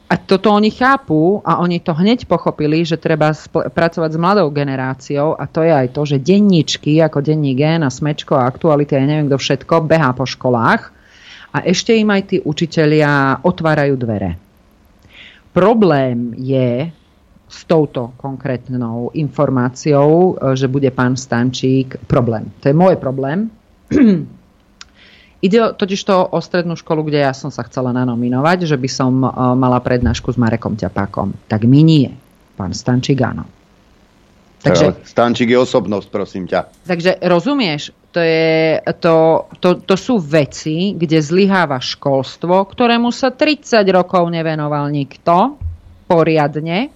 A 0.06 0.14
toto 0.22 0.54
oni 0.54 0.70
chápu 0.70 1.42
a 1.42 1.58
oni 1.58 1.82
to 1.82 1.90
hneď 1.90 2.30
pochopili, 2.30 2.86
že 2.86 2.94
treba 2.94 3.34
spl- 3.34 3.66
pracovať 3.66 4.14
s 4.14 4.22
mladou 4.22 4.46
generáciou 4.54 5.34
a 5.34 5.50
to 5.50 5.66
je 5.66 5.72
aj 5.74 5.88
to, 5.90 6.02
že 6.06 6.22
denníčky 6.22 7.02
ako 7.02 7.18
denní 7.26 7.58
gen 7.58 7.82
a 7.82 7.90
smečko 7.90 8.38
a 8.38 8.46
aktuality 8.46 8.94
a 8.94 9.02
neviem 9.02 9.26
kto 9.26 9.34
všetko 9.34 9.82
behá 9.82 10.14
po 10.14 10.22
školách 10.22 10.94
a 11.50 11.58
ešte 11.66 11.90
im 11.90 12.06
aj 12.06 12.22
tí 12.22 12.36
učitelia 12.38 13.42
otvárajú 13.42 13.98
dvere. 13.98 14.38
Problém 15.50 16.38
je, 16.38 16.86
s 17.46 17.62
touto 17.64 18.12
konkrétnou 18.18 19.14
informáciou, 19.14 20.34
e, 20.34 20.56
že 20.58 20.66
bude 20.66 20.90
pán 20.90 21.14
Stančík 21.14 22.02
problém. 22.10 22.50
To 22.62 22.70
je 22.70 22.74
môj 22.74 22.98
problém. 22.98 23.50
Ide 25.46 25.78
totiž 25.78 26.00
to 26.02 26.26
o 26.26 26.38
strednú 26.42 26.74
školu, 26.74 27.06
kde 27.06 27.22
ja 27.22 27.30
som 27.30 27.54
sa 27.54 27.62
chcela 27.68 27.94
nanominovať, 27.94 28.66
že 28.66 28.76
by 28.76 28.88
som 28.90 29.12
e, 29.22 29.30
mala 29.54 29.78
prednášku 29.78 30.34
s 30.34 30.40
Marekom 30.40 30.74
Ťapákom. 30.74 31.46
Tak 31.46 31.62
mi 31.70 31.86
nie. 31.86 32.10
Pán 32.58 32.74
Stančík 32.74 33.20
áno. 33.22 33.46
Takže, 34.66 35.06
Stančík 35.06 35.46
je 35.46 35.58
osobnosť, 35.62 36.08
prosím 36.10 36.50
ťa. 36.50 36.82
Takže 36.82 37.22
rozumieš, 37.22 37.94
to, 38.10 38.18
je, 38.18 38.82
to, 38.98 39.46
to, 39.62 39.78
to 39.86 39.94
sú 39.94 40.18
veci, 40.18 40.96
kde 40.98 41.22
zlyháva 41.22 41.78
školstvo, 41.78 42.66
ktorému 42.66 43.14
sa 43.14 43.30
30 43.30 43.86
rokov 43.94 44.26
nevenoval 44.26 44.90
nikto 44.90 45.60
poriadne 46.10 46.95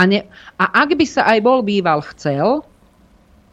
a, 0.00 0.08
ne, 0.08 0.24
a 0.56 0.64
ak 0.80 0.96
by 0.96 1.04
sa 1.04 1.28
aj 1.28 1.38
bol 1.44 1.60
býval 1.60 2.00
chcel, 2.16 2.64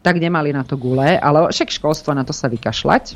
tak 0.00 0.16
nemali 0.16 0.56
na 0.56 0.64
to 0.64 0.80
gule, 0.80 1.04
ale 1.04 1.52
však 1.52 1.68
školstvo 1.68 2.16
na 2.16 2.24
to 2.24 2.32
sa 2.32 2.48
vykašľať, 2.48 3.12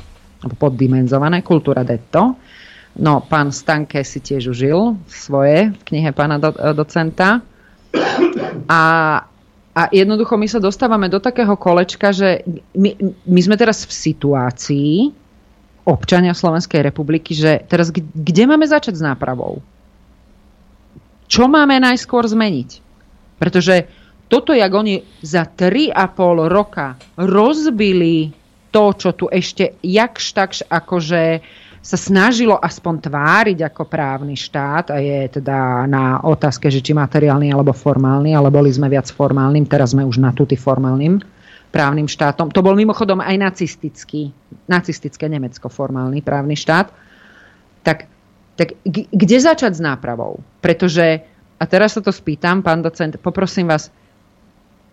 poddimenzované, 0.61 1.41
kultúra 1.41 1.81
detto. 1.81 2.37
No, 2.93 3.25
pán 3.25 3.49
Stanke 3.49 4.05
si 4.05 4.21
tiež 4.21 4.53
užil 4.53 5.01
svoje 5.09 5.73
v 5.73 5.81
knihe 5.81 6.13
pána 6.13 6.37
do, 6.37 6.53
docenta. 6.77 7.41
A, 8.69 8.81
a 9.73 9.81
jednoducho 9.89 10.37
my 10.37 10.45
sa 10.45 10.61
dostávame 10.61 11.09
do 11.09 11.17
takého 11.17 11.57
kolečka, 11.57 12.13
že 12.13 12.45
my, 12.77 12.93
my 13.25 13.39
sme 13.41 13.57
teraz 13.57 13.89
v 13.89 13.93
situácii, 13.97 14.93
občania 15.89 16.37
Slovenskej 16.37 16.85
republiky, 16.85 17.33
že 17.33 17.65
teraz 17.65 17.89
kde 17.89 18.43
máme 18.45 18.69
začať 18.69 19.01
s 19.01 19.03
nápravou? 19.03 19.65
Čo 21.25 21.49
máme 21.49 21.81
najskôr 21.81 22.29
zmeniť? 22.29 22.92
Pretože 23.37 23.87
toto, 24.27 24.55
jak 24.55 24.71
oni 24.73 25.03
za 25.21 25.45
3,5 25.45 25.93
roka 26.49 26.97
rozbili 27.19 28.33
to, 28.73 28.93
čo 28.97 29.13
tu 29.13 29.29
ešte 29.29 29.77
jakž 29.85 30.23
takž 30.33 30.57
akože 30.65 31.23
sa 31.83 31.99
snažilo 31.99 32.55
aspoň 32.55 33.11
tváriť 33.11 33.59
ako 33.67 33.83
právny 33.91 34.39
štát 34.39 34.95
a 34.95 35.03
je 35.03 35.27
teda 35.27 35.83
na 35.83 36.23
otázke, 36.23 36.71
že 36.71 36.79
či 36.79 36.95
materiálny 36.95 37.51
alebo 37.51 37.75
formálny, 37.75 38.31
ale 38.31 38.47
boli 38.47 38.71
sme 38.71 38.87
viac 38.87 39.11
formálnym, 39.11 39.67
teraz 39.67 39.91
sme 39.91 40.07
už 40.07 40.23
natúty 40.23 40.55
formálnym 40.55 41.19
právnym 41.75 42.07
štátom. 42.07 42.55
To 42.55 42.63
bol 42.63 42.79
mimochodom 42.79 43.19
aj 43.19 43.35
nacistický, 43.35 44.31
nacistické 44.71 45.27
Nemecko 45.27 45.67
formálny 45.67 46.23
právny 46.23 46.55
štát. 46.55 46.87
Tak, 47.83 48.07
tak 48.55 48.79
kde 48.85 49.37
začať 49.43 49.75
s 49.75 49.81
nápravou? 49.83 50.39
Pretože, 50.63 51.27
a 51.63 51.67
teraz 51.71 51.95
sa 51.95 52.03
to 52.03 52.11
spýtam, 52.11 52.59
pán 52.59 52.83
docent, 52.83 53.15
poprosím 53.23 53.71
vás, 53.71 53.87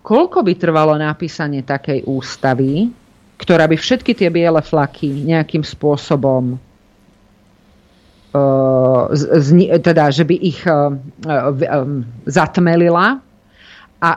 koľko 0.07 0.47
by 0.47 0.55
trvalo 0.55 0.95
napísanie 0.95 1.67
takej 1.67 2.07
ústavy, 2.07 2.87
ktorá 3.43 3.67
by 3.67 3.75
všetky 3.75 4.15
tie 4.15 4.31
biele 4.31 4.63
flaky 4.63 5.11
nejakým 5.27 5.67
spôsobom 5.67 6.63
uh, 8.31 9.03
z, 9.11 9.49
teda, 9.83 10.15
že 10.15 10.23
by 10.23 10.37
ich 10.39 10.63
uh, 10.63 10.95
uh, 10.95 11.51
zatmelila 12.31 13.19
a 13.99 14.11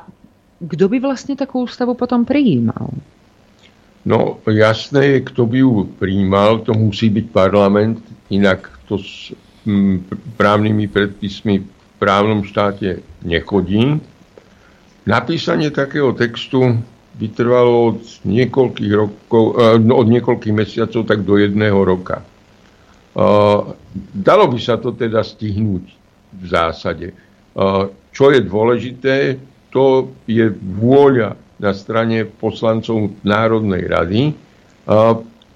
kto 0.61 0.85
by 0.93 1.01
vlastne 1.01 1.33
takú 1.33 1.65
ústavu 1.65 1.97
potom 1.97 2.21
prijímal? 2.21 2.93
No 4.05 4.37
jasné 4.45 5.17
je, 5.17 5.25
kto 5.25 5.49
by 5.49 5.57
ju 5.57 5.89
prijímal, 5.97 6.61
to 6.61 6.77
musí 6.77 7.09
byť 7.09 7.25
parlament, 7.33 7.97
inak 8.29 8.69
to 8.85 9.01
s 9.01 9.33
m, 9.65 10.03
právnymi 10.35 10.91
predpismi 10.91 11.63
v 11.63 11.72
právnom 12.03 12.43
štáte 12.43 12.99
nechodí. 13.23 14.03
Napísanie 15.07 15.71
takého 15.71 16.11
textu 16.11 16.83
by 17.15 17.27
trvalo 17.31 17.95
od 17.95 18.03
niekoľkých, 18.27 18.91
rokov, 18.91 19.43
eh, 19.55 19.79
no, 19.79 20.03
od 20.03 20.07
niekoľkých 20.11 20.51
mesiacov 20.51 21.07
tak 21.07 21.23
do 21.23 21.39
jedného 21.39 21.79
roka. 21.79 22.19
Eh, 22.19 23.59
dalo 24.11 24.45
by 24.51 24.59
sa 24.59 24.75
to 24.75 24.91
teda 24.91 25.23
stihnúť 25.23 25.85
v 26.35 26.43
zásade. 26.43 27.07
Eh, 27.15 27.83
čo 28.11 28.25
je 28.35 28.39
dôležité, 28.43 29.39
to 29.71 30.11
je 30.27 30.51
vôľa 30.51 31.39
na 31.55 31.71
strane 31.71 32.27
poslancov 32.27 33.15
Národnej 33.23 33.87
rady 33.89 34.21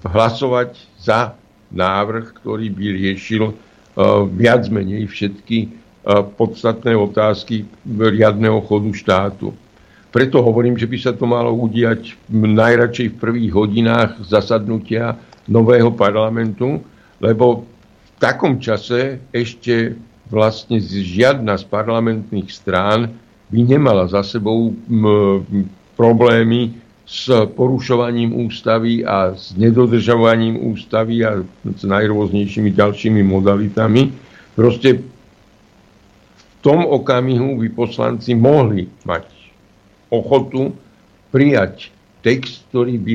hlasovať 0.02 0.74
za 0.98 1.36
návrh, 1.70 2.34
ktorý 2.40 2.66
by 2.72 2.86
riešil 2.98 3.44
viac 4.34 4.66
menej 4.72 5.06
všetky 5.06 5.70
podstatné 6.08 6.96
otázky 6.96 7.68
riadného 7.84 8.64
chodu 8.64 8.88
štátu. 8.96 9.52
Preto 10.08 10.40
hovorím, 10.40 10.80
že 10.80 10.88
by 10.88 10.96
sa 10.96 11.12
to 11.12 11.28
malo 11.28 11.52
udiať 11.52 12.16
najradšej 12.32 13.12
v 13.12 13.20
prvých 13.20 13.52
hodinách 13.52 14.10
zasadnutia 14.24 15.20
nového 15.44 15.92
parlamentu, 15.92 16.80
lebo 17.20 17.68
v 17.68 18.10
takom 18.16 18.56
čase 18.56 19.20
ešte 19.36 20.00
vlastne 20.32 20.80
žiadna 20.80 21.60
z 21.60 21.64
parlamentných 21.68 22.48
strán 22.48 23.12
by 23.52 23.60
nemala 23.68 24.08
za 24.08 24.24
sebou 24.24 24.72
problémy 25.92 26.72
s 27.08 27.28
porušovaním 27.56 28.36
ústavy 28.48 29.04
a 29.04 29.32
s 29.32 29.56
nedodržovaním 29.56 30.60
ústavy 30.72 31.24
a 31.24 31.40
s 31.64 31.82
najrôznejšími 31.84 32.72
ďalšími 32.72 33.24
modalitami. 33.24 34.12
Proste 34.52 35.00
tom 36.68 36.84
okamihu 36.84 37.64
by 37.64 37.72
poslanci 37.72 38.36
mohli 38.36 38.84
mať 39.08 39.24
ochotu 40.12 40.76
prijať 41.32 41.88
text, 42.20 42.68
ktorý 42.68 43.00
by, 43.00 43.14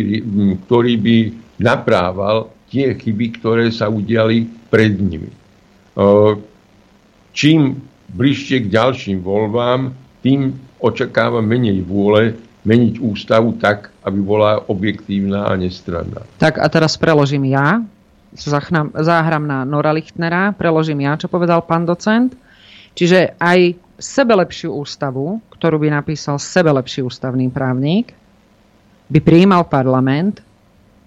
ktorý 0.66 0.94
by 0.98 1.18
naprával 1.62 2.50
tie 2.74 2.98
chyby, 2.98 3.38
ktoré 3.38 3.70
sa 3.70 3.94
udiali 3.94 4.50
pred 4.74 4.98
nimi. 4.98 5.30
Čím 7.38 7.78
bližšie 8.10 8.66
k 8.66 8.74
ďalším 8.74 9.22
voľbám, 9.22 9.94
tým 10.26 10.58
očakávam 10.82 11.46
menej 11.46 11.86
vôle 11.86 12.34
meniť 12.66 13.06
ústavu 13.06 13.54
tak, 13.62 13.94
aby 14.02 14.18
bola 14.18 14.66
objektívna 14.66 15.46
a 15.46 15.54
nestranná. 15.54 16.26
Tak 16.42 16.58
a 16.58 16.66
teraz 16.74 16.98
preložím 16.98 17.54
ja, 17.54 17.86
záhram 18.98 19.46
na 19.46 19.62
Nora 19.62 19.94
Lichtnera, 19.94 20.58
preložím 20.58 21.06
ja, 21.06 21.22
čo 21.22 21.30
povedal 21.30 21.62
pán 21.62 21.86
docent. 21.86 22.34
Čiže 22.94 23.38
aj 23.42 23.78
sebelepšiu 23.98 24.74
ústavu, 24.74 25.42
ktorú 25.54 25.82
by 25.82 25.90
napísal 25.94 26.38
sebelepší 26.38 27.06
ústavný 27.06 27.50
právnik, 27.50 28.14
by 29.10 29.20
prijímal 29.22 29.66
parlament 29.70 30.42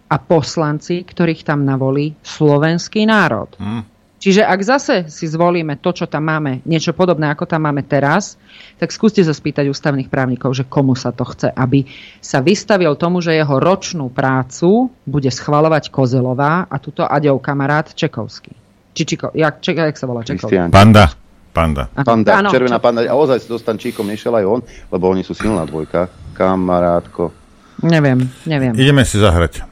a 0.07 0.17
poslanci, 0.23 1.03
ktorých 1.03 1.43
tam 1.43 1.67
navolí 1.67 2.15
slovenský 2.23 3.07
národ. 3.07 3.51
Hmm. 3.59 3.83
Čiže 4.17 4.43
ak 4.49 4.61
zase 4.65 4.97
si 5.13 5.29
zvolíme 5.29 5.77
to, 5.77 5.93
čo 5.93 6.09
tam 6.09 6.25
máme, 6.27 6.65
niečo 6.65 6.97
podobné, 6.97 7.29
ako 7.31 7.45
tam 7.45 7.69
máme 7.69 7.85
teraz, 7.85 8.41
tak 8.81 8.89
skúste 8.89 9.21
sa 9.21 9.37
spýtať 9.37 9.69
ústavných 9.69 10.09
právnikov, 10.09 10.57
že 10.57 10.65
komu 10.65 10.97
sa 10.97 11.13
to 11.13 11.23
chce, 11.29 11.53
aby 11.53 11.85
sa 12.25 12.41
vystavil 12.41 12.97
tomu, 12.97 13.21
že 13.21 13.37
jeho 13.37 13.61
ročnú 13.61 14.09
prácu 14.09 14.89
bude 15.05 15.29
schvalovať 15.29 15.93
Kozelová 15.93 16.65
a 16.65 16.77
túto 16.81 17.05
Aďov 17.05 17.45
kamarát 17.45 17.93
Čekovský. 17.93 18.57
Či 18.97 19.03
Čiko, 19.05 19.37
jak, 19.37 19.61
ček, 19.61 19.77
jak 19.77 20.01
sa 20.01 20.09
volá 20.09 20.25
Čekovský? 20.25 20.73
Panda. 20.73 21.26
Panda. 21.57 21.89
Panda, 21.89 22.45
Áno, 22.45 22.53
červená 22.53 22.77
panda. 22.77 23.01
A 23.09 23.17
ozaj 23.17 23.41
si 23.41 23.49
dostan 23.49 23.81
Číkom 23.81 24.05
nešiel 24.05 24.37
aj 24.37 24.45
on, 24.45 24.61
lebo 24.93 25.09
oni 25.09 25.25
sú 25.25 25.33
silná 25.33 25.65
dvojka. 25.65 26.13
Kamarátko. 26.37 27.33
Neviem, 27.81 28.29
neviem. 28.45 28.77
Ideme 28.77 29.09
si 29.09 29.17
zahrať. 29.17 29.65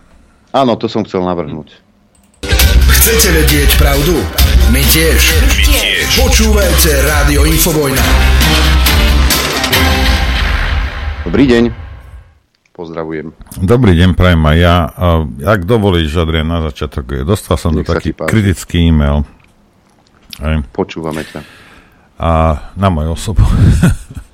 Áno, 0.57 0.81
to 0.81 0.89
som 0.89 1.05
chcel 1.05 1.21
navrhnúť. 1.29 1.77
Chcete 2.89 3.29
vedieť 3.37 3.77
pravdu? 3.77 4.17
My 4.73 4.81
tiež. 4.81 5.21
My 5.45 5.61
tiež. 5.61 6.09
Počúvajte 6.25 6.91
Rádio 7.05 7.45
Infovojna. 7.53 8.05
Dobrý 11.29 11.45
deň. 11.45 11.65
Pozdravujem. 12.73 13.29
Dobrý 13.61 13.93
deň, 13.93 14.17
prajem 14.17 14.41
aj 14.41 14.57
ja. 14.57 14.77
Ak 15.45 15.69
dovolíš, 15.69 16.17
Adrian, 16.17 16.49
na 16.49 16.65
začiatok, 16.65 17.23
dostal 17.29 17.61
som 17.61 17.77
Nech 17.77 17.85
do 17.85 17.93
taký 17.93 18.17
kritický 18.17 18.89
e-mail. 18.89 19.29
Aj. 20.41 20.59
Počúvame 20.73 21.23
ťa. 21.29 21.64
A 22.19 22.59
na 22.79 22.89
moju 22.91 23.15
osobu. 23.15 23.43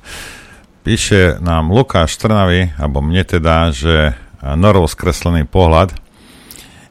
Píše 0.84 1.40
nám 1.40 1.72
Lukáš 1.72 2.16
Trnavy, 2.16 2.72
alebo 2.80 3.04
mne 3.04 3.24
teda, 3.24 3.72
že 3.72 4.16
norov 4.56 4.88
skreslený 4.88 5.44
pohľad 5.44 5.92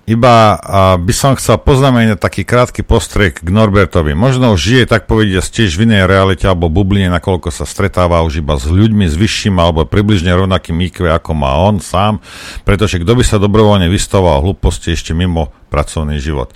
iba 0.10 0.58
by 0.98 1.14
som 1.14 1.38
chcel 1.38 1.62
poznamenať 1.62 2.18
taký 2.18 2.42
krátky 2.42 2.82
postrek 2.82 3.46
k 3.46 3.50
Norbertovi. 3.54 4.18
Možno 4.18 4.58
už 4.58 4.60
žije, 4.60 4.84
tak 4.90 5.06
povediať, 5.06 5.46
tiež 5.46 5.78
v 5.78 5.86
inej 5.86 6.10
realite 6.10 6.50
alebo 6.50 6.66
bubline, 6.66 7.14
nakoľko 7.14 7.54
sa 7.54 7.70
stretáva 7.70 8.26
už 8.26 8.42
iba 8.42 8.58
s 8.58 8.66
ľuďmi 8.66 9.06
s 9.06 9.14
vyšším 9.14 9.62
alebo 9.62 9.86
približne 9.86 10.34
rovnakým 10.34 10.82
IQ, 10.82 11.06
ako 11.06 11.38
má 11.38 11.62
on 11.62 11.78
sám, 11.78 12.26
pretože 12.66 12.98
kto 12.98 13.14
by 13.14 13.22
sa 13.22 13.38
dobrovoľne 13.38 13.86
vystavoval 13.86 14.42
hlúposti 14.42 14.98
ešte 14.98 15.14
mimo 15.14 15.54
pracovný 15.70 16.18
život. 16.18 16.50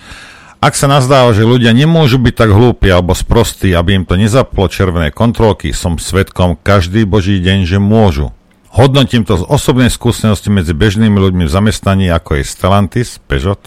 Ak 0.64 0.80
sa 0.80 0.88
nazdáva, 0.88 1.36
že 1.36 1.44
ľudia 1.44 1.76
nemôžu 1.76 2.16
byť 2.16 2.34
tak 2.40 2.48
hlúpi 2.48 2.88
alebo 2.88 3.12
sprostí, 3.12 3.76
aby 3.76 4.00
im 4.00 4.08
to 4.08 4.16
nezaplo 4.16 4.64
červené 4.64 5.12
kontrolky, 5.12 5.76
som 5.76 6.00
svetkom 6.00 6.56
každý 6.56 7.04
boží 7.04 7.36
deň, 7.36 7.68
že 7.68 7.76
môžu. 7.76 8.32
Hodnotím 8.72 9.28
to 9.28 9.36
z 9.36 9.44
osobnej 9.44 9.92
skúsenosti 9.92 10.48
medzi 10.48 10.72
bežnými 10.72 11.20
ľuďmi 11.20 11.44
v 11.44 11.52
zamestnaní, 11.52 12.08
ako 12.08 12.40
je 12.40 12.48
Stellantis, 12.48 13.20
Peugeot. 13.28 13.60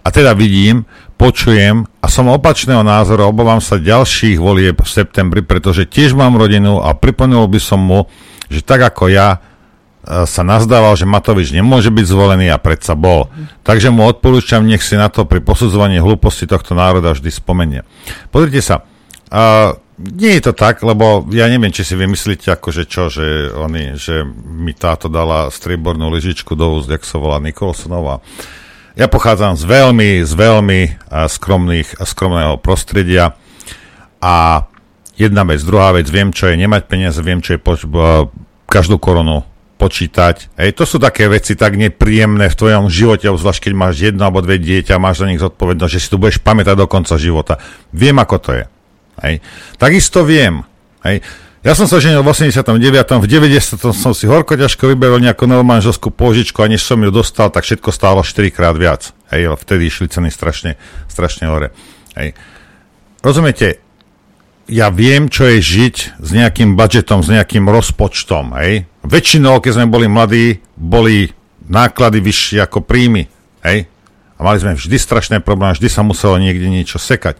A 0.00 0.08
teda 0.08 0.32
vidím, 0.32 0.88
počujem 1.20 1.84
a 2.00 2.08
som 2.08 2.32
opačného 2.32 2.80
názoru, 2.80 3.28
obávam 3.28 3.60
sa 3.60 3.76
ďalších 3.76 4.40
volieb 4.40 4.80
v 4.80 4.88
septembri, 4.88 5.44
pretože 5.44 5.84
tiež 5.84 6.16
mám 6.16 6.40
rodinu 6.40 6.80
a 6.80 6.96
pripomenul 6.96 7.52
by 7.52 7.60
som 7.60 7.84
mu, 7.84 8.08
že 8.48 8.64
tak 8.64 8.80
ako 8.80 9.12
ja 9.12 9.44
sa 10.04 10.42
nazdával, 10.44 11.00
že 11.00 11.08
Matovič 11.08 11.56
nemôže 11.56 11.88
byť 11.88 12.04
zvolený 12.04 12.52
a 12.52 12.60
predsa 12.60 12.92
bol. 12.92 13.32
Takže 13.64 13.88
mu 13.88 14.04
odporúčam, 14.04 14.60
nech 14.60 14.84
si 14.84 15.00
na 15.00 15.08
to 15.08 15.24
pri 15.24 15.40
posudzovaní 15.40 15.96
hlúposti 15.96 16.44
tohto 16.44 16.76
národa 16.76 17.16
vždy 17.16 17.30
spomenie. 17.32 17.80
Pozrite 18.28 18.60
sa, 18.60 18.84
uh, 19.32 19.72
nie 19.96 20.36
je 20.36 20.50
to 20.50 20.52
tak, 20.52 20.82
lebo 20.82 21.24
ja 21.30 21.46
neviem, 21.46 21.70
či 21.72 21.86
si 21.86 21.94
vymyslíte 21.94 22.52
akože 22.52 22.84
čo, 22.84 23.08
že, 23.08 23.48
oni, 23.54 23.94
že 23.96 24.26
mi 24.44 24.74
táto 24.74 25.06
dala 25.06 25.48
striebornú 25.48 26.10
lyžičku 26.12 26.58
do 26.58 26.76
úst, 26.76 26.90
jak 26.90 27.06
sa 27.06 27.16
volá 27.22 27.38
Nikolsonová. 27.38 28.18
Ja 28.94 29.10
pochádzam 29.10 29.58
z 29.58 29.64
veľmi, 29.66 30.22
z 30.22 30.32
veľmi 30.34 30.80
skromných, 31.10 31.98
skromného 31.98 32.58
prostredia 32.62 33.34
a 34.22 34.66
jedna 35.18 35.42
vec, 35.46 35.62
druhá 35.62 35.94
vec, 35.94 36.06
viem, 36.10 36.30
čo 36.30 36.50
je 36.50 36.58
nemať 36.58 36.82
peniaze, 36.86 37.18
viem, 37.22 37.42
čo 37.42 37.54
je 37.54 37.60
po, 37.62 37.74
každú 38.66 38.98
korunu 38.98 39.46
spočítať. 39.84 40.56
Ej, 40.56 40.80
to 40.80 40.88
sú 40.88 40.96
také 40.96 41.28
veci 41.28 41.52
tak 41.52 41.76
nepríjemné 41.76 42.48
v 42.48 42.56
tvojom 42.56 42.88
živote, 42.88 43.28
zvlášť 43.28 43.68
keď 43.68 43.72
máš 43.76 44.00
jedno 44.00 44.24
alebo 44.24 44.40
dve 44.40 44.56
dieťa, 44.56 44.96
máš 44.96 45.20
za 45.20 45.28
nich 45.28 45.36
zodpovednosť, 45.36 45.92
že 45.92 46.00
si 46.00 46.08
tu 46.08 46.16
budeš 46.16 46.40
pamätať 46.40 46.72
do 46.72 46.88
konca 46.88 47.20
života. 47.20 47.60
Viem, 47.92 48.16
ako 48.16 48.36
to 48.40 48.50
je. 48.56 48.64
Hej. 49.20 49.34
Takisto 49.76 50.24
viem. 50.24 50.64
Hej. 51.04 51.20
Ja 51.60 51.76
som 51.76 51.84
sa 51.84 52.00
ženil 52.00 52.24
v 52.24 52.32
89. 52.32 52.64
V 53.20 53.28
90. 53.28 53.76
som 53.92 54.12
si 54.16 54.24
horko 54.24 54.56
ťažko 54.56 54.88
vybavil 54.88 55.20
nejakú 55.20 55.44
novú 55.44 55.64
manželskú 55.68 56.08
pôžičku 56.08 56.64
a 56.64 56.68
než 56.68 56.80
som 56.80 56.96
ju 57.04 57.12
dostal, 57.12 57.52
tak 57.52 57.68
všetko 57.68 57.92
stálo 57.92 58.24
4 58.24 58.48
krát 58.48 58.76
viac. 58.80 59.12
Hej, 59.28 59.52
vtedy 59.60 59.92
išli 59.92 60.08
ceny 60.08 60.32
strašne, 60.32 60.80
strašne 61.12 61.52
hore. 61.52 61.76
Hej. 62.16 62.32
Rozumiete, 63.20 63.83
ja 64.68 64.88
viem, 64.88 65.28
čo 65.28 65.44
je 65.48 65.60
žiť 65.60 65.96
s 66.20 66.28
nejakým 66.32 66.76
budžetom, 66.76 67.20
s 67.20 67.28
nejakým 67.28 67.68
rozpočtom. 67.68 68.56
Hej. 68.60 68.88
Väčšinou, 69.04 69.60
keď 69.60 69.72
sme 69.76 69.86
boli 69.92 70.06
mladí, 70.08 70.64
boli 70.76 71.28
náklady 71.68 72.20
vyššie 72.24 72.64
ako 72.64 72.84
príjmy. 72.84 73.28
Hej. 73.64 73.88
A 74.36 74.40
mali 74.40 74.58
sme 74.60 74.74
vždy 74.74 74.96
strašné 74.96 75.36
problémy, 75.44 75.76
vždy 75.76 75.88
sa 75.92 76.02
muselo 76.02 76.40
niekde 76.40 76.66
niečo 76.66 76.96
sekať. 76.96 77.38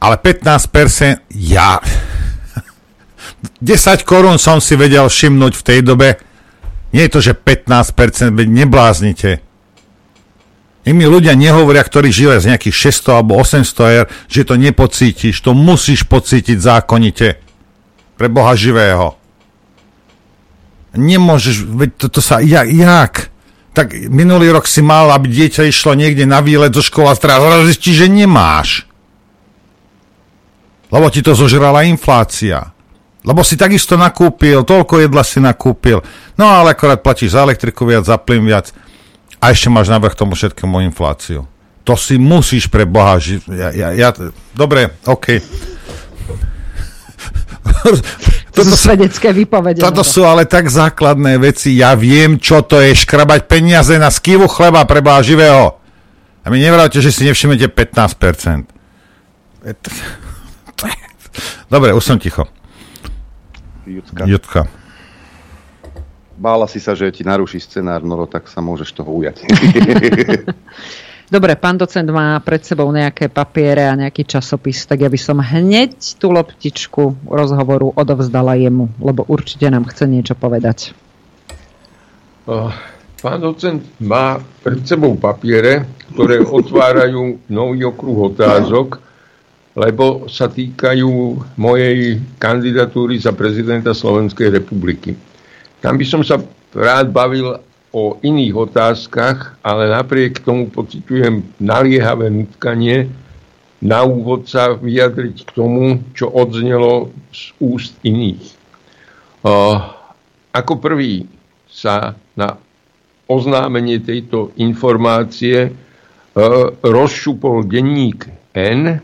Ale 0.00 0.16
15%, 0.16 1.28
ja, 1.36 1.76
10 3.60 4.08
korún 4.08 4.40
som 4.40 4.60
si 4.60 4.76
vedel 4.76 5.04
všimnúť 5.04 5.52
v 5.56 5.64
tej 5.64 5.80
dobe. 5.84 6.16
Nie 6.90 7.06
je 7.06 7.12
to, 7.12 7.20
že 7.20 7.32
15%, 7.36 8.32
veď 8.34 8.48
nebláznite. 8.48 9.44
I 10.80 10.96
mi 10.96 11.04
ľudia 11.04 11.36
nehovoria, 11.36 11.84
ktorí 11.84 12.08
žili 12.08 12.40
z 12.40 12.56
nejakých 12.56 12.96
600 13.04 13.20
alebo 13.20 13.36
800 13.36 13.96
eur, 14.00 14.06
že 14.32 14.48
to 14.48 14.56
nepocítiš. 14.56 15.36
To 15.44 15.52
musíš 15.52 16.08
pocítiť 16.08 16.56
zákonite. 16.56 17.36
Pre 18.16 18.28
Boha 18.32 18.56
živého. 18.56 19.16
Nemôžeš, 20.96 21.68
veď 21.68 21.90
to, 22.00 22.06
to 22.08 22.20
sa, 22.24 22.40
jak, 22.40 22.66
jak? 22.72 23.14
Tak 23.76 23.94
minulý 24.10 24.50
rok 24.50 24.66
si 24.66 24.82
mal, 24.82 25.12
aby 25.14 25.30
dieťa 25.30 25.68
išlo 25.68 25.94
niekde 25.94 26.26
na 26.26 26.42
výlet 26.42 26.74
zo 26.74 26.82
a 26.82 27.14
teraz 27.14 27.38
zistíš, 27.68 28.04
že 28.04 28.08
nemáš. 28.10 28.88
Lebo 30.90 31.06
ti 31.12 31.22
to 31.22 31.38
zožrala 31.38 31.86
inflácia. 31.86 32.74
Lebo 33.22 33.44
si 33.46 33.54
takisto 33.54 33.94
nakúpil, 34.00 34.64
toľko 34.64 35.06
jedla 35.06 35.22
si 35.22 35.38
nakúpil, 35.44 36.00
no 36.40 36.44
ale 36.48 36.72
akorát 36.72 37.04
platíš 37.04 37.36
za 37.36 37.44
elektriku 37.44 37.84
viac, 37.84 38.08
za 38.08 38.16
plyn 38.16 38.48
viac 38.48 38.72
a 39.40 39.48
ešte 39.48 39.72
máš 39.72 39.88
navrh 39.88 40.12
tomu 40.12 40.36
všetkému 40.36 40.84
infláciu. 40.92 41.48
To 41.88 41.96
si 41.96 42.20
musíš 42.20 42.68
pre 42.68 42.84
Boha 42.84 43.16
žiť. 43.16 43.48
Ja, 43.48 43.72
ja, 43.72 43.88
ja, 43.96 44.12
dobre, 44.52 44.92
OK. 45.08 45.40
To 48.50 48.66
sú 48.66 48.76
svedecké 48.76 49.30
vypovede. 49.30 49.78
Toto 49.78 50.02
sú 50.02 50.26
ale 50.26 50.42
tak 50.42 50.66
základné 50.66 51.38
veci. 51.38 51.78
Ja 51.78 51.94
viem, 51.94 52.36
čo 52.36 52.66
to 52.66 52.82
je 52.82 52.92
škrabať 52.92 53.46
peniaze 53.46 53.94
na 53.96 54.10
skývu 54.10 54.50
chleba 54.50 54.82
pre 54.84 55.00
Boha 55.00 55.22
živého. 55.22 55.78
A 56.42 56.50
mi 56.50 56.58
nevráte, 56.58 56.98
že 56.98 57.14
si 57.14 57.22
nevšimnete 57.24 57.70
15%. 57.70 58.66
Dobre, 61.72 61.94
už 61.94 62.04
som 62.04 62.18
ticho. 62.18 62.44
Jutka. 63.86 64.26
Jutka. 64.26 64.66
Bála 66.40 66.64
si 66.64 66.80
sa, 66.80 66.96
že 66.96 67.12
ti 67.12 67.20
naruší 67.20 67.60
scenár, 67.60 68.00
no 68.00 68.24
tak 68.24 68.48
sa 68.48 68.64
môžeš 68.64 68.96
toho 68.96 69.12
ujať. 69.12 69.44
Dobre, 71.30 71.54
pán 71.54 71.78
docent 71.78 72.08
má 72.10 72.40
pred 72.42 72.64
sebou 72.64 72.90
nejaké 72.90 73.30
papiere 73.30 73.86
a 73.86 73.94
nejaký 73.94 74.26
časopis, 74.26 74.82
tak 74.82 75.04
ja 75.04 75.12
by 75.12 75.20
som 75.20 75.38
hneď 75.38 76.18
tú 76.18 76.34
loptičku 76.34 77.28
rozhovoru 77.28 77.94
odovzdala 77.94 78.58
jemu, 78.58 78.90
lebo 78.98 79.22
určite 79.30 79.70
nám 79.70 79.86
chce 79.86 80.10
niečo 80.10 80.34
povedať. 80.34 80.90
Pán 83.20 83.38
docent 83.38 83.84
má 84.02 84.42
pred 84.64 84.82
sebou 84.82 85.14
papiere, 85.14 85.86
ktoré 86.16 86.42
otvárajú 86.58 87.46
nový 87.52 87.84
okruh 87.84 88.34
otázok, 88.34 88.98
lebo 89.78 90.26
sa 90.26 90.50
týkajú 90.50 91.10
mojej 91.54 92.18
kandidatúry 92.42 93.22
za 93.22 93.30
prezidenta 93.36 93.94
Slovenskej 93.94 94.50
republiky. 94.50 95.29
Tam 95.80 95.96
by 95.96 96.04
som 96.04 96.20
sa 96.20 96.40
rád 96.76 97.12
bavil 97.12 97.56
o 97.90 98.16
iných 98.22 98.54
otázkach, 98.54 99.58
ale 99.66 99.90
napriek 99.90 100.44
tomu 100.46 100.70
pocitujem 100.70 101.42
naliehavé 101.58 102.30
nutkanie 102.30 103.10
na 103.80 104.04
úvod 104.04 104.44
sa 104.44 104.76
vyjadriť 104.76 105.48
k 105.48 105.50
tomu, 105.56 106.04
čo 106.12 106.28
odznelo 106.28 107.08
z 107.32 107.56
úst 107.64 107.96
iných. 108.04 108.44
Ako 110.52 110.72
prvý 110.76 111.24
sa 111.64 112.12
na 112.36 112.60
oznámenie 113.24 114.04
tejto 114.04 114.52
informácie 114.60 115.72
rozšupol 116.84 117.64
denník 117.64 118.28
N, 118.52 119.00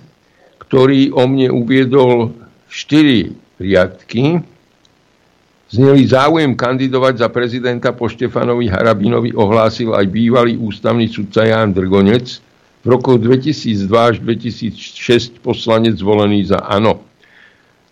ktorý 0.60 1.08
o 1.16 1.24
mne 1.24 1.56
uviedol 1.56 2.36
4 2.68 3.32
riadky. 3.56 4.44
Zneli 5.76 6.08
záujem 6.08 6.56
kandidovať 6.56 7.20
za 7.20 7.28
prezidenta 7.28 7.92
po 7.92 8.08
Štefanovi 8.08 8.64
Harabinovi 8.72 9.36
ohlásil 9.36 9.92
aj 9.92 10.08
bývalý 10.08 10.56
ústavný 10.56 11.04
sudca 11.04 11.44
Ján 11.44 11.76
Drgonec, 11.76 12.40
v 12.80 12.86
roku 12.88 13.20
2002 13.20 13.84
až 13.84 14.16
2006 14.24 15.36
poslanec 15.44 16.00
zvolený 16.00 16.48
za 16.48 16.64
ANO. 16.64 17.04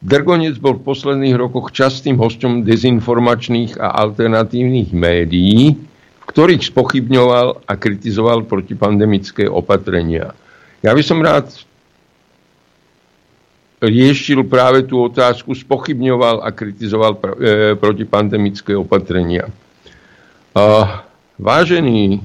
Drgonec 0.01 0.57
bol 0.65 0.81
v 0.81 0.87
posledných 0.97 1.37
rokoch 1.37 1.77
častým 1.77 2.17
hostom 2.17 2.65
dezinformačných 2.65 3.77
a 3.77 4.01
alternatívnych 4.01 4.97
médií, 4.97 5.77
v 5.77 6.25
ktorých 6.25 6.65
spochybňoval 6.65 7.69
a 7.69 7.73
kritizoval 7.77 8.49
protipandemické 8.49 9.45
opatrenia. 9.45 10.33
Ja 10.81 10.97
by 10.97 11.03
som 11.05 11.21
rád 11.21 11.53
riešil 13.89 14.45
práve 14.49 14.85
tú 14.89 15.05
otázku, 15.05 15.53
spochybňoval 15.53 16.45
a 16.45 16.49
kritizoval 16.51 17.13
pr- 17.17 17.37
e, 17.39 17.75
protipandemické 17.77 18.73
opatrenia. 18.77 19.49
A 20.55 21.03
vážení 21.37 22.23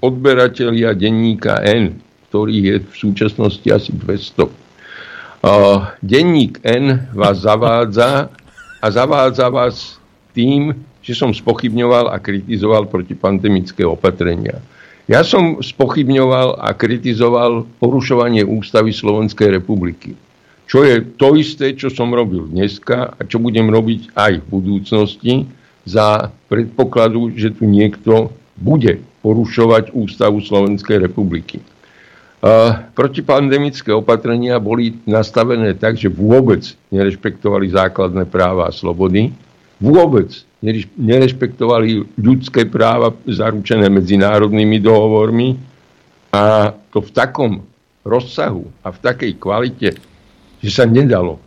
odberatelia 0.00 0.94
denníka 0.94 1.60
N, 1.64 1.98
ktorých 2.30 2.64
je 2.64 2.76
v 2.82 2.94
súčasnosti 2.94 3.68
asi 3.68 3.90
200, 3.92 4.64
a 5.44 5.52
denník 6.00 6.64
N 6.64 7.12
vás 7.12 7.44
zavádza 7.44 8.32
a 8.80 8.86
zavádza 8.88 9.52
vás 9.52 10.00
tým, 10.32 10.72
že 11.04 11.12
som 11.12 11.36
spochybňoval 11.36 12.08
a 12.08 12.16
kritizoval 12.16 12.88
protipandemické 12.88 13.84
opatrenia. 13.84 14.64
Ja 15.04 15.20
som 15.20 15.60
spochybňoval 15.60 16.64
a 16.64 16.72
kritizoval 16.72 17.68
porušovanie 17.76 18.40
ústavy 18.40 18.96
Slovenskej 18.96 19.60
republiky 19.60 20.16
čo 20.64 20.82
je 20.82 21.04
to 21.20 21.36
isté, 21.36 21.76
čo 21.76 21.92
som 21.92 22.10
robil 22.10 22.48
dneska 22.48 23.14
a 23.14 23.20
čo 23.28 23.36
budem 23.38 23.68
robiť 23.68 24.16
aj 24.16 24.32
v 24.40 24.46
budúcnosti 24.48 25.34
za 25.84 26.32
predpokladu, 26.48 27.36
že 27.36 27.52
tu 27.52 27.68
niekto 27.68 28.32
bude 28.56 29.04
porušovať 29.20 29.92
ústavu 29.92 30.40
Slovenskej 30.40 31.04
republiky. 31.04 31.60
Protipandemické 32.92 33.88
opatrenia 33.88 34.60
boli 34.60 35.00
nastavené 35.08 35.72
tak, 35.76 35.96
že 35.96 36.12
vôbec 36.12 36.60
nerešpektovali 36.92 37.72
základné 37.72 38.28
práva 38.28 38.68
a 38.68 38.76
slobody, 38.76 39.32
vôbec 39.80 40.28
nerešpektovali 40.96 42.20
ľudské 42.20 42.68
práva 42.68 43.16
zaručené 43.24 43.88
medzinárodnými 43.88 44.76
dohovormi 44.76 45.56
a 46.32 46.72
to 46.92 47.00
v 47.00 47.10
takom 47.16 47.52
rozsahu 48.04 48.68
a 48.84 48.92
v 48.92 48.98
takej 49.00 49.32
kvalite, 49.40 49.88
že 50.64 50.70
sa 50.72 50.88
nedalo 50.88 51.44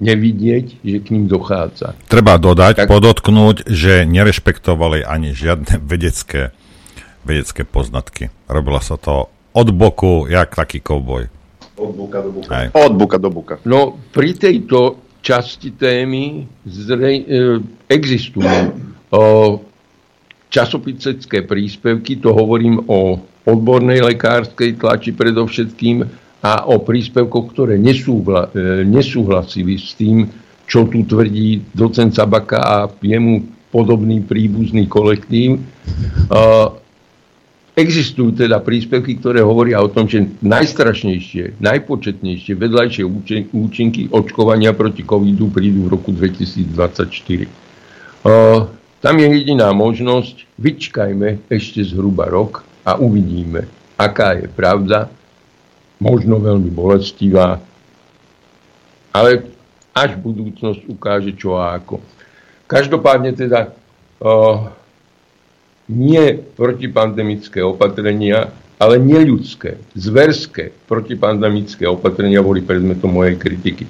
nevidieť, 0.00 0.80
že 0.80 0.96
k 1.00 1.06
ním 1.12 1.28
dochádza. 1.28 1.96
Treba 2.08 2.40
dodať, 2.40 2.84
tak... 2.84 2.88
podotknúť, 2.88 3.68
že 3.68 4.08
nerešpektovali 4.08 5.04
ani 5.04 5.36
žiadne 5.36 5.80
vedecké, 5.90 6.56
vedecké 7.24 7.68
poznatky. 7.68 8.32
Robila 8.48 8.80
sa 8.80 8.96
to 8.96 9.28
od 9.52 9.68
boku, 9.72 10.28
jak 10.28 10.56
taký 10.56 10.80
kovboj. 10.80 11.28
Od 11.76 11.92
buka 11.92 12.24
do 12.24 12.30
buka. 12.32 12.48
Aj. 12.52 12.66
Od 12.72 12.92
buka 12.96 13.16
do 13.20 13.28
buka. 13.28 13.54
No, 13.68 14.00
pri 14.12 14.32
tejto 14.32 15.00
časti 15.20 15.76
témy 15.76 16.48
zrej, 16.64 17.16
e, 17.20 17.24
existujú 17.88 18.72
časopisecké 20.54 21.44
príspevky, 21.44 22.16
to 22.20 22.32
hovorím 22.32 22.80
o 22.88 23.20
odbornej 23.44 24.00
lekárskej 24.12 24.80
tlači 24.80 25.12
predovšetkým, 25.12 26.04
a 26.46 26.62
o 26.70 26.78
príspevkoch, 26.78 27.50
ktoré 27.50 27.74
nesúhla, 27.74 28.54
e, 28.54 28.86
nesúhlasili 28.86 29.74
s 29.82 29.98
tým, 29.98 30.30
čo 30.70 30.86
tu 30.86 31.02
tvrdí 31.02 31.62
docent 31.74 32.14
Sabaka 32.14 32.58
a 32.62 32.76
jemu 33.02 33.42
podobný 33.70 34.22
príbuzný 34.22 34.86
kolektív. 34.86 35.62
Existujú 37.76 38.32
teda 38.32 38.64
príspevky, 38.64 39.20
ktoré 39.20 39.44
hovoria 39.44 39.84
o 39.84 39.92
tom, 39.92 40.08
že 40.08 40.24
najstrašnejšie, 40.40 41.60
najpočetnejšie 41.60 42.56
vedľajšie 42.56 43.04
účinky 43.52 44.08
očkovania 44.08 44.72
proti 44.72 45.04
covidu 45.04 45.52
prídu 45.52 45.84
v 45.84 45.92
roku 45.92 46.08
2024. 46.08 47.52
Tam 49.04 49.14
je 49.20 49.28
jediná 49.28 49.76
možnosť, 49.76 50.56
vyčkajme 50.56 51.52
ešte 51.52 51.84
zhruba 51.84 52.32
rok 52.32 52.64
a 52.80 52.96
uvidíme, 52.96 53.68
aká 54.00 54.40
je 54.40 54.48
pravda, 54.48 55.12
možno 55.96 56.36
veľmi 56.40 56.68
bolestivá, 56.72 57.60
ale 59.12 59.48
až 59.96 60.20
budúcnosť 60.20 60.84
ukáže 60.92 61.32
čo 61.32 61.56
a 61.56 61.76
ako. 61.80 62.04
Každopádne 62.68 63.32
teda 63.32 63.72
uh, 64.20 64.68
nie 65.88 66.36
protipandemické 66.36 67.64
opatrenia, 67.64 68.52
ale 68.76 69.00
neľudské, 69.00 69.80
zverské 69.96 70.74
protipandemické 70.84 71.88
opatrenia 71.88 72.44
boli 72.44 72.60
predmetom 72.60 73.08
mojej 73.08 73.40
kritiky. 73.40 73.88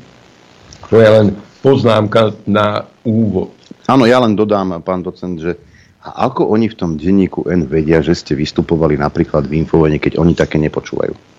To 0.86 1.02
je 1.02 1.08
len 1.10 1.34
poznámka 1.58 2.38
na 2.46 2.86
úvod. 3.02 3.50
Áno, 3.90 4.06
ja 4.06 4.22
len 4.22 4.38
dodám, 4.38 4.78
pán 4.86 5.02
docent, 5.02 5.42
že 5.42 5.58
a 6.06 6.30
ako 6.30 6.54
oni 6.54 6.70
v 6.70 6.78
tom 6.78 6.94
denníku 6.94 7.50
N 7.50 7.66
vedia, 7.66 7.98
že 7.98 8.14
ste 8.14 8.38
vystupovali 8.38 8.94
napríklad 8.94 9.50
v 9.50 9.58
infovene, 9.58 9.98
keď 9.98 10.22
oni 10.22 10.38
také 10.38 10.54
nepočúvajú? 10.62 11.35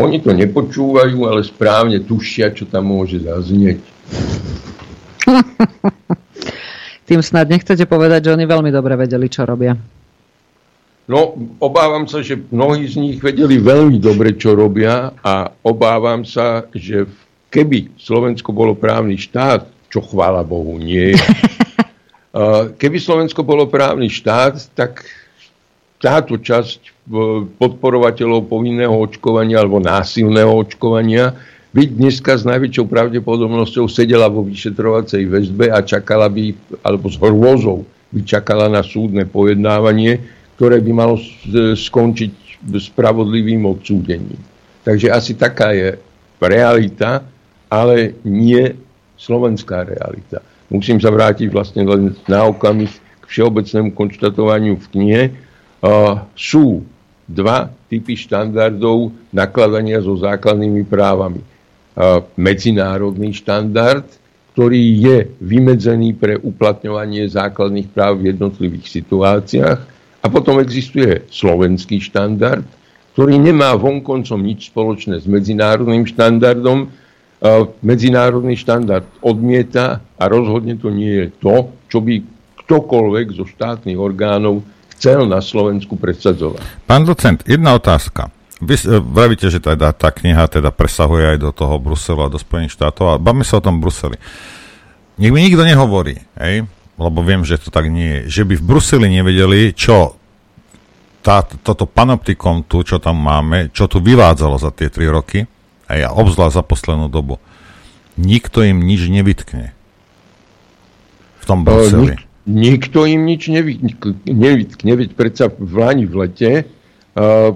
Oni 0.00 0.18
to 0.18 0.32
nepočúvajú, 0.32 1.28
ale 1.28 1.44
správne 1.44 2.00
tušia, 2.00 2.50
čo 2.56 2.64
tam 2.64 2.88
môže 2.90 3.20
zaznieť. 3.20 3.80
Tým 7.08 7.20
snad 7.20 7.50
nechcete 7.50 7.84
povedať, 7.84 8.30
že 8.30 8.34
oni 8.34 8.46
veľmi 8.46 8.70
dobre 8.70 8.94
vedeli, 8.96 9.26
čo 9.28 9.44
robia. 9.44 9.74
No, 11.10 11.34
obávam 11.58 12.06
sa, 12.06 12.22
že 12.22 12.38
mnohí 12.38 12.86
z 12.86 12.94
nich 13.02 13.18
vedeli 13.18 13.58
veľmi 13.58 13.98
dobre, 13.98 14.38
čo 14.38 14.54
robia 14.54 15.10
a 15.26 15.50
obávam 15.66 16.22
sa, 16.22 16.70
že 16.70 17.10
keby 17.50 17.98
Slovensko 17.98 18.54
bolo 18.54 18.78
právny 18.78 19.18
štát, 19.18 19.66
čo 19.90 19.98
chvála 20.06 20.46
Bohu 20.46 20.78
nie 20.78 21.10
je, 21.18 21.18
keby 22.78 22.98
Slovensko 23.02 23.42
bolo 23.42 23.66
právny 23.66 24.06
štát, 24.06 24.70
tak 24.78 25.02
táto 25.98 26.38
časť 26.38 26.99
podporovateľov 27.58 28.46
povinného 28.46 28.94
očkovania 28.94 29.58
alebo 29.58 29.82
násilného 29.82 30.50
očkovania 30.54 31.34
by 31.70 31.86
dneska 31.86 32.38
s 32.38 32.46
najväčšou 32.46 32.86
pravdepodobnosťou 32.86 33.86
sedela 33.90 34.30
vo 34.30 34.42
vyšetrovacej 34.46 35.22
väzbe 35.26 35.70
a 35.70 35.82
čakala 35.82 36.30
by, 36.30 36.54
alebo 36.82 37.06
s 37.10 37.18
hrôzou 37.18 37.86
by 38.10 38.20
čakala 38.26 38.66
na 38.66 38.82
súdne 38.82 39.26
pojednávanie, 39.26 40.18
ktoré 40.58 40.82
by 40.82 40.90
malo 40.90 41.14
skončiť 41.74 42.62
spravodlivým 42.66 43.62
odsúdením. 43.66 44.38
Takže 44.82 45.14
asi 45.14 45.38
taká 45.38 45.70
je 45.74 45.94
realita, 46.42 47.22
ale 47.70 48.18
nie 48.26 48.74
slovenská 49.14 49.86
realita. 49.86 50.42
Musím 50.70 50.98
sa 50.98 51.14
vrátiť 51.14 51.50
vlastne 51.50 51.86
len 51.86 52.18
na 52.26 52.46
okamih 52.50 52.90
k 52.90 53.24
všeobecnému 53.30 53.94
konštatovaniu 53.94 54.78
v 54.78 54.86
knihe. 54.90 55.22
Uh, 55.80 56.26
sú 56.34 56.82
dva 57.30 57.70
typy 57.86 58.18
štandardov 58.18 59.14
nakladania 59.30 60.02
so 60.02 60.18
základnými 60.18 60.82
právami. 60.82 61.46
Medzinárodný 62.34 63.30
štandard, 63.38 64.06
ktorý 64.50 64.82
je 64.98 65.18
vymedzený 65.38 66.18
pre 66.18 66.34
uplatňovanie 66.34 67.30
základných 67.30 67.86
práv 67.94 68.18
v 68.18 68.34
jednotlivých 68.34 68.90
situáciách 68.90 69.78
a 70.20 70.26
potom 70.26 70.58
existuje 70.58 71.30
slovenský 71.30 72.02
štandard, 72.02 72.66
ktorý 73.14 73.38
nemá 73.38 73.78
vonkoncom 73.78 74.42
nič 74.42 74.74
spoločné 74.74 75.22
s 75.22 75.26
medzinárodným 75.30 76.02
štandardom. 76.06 76.90
Medzinárodný 77.80 78.58
štandard 78.58 79.06
odmieta 79.24 80.04
a 80.18 80.24
rozhodne 80.28 80.76
to 80.76 80.92
nie 80.92 81.24
je 81.24 81.26
to, 81.40 81.72
čo 81.88 82.04
by 82.04 82.20
ktokoľvek 82.60 83.26
zo 83.32 83.48
štátnych 83.48 83.96
orgánov 83.96 84.60
chcel 85.00 85.24
na 85.24 85.40
Slovensku 85.40 85.96
presadzovať. 85.96 86.84
Pán 86.84 87.08
docent, 87.08 87.40
jedna 87.48 87.72
otázka. 87.72 88.28
Vy 88.60 89.00
vravíte, 89.00 89.48
že 89.48 89.56
teda 89.56 89.96
tá 89.96 90.12
kniha 90.12 90.44
teda 90.44 90.68
presahuje 90.68 91.32
aj 91.32 91.38
do 91.40 91.48
toho 91.48 91.80
Bruselu 91.80 92.28
a 92.28 92.28
do 92.28 92.36
Spojených 92.36 92.76
štátov 92.76 93.04
a 93.08 93.16
bavíme 93.16 93.40
sa 93.40 93.56
o 93.56 93.64
tom 93.64 93.80
Bruseli. 93.80 94.20
Nech 95.16 95.32
mi 95.32 95.40
nikto 95.40 95.64
nehovorí, 95.64 96.20
hej, 96.36 96.68
lebo 97.00 97.24
viem, 97.24 97.40
že 97.40 97.56
to 97.56 97.72
tak 97.72 97.88
nie 97.88 98.28
je, 98.28 98.40
že 98.40 98.42
by 98.44 98.60
v 98.60 98.66
Bruseli 98.68 99.08
nevedeli, 99.08 99.72
čo 99.72 100.20
tá, 101.24 101.40
toto 101.44 101.88
panoptikom 101.88 102.68
tu, 102.68 102.84
čo 102.84 103.00
tam 103.00 103.16
máme, 103.16 103.72
čo 103.72 103.88
tu 103.88 104.04
vyvádzalo 104.04 104.60
za 104.60 104.68
tie 104.68 104.92
tri 104.92 105.08
roky, 105.08 105.48
a 105.88 105.96
ja 105.96 106.08
obzvlášť 106.12 106.60
za 106.60 106.64
poslednú 106.64 107.08
dobu, 107.08 107.40
nikto 108.20 108.60
im 108.60 108.84
nič 108.84 109.08
nevytkne. 109.08 109.72
V 111.40 111.44
tom 111.48 111.64
Bruseli. 111.64 112.29
Nik, 112.48 112.88
nikto 112.88 113.04
im 113.04 113.28
nič 113.28 113.52
nevytkne, 114.24 114.92
veď 114.96 115.10
predsa 115.12 115.52
v 115.52 115.72
Lani 115.76 116.08
v 116.08 116.14
lete 116.24 116.52
uh, 116.64 117.52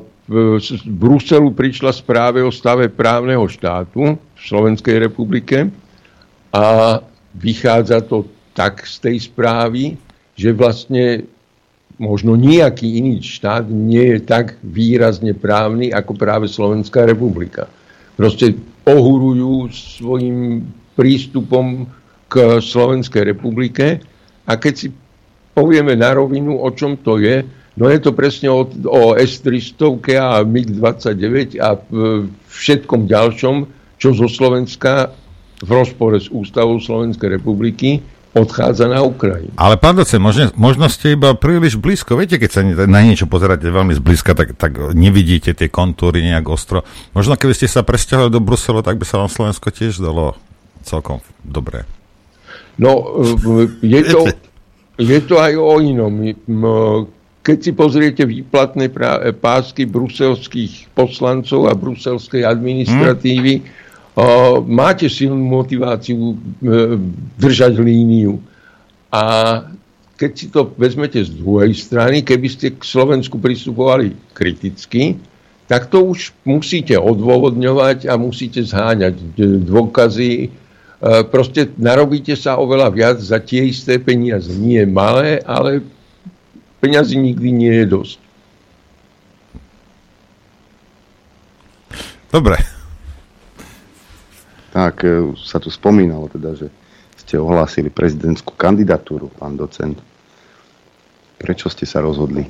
z 0.61 0.85
Bruselu 0.89 1.53
prišla 1.53 1.93
správe 1.93 2.41
o 2.41 2.53
stave 2.53 2.89
právneho 2.89 3.45
štátu 3.45 4.17
v 4.17 4.41
Slovenskej 4.41 4.97
republike 5.01 5.69
a 6.53 6.65
vychádza 7.37 8.01
to 8.05 8.25
tak 8.57 8.89
z 8.89 8.97
tej 9.05 9.17
správy, 9.21 9.83
že 10.33 10.57
vlastne 10.57 11.29
možno 12.01 12.41
nejaký 12.41 12.99
iný 12.99 13.21
štát 13.21 13.69
nie 13.69 14.17
je 14.17 14.21
tak 14.25 14.57
výrazne 14.65 15.37
právny 15.37 15.93
ako 15.93 16.13
práve 16.17 16.47
Slovenská 16.49 17.05
republika. 17.05 17.69
Proste 18.17 18.57
ohurujú 18.87 19.69
svojim 19.75 20.65
prístupom 20.95 21.91
k 22.31 22.63
Slovenskej 22.65 23.35
republike 23.35 24.01
a 24.45 24.53
keď 24.61 24.75
si 24.77 24.89
povieme 25.55 25.95
na 25.97 26.13
rovinu, 26.13 26.61
o 26.61 26.69
čom 26.75 26.99
to 27.01 27.17
je, 27.23 27.47
no 27.79 27.89
je 27.89 27.99
to 28.03 28.11
presne 28.13 28.51
o, 28.51 28.67
o 28.91 29.03
S-300 29.17 29.81
a 30.19 30.43
MiG-29 30.45 31.59
a 31.63 31.79
všetkom 32.51 33.07
ďalšom, 33.07 33.57
čo 33.97 34.09
zo 34.13 34.29
Slovenska 34.29 35.15
v 35.63 35.71
rozpore 35.71 36.19
s 36.19 36.29
ústavou 36.29 36.77
Slovenskej 36.83 37.41
republiky 37.41 38.03
odchádza 38.35 38.91
na 38.91 38.99
Ukrajinu. 39.07 39.55
Ale 39.55 39.79
pán 39.79 39.95
docen, 39.95 40.19
možno, 40.19 40.51
možno 40.59 40.91
ste 40.91 41.15
iba 41.15 41.39
príliš 41.39 41.79
blízko. 41.79 42.19
Viete, 42.19 42.43
keď 42.43 42.51
sa 42.51 42.61
na 42.67 43.01
niečo 43.07 43.31
pozeráte 43.31 43.71
veľmi 43.71 43.95
zblízka, 43.95 44.35
tak, 44.35 44.59
tak 44.59 44.75
nevidíte 44.91 45.55
tie 45.55 45.71
kontúry 45.71 46.21
nejak 46.27 46.51
ostro. 46.51 46.83
Možno 47.15 47.39
keby 47.39 47.55
ste 47.55 47.71
sa 47.71 47.87
presťahovali 47.87 48.35
do 48.35 48.43
Bruselu, 48.43 48.83
tak 48.83 48.99
by 48.99 49.07
sa 49.07 49.23
vám 49.23 49.31
Slovensko 49.31 49.71
tiež 49.71 50.03
dalo 50.03 50.35
celkom 50.83 51.23
dobre. 51.47 51.87
No, 52.75 53.23
je 53.83 54.03
to, 54.03 54.27
je 54.99 55.19
to 55.23 55.35
aj 55.39 55.55
o 55.55 55.79
inom. 55.79 56.15
Keď 57.45 57.59
si 57.61 57.73
pozriete 57.77 58.23
výplatné 58.25 58.91
pásky 59.39 59.87
bruselských 59.87 60.91
poslancov 60.97 61.71
a 61.71 61.77
bruselskej 61.77 62.43
administratívy, 62.43 63.55
hmm 63.63 63.83
máte 64.67 65.11
silnú 65.11 65.43
motiváciu 65.43 66.19
e, 66.19 66.37
držať 67.35 67.83
líniu. 67.83 68.39
A 69.11 69.23
keď 70.15 70.31
si 70.39 70.47
to 70.51 70.71
vezmete 70.79 71.19
z 71.19 71.35
druhej 71.35 71.75
strany, 71.75 72.23
keby 72.23 72.47
ste 72.47 72.67
k 72.79 72.83
Slovensku 72.83 73.43
pristupovali 73.43 74.15
kriticky, 74.31 75.19
tak 75.67 75.91
to 75.91 76.15
už 76.15 76.31
musíte 76.47 76.95
odôvodňovať 76.95 78.07
a 78.07 78.15
musíte 78.15 78.63
zháňať 78.63 79.19
dôkazy. 79.67 80.53
E, 81.03 81.27
proste 81.27 81.71
narobíte 81.75 82.39
sa 82.39 82.61
oveľa 82.61 82.89
viac 82.95 83.17
za 83.19 83.43
tie 83.43 83.67
isté 83.67 83.99
peniaze. 83.99 84.53
Nie 84.55 84.87
malé, 84.87 85.43
ale 85.43 85.83
peniazy 86.79 87.19
nikdy 87.19 87.49
nie 87.51 87.75
je 87.83 87.87
dosť. 87.91 88.19
Dobre, 92.35 92.59
tak 94.75 95.07
e, 95.07 95.31
sa 95.39 95.63
tu 95.63 95.71
spomínalo 95.71 96.27
teda, 96.31 96.59
že 96.59 96.67
ste 97.15 97.39
ohlásili 97.39 97.95
prezidentskú 97.95 98.59
kandidatúru, 98.59 99.31
pán 99.39 99.55
docent. 99.55 99.95
Prečo 101.39 101.71
ste 101.71 101.87
sa 101.87 102.03
rozhodli 102.03 102.43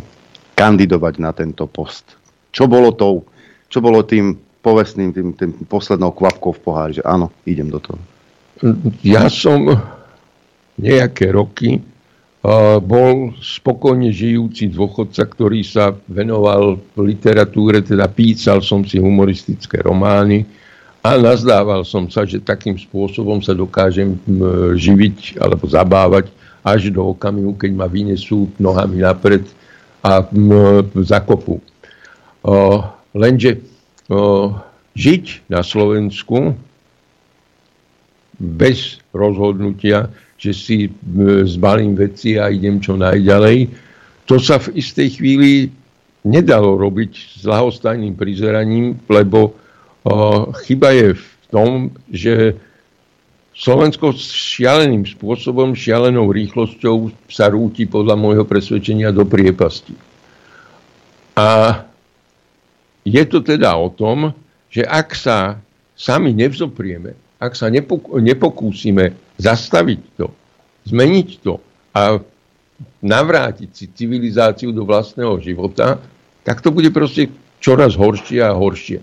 kandidovať 0.57 1.15
na 1.21 1.37
tento 1.37 1.69
post? 1.69 2.17
Čo 2.49 2.65
bolo 2.65 2.97
tou, 2.97 3.29
čo 3.69 3.85
bolo 3.85 4.01
tým 4.09 4.41
povestným, 4.65 5.13
tým, 5.13 5.29
tým 5.37 5.53
poslednou 5.69 6.17
kvapkou 6.17 6.57
v 6.57 6.63
pohári, 6.65 6.93
že 6.97 7.05
áno, 7.05 7.29
idem 7.45 7.69
do 7.69 7.77
toho? 7.77 8.01
Ja 9.05 9.29
som 9.29 9.69
nejaké 10.81 11.29
roky 11.29 11.85
bol 12.81 13.37
spokojne 13.41 14.09
žijúci 14.09 14.73
dôchodca, 14.73 15.25
ktorý 15.29 15.65
sa 15.65 15.93
venoval 16.09 16.81
literatúre, 16.97 17.85
teda 17.85 18.09
písal 18.09 18.65
som 18.65 18.85
si 18.85 18.97
humoristické 19.01 19.85
romány, 19.85 20.49
a 21.05 21.21
nazdával 21.21 21.85
som 21.85 22.09
sa, 22.09 22.25
že 22.25 22.41
takým 22.41 22.81
spôsobom 22.81 23.45
sa 23.45 23.53
dokážem 23.53 24.17
živiť 24.73 25.37
alebo 25.37 25.69
zabávať 25.69 26.33
až 26.65 26.89
do 26.89 27.13
okamihu, 27.13 27.53
keď 27.61 27.77
ma 27.77 27.85
vynesú 27.85 28.49
nohami 28.57 29.05
napred 29.05 29.45
a 30.01 30.25
zakopu. 31.05 31.61
Lenže 33.13 33.61
žiť 34.97 35.25
na 35.53 35.61
Slovensku 35.61 36.57
bez 38.45 39.01
rozhodnutia, 39.17 40.13
že 40.37 40.53
si 40.53 40.77
e, 40.87 40.91
zbalím 41.49 41.97
veci 41.97 42.37
a 42.37 42.53
idem 42.53 42.79
čo 42.79 42.95
najďalej. 43.01 43.73
To 44.29 44.37
sa 44.37 44.61
v 44.61 44.77
istej 44.77 45.09
chvíli 45.17 45.73
nedalo 46.25 46.77
robiť 46.81 47.41
s 47.41 47.43
lahostajným 47.45 48.17
prizeraním, 48.17 48.97
lebo 49.09 49.53
o, 49.53 49.55
chyba 50.65 50.97
je 50.97 51.09
v 51.17 51.29
tom, 51.53 51.93
že 52.09 52.57
Slovensko 53.55 54.11
šialeným 54.19 55.07
spôsobom, 55.07 55.79
šialenou 55.79 56.35
rýchlosťou 56.35 57.15
sa 57.31 57.47
rúti 57.53 57.87
podľa 57.87 58.19
môjho 58.19 58.43
presvedčenia 58.43 59.15
do 59.15 59.23
priepasti. 59.23 59.95
A 61.39 61.79
je 63.07 63.23
to 63.31 63.45
teda 63.45 63.79
o 63.79 63.95
tom, 63.95 64.35
že 64.75 64.83
ak 64.83 65.15
sa 65.15 65.63
sami 65.95 66.35
nevzoprieme, 66.35 67.24
ak 67.39 67.53
sa 67.59 67.69
nepokúsime 67.71 69.15
zastaviť 69.39 70.01
to, 70.19 70.27
zmeniť 70.89 71.29
to 71.43 71.59
a 71.95 72.19
navrátiť 73.03 73.71
si 73.71 73.87
civilizáciu 73.91 74.75
do 74.75 74.83
vlastného 74.87 75.39
života, 75.43 76.03
tak 76.43 76.61
to 76.61 76.75
bude 76.75 76.91
proste 76.91 77.31
čoraz 77.63 77.97
horšie 77.97 78.43
a 78.45 78.53
horšie. 78.53 79.01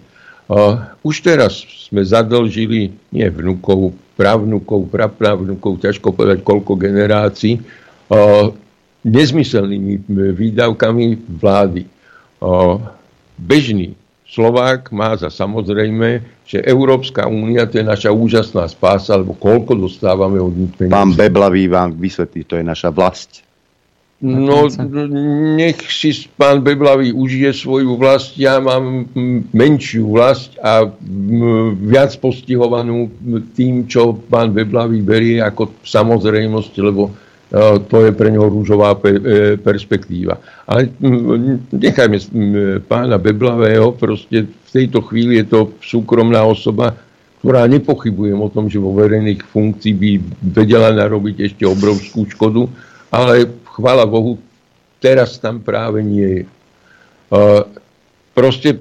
Už 1.02 1.16
teraz 1.24 1.64
sme 1.88 2.04
zadlžili 2.04 2.92
nie 3.16 3.28
vnúkov, 3.32 3.96
pravnúkov, 4.20 4.92
prapravnúkov, 4.92 5.80
ťažko 5.80 6.12
povedať 6.12 6.44
koľko 6.44 6.76
generácií, 6.76 7.64
nezmyselnými 9.02 10.06
výdavkami 10.12 11.06
vlády. 11.42 11.90
Uh, 12.42 12.82
bežný 13.38 13.98
Slovák 14.32 14.96
má 14.96 15.12
za 15.20 15.28
samozrejme, 15.28 16.24
že 16.48 16.64
Európska 16.64 17.28
únia 17.28 17.68
to 17.68 17.84
je 17.84 17.86
naša 17.86 18.16
úžasná 18.16 18.64
spása, 18.72 19.20
lebo 19.20 19.36
koľko 19.36 19.76
dostávame 19.76 20.40
od 20.40 20.56
nich 20.56 20.72
peniazí. 20.72 20.96
Pán 20.96 21.12
Beblavý 21.12 21.68
vám 21.68 22.00
vysvetlí, 22.00 22.48
to 22.48 22.56
je 22.56 22.64
naša 22.64 22.96
vlast. 22.96 23.44
No, 24.22 24.70
nech 25.58 25.82
si 25.90 26.14
pán 26.38 26.62
Beblavý 26.62 27.10
užije 27.10 27.58
svoju 27.58 27.98
vlast. 27.98 28.38
Ja 28.38 28.62
mám 28.62 29.10
menšiu 29.50 30.14
vlast 30.14 30.56
a 30.62 30.86
viac 31.82 32.14
postihovanú 32.22 33.10
tým, 33.58 33.90
čo 33.90 34.14
pán 34.14 34.54
Beblavý 34.54 35.02
berie 35.02 35.42
ako 35.42 35.82
samozrejmosť, 35.82 36.74
lebo 36.86 37.10
to 37.92 38.08
je 38.08 38.16
pre 38.16 38.32
neho 38.32 38.48
rúžová 38.48 38.96
e, 38.96 39.60
perspektíva. 39.60 40.40
Ale 40.64 40.88
nechajme 41.76 42.18
pána 42.88 43.20
Beblavého, 43.20 43.92
proste 43.92 44.48
v 44.48 44.70
tejto 44.72 45.04
chvíli 45.04 45.44
je 45.44 45.52
to 45.52 45.60
súkromná 45.84 46.48
osoba, 46.48 46.96
ktorá 47.44 47.68
nepochybujem 47.68 48.40
o 48.40 48.48
tom, 48.48 48.72
že 48.72 48.80
vo 48.80 48.96
verejných 48.96 49.44
funkcií 49.44 49.92
by 49.92 50.12
vedela 50.56 50.96
narobiť 50.96 51.52
ešte 51.52 51.68
obrovskú 51.68 52.24
škodu, 52.32 52.72
ale 53.12 53.52
chvala 53.76 54.08
Bohu, 54.08 54.40
teraz 55.04 55.36
tam 55.42 55.60
práve 55.60 56.06
nie 56.06 56.30
je. 56.40 56.44
Proste 58.32 58.80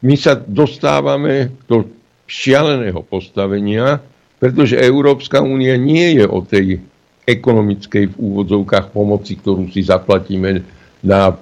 my 0.00 0.16
sa 0.16 0.34
dostávame 0.34 1.52
do 1.68 1.86
šialeného 2.24 3.04
postavenia, 3.04 4.00
pretože 4.40 4.80
Európska 4.80 5.44
únia 5.44 5.76
nie 5.76 6.18
je 6.18 6.24
o 6.24 6.40
tej 6.40 6.80
ekonomickej 7.24 8.04
v 8.12 8.16
úvodzovkách 8.16 8.92
pomoci, 8.92 9.40
ktorú 9.40 9.68
si 9.72 9.80
zaplatíme 9.80 10.60
na 11.04 11.36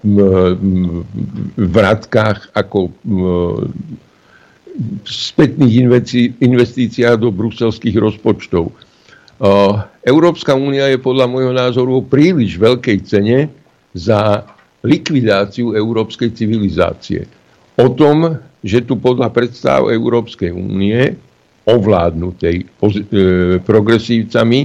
vratkách 1.55 2.51
ako 2.51 2.91
spätných 5.05 5.75
investíciách 6.41 7.17
do 7.19 7.31
bruselských 7.31 7.95
rozpočtov. 7.95 8.75
Európska 10.03 10.55
únia 10.55 10.91
je 10.91 10.99
podľa 10.99 11.27
môjho 11.27 11.55
názoru 11.55 11.99
o 11.99 12.07
príliš 12.07 12.59
veľkej 12.59 12.99
cene 13.03 13.39
za 13.95 14.47
likvidáciu 14.83 15.75
európskej 15.75 16.35
civilizácie. 16.35 17.27
O 17.79 17.91
tom, 17.91 18.39
že 18.63 18.83
tu 18.83 18.99
podľa 18.99 19.31
predstav 19.31 19.91
Európskej 19.91 20.51
únie 20.51 21.15
ovládnutej 21.63 22.57
e, 22.59 22.65
progresívcami 23.63 24.61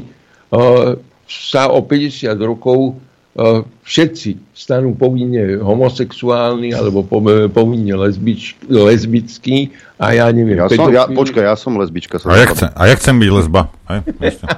sa 1.27 1.67
o 1.67 1.83
50 1.83 2.31
rokov 2.39 2.95
e, 3.35 3.61
všetci 3.83 4.55
stanú 4.55 4.95
povinne 4.95 5.59
homosexuálni 5.59 6.71
alebo 6.71 7.03
povinne 7.51 7.93
lesbič, 7.99 8.55
lesbickí 8.71 9.75
a 9.99 10.15
ja 10.15 10.31
neviem. 10.31 10.57
Ja 10.57 10.71
som, 10.71 10.87
ja, 10.89 11.03
počkaj, 11.05 11.43
ja 11.43 11.55
som 11.59 11.75
lesbička. 11.75 12.17
Som 12.17 12.31
a, 12.31 12.39
ja 12.39 12.47
chcem, 12.47 12.69
a 12.71 12.81
ja 12.87 12.95
chcem 12.95 13.15
byť 13.19 13.29
lesba. 13.35 13.61
Aj, 13.85 13.99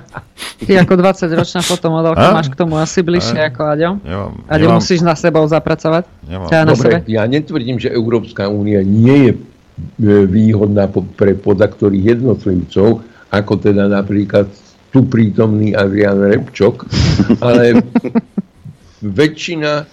Ty 0.70 0.72
ako 0.86 0.94
20-ročná 1.00 1.62
fotomodelka 1.66 2.26
a? 2.30 2.36
máš 2.38 2.54
k 2.54 2.56
tomu 2.56 2.78
asi 2.78 3.02
bližšie 3.02 3.40
a? 3.42 3.50
ako 3.50 3.62
Aďo. 3.66 3.92
Ja, 4.06 4.20
Aďo 4.46 4.68
ja 4.70 4.76
musíš 4.78 5.02
na 5.02 5.18
sebou 5.18 5.44
zapracovať. 5.50 6.06
Ja 6.30 6.64
na 6.64 6.78
Dobre, 6.78 7.02
sebe. 7.02 7.10
ja 7.10 7.26
netvrdím, 7.26 7.82
že 7.82 7.90
Európska 7.90 8.46
únia 8.46 8.86
nie 8.86 9.18
je 9.26 9.32
e, 9.34 9.38
výhodná 10.30 10.86
pre 10.92 11.34
podaktorých 11.34 12.20
jednotlivcov, 12.20 13.02
ako 13.34 13.54
teda 13.58 13.90
napríklad 13.90 14.52
tu 14.90 15.06
prítomný 15.06 15.78
Adrian 15.78 16.18
Repčok, 16.18 16.86
ale 17.46 17.82
väčšina 19.02 19.72
e, 19.82 19.86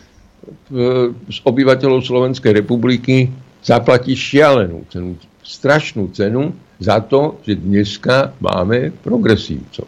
z 1.13 1.39
obyvateľov 1.45 2.01
Slovenskej 2.01 2.53
republiky 2.57 3.29
zaplatí 3.61 4.17
šialenú 4.17 4.89
cenu, 4.89 5.21
strašnú 5.45 6.11
cenu 6.17 6.55
za 6.81 7.01
to, 7.05 7.41
že 7.45 7.61
dneska 7.61 8.37
máme 8.41 8.93
progresívcov. 9.05 9.87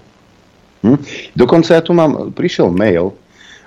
Hm. 0.85 0.99
Dokonca 1.35 1.71
ja 1.75 1.83
tu 1.83 1.93
mám, 1.97 2.31
prišiel 2.33 2.71
mail 2.71 3.17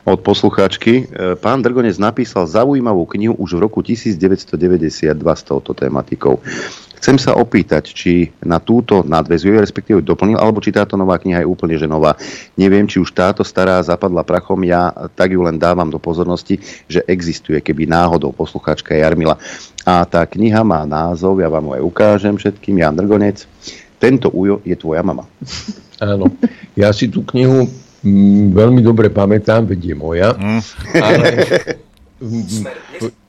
od 0.06 0.19
poslucháčky. 0.22 0.94
E, 0.94 1.36
pán 1.38 1.61
Drgonec 1.61 1.98
napísal 2.02 2.49
zaujímavú 2.49 3.06
knihu 3.06 3.38
už 3.38 3.57
v 3.57 3.60
roku 3.61 3.80
1992 3.86 5.14
s 5.14 5.44
touto 5.45 5.72
tematikou. 5.78 6.41
Chcem 7.02 7.18
sa 7.18 7.34
opýtať, 7.34 7.98
či 7.98 8.30
na 8.45 8.61
túto 8.61 9.02
nadvezuje, 9.02 9.57
respektíve 9.57 10.06
doplnil, 10.06 10.38
alebo 10.38 10.61
či 10.61 10.69
táto 10.69 10.94
nová 10.94 11.18
kniha 11.18 11.41
je 11.41 11.49
úplne 11.49 11.73
že 11.73 11.90
nová. 11.90 12.14
Neviem, 12.53 12.86
či 12.86 13.02
už 13.02 13.10
táto 13.10 13.41
stará 13.41 13.82
zapadla 13.82 14.22
prachom, 14.22 14.61
ja 14.61 14.94
tak 15.18 15.34
ju 15.34 15.41
len 15.41 15.57
dávam 15.57 15.90
do 15.90 15.98
pozornosti, 15.98 16.61
že 16.86 17.02
existuje, 17.10 17.57
keby 17.57 17.90
náhodou 17.90 18.30
poslucháčka 18.30 18.94
Jarmila. 18.94 19.34
A 19.82 20.06
tá 20.06 20.22
kniha 20.30 20.61
má 20.61 20.86
názov, 20.86 21.41
ja 21.41 21.49
vám 21.49 21.73
ho 21.73 21.73
aj 21.73 21.82
ukážem 21.82 22.38
všetkým, 22.38 22.86
Jan 22.86 22.94
Drgonec. 22.94 23.49
Tento 23.98 24.30
ujo 24.30 24.61
je 24.61 24.78
tvoja 24.78 25.02
mama. 25.02 25.26
Áno, 26.02 26.30
ja 26.78 26.94
si 26.94 27.10
tú 27.10 27.26
knihu 27.26 27.65
mm, 28.03 28.53
veľmi 28.53 28.82
dobre 28.82 29.10
pamätám, 29.10 29.69
veď 29.69 29.94
je 29.94 29.95
moja. 29.95 30.30
Mm. 30.38 30.61
Ale, 31.02 31.28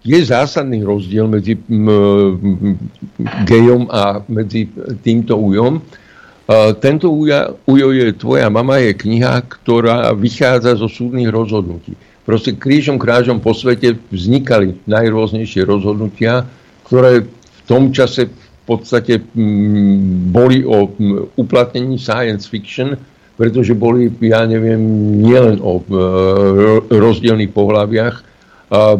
je 0.00 0.18
zásadný 0.24 0.80
rozdiel 0.80 1.28
medzi 1.28 1.60
gejom 3.44 3.86
a 3.92 4.24
medzi 4.26 4.68
týmto 5.04 5.36
ujom. 5.36 5.84
Tento 6.82 7.14
uja, 7.14 7.54
ujo 7.68 7.94
je 7.94 8.10
Tvoja 8.16 8.50
mama 8.50 8.82
je 8.82 8.96
kniha, 8.96 9.44
ktorá 9.46 10.10
vychádza 10.16 10.74
zo 10.74 10.90
súdnych 10.90 11.30
rozhodnutí. 11.30 11.94
Proste 12.26 12.56
krížom 12.56 12.98
krážom 12.98 13.38
po 13.38 13.54
svete 13.54 13.94
vznikali 14.10 14.82
najrôznejšie 14.88 15.62
rozhodnutia, 15.62 16.48
ktoré 16.88 17.22
v 17.30 17.60
tom 17.70 17.94
čase 17.94 18.30
v 18.30 18.64
podstate 18.66 19.22
boli 20.30 20.66
o 20.66 20.90
uplatnení 21.38 21.98
science 22.02 22.50
fiction, 22.50 22.98
pretože 23.40 23.72
boli, 23.72 24.12
ja 24.20 24.44
neviem, 24.44 24.76
nielen 25.24 25.64
o 25.64 25.80
rozdielných 26.92 27.56
pohľaviach, 27.56 28.16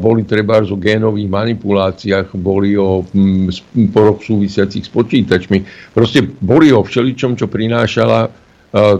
boli 0.00 0.24
treba 0.24 0.64
o 0.64 0.80
génových 0.80 1.28
manipuláciách, 1.28 2.32
boli 2.40 2.72
o 2.74 3.04
mm, 3.04 3.92
poroch 3.92 4.24
súvisiacich 4.24 4.88
s 4.88 4.90
počítačmi. 4.90 5.92
Proste 5.92 6.24
boli 6.24 6.72
o 6.72 6.80
všeličom, 6.80 7.36
čo 7.36 7.52
prinášala 7.52 8.32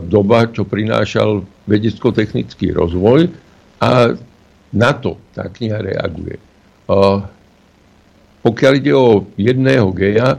doba, 0.06 0.50
čo 0.50 0.68
prinášal 0.68 1.46
vedecko-technický 1.70 2.74
rozvoj 2.74 3.30
a 3.80 4.14
na 4.70 4.90
to 4.98 5.18
tá 5.34 5.46
kniha 5.46 5.78
reaguje. 5.78 6.36
Pokiaľ 8.40 8.72
ide 8.78 8.92
o 8.94 9.26
jedného 9.38 9.90
geja, 9.94 10.38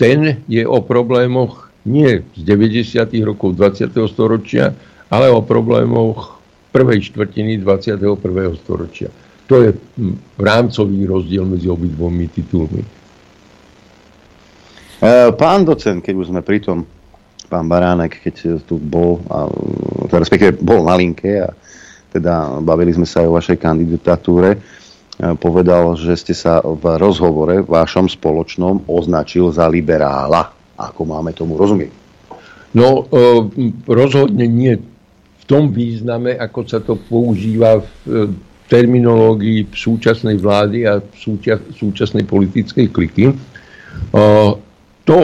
ten 0.00 0.44
je 0.48 0.64
o 0.64 0.80
problémoch 0.80 1.67
nie 1.88 2.20
z 2.36 2.42
90. 2.44 3.08
rokov 3.24 3.56
20. 3.56 3.88
storočia, 4.12 4.76
ale 5.08 5.32
o 5.32 5.40
problémoch 5.40 6.36
prvej 6.68 7.08
štvrtiny 7.08 7.64
21. 7.64 8.20
storočia. 8.60 9.08
To 9.48 9.64
je 9.64 9.72
hm, 9.72 10.36
rámcový 10.36 11.08
rozdiel 11.08 11.48
medzi 11.48 11.72
obidvomi 11.72 12.28
titulmi. 12.28 12.82
E, 14.98 15.32
pán 15.32 15.64
docent, 15.64 16.04
keď 16.04 16.14
už 16.20 16.28
sme 16.28 16.44
pri 16.44 16.60
tom, 16.60 16.84
pán 17.48 17.64
Baránek, 17.64 18.20
keď 18.20 18.60
tu 18.68 18.76
bol, 18.76 19.24
a, 19.32 19.48
respektíve 20.12 20.60
bol 20.60 20.84
na 20.84 20.98
linke 21.00 21.40
a 21.40 21.48
teda 22.12 22.60
bavili 22.60 22.92
sme 22.92 23.08
sa 23.08 23.24
aj 23.24 23.28
o 23.28 23.36
vašej 23.40 23.58
kandidatúre, 23.62 24.50
e, 24.52 24.58
povedal, 25.40 25.96
že 25.96 26.12
ste 26.20 26.34
sa 26.36 26.60
v 26.60 27.00
rozhovore 27.00 27.64
vašom 27.64 28.10
spoločnom 28.10 28.84
označil 28.84 29.48
za 29.48 29.64
liberála. 29.64 30.57
Ako 30.78 31.02
máme 31.02 31.34
tomu 31.34 31.58
rozumieť? 31.58 31.90
No, 32.70 33.10
rozhodne 33.90 34.46
nie 34.46 34.78
v 34.78 35.44
tom 35.50 35.74
význame, 35.74 36.38
ako 36.38 36.60
sa 36.68 36.78
to 36.78 36.94
používa 36.94 37.82
v 38.06 38.30
terminológii 38.68 39.72
súčasnej 39.72 40.36
vlády 40.38 40.84
a 40.84 41.00
súčasnej 41.72 42.28
politickej 42.28 42.86
kliky. 42.92 43.32
To, 45.08 45.20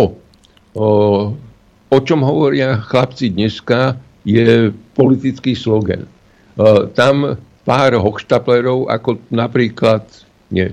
o 1.93 1.99
čom 2.01 2.21
hovoria 2.25 2.81
chlapci 2.81 3.31
dneska, 3.37 4.01
je 4.25 4.73
politický 4.97 5.53
slogan. 5.53 6.09
Tam 6.97 7.37
pár 7.69 7.93
hochštaplerov, 8.01 8.89
ako 8.89 9.21
napríklad, 9.29 10.09
nie, 10.49 10.73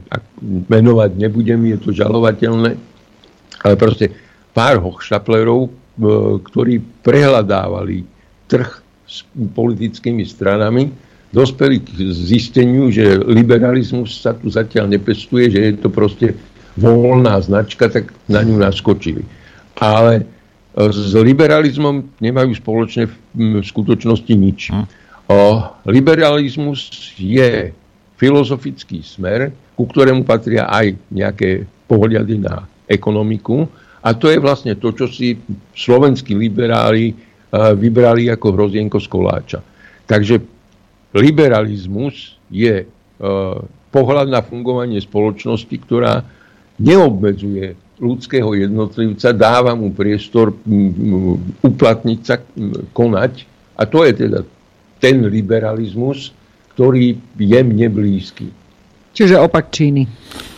menovať 0.72 1.12
nebudem, 1.20 1.76
je 1.76 1.78
to 1.84 1.90
žalovateľné, 1.92 2.80
ale 3.68 3.74
proste 3.76 4.16
pár 4.52 4.80
hochštaplerov, 4.84 5.72
ktorí 6.48 6.82
prehľadávali 7.04 8.04
trh 8.48 8.70
s 9.08 9.28
politickými 9.36 10.24
stranami, 10.24 10.92
dospeli 11.32 11.80
k 11.84 11.88
zisteniu, 12.12 12.92
že 12.92 13.20
liberalizmus 13.24 14.20
sa 14.20 14.36
tu 14.36 14.52
zatiaľ 14.52 14.92
nepestuje, 14.92 15.52
že 15.52 15.60
je 15.72 15.74
to 15.80 15.90
proste 15.92 16.36
voľná 16.80 17.40
značka, 17.44 17.92
tak 17.92 18.12
na 18.32 18.44
ňu 18.44 18.60
naskočili. 18.60 19.24
Ale 19.80 20.24
e, 20.24 20.24
s 20.92 21.16
liberalizmom 21.16 22.20
nemajú 22.20 22.52
spoločne 22.56 23.12
v 23.36 23.64
skutočnosti 23.64 24.34
nič. 24.36 24.72
Hm. 24.72 24.88
Liberalizmus 25.88 26.92
je 27.16 27.72
filozofický 28.20 29.00
smer, 29.00 29.56
ku 29.80 29.88
ktorému 29.88 30.28
patria 30.28 30.68
aj 30.68 30.94
nejaké 31.08 31.66
pohľady 31.88 32.44
na 32.44 32.68
ekonomiku. 32.92 33.66
A 34.02 34.18
to 34.18 34.34
je 34.34 34.42
vlastne 34.42 34.74
to, 34.74 34.90
čo 34.98 35.06
si 35.06 35.38
slovenskí 35.78 36.34
liberáli 36.34 37.14
e, 37.14 37.16
vybrali 37.78 38.34
ako 38.34 38.58
hrozienko 38.58 38.98
z 38.98 39.08
koláča. 39.08 39.60
Takže 40.10 40.42
liberalizmus 41.14 42.42
je 42.50 42.82
e, 42.82 42.86
pohľad 43.94 44.28
na 44.32 44.42
fungovanie 44.42 44.98
spoločnosti, 44.98 45.76
ktorá 45.86 46.26
neobmedzuje 46.82 47.78
ľudského 48.02 48.58
jednotlivca, 48.58 49.30
dáva 49.30 49.78
mu 49.78 49.94
priestor 49.94 50.58
uplatniť 51.62 52.20
sa, 52.26 52.42
konať. 52.98 53.46
A 53.78 53.86
to 53.86 54.02
je 54.02 54.14
teda 54.26 54.42
ten 54.98 55.22
liberalizmus, 55.30 56.34
ktorý 56.74 57.14
je 57.38 57.60
mne 57.62 57.88
blízky. 57.94 58.50
Čiže 59.14 59.38
opak 59.38 59.70
Číny 59.70 60.10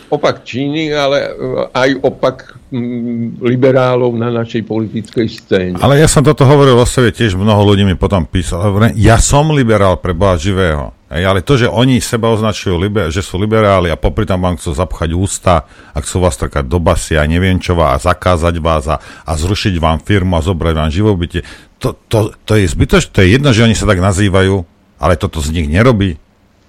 opak 0.10 0.44
Číny, 0.44 0.92
ale 0.92 1.18
e, 1.24 1.30
aj 1.72 1.90
opak 2.04 2.58
mm, 2.72 3.44
liberálov 3.44 4.16
na 4.18 4.34
našej 4.34 4.64
politickej 4.68 5.28
scéne. 5.30 5.76
Ale 5.80 6.00
ja 6.00 6.08
som 6.08 6.26
toto 6.26 6.44
hovoril 6.44 6.76
o 6.76 6.88
sebe, 6.88 7.14
tiež 7.14 7.38
mnoho 7.38 7.62
ľudí 7.64 7.88
mi 7.88 7.96
potom 7.96 8.28
písalo. 8.28 8.80
Ja 8.98 9.22
som 9.22 9.54
liberál 9.54 10.00
pre 10.02 10.12
Boha 10.12 10.36
živého. 10.36 10.92
Ej, 11.14 11.30
ale 11.30 11.46
to, 11.46 11.54
že 11.54 11.70
oni 11.70 12.02
seba 12.02 12.34
označujú, 12.34 12.74
liber, 12.74 13.14
že 13.14 13.22
sú 13.22 13.38
liberáli 13.38 13.94
a 13.94 14.02
popri 14.02 14.26
tam 14.26 14.50
vám 14.50 14.58
chcú 14.58 14.74
zapchať 14.74 15.14
ústa 15.14 15.70
a 15.94 15.98
chcú 16.02 16.26
vás 16.26 16.34
trkať 16.42 16.66
do 16.66 16.82
basy 16.82 17.22
a 17.22 17.30
neviem 17.30 17.62
čo 17.62 17.78
a 17.78 18.02
zakázať 18.02 18.58
vás 18.58 18.90
a, 18.90 18.98
a 19.22 19.32
zrušiť 19.38 19.78
vám 19.78 20.02
firmu 20.02 20.34
a 20.34 20.42
zobrať 20.42 20.74
vám 20.74 20.90
živobytie, 20.90 21.46
to, 21.78 21.94
to, 22.10 22.34
to 22.50 22.58
je 22.58 22.66
zbytočné, 22.66 23.14
to 23.14 23.22
je 23.22 23.30
jedno, 23.30 23.54
že 23.54 23.62
oni 23.62 23.78
sa 23.78 23.86
tak 23.86 24.02
nazývajú, 24.02 24.66
ale 24.98 25.14
toto 25.14 25.38
z 25.38 25.54
nich 25.54 25.70
nerobí. 25.70 26.18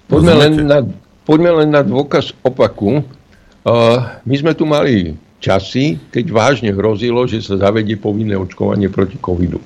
Poďme 0.05 0.33
len, 0.37 0.51
na, 0.61 0.79
poďme 1.25 1.51
len 1.63 1.69
na 1.73 1.81
dôkaz 1.81 2.37
opaku. 2.45 3.01
My 3.65 4.35
sme 4.37 4.53
tu 4.53 4.69
mali 4.69 5.17
časy, 5.41 5.97
keď 6.13 6.25
vážne 6.29 6.69
hrozilo, 6.69 7.25
že 7.25 7.41
sa 7.41 7.57
zavedie 7.57 7.97
povinné 7.97 8.37
očkovanie 8.37 8.93
proti 8.93 9.17
covidu. 9.17 9.57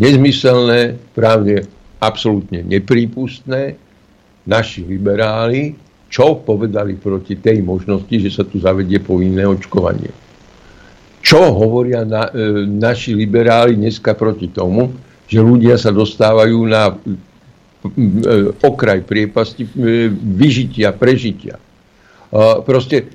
Nezmyselné, 0.00 0.96
právne 1.12 1.68
absolútne 2.00 2.64
neprípustné. 2.64 3.76
Naši 4.48 4.80
liberáli, 4.88 5.76
čo 6.08 6.40
povedali 6.40 6.96
proti 6.96 7.36
tej 7.36 7.60
možnosti, 7.60 8.16
že 8.16 8.32
sa 8.32 8.48
tu 8.48 8.56
zavedie 8.56 8.96
povinné 9.04 9.44
očkovanie. 9.44 10.08
Čo 11.20 11.52
hovoria 11.52 12.08
na, 12.08 12.32
e, 12.32 12.64
naši 12.64 13.12
liberáli 13.12 13.76
dneska 13.76 14.16
proti 14.16 14.48
tomu, 14.48 14.88
že 15.28 15.44
ľudia 15.44 15.76
sa 15.76 15.92
dostávajú 15.92 16.58
na 16.64 16.88
e, 16.88 16.94
okraj 18.56 19.04
priepasti 19.04 19.68
e, 19.68 19.70
vyžitia, 20.16 20.96
prežitia 20.96 21.60
proste 22.62 23.10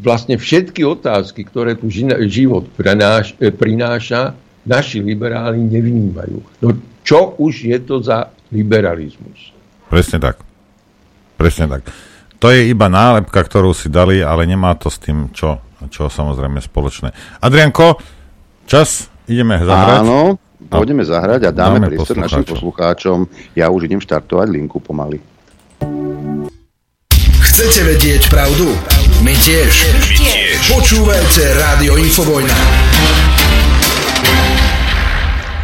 vlastne 0.00 0.40
všetky 0.40 0.80
otázky, 0.84 1.44
ktoré 1.44 1.76
tu 1.76 1.92
život 1.92 2.64
prenáš, 2.72 3.36
e, 3.36 3.52
prináša, 3.52 4.32
naši 4.64 5.04
liberáli 5.04 5.60
nevnímajú. 5.60 6.38
No 6.64 6.68
čo 7.04 7.36
už 7.36 7.68
je 7.68 7.78
to 7.84 8.00
za 8.00 8.32
liberalizmus? 8.52 9.52
Presne 9.92 10.20
tak. 10.20 10.40
Presne 11.36 11.66
tak. 11.68 11.82
To 12.40 12.48
je 12.48 12.72
iba 12.72 12.88
nálepka, 12.88 13.44
ktorú 13.44 13.76
si 13.76 13.92
dali, 13.92 14.24
ale 14.24 14.48
nemá 14.48 14.72
to 14.76 14.88
s 14.88 14.96
tým, 14.96 15.28
čo, 15.36 15.60
čo 15.92 16.08
samozrejme 16.08 16.60
spoločné. 16.64 17.12
Adrianko, 17.44 18.00
čas, 18.64 19.12
ideme 19.28 19.60
zahrať. 19.60 20.00
Áno, 20.00 20.40
pôjdeme 20.68 21.04
zahrať 21.04 21.48
a 21.48 21.50
dáme, 21.52 21.84
dáme 21.84 21.88
priestor 21.92 22.16
našim 22.16 22.44
poslucháčom. 22.48 23.28
Ja 23.52 23.68
už 23.68 23.92
idem 23.92 24.00
štartovať 24.00 24.48
linku 24.48 24.80
pomaly. 24.80 25.20
Chcete 27.50 27.82
vedieť 27.82 28.30
pravdu? 28.30 28.70
My 29.26 29.34
tiež. 29.34 29.74
My 29.90 30.06
tiež. 30.14 30.70
Počúvajte 30.70 31.42
Rádio 31.58 31.98
Infovojna. 31.98 32.54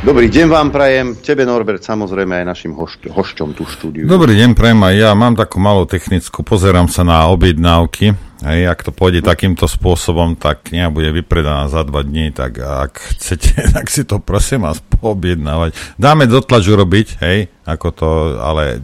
Dobrý 0.03 0.27
deň 0.27 0.47
vám 0.51 0.75
prajem, 0.75 1.15
tebe 1.23 1.47
Norbert, 1.47 1.87
samozrejme 1.87 2.43
aj 2.43 2.47
našim 2.51 2.75
hošť, 2.75 3.07
hošťom 3.07 3.49
tu 3.55 3.63
štúdiu. 3.71 4.03
Dobrý 4.03 4.35
deň 4.35 4.59
prajem 4.59 4.83
aj 4.83 4.95
ja, 4.99 5.11
mám 5.15 5.39
takú 5.39 5.63
malú 5.63 5.87
technickú, 5.87 6.43
pozerám 6.43 6.91
sa 6.91 7.07
na 7.07 7.31
objednávky, 7.31 8.19
aj 8.43 8.59
ak 8.67 8.79
to 8.83 8.91
pôjde 8.91 9.23
takýmto 9.23 9.71
spôsobom, 9.71 10.35
tak 10.35 10.67
kniha 10.67 10.91
bude 10.91 11.15
vypredaná 11.15 11.71
za 11.71 11.87
dva 11.87 12.03
dní, 12.03 12.35
tak 12.35 12.67
ak 12.67 12.99
chcete, 13.15 13.63
tak 13.79 13.87
si 13.95 14.03
to 14.03 14.19
prosím 14.19 14.67
vás 14.67 14.83
poobjednávať. 14.83 15.79
Dáme 16.03 16.27
dotlač 16.27 16.67
urobiť, 16.67 17.23
hej, 17.23 17.47
ako 17.63 17.89
to, 17.95 18.09
ale 18.43 18.83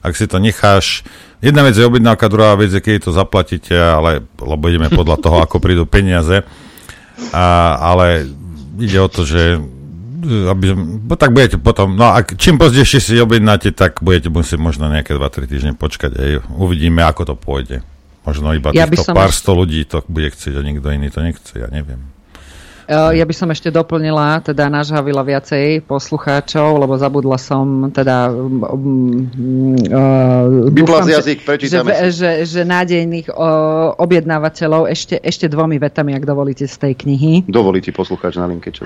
ak 0.00 0.16
si 0.16 0.24
to 0.24 0.40
necháš 0.40 1.04
Jedna 1.44 1.60
vec 1.60 1.76
je 1.76 1.84
objednávka, 1.84 2.32
druhá 2.32 2.56
vec 2.56 2.72
je, 2.72 2.80
keď 2.80 3.04
to 3.04 3.12
zaplatíte, 3.12 3.76
ale, 3.76 4.24
lebo 4.40 4.64
ideme 4.72 4.88
podľa 4.88 5.20
toho, 5.20 5.36
ako 5.44 5.60
prídu 5.60 5.84
peniaze. 5.84 6.40
A, 7.36 7.76
ale 7.76 8.24
ide 8.80 8.96
o 8.96 9.12
to, 9.12 9.28
že 9.28 9.60
aby, 10.24 10.72
tak 11.20 11.36
budete 11.36 11.60
potom, 11.60 12.00
no 12.00 12.08
a 12.08 12.24
čím 12.24 12.56
pozdejšie 12.56 13.00
si 13.00 13.20
objednáte, 13.20 13.76
tak 13.76 14.00
budete 14.00 14.32
musieť 14.32 14.56
možno 14.56 14.88
nejaké 14.88 15.12
2-3 15.12 15.44
týždne 15.44 15.72
počkať. 15.76 16.16
Ej, 16.16 16.32
uvidíme, 16.56 17.04
ako 17.04 17.28
to 17.28 17.34
pôjde. 17.36 17.84
Možno 18.24 18.56
iba 18.56 18.72
ja 18.72 18.88
týchto 18.88 19.12
pár 19.12 19.36
sto 19.36 19.52
ľudí 19.52 19.84
to 19.84 20.00
bude 20.08 20.32
chcieť 20.32 20.56
a 20.56 20.64
nikto 20.64 20.88
iný 20.88 21.12
to 21.12 21.20
nechce, 21.20 21.52
ja 21.52 21.68
neviem. 21.68 22.13
Eh, 22.84 23.16
ja 23.16 23.24
by 23.24 23.32
som 23.32 23.48
ešte 23.48 23.72
doplnila, 23.72 24.44
teda 24.44 24.68
nažhavila 24.68 25.24
viacej 25.24 25.88
poslucháčov, 25.88 26.76
lebo 26.76 27.00
zabudla 27.00 27.40
som 27.40 27.88
teda 27.88 28.28
uh, 28.28 28.68
dúfam, 30.68 31.08
jazyk, 31.08 31.48
že, 31.64 31.80
že, 31.80 32.12
že, 32.12 32.30
že 32.44 32.60
nádejných 32.60 33.32
uh, 33.32 33.96
objednávateľov 33.96 34.92
ešte, 34.92 35.16
ešte 35.16 35.48
dvomi 35.48 35.80
vetami, 35.80 36.12
ak 36.12 36.28
dovolíte 36.28 36.68
z 36.68 36.76
tej 36.76 36.92
knihy. 36.92 37.48
Dovolíte 37.48 37.88
poslucháč 37.88 38.36
na 38.36 38.44
linke. 38.44 38.68
Čo 38.68 38.84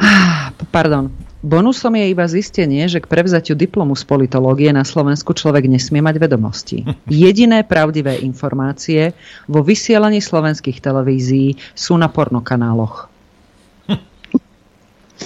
Pardon. 0.70 1.11
Bonusom 1.43 1.95
je 1.95 2.07
iba 2.11 2.27
zistenie, 2.27 2.87
že 2.87 3.03
k 3.03 3.07
prevzatiu 3.11 3.55
diplomu 3.59 3.95
z 3.99 4.03
politológie 4.07 4.70
na 4.75 4.83
Slovensku 4.83 5.35
človek 5.35 5.66
nesmie 5.66 6.03
mať 6.03 6.23
vedomosti. 6.23 6.87
Jediné 7.11 7.66
pravdivé 7.66 8.23
informácie 8.23 9.11
vo 9.51 9.66
vysielaní 9.66 10.23
slovenských 10.23 10.79
televízií 10.79 11.59
sú 11.75 11.99
na 11.99 12.07
pornokanáloch. 12.07 13.18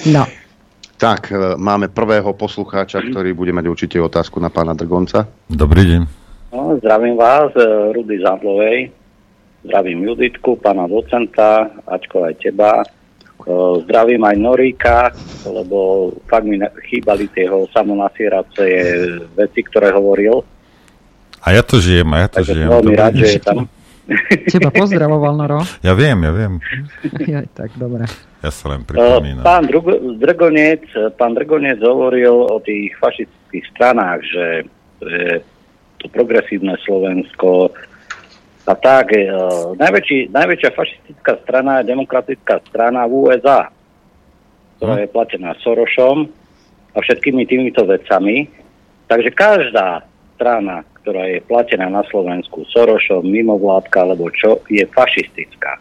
No. 0.09 0.25
Tak, 0.97 1.35
e, 1.35 1.59
máme 1.59 1.91
prvého 1.91 2.31
poslucháča, 2.31 3.03
ktorý 3.03 3.35
bude 3.35 3.51
mať 3.51 3.67
určite 3.67 3.97
otázku 3.99 4.39
na 4.39 4.55
pána 4.55 4.71
Drgonca. 4.71 5.27
Dobrý 5.51 5.83
deň. 5.83 6.03
No, 6.55 6.79
zdravím 6.79 7.19
vás, 7.19 7.51
e, 7.59 7.67
Rudy 7.91 8.23
Zadlovej. 8.23 8.95
Zdravím 9.67 9.99
Juditku, 10.07 10.63
pána 10.63 10.87
docenta, 10.87 11.71
Ačko 11.91 12.31
aj 12.31 12.35
teba. 12.39 12.83
E, 12.83 12.87
zdravím 13.83 14.23
aj 14.23 14.37
Noríka, 14.39 15.11
lebo 15.43 16.11
fakt 16.31 16.47
mi 16.47 16.63
chýbali 16.87 17.27
tie 17.35 17.51
jeho 17.51 17.67
samonasierace 17.75 18.65
veci, 19.35 19.61
ktoré 19.67 19.91
hovoril. 19.91 20.39
A 21.43 21.51
ja 21.51 21.67
to 21.67 21.83
žijem, 21.83 22.07
a 22.15 22.23
ja 22.23 22.29
to 22.31 22.39
Takže 22.39 22.55
žijem. 22.55 22.69
Veľmi 22.71 22.95
rád, 22.95 23.13
že 23.19 23.27
je 23.27 23.43
tam. 23.43 23.67
Teba 24.53 24.71
pozdravoval, 24.75 25.39
Noro. 25.39 25.63
Ja 25.81 25.95
viem, 25.95 26.19
ja 26.27 26.33
viem. 26.35 26.55
ja, 27.31 27.41
tak, 27.55 27.71
dobre. 27.79 28.07
Ja 28.43 28.51
sa 28.51 28.75
len 28.75 28.83
pripomínam. 28.83 29.47
Pán 29.47 29.71
Drgonec, 30.19 30.83
pán 31.15 31.39
Drgonec 31.39 31.79
hovoril 31.79 32.51
o 32.51 32.59
tých 32.59 32.91
fašistických 32.99 33.65
stranách, 33.71 34.21
že 34.27 34.45
to 36.03 36.07
progresívne 36.11 36.75
Slovensko 36.83 37.71
a 38.67 38.75
tak. 38.75 39.15
E, 39.15 39.31
najväčší, 39.79 40.35
najväčšia 40.35 40.71
fašistická 40.75 41.33
strana 41.47 41.83
je 41.83 41.91
demokratická 41.95 42.59
strana 42.67 43.07
v 43.07 43.31
USA. 43.31 43.71
ktorá 44.79 44.99
je 44.99 45.15
platená 45.15 45.55
Sorošom 45.63 46.27
a 46.95 46.99
všetkými 46.99 47.47
týmito 47.47 47.87
vecami. 47.87 48.51
Takže 49.07 49.31
každá 49.31 50.03
strana, 50.43 50.83
ktorá 50.99 51.31
je 51.31 51.39
platená 51.47 51.87
na 51.87 52.03
Slovensku 52.11 52.67
Sorošom, 52.75 53.23
mimovládka 53.23 54.03
alebo 54.03 54.27
čo, 54.35 54.59
je 54.67 54.83
fašistická. 54.91 55.79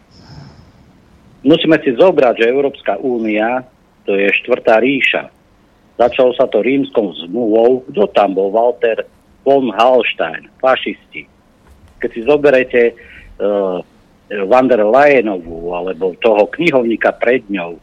Musíme 1.42 1.82
si 1.82 1.90
zobrať, 1.98 2.46
že 2.46 2.52
Európska 2.54 3.02
únia 3.02 3.66
to 4.06 4.14
je 4.14 4.30
štvrtá 4.30 4.78
ríša. 4.78 5.26
Začalo 5.98 6.30
sa 6.38 6.46
to 6.46 6.62
rímskou 6.62 7.10
zmluvou. 7.26 7.82
Kto 7.90 8.06
tam 8.14 8.38
bol? 8.38 8.54
Walter 8.54 9.02
von 9.42 9.74
Hallstein, 9.74 10.46
fašisti. 10.62 11.26
Keď 11.98 12.10
si 12.14 12.20
zoberete 12.22 12.94
uh, 12.94 13.82
van 14.46 14.66
der 14.70 14.86
Leyenovú 14.86 15.74
alebo 15.74 16.14
toho 16.22 16.46
knihovníka 16.54 17.10
pred 17.18 17.42
ňou, 17.50 17.82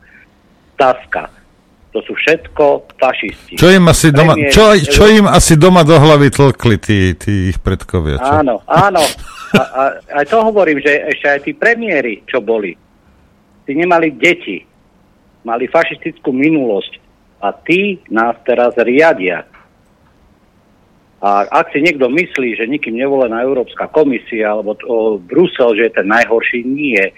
Taska, 0.79 1.27
to 1.89 1.99
sú 2.05 2.13
všetko 2.13 2.93
fašisti. 3.01 3.57
Čo 3.57 3.73
im 3.73 3.89
asi 3.89 4.13
doma, 4.13 4.37
Premiér, 4.37 4.53
čo, 4.53 4.63
čo 4.77 5.03
im 5.09 5.25
asi 5.25 5.57
doma 5.57 5.81
do 5.81 5.97
hlavy 5.97 6.29
tlkli 6.29 6.77
tí, 6.77 7.17
tí 7.17 7.49
ich 7.49 7.57
predkovia? 7.57 8.21
Čo? 8.21 8.33
Áno, 8.45 8.55
áno. 8.69 9.01
A, 9.49 9.57
a, 9.57 9.83
aj 10.21 10.29
to 10.29 10.45
hovorím, 10.45 10.77
že 10.77 11.09
ešte 11.09 11.25
aj 11.25 11.39
tí 11.41 11.57
premiéry, 11.57 12.21
čo 12.29 12.37
boli, 12.37 12.77
tí 13.65 13.73
nemali 13.73 14.13
deti, 14.13 14.61
mali 15.41 15.65
fašistickú 15.65 16.29
minulosť 16.29 17.01
a 17.41 17.49
tí 17.57 17.97
nás 18.13 18.37
teraz 18.45 18.77
riadia. 18.77 19.49
A 21.17 21.49
ak 21.49 21.73
si 21.73 21.81
niekto 21.81 22.13
myslí, 22.13 22.61
že 22.61 22.69
nikým 22.69 22.93
nevolená 22.93 23.41
Európska 23.41 23.89
komisia 23.89 24.53
alebo 24.53 24.77
to, 24.77 25.17
Brusel, 25.17 25.73
že 25.73 25.89
je 25.89 25.97
ten 25.97 26.05
najhorší, 26.05 26.61
nie. 26.69 27.09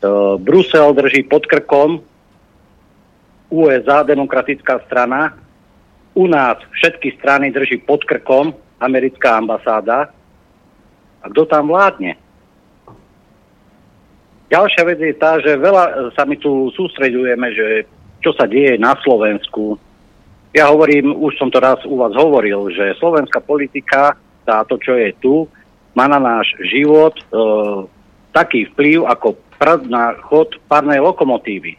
To, 0.00 0.40
Brusel 0.40 0.96
drží 0.96 1.28
pod 1.28 1.44
krkom 1.44 2.00
USA, 3.50 4.02
demokratická 4.02 4.80
strana. 4.86 5.34
U 6.16 6.26
nás 6.26 6.58
všetky 6.74 7.20
strany 7.20 7.52
drží 7.52 7.84
pod 7.84 8.04
krkom 8.04 8.54
americká 8.80 9.36
ambasáda. 9.36 10.10
A 11.22 11.26
kto 11.30 11.44
tam 11.46 11.68
vládne? 11.68 12.16
Ďalšia 14.46 14.82
vec 14.86 14.98
je 15.02 15.14
tá, 15.18 15.42
že 15.42 15.58
veľa 15.58 16.14
sa 16.14 16.22
my 16.22 16.38
tu 16.38 16.70
sústreďujeme, 16.70 17.46
že 17.50 17.66
čo 18.22 18.30
sa 18.34 18.46
deje 18.46 18.78
na 18.78 18.94
Slovensku, 19.02 19.78
ja 20.56 20.72
hovorím, 20.72 21.12
už 21.12 21.36
som 21.36 21.52
to 21.52 21.60
raz 21.60 21.76
u 21.84 22.00
vás 22.00 22.16
hovoril, 22.16 22.72
že 22.72 22.96
slovenská 22.96 23.44
politika, 23.44 24.16
táto, 24.48 24.80
čo 24.80 24.96
je 24.96 25.12
tu, 25.20 25.44
má 25.92 26.08
na 26.08 26.16
náš 26.16 26.48
život 26.64 27.12
e, 27.12 27.22
taký 28.32 28.64
vplyv 28.72 29.04
ako 29.04 29.36
prd 29.60 29.92
na 29.92 30.16
chod 30.24 30.56
párnej 30.64 30.96
lokomotívy. 31.04 31.76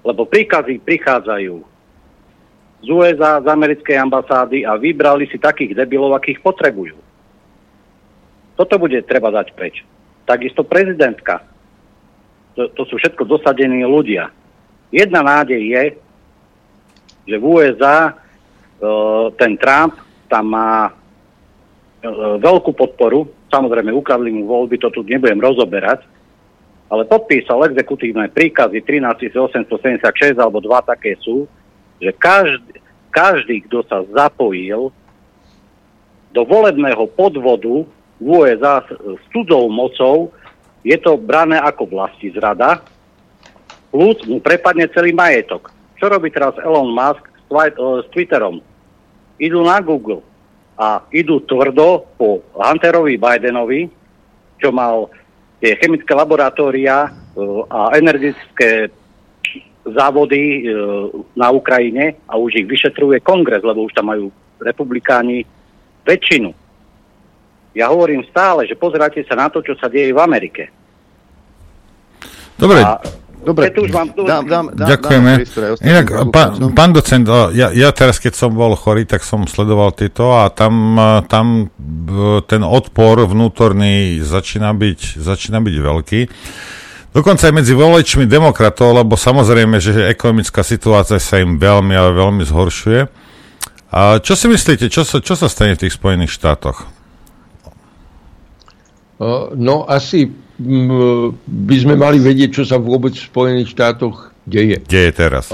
Lebo 0.00 0.24
príkazy 0.24 0.80
prichádzajú 0.80 1.54
z 2.80 2.88
USA, 2.88 3.44
z 3.44 3.46
americkej 3.46 3.96
ambasády 4.00 4.64
a 4.64 4.80
vybrali 4.80 5.28
si 5.28 5.36
takých 5.36 5.76
debilov, 5.76 6.16
akých 6.16 6.40
potrebujú. 6.40 6.96
Toto 8.56 8.74
bude 8.80 9.00
treba 9.04 9.28
dať 9.28 9.52
preč. 9.52 9.84
Takisto 10.24 10.64
prezidentka. 10.64 11.44
To, 12.56 12.68
to 12.72 12.82
sú 12.88 12.96
všetko 12.96 13.28
dosadení 13.28 13.84
ľudia. 13.84 14.32
Jedna 14.90 15.22
nádej 15.22 15.60
je, 15.60 15.84
že 17.28 17.36
v 17.36 17.44
USA 17.44 18.10
e, 18.10 18.12
ten 19.38 19.54
Trump 19.60 19.96
tam 20.26 20.50
má 20.50 20.88
e, 20.88 20.92
veľkú 22.40 22.74
podporu, 22.74 23.28
samozrejme 23.52 23.94
ukradli 23.94 24.34
mu 24.34 24.48
voľby, 24.50 24.80
to 24.80 24.88
tu 24.90 25.06
nebudem 25.06 25.38
rozoberať, 25.38 26.02
ale 26.90 27.06
podpísal 27.06 27.70
exekutívne 27.70 28.26
príkazy 28.34 28.82
13876 28.82 30.34
alebo 30.42 30.58
dva 30.58 30.82
také 30.82 31.14
sú, 31.22 31.46
že 32.02 32.10
každý, 32.18 32.82
každý, 33.14 33.62
kto 33.70 33.86
sa 33.86 34.02
zapojil 34.10 34.90
do 36.34 36.42
volebného 36.42 37.06
podvodu 37.14 37.86
v 38.18 38.26
USA 38.26 38.82
s 38.90 39.22
cudzou 39.30 39.70
mocou, 39.70 40.34
je 40.82 40.98
to 40.98 41.14
brané 41.14 41.62
ako 41.62 41.86
vlasti 41.86 42.34
zrada, 42.34 42.82
plus 43.94 44.18
mu 44.26 44.42
prepadne 44.42 44.90
celý 44.90 45.14
majetok. 45.14 45.70
Čo 45.96 46.10
robí 46.10 46.30
teraz 46.32 46.58
Elon 46.58 46.90
Musk 46.90 47.22
s, 47.22 47.42
twi- 47.46 47.76
s 47.76 48.06
Twitterom? 48.10 48.62
Idú 49.40 49.62
na 49.62 49.78
Google 49.80 50.24
a 50.80 51.04
idú 51.12 51.44
tvrdo 51.44 52.08
po 52.16 52.40
Hunterovi 52.56 53.20
Bidenovi, 53.20 53.92
čo 54.56 54.72
mal 54.72 55.12
tie 55.60 55.76
chemické 55.76 56.12
laboratória 56.16 57.12
a 57.68 57.80
energetické 57.94 58.88
závody 59.84 60.68
na 61.36 61.48
Ukrajine 61.52 62.16
a 62.28 62.36
už 62.40 62.64
ich 62.64 62.66
vyšetruje 62.68 63.20
kongres, 63.20 63.64
lebo 63.64 63.84
už 63.84 63.92
tam 63.92 64.08
majú 64.08 64.32
republikáni 64.60 65.44
väčšinu. 66.04 66.52
Ja 67.76 67.88
hovorím 67.92 68.26
stále, 68.26 68.66
že 68.66 68.74
pozerajte 68.74 69.22
sa 69.28 69.38
na 69.38 69.46
to, 69.46 69.62
čo 69.62 69.78
sa 69.78 69.86
deje 69.86 70.10
v 70.10 70.20
Amerike. 70.20 70.68
Dobre, 72.58 72.82
a 72.82 73.00
Dobre, 73.40 73.72
už 73.72 73.88
vám, 73.88 74.12
dám, 74.12 74.44
dám, 74.44 74.64
dám, 74.76 74.88
Ďakujeme. 74.88 75.32
Dám 75.48 75.80
Inak, 75.80 76.06
pán, 76.28 76.50
pán 76.76 76.90
docent, 76.92 77.24
ja, 77.56 77.72
ja 77.72 77.88
teraz, 77.88 78.20
keď 78.20 78.36
som 78.36 78.52
bol 78.52 78.76
chorý, 78.76 79.08
tak 79.08 79.24
som 79.24 79.48
sledoval 79.48 79.96
tieto 79.96 80.36
a 80.36 80.52
tam, 80.52 81.00
tam 81.24 81.72
ten 82.44 82.60
odpor 82.60 83.24
vnútorný 83.24 84.20
začína 84.20 84.76
byť, 84.76 85.16
začína 85.16 85.64
byť 85.64 85.76
veľký. 85.80 86.20
Dokonca 87.10 87.48
aj 87.48 87.54
medzi 87.56 87.72
voličmi 87.74 88.28
demokratov, 88.28 88.94
lebo 88.94 89.16
samozrejme, 89.18 89.82
že 89.82 90.06
ekonomická 90.06 90.60
situácia 90.60 91.18
sa 91.18 91.40
im 91.40 91.56
veľmi, 91.56 91.96
ale 91.96 92.14
veľmi 92.14 92.44
zhoršuje. 92.44 93.00
A 93.90 94.22
čo 94.22 94.38
si 94.38 94.46
myslíte, 94.46 94.86
čo 94.86 95.02
sa, 95.02 95.18
čo 95.18 95.34
sa 95.34 95.50
stane 95.50 95.74
v 95.74 95.88
tých 95.88 95.96
Spojených 95.98 96.30
štátoch? 96.30 96.99
No 99.54 99.84
asi 99.84 100.32
by 100.60 101.76
sme 101.76 101.94
mali 102.00 102.16
vedieť, 102.16 102.56
čo 102.56 102.64
sa 102.64 102.80
vôbec 102.80 103.12
v 103.12 103.28
Spojených 103.28 103.76
štátoch 103.76 104.32
deje. 104.48 104.80
Deje 104.88 105.12
teraz. 105.12 105.52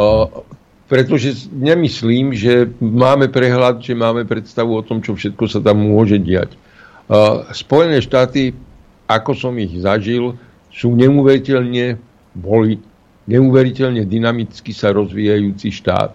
Pretože 0.87 1.51
nemyslím, 1.51 2.31
že 2.31 2.71
máme 2.79 3.27
prehľad, 3.27 3.83
že 3.83 3.99
máme 3.99 4.23
predstavu 4.23 4.71
o 4.79 4.87
tom, 4.87 5.03
čo 5.03 5.19
všetko 5.19 5.51
sa 5.51 5.59
tam 5.59 5.83
môže 5.83 6.23
diať. 6.23 6.55
Spojené 7.51 7.99
štáty, 7.99 8.55
ako 9.11 9.35
som 9.35 9.55
ich 9.59 9.75
zažil, 9.83 10.39
sú 10.71 10.95
neuveriteľne, 10.95 11.99
boli 12.39 12.79
neuveriteľne 13.27 14.07
dynamicky 14.07 14.71
sa 14.71 14.95
rozvíjajúci 14.95 15.75
štát. 15.75 16.15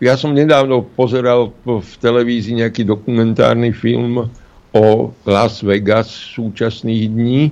Ja 0.00 0.14
som 0.16 0.36
nedávno 0.36 0.84
pozeral 0.84 1.52
v 1.64 1.92
televízii 2.00 2.60
nejaký 2.60 2.84
dokumentárny 2.84 3.72
film 3.72 4.28
o 4.70 5.10
Las 5.26 5.62
Vegas 5.66 6.08
súčasných 6.08 7.04
dní. 7.10 7.42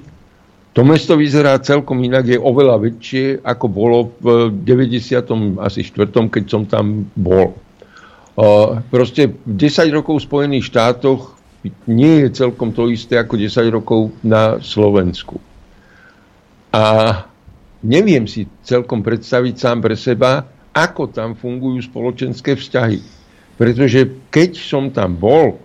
To 0.76 0.86
mesto 0.86 1.18
vyzerá 1.18 1.58
celkom 1.58 1.98
inak, 2.06 2.30
je 2.30 2.38
oveľa 2.38 2.78
väčšie, 2.78 3.42
ako 3.42 3.66
bolo 3.66 3.98
v 4.22 4.54
90. 4.62 5.58
asi 5.58 5.82
4. 5.82 6.30
keď 6.30 6.44
som 6.46 6.62
tam 6.70 7.10
bol. 7.18 7.58
Uh, 8.38 8.78
proste 8.86 9.34
10 9.42 9.90
rokov 9.90 10.22
v 10.22 10.26
Spojených 10.30 10.70
štátoch 10.70 11.34
nie 11.90 12.22
je 12.22 12.38
celkom 12.38 12.70
to 12.70 12.86
isté 12.86 13.18
ako 13.18 13.34
10 13.34 13.66
rokov 13.74 14.14
na 14.22 14.62
Slovensku. 14.62 15.42
A 16.70 16.84
neviem 17.82 18.30
si 18.30 18.46
celkom 18.62 19.02
predstaviť 19.02 19.54
sám 19.58 19.82
pre 19.82 19.98
seba, 19.98 20.46
ako 20.70 21.10
tam 21.10 21.34
fungujú 21.34 21.82
spoločenské 21.82 22.54
vzťahy. 22.54 23.02
Pretože 23.58 24.30
keď 24.30 24.50
som 24.54 24.94
tam 24.94 25.18
bol, 25.18 25.58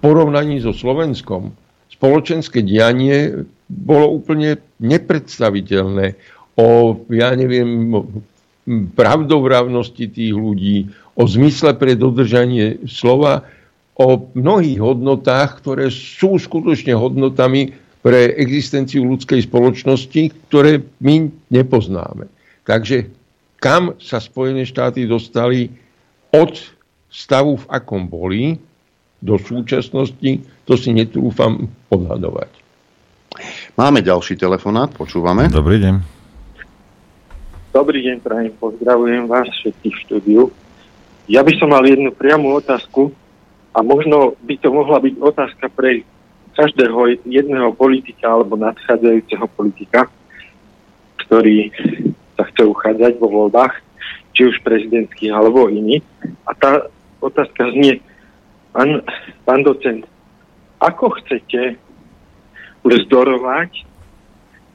porovnaní 0.00 0.60
so 0.64 0.72
Slovenskom 0.72 1.52
spoločenské 1.92 2.64
dianie 2.64 3.44
bolo 3.68 4.18
úplne 4.18 4.56
nepredstaviteľné 4.80 6.16
o, 6.56 6.96
ja 7.12 7.36
neviem, 7.36 7.92
pravdovravnosti 8.96 10.08
tých 10.08 10.34
ľudí, 10.34 10.88
o 11.16 11.28
zmysle 11.28 11.76
pre 11.76 11.92
dodržanie 11.94 12.80
slova, 12.88 13.44
o 14.00 14.32
mnohých 14.32 14.80
hodnotách, 14.80 15.60
ktoré 15.60 15.92
sú 15.92 16.40
skutočne 16.40 16.96
hodnotami 16.96 17.76
pre 18.00 18.32
existenciu 18.40 19.04
ľudskej 19.04 19.44
spoločnosti, 19.44 20.48
ktoré 20.48 20.80
my 21.04 21.28
nepoznáme. 21.52 22.32
Takže 22.64 23.12
kam 23.60 23.92
sa 24.00 24.16
Spojené 24.16 24.64
štáty 24.64 25.04
dostali 25.04 25.68
od 26.32 26.56
stavu, 27.12 27.60
v 27.60 27.66
akom 27.68 28.08
boli, 28.08 28.56
do 29.20 29.36
súčasnosti, 29.36 30.44
to 30.64 30.72
si 30.80 30.90
netrúfam 30.96 31.68
odhadovať. 31.92 32.50
Máme 33.76 34.00
ďalší 34.02 34.40
telefonát, 34.40 34.90
počúvame. 34.96 35.46
Dobrý 35.46 35.78
deň. 35.80 35.94
Dobrý 37.70 38.02
deň, 38.02 38.16
prajem, 38.18 38.50
pozdravujem 38.58 39.30
vás 39.30 39.46
všetkých 39.46 39.94
v 39.94 40.02
štúdiu. 40.02 40.42
Ja 41.30 41.46
by 41.46 41.52
som 41.54 41.70
mal 41.70 41.86
jednu 41.86 42.10
priamu 42.10 42.58
otázku 42.58 43.14
a 43.70 43.78
možno 43.86 44.34
by 44.42 44.58
to 44.58 44.74
mohla 44.74 44.98
byť 44.98 45.14
otázka 45.22 45.70
pre 45.70 46.02
každého 46.58 47.22
jedného 47.22 47.70
politika 47.78 48.34
alebo 48.34 48.58
nadchádzajúceho 48.58 49.46
politika, 49.54 50.10
ktorý 51.22 51.70
sa 52.34 52.42
chce 52.50 52.66
uchádzať 52.66 53.22
vo 53.22 53.30
voľbách, 53.30 53.78
či 54.34 54.50
už 54.50 54.58
prezidentských 54.66 55.30
alebo 55.30 55.70
iný. 55.70 56.02
A 56.42 56.50
tá 56.58 56.90
otázka 57.22 57.70
znie, 57.70 58.02
pán, 58.72 59.02
pán 59.44 59.60
docent, 59.62 60.06
ako 60.80 61.12
chcete 61.20 61.76
vzdorovať 62.80 63.84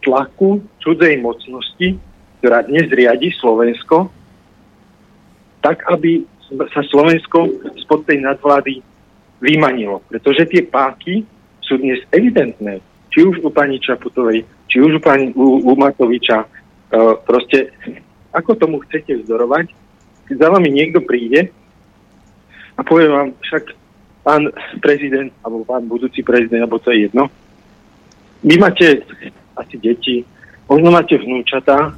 tlaku 0.05 0.61
cudzej 0.85 1.17
mocnosti, 1.17 1.97
ktorá 2.39 2.61
dnes 2.61 2.85
riadi 2.93 3.33
Slovensko, 3.41 4.13
tak, 5.65 5.81
aby 5.89 6.21
sa 6.69 6.85
Slovensko 6.85 7.49
spod 7.81 8.05
tej 8.05 8.21
nadvlády 8.21 8.85
vymanilo. 9.41 10.05
Pretože 10.05 10.45
tie 10.45 10.61
páky 10.61 11.25
sú 11.65 11.81
dnes 11.81 12.05
evidentné. 12.13 12.85
Či 13.09 13.25
už 13.25 13.41
u 13.41 13.49
pani 13.49 13.81
Čaputovej, 13.81 14.45
či 14.69 14.77
už 14.77 14.97
u 14.97 15.01
pani 15.01 15.33
u, 15.33 15.65
u 15.65 15.73
Matoviča. 15.73 16.45
E, 16.45 16.47
proste, 17.25 17.73
ako 18.29 18.53
tomu 18.61 18.77
chcete 18.85 19.25
vzdorovať, 19.25 19.73
keď 20.29 20.35
za 20.37 20.47
vami 20.53 20.69
niekto 20.69 21.01
príde 21.01 21.49
a 22.77 22.81
povie 22.85 23.09
vám, 23.09 23.33
však 23.41 23.73
pán 24.25 24.49
prezident, 24.81 25.29
alebo 25.45 25.61
pán 25.61 25.85
budúci 25.85 26.25
prezident, 26.25 26.65
alebo 26.65 26.81
to 26.81 26.89
je 26.89 27.05
jedno, 27.05 27.29
vy 28.41 28.57
máte 28.57 29.05
asi 29.53 29.77
deti, 29.77 30.25
možno 30.65 30.89
máte 30.89 31.13
vnúčatá, 31.21 31.93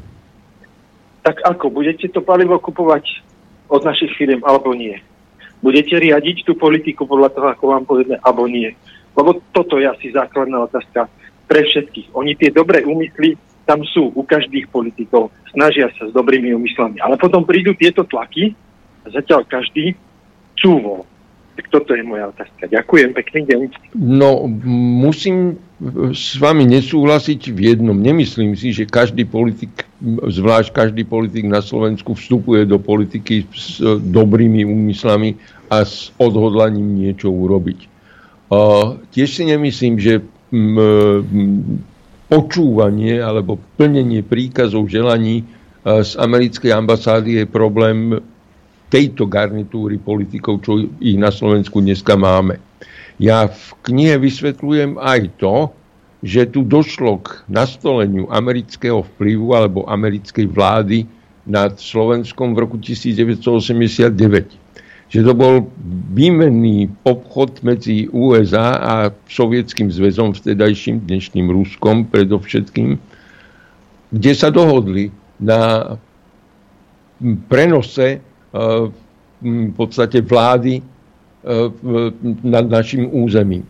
tak 1.24 1.40
ako, 1.44 1.72
budete 1.72 2.12
to 2.12 2.20
palivo 2.20 2.60
kupovať 2.60 3.24
od 3.72 3.84
našich 3.88 4.12
firm, 4.20 4.44
alebo 4.44 4.76
nie? 4.76 5.00
Budete 5.64 5.96
riadiť 5.98 6.44
tú 6.44 6.54
politiku 6.60 7.08
podľa 7.08 7.32
toho, 7.32 7.48
ako 7.52 7.64
vám 7.72 7.84
povedme, 7.88 8.16
alebo 8.20 8.48
nie? 8.48 8.76
Lebo 9.16 9.40
toto 9.56 9.80
je 9.80 9.88
asi 9.88 10.12
základná 10.12 10.68
otázka 10.68 11.08
pre 11.48 11.64
všetkých. 11.64 12.14
Oni 12.14 12.36
tie 12.36 12.52
dobré 12.54 12.84
úmysly 12.84 13.40
tam 13.68 13.84
sú 13.84 14.16
u 14.16 14.24
každých 14.24 14.72
politikov, 14.72 15.28
snažia 15.52 15.92
sa 16.00 16.08
s 16.08 16.16
dobrými 16.16 16.56
úmyslami. 16.56 17.04
Ale 17.04 17.20
potom 17.20 17.44
prídu 17.44 17.76
tieto 17.76 18.08
tlaky 18.08 18.56
a 19.04 19.12
zatiaľ 19.12 19.44
každý 19.44 19.92
cúvol. 20.56 21.04
Tak 21.58 21.66
toto 21.74 21.98
je 21.98 22.06
moja 22.06 22.30
otázka. 22.30 22.70
Ďakujem, 22.70 23.10
pekný 23.18 23.42
deň. 23.50 23.60
No, 23.98 24.46
musím 25.02 25.58
s 26.14 26.38
vami 26.38 26.70
nesúhlasiť 26.70 27.50
v 27.50 27.74
jednom. 27.74 27.98
Nemyslím 27.98 28.54
si, 28.54 28.70
že 28.78 28.86
každý 28.86 29.26
politik, 29.26 29.90
zvlášť 30.22 30.70
každý 30.70 31.02
politik 31.04 31.50
na 31.50 31.66
Slovensku 31.66 32.14
vstupuje 32.14 32.70
do 32.70 32.78
politiky 32.78 33.50
s 33.50 33.82
dobrými 34.06 34.70
úmyslami 34.70 35.34
a 35.74 35.82
s 35.82 36.14
odhodlaním 36.22 36.94
niečo 36.94 37.34
urobiť. 37.34 37.90
Uh, 38.48 39.02
tiež 39.12 39.42
si 39.42 39.44
nemyslím, 39.44 40.00
že 40.00 40.24
počúvanie 42.28 43.20
alebo 43.20 43.60
plnenie 43.76 44.24
príkazov 44.24 44.88
želaní 44.88 45.44
z 45.84 46.12
americkej 46.20 46.72
ambasády 46.72 47.44
je 47.44 47.46
problém 47.48 48.20
tejto 48.88 49.28
garnitúry 49.28 50.00
politikov, 50.00 50.64
čo 50.64 50.88
ich 51.04 51.20
na 51.20 51.32
Slovensku 51.32 51.84
dneska 51.84 52.16
máme. 52.16 52.60
Ja 53.18 53.50
v 53.50 53.68
knihe 53.84 54.16
vysvetľujem 54.22 55.02
aj 55.02 55.22
to, 55.42 55.74
že 56.22 56.50
tu 56.50 56.66
došlo 56.66 57.22
k 57.22 57.46
nastoleniu 57.50 58.26
amerického 58.34 59.06
vplyvu 59.16 59.54
alebo 59.54 59.86
americkej 59.86 60.50
vlády 60.50 61.06
nad 61.46 61.78
Slovenskom 61.78 62.58
v 62.58 62.62
roku 62.66 62.78
1989. 62.82 64.12
Že 65.08 65.22
to 65.24 65.34
bol 65.34 65.72
výmenný 66.12 66.92
obchod 67.08 67.64
medzi 67.64 68.12
USA 68.12 68.76
a 68.76 68.94
Sovietským 69.32 69.88
zväzom, 69.88 70.36
vtedajším 70.36 71.08
dnešným 71.08 71.48
Ruskom 71.48 72.04
predovšetkým, 72.12 73.00
kde 74.12 74.32
sa 74.36 74.52
dohodli 74.52 75.08
na 75.40 75.96
prenose 77.48 78.20
v 78.52 79.74
podstate 79.76 80.22
vlády 80.22 80.82
nad 82.44 82.66
našim 82.68 83.08
územím. 83.12 83.64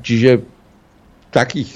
Čiže 0.00 0.44
takých 1.34 1.74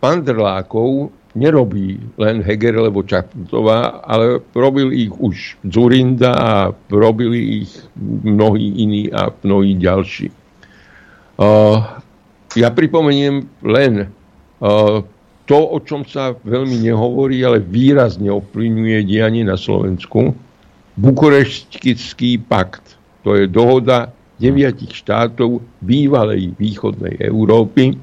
pandrlákov 0.00 1.12
nerobí 1.30 2.00
len 2.18 2.42
Heger 2.42 2.74
alebo 2.82 3.06
Čaputová, 3.06 4.02
ale 4.02 4.42
robil 4.50 4.90
ich 4.90 5.14
už 5.14 5.62
Zurinda 5.62 6.34
a 6.34 6.52
robili 6.90 7.62
ich 7.62 7.70
mnohí 8.24 8.82
iní 8.82 9.12
a 9.14 9.30
mnohí 9.46 9.78
ďalší. 9.78 10.32
Ja 12.58 12.68
pripomeniem 12.74 13.46
len 13.62 14.10
to, 15.46 15.58
o 15.70 15.78
čom 15.86 16.02
sa 16.02 16.34
veľmi 16.34 16.82
nehovorí, 16.82 17.46
ale 17.46 17.62
výrazne 17.62 18.26
ovplyvňuje 18.30 18.98
dianie 19.06 19.46
na 19.46 19.54
Slovensku, 19.54 20.34
Bukureštský 21.00 22.44
pakt. 22.44 23.00
To 23.24 23.32
je 23.32 23.48
dohoda 23.48 24.12
deviatich 24.36 24.92
štátov 25.00 25.64
bývalej 25.80 26.52
východnej 26.60 27.16
Európy, 27.24 27.96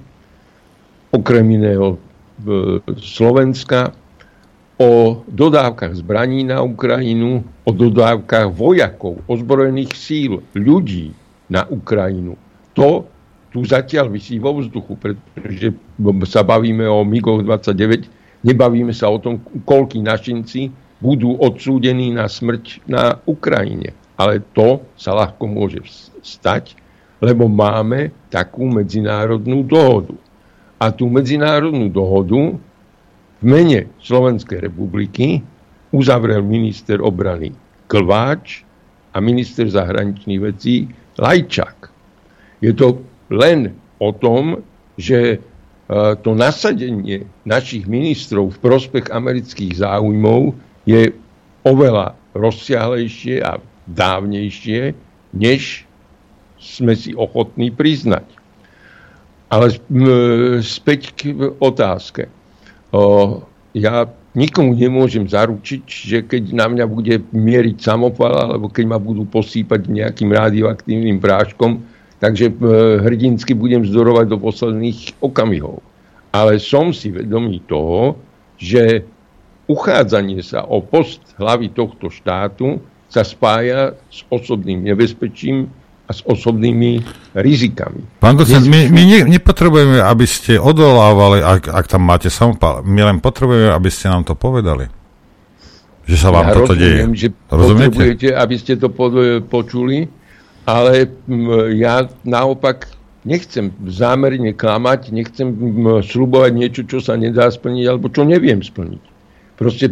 okrem 1.13 1.45
iného 1.53 2.01
Slovenska, 2.97 3.93
o 4.77 5.25
dodávkach 5.25 5.97
zbraní 5.97 6.45
na 6.45 6.61
Ukrajinu, 6.61 7.41
o 7.65 7.71
dodávkach 7.73 8.53
vojakov, 8.53 9.25
ozbrojených 9.25 9.93
síl, 9.97 10.45
ľudí 10.53 11.17
na 11.49 11.65
Ukrajinu. 11.65 12.37
To 12.77 13.09
tu 13.49 13.65
zatiaľ 13.65 14.13
vysí 14.13 14.37
vo 14.37 14.53
vzduchu, 14.53 14.93
pretože 15.01 15.73
sa 16.29 16.45
bavíme 16.45 16.85
o 16.85 17.01
MIGoch 17.01 17.41
29, 17.41 18.05
nebavíme 18.45 18.93
sa 18.93 19.09
o 19.09 19.17
tom, 19.17 19.41
koľký 19.65 19.97
našinci 20.05 20.69
budú 20.97 21.37
odsúdení 21.37 22.13
na 22.13 22.25
smrť 22.25 22.81
na 22.89 23.21
Ukrajine. 23.29 23.93
Ale 24.17 24.41
to 24.57 24.81
sa 24.97 25.13
ľahko 25.13 25.45
môže 25.45 25.85
stať, 26.25 26.73
lebo 27.21 27.45
máme 27.45 28.09
takú 28.33 28.65
medzinárodnú 28.65 29.61
dohodu. 29.61 30.17
A 30.77 30.93
tú 30.93 31.09
medzinárodnú 31.09 31.89
dohodu 31.89 32.57
v 33.41 33.43
mene 33.45 33.89
Slovenskej 34.01 34.65
republiky 34.65 35.41
uzavrel 35.93 36.41
minister 36.41 37.01
obrany 37.01 37.53
Klváč 37.85 38.65
a 39.13 39.17
minister 39.21 39.69
zahraničných 39.69 40.41
vecí 40.41 40.89
Lajčák. 41.17 41.89
Je 42.61 42.73
to 42.73 43.01
len 43.29 43.73
o 43.97 44.09
tom, 44.13 44.61
že 44.97 45.37
e, 45.37 45.37
to 46.21 46.33
nasadenie 46.33 47.25
našich 47.45 47.85
ministrov 47.85 48.57
v 48.57 48.61
prospech 48.61 49.09
amerických 49.09 49.81
záujmov 49.81 50.66
je 50.88 51.11
oveľa 51.68 52.15
rozsiahlejšie 52.31 53.43
a 53.43 53.59
dávnejšie, 53.91 54.95
než 55.35 55.84
sme 56.57 56.95
si 56.95 57.11
ochotní 57.14 57.69
priznať. 57.69 58.26
Ale 59.51 59.76
späť 60.64 61.15
k 61.15 61.22
otázke. 61.59 62.27
O, 62.91 63.43
ja 63.76 64.07
nikomu 64.35 64.76
nemôžem 64.76 65.27
zaručiť, 65.27 65.84
že 65.88 66.18
keď 66.23 66.51
na 66.51 66.68
mňa 66.68 66.85
bude 66.88 67.15
mieriť 67.31 67.77
samopal, 67.80 68.34
alebo 68.35 68.68
keď 68.68 68.85
ma 68.91 68.99
budú 68.99 69.23
posýpať 69.27 69.88
nejakým 69.88 70.31
radioaktívnym 70.35 71.19
práškom, 71.19 71.84
takže 72.19 72.53
hrdinsky 73.07 73.55
budem 73.55 73.88
zdorovať 73.88 74.26
do 74.30 74.38
posledných 74.39 75.15
okamihov. 75.23 75.80
Ale 76.35 76.59
som 76.59 76.91
si 76.91 77.09
vedomý 77.09 77.64
toho, 77.65 78.19
že 78.59 79.07
uchádzanie 79.68 80.39
sa 80.41 80.64
o 80.64 80.80
post 80.80 81.22
hlavy 81.38 81.69
tohto 81.76 82.07
štátu 82.07 82.80
sa 83.07 83.23
spája 83.23 83.95
s 84.11 84.23
osobným 84.27 84.84
nebezpečím 84.84 85.72
a 86.07 86.11
s 86.15 86.23
osobnými 86.23 87.03
rizikami. 87.35 87.99
Pán 88.23 88.39
docent, 88.39 88.64
my, 88.64 88.88
my 88.88 89.03
ne, 89.03 89.19
nepotrebujeme, 89.27 89.99
aby 89.99 90.23
ste 90.23 90.56
odolávali, 90.56 91.44
ak, 91.44 91.68
ak 91.68 91.85
tam 91.91 92.07
máte 92.07 92.31
samopal. 92.31 92.80
My 92.88 93.03
len 93.03 93.19
potrebujeme, 93.19 93.76
aby 93.76 93.91
ste 93.91 94.07
nám 94.07 94.23
to 94.23 94.31
povedali. 94.31 94.88
Že 96.07 96.15
sa 96.15 96.30
vám 96.31 96.48
ja 96.48 96.53
toto 96.56 96.72
rozumiem, 96.72 97.11
deje. 97.11 97.19
že 97.19 97.27
Rozumiete? 97.52 97.91
potrebujete, 97.91 98.27
aby 98.31 98.56
ste 98.56 98.73
to 98.80 98.88
počuli, 99.52 100.07
ale 100.64 101.11
ja 101.76 102.07
naopak 102.23 102.88
nechcem 103.27 103.76
zámerne 103.91 104.56
klamať, 104.56 105.11
nechcem 105.11 105.52
slubovať 105.99 106.52
niečo, 106.56 106.81
čo 106.88 107.03
sa 107.03 107.19
nedá 107.19 107.52
splniť, 107.52 107.84
alebo 107.91 108.07
čo 108.07 108.23
neviem 108.23 108.64
splniť. 108.64 109.16
Proste 109.57 109.89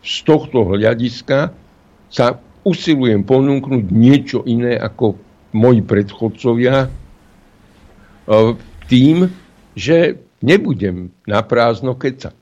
z 0.00 0.16
tohto 0.24 0.72
hľadiska 0.72 1.52
sa 2.08 2.26
usilujem 2.64 3.20
ponúknuť 3.24 3.84
niečo 3.92 4.40
iné 4.48 4.80
ako 4.80 5.20
moji 5.52 5.84
predchodcovia 5.84 6.88
tým, 8.88 9.28
že 9.76 10.16
nebudem 10.40 11.12
na 11.28 11.44
prázdno 11.44 11.92
kecať. 11.94 12.36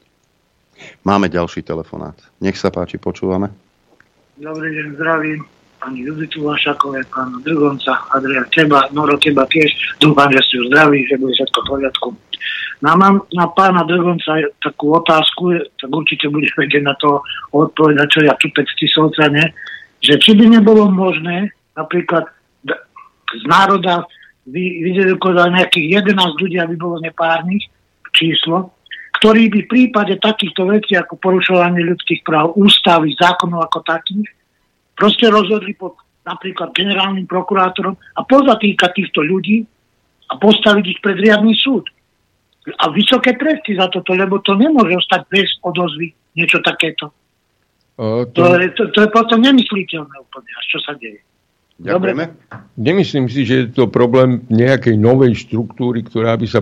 Máme 1.03 1.27
ďalší 1.27 1.67
telefonát. 1.67 2.15
Nech 2.39 2.55
sa 2.55 2.71
páči, 2.71 3.03
počúvame. 3.03 3.51
Dobrý 4.39 4.71
deň, 4.71 4.87
zdravím. 4.95 5.43
Pani 5.79 6.03
Juditu 6.07 6.43
Vašakové, 6.43 7.07
pána 7.07 7.39
Drgonca, 7.43 8.03
Adria, 8.11 8.43
teba, 8.51 8.91
Noro, 8.91 9.15
teba 9.19 9.47
tiež. 9.47 9.71
Dúfam, 10.03 10.27
že 10.35 10.43
ste 10.43 10.55
už 10.59 10.67
zdraví, 10.75 11.07
že 11.07 11.15
bude 11.19 11.35
všetko 11.35 11.59
v 11.59 11.67
poriadku. 11.71 12.09
No 12.79 12.87
a 12.91 12.95
mám 12.95 13.27
na 13.35 13.51
pána 13.51 13.83
Drgonca 13.83 14.39
takú 14.63 14.95
otázku, 14.95 15.51
tak 15.83 15.91
určite 15.91 16.31
bude 16.31 16.47
vedieť 16.55 16.83
na 16.87 16.95
to 16.95 17.19
odpovedať, 17.51 18.07
čo 18.07 18.21
ja 18.23 18.35
tu 18.39 18.49
solca, 18.87 19.27
ne? 19.27 19.51
že 19.99 20.15
či 20.23 20.39
by 20.39 20.47
nebolo 20.47 20.87
možné 20.87 21.51
napríklad 21.75 22.31
z 23.29 23.43
národa 23.51 24.07
vydedukovať 24.49 25.51
nejakých 25.53 25.87
11 26.07 26.41
ľudí, 26.41 26.57
aby 26.57 26.75
bolo 26.79 26.97
nepárnych 27.03 27.67
číslo, 28.15 28.73
ktorí 29.21 29.51
by 29.51 29.61
v 29.67 29.71
prípade 29.71 30.15
takýchto 30.23 30.71
vecí 30.71 30.95
ako 30.95 31.19
porušovanie 31.19 31.83
ľudských 31.83 32.23
práv, 32.23 32.55
ústavy, 32.57 33.13
zákonov 33.19 33.67
ako 33.69 33.83
takých, 33.85 34.31
proste 34.95 35.27
rozhodli 35.29 35.75
pod 35.75 35.99
napríklad 36.25 36.73
generálnym 36.77 37.25
prokurátorom 37.25 37.97
a 37.97 38.21
pozatýkať 38.23 38.91
týchto 38.95 39.25
ľudí 39.25 39.65
a 40.29 40.37
postaviť 40.37 40.85
ich 40.85 41.01
pred 41.01 41.17
riadny 41.17 41.57
súd. 41.57 41.89
A 42.77 42.93
vysoké 42.93 43.33
tresty 43.39 43.79
za 43.79 43.89
toto, 43.89 44.13
lebo 44.13 44.43
to 44.45 44.53
nemôže 44.53 45.01
ostať 45.01 45.21
bez 45.33 45.49
odozvy 45.65 46.13
niečo 46.37 46.61
takéto. 46.61 47.09
O, 47.97 48.29
to... 48.29 48.45
To, 48.45 48.55
je, 48.61 48.69
to, 48.77 48.83
to 48.93 48.99
je 49.07 49.11
potom 49.11 49.41
nemysliteľné 49.43 50.17
úplne, 50.21 50.51
až 50.55 50.65
čo 50.71 50.79
sa 50.85 50.93
deje. 50.95 51.25
Ďakujeme. 51.79 52.25
Nemyslím 52.75 53.27
si, 53.31 53.47
že 53.47 53.55
je 53.63 53.67
to 53.71 53.87
problém 53.87 54.43
nejakej 54.51 54.99
novej 54.99 55.47
štruktúry, 55.47 56.03
ktorá 56.03 56.35
by 56.35 56.47
sa 56.51 56.59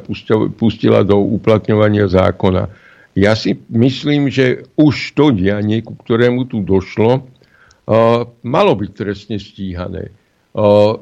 pustila 0.53 1.01
do 1.09 1.17
uplatňovania 1.17 2.05
zákona. 2.05 2.69
Ja 3.17 3.33
si 3.33 3.57
myslím, 3.73 4.29
že 4.29 4.69
už 4.77 5.17
to 5.17 5.33
dianie, 5.33 5.81
ku 5.81 5.97
ktorému 5.97 6.53
tu 6.53 6.61
došlo, 6.61 7.25
uh, 7.25 8.29
malo 8.45 8.73
byť 8.77 8.91
trestne 8.93 9.41
stíhané. 9.41 10.13
Uh, 10.53 11.01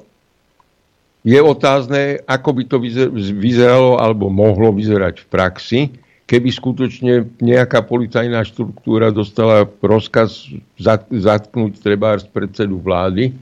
je 1.24 1.40
otázne, 1.40 2.20
ako 2.28 2.50
by 2.52 2.62
to 2.68 2.76
vyzeralo 3.40 3.96
alebo 3.96 4.28
mohlo 4.28 4.76
vyzerať 4.76 5.24
v 5.24 5.26
praxi, 5.32 5.80
keby 6.28 6.52
skutočne 6.52 7.40
nejaká 7.40 7.84
policajná 7.84 8.44
štruktúra 8.44 9.08
dostala 9.08 9.64
rozkaz 9.80 10.52
zatknúť 11.10 11.80
treba 11.80 12.20
predsedu 12.28 12.76
vlády 12.80 13.32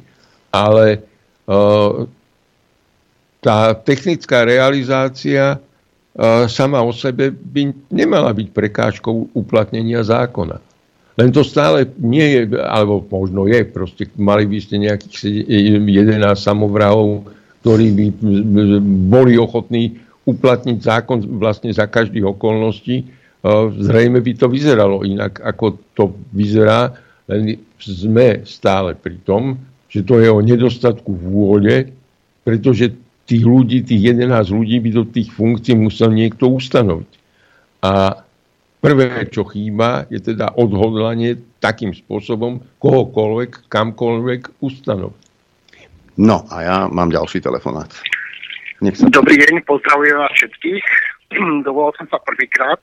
ale 0.53 1.01
uh, 1.49 2.05
tá 3.41 3.73
technická 3.73 4.45
realizácia 4.45 5.57
uh, 5.57 6.45
sama 6.47 6.85
o 6.85 6.93
sebe 6.93 7.33
by 7.33 7.73
nemala 7.89 8.31
byť 8.37 8.49
prekážkou 8.53 9.33
uplatnenia 9.33 10.05
zákona. 10.05 10.61
Len 11.17 11.29
to 11.29 11.45
stále 11.45 11.89
nie 12.01 12.25
je, 12.25 12.41
alebo 12.57 13.05
možno 13.05 13.45
je, 13.49 13.65
proste 13.69 14.09
mali 14.17 14.49
by 14.49 14.59
ste 14.61 14.81
nejakých 14.81 15.45
11 15.45 16.25
samovrahov, 16.37 17.29
ktorí 17.63 17.87
by 17.95 18.07
boli 19.07 19.39
ochotní 19.39 20.03
uplatniť 20.27 20.79
zákon 20.83 21.23
vlastne 21.39 21.71
za 21.71 21.87
každých 21.87 22.27
okolností. 22.35 23.07
Zrejme 23.79 24.23
by 24.23 24.33
to 24.39 24.47
vyzeralo 24.51 25.07
inak, 25.07 25.39
ako 25.43 25.79
to 25.95 26.15
vyzerá, 26.35 26.95
len 27.31 27.59
sme 27.79 28.43
stále 28.43 28.99
pri 28.99 29.19
tom, 29.23 29.59
že 29.87 30.03
to 30.03 30.19
je 30.19 30.31
o 30.31 30.43
nedostatku 30.43 31.11
vôle, 31.11 31.91
pretože 32.43 32.95
tých 33.27 33.47
ľudí, 33.47 33.87
tých 33.87 34.15
11 34.19 34.31
ľudí 34.51 34.83
by 34.83 34.91
do 34.91 35.05
tých 35.07 35.31
funkcií 35.31 35.79
musel 35.79 36.11
niekto 36.11 36.51
ustanoviť. 36.51 37.11
A 37.87 38.23
prvé, 38.83 39.27
čo 39.31 39.47
chýba, 39.47 40.11
je 40.11 40.19
teda 40.19 40.59
odhodlanie 40.59 41.39
takým 41.63 41.95
spôsobom 41.95 42.59
kohokoľvek, 42.83 43.71
kamkoľvek 43.71 44.59
ustanoviť. 44.59 45.22
No 46.21 46.45
a 46.53 46.57
ja 46.61 46.77
mám 46.93 47.09
ďalší 47.09 47.41
telefonát. 47.41 47.89
Sa... 48.83 49.09
Dobrý 49.09 49.41
deň, 49.41 49.65
pozdravujem 49.65 50.19
vás 50.21 50.33
všetkých. 50.37 50.85
Dovolil 51.67 51.97
som 51.97 52.07
sa 52.13 52.19
prvýkrát, 52.21 52.81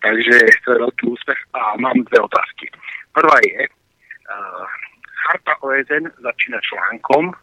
takže 0.00 0.36
to 0.64 0.68
je 0.72 0.78
veľký 0.80 1.04
úspech 1.12 1.40
a 1.52 1.76
mám 1.76 2.00
dve 2.08 2.24
otázky. 2.24 2.72
Prvá 3.12 3.36
je, 3.44 3.68
uh, 3.68 4.64
Charta 5.26 5.52
OSN 5.60 6.08
začína 6.24 6.62
článkom, 6.64 7.34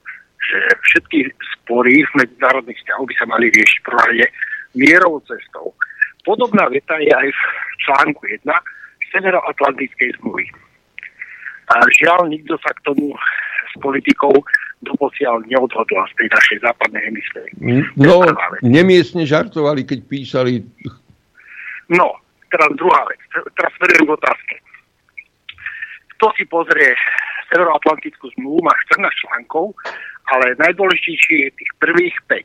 že 0.41 0.59
všetky 0.89 1.29
spory 1.59 2.01
v 2.01 2.11
medzinárodných 2.23 2.79
vzťahoch 2.81 3.05
by 3.05 3.15
sa 3.21 3.25
mali 3.29 3.45
riešiť 3.53 3.79
prvé 3.85 4.25
mierovou 4.73 5.21
cestou. 5.29 5.75
Podobná 6.25 6.71
veta 6.73 6.97
je 6.97 7.13
aj 7.13 7.29
v 7.29 7.41
článku 7.85 8.21
1 8.33 8.49
Severoatlantickej 9.13 10.09
zmluvy. 10.19 10.45
A 11.67 11.83
žiaľ, 11.99 12.31
nikto 12.31 12.55
sa 12.63 12.71
k 12.75 12.83
tomu 12.87 13.15
politikou 13.79 14.33
doposiaľ 14.85 15.41
neodhodla 15.49 16.05
z 16.11 16.13
tej 16.21 16.27
našej 16.29 16.57
západnej 16.61 17.01
hemisféry. 17.09 17.51
No, 17.97 18.21
nemiestne 18.61 19.25
žartovali, 19.25 19.85
keď 19.85 19.99
písali... 20.05 20.61
No, 21.89 22.19
teraz 22.53 22.69
druhá 22.77 23.01
vec. 23.09 23.21
Teraz 23.57 23.73
vedem 23.81 24.05
k 24.05 24.11
otázke. 24.13 24.55
Kto 26.17 26.33
si 26.37 26.43
pozrie 26.49 26.93
Severoatlantickú 27.47 28.27
zmluvu 28.35 28.59
má 28.59 28.73
14 28.91 29.07
článkov, 29.23 29.71
ale 30.35 30.59
najdôležitejšie 30.59 31.47
je 31.47 31.49
tých 31.55 31.71
prvých 31.79 32.15
5. 32.27 32.43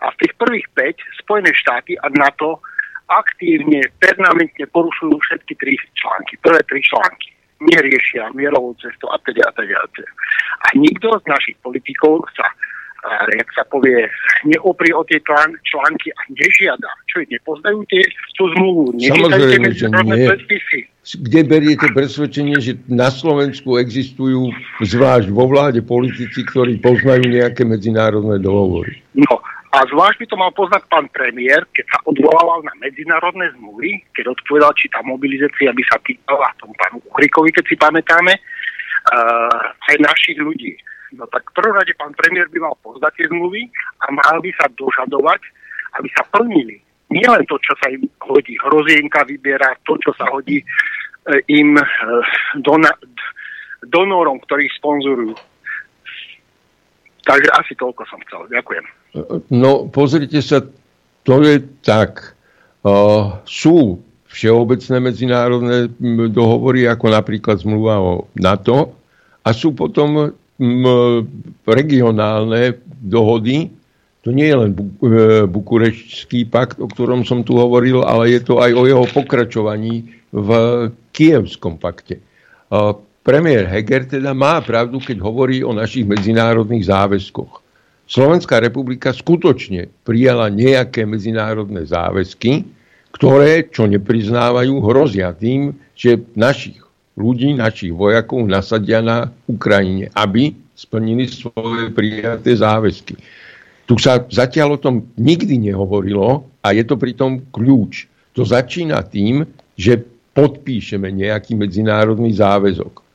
A 0.00 0.06
v 0.16 0.18
tých 0.24 0.32
prvých 0.40 0.66
5 0.72 0.96
Spojené 1.20 1.52
štáty 1.52 1.92
a 2.00 2.08
NATO 2.08 2.64
aktívne, 3.10 3.84
permanentne 3.98 4.64
porušujú 4.70 5.18
všetky 5.18 5.52
tri 5.58 5.74
články, 5.98 6.38
prvé 6.40 6.62
tri 6.64 6.80
články. 6.80 7.34
Neriešia 7.60 8.32
mierovú 8.32 8.72
cestu 8.80 9.04
a 9.12 9.20
teda 9.20 9.44
a 9.44 9.52
teda. 9.52 9.76
A 10.60 10.66
nikto 10.76 11.12
z 11.20 11.24
našich 11.28 11.56
politikov 11.60 12.24
sa 12.32 12.48
jak 13.08 13.48
sa 13.56 13.64
povie, 13.68 14.04
neopri 14.44 14.92
o 14.92 15.00
tie 15.08 15.20
články 15.64 16.08
a 16.12 16.20
nežiada. 16.36 16.90
Čo 17.08 17.24
ich 17.24 17.30
nepoznajú 17.32 17.80
tie 17.88 18.04
tú 18.36 18.44
zmluvu? 18.56 19.00
Samozrejme, 19.00 19.68
že 19.72 19.86
nie. 19.88 20.28
Predpisy. 20.28 20.78
Kde 21.00 21.40
beriete 21.48 21.88
presvedčenie, 21.96 22.60
že 22.60 22.76
na 22.92 23.08
Slovensku 23.08 23.80
existujú 23.80 24.52
zvlášť 24.84 25.32
vo 25.32 25.48
vláde 25.48 25.80
politici, 25.80 26.44
ktorí 26.44 26.76
poznajú 26.84 27.24
nejaké 27.24 27.64
medzinárodné 27.64 28.36
dohovory? 28.36 29.00
No, 29.16 29.40
a 29.70 29.86
zvlášť 29.86 30.18
by 30.18 30.26
to 30.26 30.36
mal 30.36 30.50
poznať 30.50 30.82
pán 30.90 31.06
premiér, 31.14 31.62
keď 31.70 31.86
sa 31.94 31.98
odvolával 32.02 32.66
na 32.66 32.74
medzinárodné 32.82 33.54
zmluvy, 33.54 34.02
keď 34.18 34.34
odpovedal, 34.34 34.74
či 34.74 34.90
tá 34.90 34.98
mobilizácia 35.06 35.70
by 35.70 35.84
sa 35.86 35.94
týkala 36.02 36.50
tomu 36.58 36.74
pánu 36.74 36.98
Uhrikovi, 37.14 37.54
keď 37.54 37.64
si 37.70 37.76
pamätáme, 37.78 38.34
uh, 38.34 39.62
aj 39.86 39.96
našich 40.02 40.42
ľudí. 40.42 40.74
No 41.14 41.22
tak 41.30 41.46
v 41.54 41.62
prvom 41.62 41.78
rade 41.78 41.94
pán 41.94 42.10
premiér 42.18 42.50
by 42.50 42.58
mal 42.66 42.74
poznať 42.82 43.14
tie 43.14 43.26
zmluvy 43.30 43.70
a 44.02 44.06
mal 44.10 44.42
by 44.42 44.50
sa 44.58 44.66
dožadovať, 44.74 45.42
aby 46.02 46.08
sa 46.18 46.22
plnili. 46.34 46.82
Nie 47.10 47.26
len 47.26 47.46
to, 47.46 47.58
čo 47.62 47.74
sa 47.78 47.90
im 47.90 48.06
hodí 48.26 48.54
hrozienka 48.62 49.26
vybiera, 49.26 49.74
to, 49.82 49.98
čo 49.98 50.14
sa 50.14 50.30
hodí 50.30 50.62
e, 50.62 50.66
im 51.50 51.74
e, 51.74 51.84
dona, 52.62 52.94
donorom, 53.82 54.38
ktorí 54.46 54.70
sponzorujú. 54.78 55.34
Takže 57.30 57.50
asi 57.54 57.72
toľko 57.78 58.02
som 58.10 58.18
chcel. 58.26 58.50
Ďakujem. 58.50 58.84
No, 59.54 59.86
pozrite 59.86 60.42
sa, 60.42 60.66
to 61.22 61.34
je 61.46 61.62
tak. 61.86 62.34
Uh, 62.82 63.38
sú 63.46 64.02
všeobecné 64.30 64.98
medzinárodné 64.98 65.76
dohovory, 66.34 66.90
ako 66.90 67.06
napríklad 67.14 67.62
zmluva 67.62 68.02
o 68.02 68.12
NATO, 68.34 68.98
a 69.46 69.50
sú 69.54 69.74
potom 69.74 70.34
regionálne 71.64 72.76
dohody. 73.00 73.72
To 74.22 74.28
nie 74.28 74.52
je 74.52 74.56
len 74.60 74.70
e, 74.76 74.80
bukureštský 75.48 76.52
pakt, 76.52 76.76
o 76.76 76.84
ktorom 76.84 77.24
som 77.24 77.40
tu 77.40 77.56
hovoril, 77.56 78.04
ale 78.04 78.36
je 78.36 78.44
to 78.44 78.60
aj 78.60 78.76
o 78.76 78.84
jeho 78.84 79.08
pokračovaní 79.08 80.12
v 80.28 80.50
kievskom 81.16 81.80
pakte. 81.80 82.20
Premiér 83.20 83.68
Heger 83.68 84.08
teda 84.08 84.32
má 84.32 84.64
pravdu, 84.64 84.96
keď 84.96 85.20
hovorí 85.20 85.60
o 85.60 85.76
našich 85.76 86.08
medzinárodných 86.08 86.88
záväzkoch. 86.88 87.60
Slovenská 88.08 88.64
republika 88.64 89.12
skutočne 89.12 89.92
prijala 90.08 90.48
nejaké 90.48 91.04
medzinárodné 91.04 91.84
záväzky, 91.84 92.64
ktoré, 93.12 93.68
čo 93.68 93.84
nepriznávajú, 93.84 94.72
hrozia 94.80 95.36
tým, 95.36 95.76
že 95.92 96.16
našich 96.32 96.80
ľudí, 97.20 97.52
našich 97.52 97.92
vojakov 97.92 98.48
nasadia 98.48 99.04
na 99.04 99.28
Ukrajine, 99.44 100.08
aby 100.16 100.56
splnili 100.72 101.28
svoje 101.28 101.92
prijaté 101.92 102.56
záväzky. 102.56 103.20
Tu 103.84 103.94
sa 104.00 104.24
zatiaľ 104.32 104.80
o 104.80 104.82
tom 104.82 105.04
nikdy 105.20 105.60
nehovorilo 105.60 106.48
a 106.64 106.72
je 106.72 106.88
to 106.88 106.96
pritom 106.96 107.44
kľúč. 107.52 108.08
To 108.32 108.48
začína 108.48 109.04
tým, 109.04 109.44
že 109.76 110.00
podpíšeme 110.32 111.12
nejaký 111.12 111.52
medzinárodný 111.58 112.32
záväzok. 112.32 113.09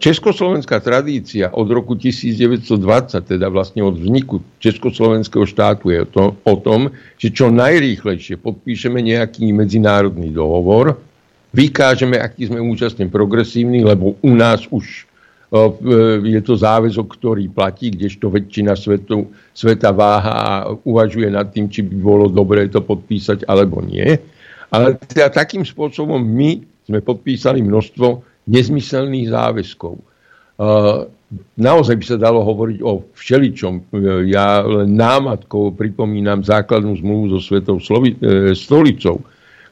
Československá 0.00 0.80
tradícia 0.80 1.52
od 1.52 1.68
roku 1.68 1.92
1920, 1.92 2.80
teda 3.20 3.52
vlastne 3.52 3.84
od 3.84 4.00
vzniku 4.00 4.40
Československého 4.64 5.44
štátu 5.44 5.92
je 5.92 6.08
to, 6.08 6.32
o 6.40 6.54
tom, 6.56 6.88
že 7.20 7.28
čo 7.28 7.52
najrýchlejšie 7.52 8.40
podpíšeme 8.40 9.04
nejaký 9.04 9.52
medzinárodný 9.52 10.32
dohovor, 10.32 10.96
vykážeme, 11.52 12.16
aký 12.16 12.48
sme 12.48 12.64
účastne 12.64 13.12
progresívni, 13.12 13.84
lebo 13.84 14.16
u 14.24 14.32
nás 14.32 14.64
už 14.72 15.04
je 16.24 16.40
to 16.44 16.60
záväzok, 16.60 17.08
ktorý 17.20 17.48
platí, 17.48 17.92
kdežto 17.92 18.28
väčšina 18.28 18.76
svetu, 18.76 19.32
sveta 19.56 19.92
váha 19.96 20.32
a 20.32 20.52
uvažuje 20.84 21.28
nad 21.28 21.48
tým, 21.48 21.68
či 21.72 21.84
by 21.84 21.96
bolo 21.96 22.28
dobré 22.28 22.68
to 22.68 22.84
podpísať 22.84 23.44
alebo 23.48 23.80
nie. 23.84 24.16
Ale 24.68 24.96
teda 24.96 25.32
takým 25.32 25.64
spôsobom 25.64 26.20
my 26.20 26.60
sme 26.84 27.00
podpísali 27.00 27.64
množstvo 27.64 28.27
nezmyselných 28.48 29.28
záväzkov. 29.28 29.94
Naozaj 31.60 31.94
by 32.00 32.04
sa 32.08 32.16
dalo 32.16 32.40
hovoriť 32.40 32.78
o 32.80 33.04
všeličom. 33.12 33.92
Ja 34.32 34.64
len 34.64 34.96
námatkou 34.96 35.76
pripomínam 35.76 36.40
základnú 36.40 36.96
zmluvu 36.96 37.36
so 37.36 37.40
Svetou 37.44 37.76
e, 37.76 38.56
stolicou, 38.56 39.20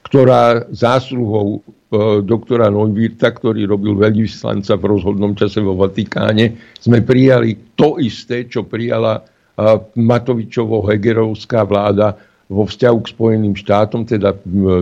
ktorá 0.05 0.69
zásluhou 0.69 1.59
e, 1.65 2.20
doktora 2.20 2.69
Neuwirta, 2.69 3.32
ktorý 3.32 3.65
robil 3.65 3.97
veľvyslanca 3.97 4.77
v 4.77 4.85
rozhodnom 4.85 5.32
čase 5.32 5.65
vo 5.65 5.81
Vatikáne, 5.81 6.77
sme 6.77 7.01
prijali 7.01 7.73
to 7.73 7.97
isté, 8.05 8.44
čo 8.44 8.69
prijala 8.69 9.16
e, 9.16 9.20
Matovičovo-Hegerovská 9.97 11.65
vláda 11.65 12.20
vo 12.53 12.69
vzťahu 12.69 12.98
k 13.01 13.11
Spojeným 13.16 13.57
štátom, 13.57 14.05
teda 14.05 14.36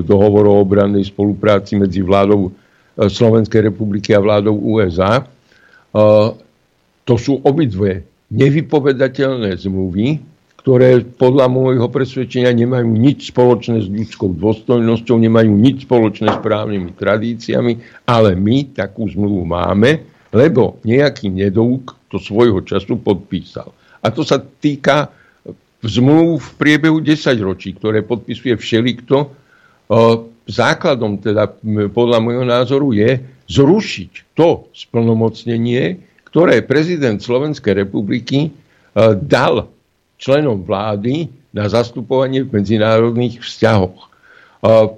dohovor 0.05 0.51
o 0.51 0.59
obrannej 0.59 1.07
spolupráci 1.07 1.79
medzi 1.79 2.03
vládou 2.03 2.51
Slovenskej 2.99 3.71
republiky 3.71 4.15
a 4.15 4.23
vládou 4.23 4.55
USA 4.55 5.27
to 7.05 7.15
sú 7.21 7.39
obidve 7.45 8.03
nevypovedateľné 8.33 9.55
zmluvy, 9.61 10.19
ktoré 10.65 11.05
podľa 11.05 11.47
môjho 11.53 11.93
presvedčenia 11.93 12.49
nemajú 12.57 12.89
nič 12.89 13.31
spoločné 13.31 13.85
s 13.85 13.89
ľudskou 13.93 14.33
dôstojnosťou, 14.41 15.21
nemajú 15.21 15.53
nič 15.53 15.85
spoločné 15.85 16.33
s 16.33 16.41
právnymi 16.41 16.97
tradíciami, 16.97 17.73
ale 18.09 18.33
my 18.33 18.73
takú 18.73 19.05
zmluvu 19.05 19.45
máme, 19.45 20.03
lebo 20.33 20.81
nejaký 20.83 21.29
nedouk 21.29 22.01
to 22.09 22.17
svojho 22.17 22.65
času 22.65 22.97
podpísal. 22.97 23.77
A 24.01 24.09
to 24.09 24.25
sa 24.25 24.41
týka 24.41 25.13
zmluv 25.85 26.41
v 26.41 26.51
priebehu 26.57 26.99
10 27.05 27.37
ročí, 27.45 27.77
ktoré 27.77 28.01
podpisuje 28.01 28.57
všelikto. 28.57 29.37
Základom 30.45 31.17
teda 31.25 31.49
podľa 31.93 32.19
môjho 32.21 32.45
názoru 32.45 32.93
je 32.93 33.17
zrušiť 33.49 34.37
to 34.37 34.69
splnomocnenie, 34.77 36.01
ktoré 36.29 36.61
prezident 36.67 37.21
Slovenskej 37.23 37.87
republiky 37.87 38.49
e, 38.49 38.51
dal 39.25 39.71
členom 40.21 40.61
vlády 40.61 41.33
na 41.55 41.71
zastupovanie 41.71 42.45
v 42.45 42.61
medzinárodných 42.61 43.41
vzťahoch. 43.41 43.99
E, 44.05 44.09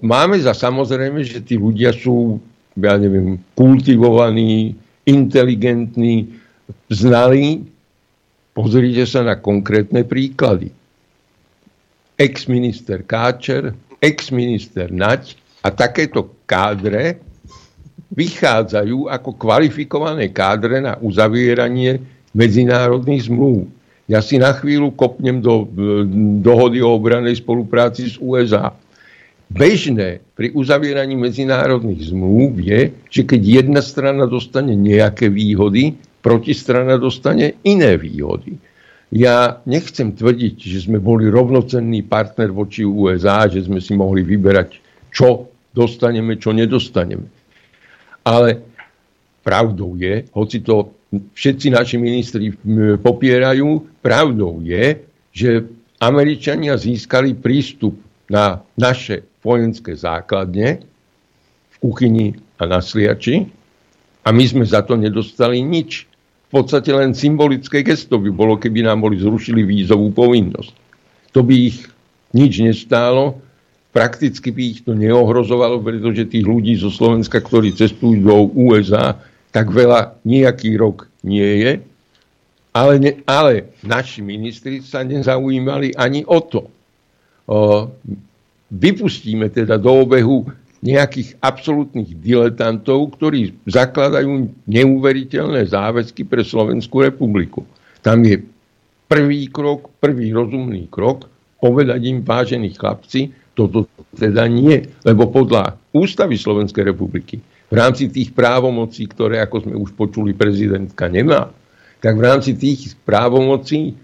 máme 0.03 0.41
za 0.43 0.51
samozrejme, 0.51 1.23
že 1.23 1.39
tí 1.45 1.55
ľudia 1.61 1.95
sú, 1.95 2.43
ja 2.75 2.99
neviem, 2.99 3.39
kultivovaní, 3.55 4.75
inteligentní, 5.07 6.27
znali. 6.91 7.63
Pozrite 8.51 9.05
sa 9.07 9.23
na 9.23 9.37
konkrétne 9.39 10.03
príklady. 10.03 10.73
Ex-minister 12.17 13.05
Káčer, 13.05 13.77
ex-minister 14.01 14.93
Nať 14.93 15.37
a 15.65 15.73
takéto 15.73 16.31
kádre 16.47 17.19
vychádzajú 18.15 19.11
ako 19.11 19.31
kvalifikované 19.35 20.31
kádre 20.31 20.79
na 20.79 20.95
uzavieranie 21.03 21.99
medzinárodných 22.33 23.27
zmluv. 23.27 23.67
Ja 24.07 24.23
si 24.23 24.39
na 24.39 24.55
chvíľu 24.55 24.95
kopnem 24.95 25.43
do 25.43 25.67
dohody 26.39 26.79
o 26.79 26.95
obranej 26.95 27.43
spolupráci 27.43 28.07
s 28.07 28.17
USA. 28.23 28.71
Bežné 29.47 30.23
pri 30.35 30.55
uzavieraní 30.55 31.19
medzinárodných 31.19 32.15
zmluv 32.15 32.59
je, 32.63 32.95
že 33.11 33.23
keď 33.27 33.41
jedna 33.63 33.83
strana 33.83 34.27
dostane 34.31 34.79
nejaké 34.79 35.27
výhody, 35.27 35.99
protistrana 36.23 36.99
dostane 36.99 37.59
iné 37.63 37.95
výhody. 37.99 38.59
Ja 39.15 39.63
nechcem 39.63 40.11
tvrdiť, 40.19 40.57
že 40.59 40.79
sme 40.91 40.99
boli 40.99 41.31
rovnocenný 41.31 42.03
partner 42.11 42.51
voči 42.51 42.83
USA, 42.83 43.47
že 43.47 43.63
sme 43.63 43.79
si 43.79 43.95
mohli 43.95 44.27
vyberať, 44.27 44.83
čo 45.15 45.47
dostaneme, 45.71 46.41
čo 46.43 46.51
nedostaneme. 46.51 47.31
Ale 48.27 48.67
pravdou 49.47 49.95
je, 49.95 50.27
hoci 50.35 50.59
to 50.67 50.91
všetci 51.15 51.71
naši 51.71 51.97
ministri 52.03 52.51
popierajú, 52.99 54.03
pravdou 54.03 54.59
je, 54.67 55.07
že 55.31 55.63
Američania 56.03 56.75
získali 56.75 57.39
prístup 57.39 57.95
na 58.27 58.59
naše 58.75 59.23
vojenské 59.39 59.95
základne 59.95 60.83
v 61.71 61.77
kuchyni 61.79 62.35
a 62.59 62.67
na 62.67 62.83
sliači 62.83 63.47
a 64.27 64.35
my 64.35 64.43
sme 64.43 64.65
za 64.67 64.83
to 64.83 64.99
nedostali 64.99 65.63
nič. 65.63 66.11
V 66.47 66.63
podstate 66.63 66.95
len 66.95 67.11
symbolické 67.13 67.83
gesto 67.83 68.23
by 68.23 68.31
bolo, 68.31 68.55
keby 68.55 68.87
nám 68.87 69.03
boli 69.03 69.19
zrušili 69.19 69.67
vízovú 69.67 70.15
povinnosť. 70.15 70.75
To 71.35 71.43
by 71.43 71.55
ich 71.75 71.91
nič 72.31 72.63
nestálo 72.63 73.43
prakticky 73.97 74.53
by 74.53 74.63
ich 74.77 74.81
to 74.85 74.93
neohrozovalo, 74.93 75.81
pretože 75.81 76.29
tých 76.29 76.45
ľudí 76.45 76.77
zo 76.77 76.93
Slovenska, 76.93 77.41
ktorí 77.41 77.73
cestujú 77.73 78.21
do 78.21 78.53
USA, 78.53 79.17
tak 79.49 79.73
veľa 79.73 80.21
nejaký 80.21 80.77
rok 80.77 81.09
nie 81.25 81.65
je. 81.65 81.73
Ale, 82.77 83.01
ne, 83.01 83.25
ale 83.25 83.73
naši 83.81 84.21
ministri 84.21 84.85
sa 84.85 85.01
nezaujímali 85.01 85.97
ani 85.97 86.29
o 86.29 86.45
to. 86.45 86.69
O, 87.49 87.89
vypustíme 88.69 89.49
teda 89.49 89.81
do 89.81 90.05
obehu 90.05 90.45
nejakých 90.87 91.35
absolútnych 91.43 92.15
diletantov, 92.23 93.19
ktorí 93.19 93.59
zakladajú 93.67 94.55
neuveriteľné 94.71 95.67
záväzky 95.67 96.23
pre 96.23 96.47
Slovenskú 96.47 97.03
republiku. 97.03 97.67
Tam 98.07 98.23
je 98.23 98.39
prvý 99.11 99.51
krok, 99.51 99.91
prvý 99.99 100.31
rozumný 100.31 100.87
krok, 100.87 101.27
povedať 101.59 102.01
im, 102.07 102.23
vážení 102.23 102.71
chlapci, 102.71 103.35
toto 103.57 103.91
teda 104.15 104.47
nie, 104.47 104.87
lebo 105.03 105.27
podľa 105.27 105.75
Ústavy 105.91 106.37
Slovenskej 106.39 106.93
republiky 106.93 107.41
v 107.67 107.75
rámci 107.75 108.07
tých 108.13 108.31
právomocí, 108.31 109.09
ktoré, 109.11 109.43
ako 109.43 109.67
sme 109.67 109.75
už 109.75 109.91
počuli, 109.97 110.37
prezidentka 110.37 111.11
nemá, 111.11 111.51
tak 111.99 112.15
v 112.15 112.23
rámci 112.23 112.55
tých 112.55 112.95
právomocí 113.03 113.97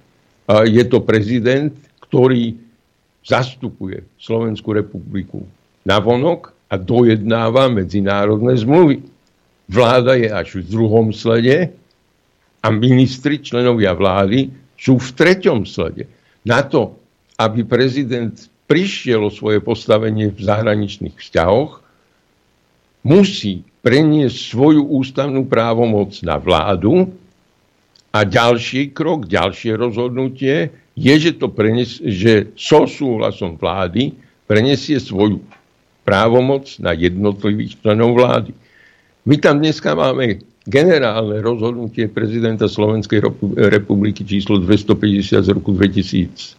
je 0.48 0.84
to 0.88 1.04
prezident, 1.04 1.70
ktorý 2.09 2.59
zastupuje 3.22 4.02
Slovenskú 4.18 4.74
republiku 4.74 5.46
na 5.86 6.02
vonok 6.02 6.51
a 6.73 6.81
dojednáva 6.81 7.69
medzinárodné 7.69 8.57
zmluvy. 8.57 9.05
Vláda 9.69 10.16
je 10.16 10.32
až 10.32 10.65
v 10.65 10.73
druhom 10.73 11.12
slede 11.12 11.69
a 12.65 12.66
ministri, 12.73 13.44
členovia 13.44 13.93
vlády 13.93 14.49
sú 14.81 14.97
v 14.97 15.09
treťom 15.12 15.69
slede. 15.69 16.09
Na 16.49 16.65
to, 16.65 16.97
aby 17.36 17.69
prezident 17.69 18.32
prišiel 18.65 19.28
o 19.28 19.35
svoje 19.35 19.61
postavenie 19.61 20.32
v 20.32 20.40
zahraničných 20.40 21.12
vzťahoch, 21.12 21.85
musí 23.05 23.69
preniesť 23.85 24.39
svoju 24.57 24.82
ústavnú 24.89 25.44
právomoc 25.44 26.16
na 26.24 26.40
vládu 26.40 27.12
a 28.16 28.24
ďalší 28.24 28.97
krok, 28.97 29.28
ďalšie 29.28 29.77
rozhodnutie 29.77 30.73
je, 30.97 31.15
že, 31.20 31.36
to 31.36 31.53
prenes, 31.53 32.01
že 32.01 32.53
so 32.57 32.89
súhlasom 32.89 33.61
vlády 33.61 34.16
prenesie 34.49 35.01
svoju 35.01 35.40
právomoc 36.02 36.76
na 36.82 36.92
jednotlivých 36.92 37.80
členov 37.82 38.18
vlády. 38.18 38.52
My 39.26 39.38
tam 39.38 39.62
dneska 39.62 39.94
máme 39.94 40.42
generálne 40.66 41.38
rozhodnutie 41.42 42.10
prezidenta 42.10 42.70
Slovenskej 42.70 43.22
republiky 43.70 44.22
číslo 44.26 44.58
250 44.62 45.42
z 45.42 45.50
roku 45.50 45.74
2001, 45.74 46.58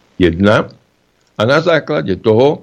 a 1.34 1.42
na 1.42 1.58
základe 1.58 2.16
toho 2.22 2.62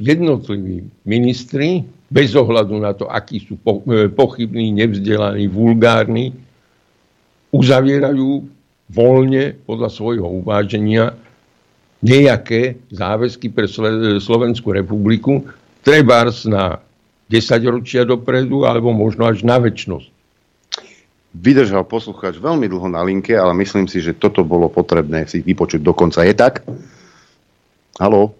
jednotliví 0.00 0.88
ministri, 1.04 1.84
bez 2.08 2.32
ohľadu 2.32 2.74
na 2.80 2.96
to, 2.96 3.04
akí 3.04 3.44
sú 3.44 3.60
e, 3.60 4.08
pochybní, 4.08 4.72
nevzdelaní, 4.72 5.44
vulgárni, 5.52 6.32
uzavierajú 7.52 8.48
voľne 8.88 9.52
podľa 9.68 9.92
svojho 9.92 10.40
uváženia 10.40 11.12
nejaké 12.00 12.80
záväzky 12.88 13.52
pre 13.52 13.68
Slovenskú 14.22 14.72
republiku, 14.72 15.44
trebárs 15.82 16.48
na 16.48 16.80
10 17.28 17.60
ročia 17.68 18.08
dopredu, 18.08 18.64
alebo 18.64 18.90
možno 18.90 19.28
až 19.28 19.44
na 19.44 19.60
väčšnosť. 19.60 20.08
Vydržal 21.36 21.84
poslucháč 21.84 22.40
veľmi 22.40 22.66
dlho 22.66 22.88
na 22.88 23.04
linke, 23.04 23.36
ale 23.36 23.52
myslím 23.60 23.84
si, 23.84 24.00
že 24.00 24.16
toto 24.16 24.40
bolo 24.42 24.72
potrebné 24.72 25.28
si 25.28 25.44
vypočuť 25.44 25.84
dokonca. 25.84 26.24
Je 26.24 26.32
tak? 26.32 26.64
Haló? 28.00 28.32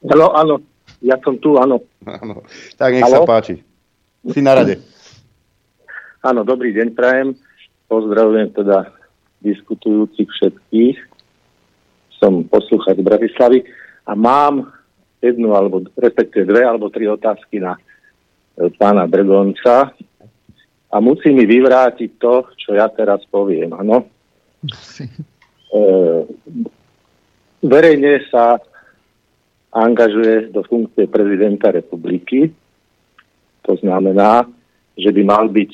Haló, 0.00 0.32
áno. 0.32 0.64
Ja 1.04 1.20
som 1.20 1.36
tu, 1.36 1.60
áno. 1.60 1.84
Áno. 2.08 2.40
Tak 2.80 2.90
nech 2.96 3.04
Halo? 3.04 3.24
sa 3.24 3.28
páči. 3.28 3.60
Si 4.32 4.40
na 4.40 4.56
rade. 4.56 4.80
Áno, 6.24 6.44
dobrý 6.44 6.72
deň 6.72 6.88
prajem. 6.96 7.36
Pozdravujem 7.88 8.52
teda 8.52 8.92
diskutujúcich 9.44 10.28
všetkých. 10.28 10.96
Som 12.20 12.44
poslúchať 12.48 13.00
z 13.00 13.04
Bratislavy 13.04 13.58
a 14.04 14.12
mám 14.12 14.68
jednu, 15.20 15.52
alebo 15.52 15.84
respektíve 15.96 16.48
dve 16.48 16.64
alebo 16.64 16.88
tri 16.88 17.04
otázky 17.08 17.60
na 17.60 17.76
e, 17.76 17.80
pána 18.76 19.04
Bregonca. 19.06 19.92
a 20.90 20.96
musí 20.98 21.30
mi 21.30 21.46
vyvrátiť 21.46 22.10
to, 22.18 22.50
čo 22.56 22.74
ja 22.74 22.88
teraz 22.90 23.22
poviem. 23.28 23.70
Ano? 23.76 24.08
E, 25.70 25.86
verejne 27.62 28.26
sa 28.26 28.58
angažuje 29.70 30.50
do 30.50 30.66
funkcie 30.66 31.06
prezidenta 31.06 31.70
republiky. 31.70 32.50
To 33.62 33.78
znamená, 33.78 34.50
že 34.98 35.14
by 35.14 35.22
mal 35.22 35.46
byť 35.46 35.72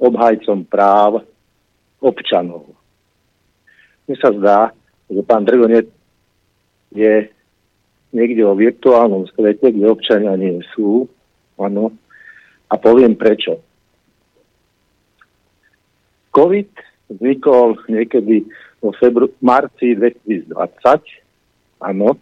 obhajcom 0.00 0.68
práv 0.68 1.24
občanov. 2.00 2.76
Mne 4.04 4.16
sa 4.20 4.30
zdá, 4.36 4.60
že 5.08 5.20
pán 5.24 5.48
Drgonec 5.48 5.88
je 6.92 7.28
niekde 8.10 8.42
o 8.42 8.58
virtuálnom 8.58 9.26
svete, 9.30 9.74
kde 9.74 9.86
občania 9.86 10.34
nie 10.34 10.62
sú. 10.74 11.06
Áno. 11.58 11.94
A 12.70 12.74
poviem 12.78 13.14
prečo. 13.18 13.58
COVID 16.30 16.70
vznikol 17.10 17.82
niekedy 17.90 18.46
vo 18.78 18.94
febru- 18.94 19.34
marci 19.42 19.98
2020. 19.98 20.54
Áno. 21.82 22.14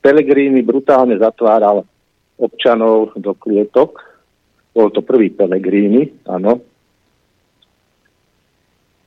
Pelegrini 0.00 0.62
brutálne 0.64 1.18
zatváral 1.18 1.84
občanov 2.40 3.12
do 3.20 3.36
klietok. 3.36 4.00
Bol 4.72 4.88
to 4.94 5.02
prvý 5.02 5.28
Pelegrini, 5.28 6.08
áno. 6.24 6.62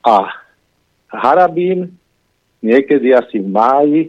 A 0.04 0.28
Harabín 1.08 1.96
niekedy 2.60 3.16
asi 3.16 3.40
v 3.40 3.48
máji 3.48 4.00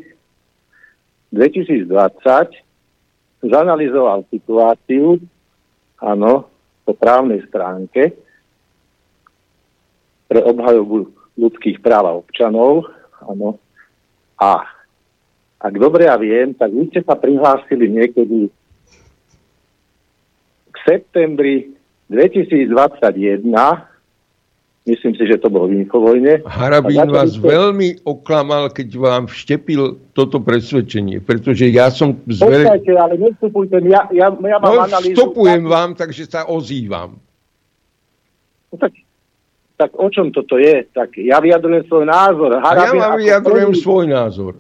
2020 1.36 1.92
zanalizoval 3.44 4.24
situáciu, 4.32 5.20
áno, 6.00 6.48
po 6.88 6.96
právnej 6.96 7.44
stránke 7.52 8.16
pre 10.32 10.40
obhajobu 10.42 11.12
ľudských 11.36 11.84
práv 11.84 12.04
a 12.08 12.18
občanov, 12.18 12.88
áno. 13.20 13.60
A 14.40 14.64
ak 15.60 15.74
dobre 15.76 16.08
ja 16.08 16.16
viem, 16.16 16.56
tak 16.56 16.72
vy 16.72 16.88
ste 16.88 17.04
sa 17.04 17.20
prihlásili 17.20 17.92
niekedy 17.92 18.48
v 20.72 20.78
septembri 20.88 21.76
2021 22.08 23.44
Myslím 24.86 25.18
si, 25.18 25.26
že 25.26 25.42
to 25.42 25.50
bolo 25.50 25.66
v 25.66 25.82
Infovojne. 25.82 26.46
Harabín 26.46 27.10
vás 27.10 27.34
ste... 27.34 27.42
veľmi 27.42 28.06
oklamal, 28.06 28.70
keď 28.70 28.90
vám 29.02 29.24
vštepil 29.26 30.14
toto 30.14 30.38
presvedčenie, 30.38 31.26
pretože 31.26 31.66
ja 31.74 31.90
som... 31.90 32.22
Zvere... 32.30 32.70
Počkajte, 32.70 32.92
ale 32.94 33.14
nevstupujte, 33.18 33.82
ja, 33.90 34.06
ja, 34.14 34.30
ja 34.30 34.58
mám 34.62 34.78
no, 34.78 34.86
analýzu... 34.86 35.18
vstupujem 35.18 35.66
vám, 35.66 35.98
takže 35.98 36.30
sa 36.30 36.46
ozývam. 36.46 37.18
No, 38.70 38.76
tak, 38.78 38.94
tak 39.74 39.90
o 39.98 40.06
čom 40.14 40.30
toto 40.30 40.62
je? 40.62 40.86
Tak 40.94 41.18
ja 41.18 41.42
vyjadrujem 41.42 41.82
svoj 41.90 42.06
názor. 42.06 42.62
Harabín 42.62 43.02
A 43.02 43.10
ja 43.10 43.10
vám 43.10 43.18
vyjadrujem 43.18 43.72
prvý... 43.74 43.82
svoj 43.82 44.06
názor. 44.06 44.54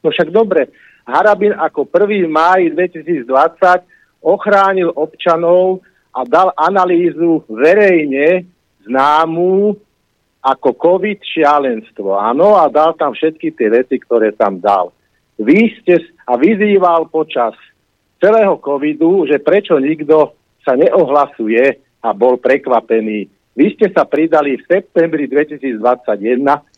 No 0.00 0.08
však 0.08 0.32
dobre. 0.32 0.72
Harabin 1.04 1.52
ako 1.52 1.84
1. 1.84 2.32
máj 2.32 2.72
2020 2.72 3.28
ochránil 4.24 4.88
občanov 4.96 5.84
a 6.16 6.24
dal 6.24 6.48
analýzu 6.56 7.44
verejne 7.44 8.48
známu 8.90 9.78
ako 10.42 10.68
COVID 10.74 11.20
šialenstvo. 11.22 12.18
Áno, 12.18 12.58
a 12.58 12.66
dal 12.66 12.98
tam 12.98 13.14
všetky 13.14 13.54
tie 13.54 13.70
veci, 13.70 14.02
ktoré 14.02 14.34
tam 14.34 14.58
dal. 14.58 14.90
Vy 15.38 15.78
ste 15.80 16.02
a 16.26 16.36
vyzýval 16.36 17.08
počas 17.08 17.54
celého 18.20 18.58
covidu, 18.60 19.24
že 19.24 19.40
prečo 19.40 19.78
nikto 19.80 20.36
sa 20.60 20.76
neohlasuje 20.76 21.80
a 22.04 22.08
bol 22.12 22.36
prekvapený. 22.36 23.28
Vy 23.56 23.66
ste 23.76 23.90
sa 23.92 24.06
pridali 24.06 24.56
v 24.56 24.62
septembri 24.64 25.26
2021, 25.26 25.80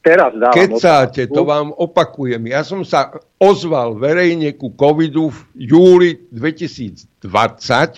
teraz 0.00 0.32
dávam 0.34 0.56
Kecáte, 0.56 1.28
otázku. 1.28 1.36
to 1.36 1.42
vám 1.44 1.68
opakujem. 1.76 2.42
Ja 2.48 2.64
som 2.64 2.82
sa 2.82 3.12
ozval 3.36 4.00
verejne 4.00 4.56
ku 4.56 4.72
covidu 4.72 5.30
v 5.30 5.68
júli 5.68 6.10
2020 6.32 7.22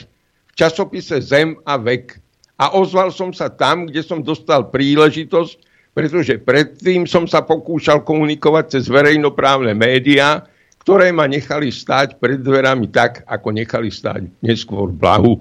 v 0.05 0.53
časopise 0.53 1.23
Zem 1.23 1.57
a 1.63 1.79
vek 1.79 2.24
a 2.55 2.71
ozval 2.79 3.11
som 3.11 3.35
sa 3.35 3.51
tam, 3.51 3.91
kde 3.91 4.03
som 4.07 4.23
dostal 4.23 4.71
príležitosť, 4.71 5.55
pretože 5.95 6.39
predtým 6.43 7.07
som 7.07 7.27
sa 7.27 7.43
pokúšal 7.43 8.03
komunikovať 8.03 8.79
cez 8.79 8.85
verejnoprávne 8.91 9.75
médiá, 9.75 10.47
ktoré 10.83 11.15
ma 11.15 11.25
nechali 11.25 11.73
stáť 11.73 12.21
pred 12.21 12.43
dverami 12.43 12.91
tak, 12.91 13.25
ako 13.25 13.49
nechali 13.55 13.89
stáť 13.89 14.27
neskôr 14.45 14.91
blahu. 14.93 15.41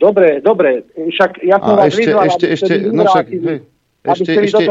Dobre, 0.00 0.40
dobre, 0.40 0.84
však 0.96 1.44
ja 1.44 1.60
som 1.60 1.76
vás 1.76 1.92
ešte, 1.92 2.00
vyzval, 2.00 2.24
ešte, 2.24 2.46
ešte, 2.56 2.74
no 2.88 3.02
však, 3.04 3.26
hej, 3.28 3.58
ešte, 4.00 4.32
ešte, 4.32 4.64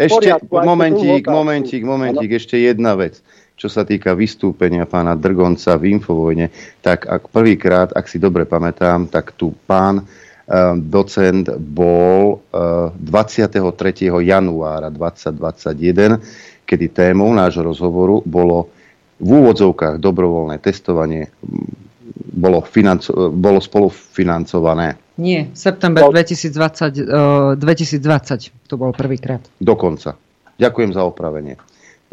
ešte, 0.00 0.28
momentík, 0.48 1.28
momentík, 1.28 1.82
momentík, 1.84 2.30
ešte 2.40 2.56
jedna 2.56 2.96
vec, 2.96 3.20
čo 3.60 3.68
sa 3.68 3.84
týka 3.84 4.16
vystúpenia 4.16 4.88
pána 4.88 5.12
Drgonca 5.12 5.76
v 5.76 5.92
Infovojne, 5.92 6.48
tak 6.80 7.04
ak 7.04 7.28
prvýkrát, 7.28 7.92
ak 7.92 8.08
si 8.08 8.16
dobre 8.16 8.48
pamätám, 8.48 9.12
tak 9.12 9.36
tu 9.36 9.52
pán 9.68 10.08
docent 10.82 11.46
bol 11.58 12.42
23. 12.50 14.10
Ehm, 14.10 14.20
januára 14.20 14.90
2021, 14.90 16.18
kedy 16.66 16.86
témou 16.90 17.30
nášho 17.30 17.62
rozhovoru 17.62 18.22
bolo 18.26 18.68
v 19.22 19.30
úvodzovkách 19.38 20.02
dobrovoľné 20.02 20.58
testovanie 20.58 21.30
bolo, 22.32 22.64
financo- 22.66 23.30
bolo 23.30 23.62
spolufinancované. 23.62 24.98
Nie, 25.20 25.52
september 25.54 26.08
2020, 26.08 27.04
uh, 27.06 27.54
2020 27.54 28.50
to 28.66 28.74
bol 28.80 28.90
prvýkrát. 28.96 29.44
Dokonca. 29.60 30.16
Ďakujem 30.56 30.90
za 30.96 31.02
opravenie. 31.04 31.60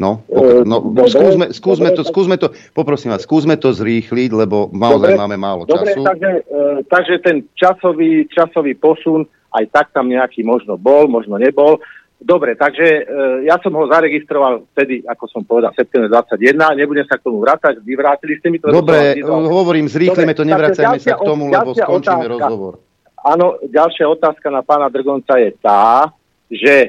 No, 0.00 0.24
pokr- 0.24 0.64
no 0.64 0.80
dobre, 0.80 1.12
skúsme, 1.12 1.46
skúsme, 1.52 1.88
dobre, 1.92 1.98
to, 2.00 2.02
skúsme 2.08 2.36
to, 2.40 2.48
poprosím 2.72 3.12
vás, 3.12 3.28
skúsme 3.28 3.60
to 3.60 3.76
zrýchliť, 3.76 4.32
lebo 4.32 4.72
naozaj 4.72 5.12
dobre, 5.12 5.20
máme 5.20 5.36
málo 5.36 5.68
času. 5.68 5.76
Dobre, 5.76 5.92
takže, 6.00 6.30
e, 6.40 6.64
takže 6.88 7.14
ten 7.20 7.36
časový, 7.52 8.24
časový 8.32 8.72
posun, 8.80 9.28
aj 9.52 9.68
tak 9.68 9.86
tam 9.92 10.08
nejaký 10.08 10.40
možno 10.40 10.80
bol, 10.80 11.04
možno 11.04 11.36
nebol. 11.36 11.84
Dobre, 12.16 12.56
takže 12.56 12.84
e, 12.84 13.02
ja 13.44 13.60
som 13.60 13.76
ho 13.76 13.84
zaregistroval 13.92 14.64
vtedy, 14.72 15.04
ako 15.04 15.24
som 15.28 15.44
povedal, 15.44 15.76
september 15.76 16.08
21, 16.08 16.80
nebudem 16.80 17.04
sa 17.04 17.20
k 17.20 17.24
tomu 17.28 17.44
vrátať, 17.44 17.84
vyvrátili 17.84 18.40
ste 18.40 18.48
mi 18.48 18.56
to. 18.56 18.72
Dobre, 18.72 19.20
hovorím, 19.28 19.84
zrýchlime 19.84 20.32
to, 20.32 20.48
nevracajme 20.48 20.96
sa 20.96 21.20
k 21.20 21.28
tomu, 21.28 21.52
lebo 21.52 21.76
skončíme 21.76 22.24
otázka, 22.24 22.32
rozhovor. 22.40 22.72
Áno, 23.20 23.60
ďalšia 23.68 24.08
otázka 24.08 24.48
na 24.48 24.64
pána 24.64 24.88
Drgonca 24.88 25.36
je 25.36 25.52
tá, 25.60 26.08
že 26.48 26.74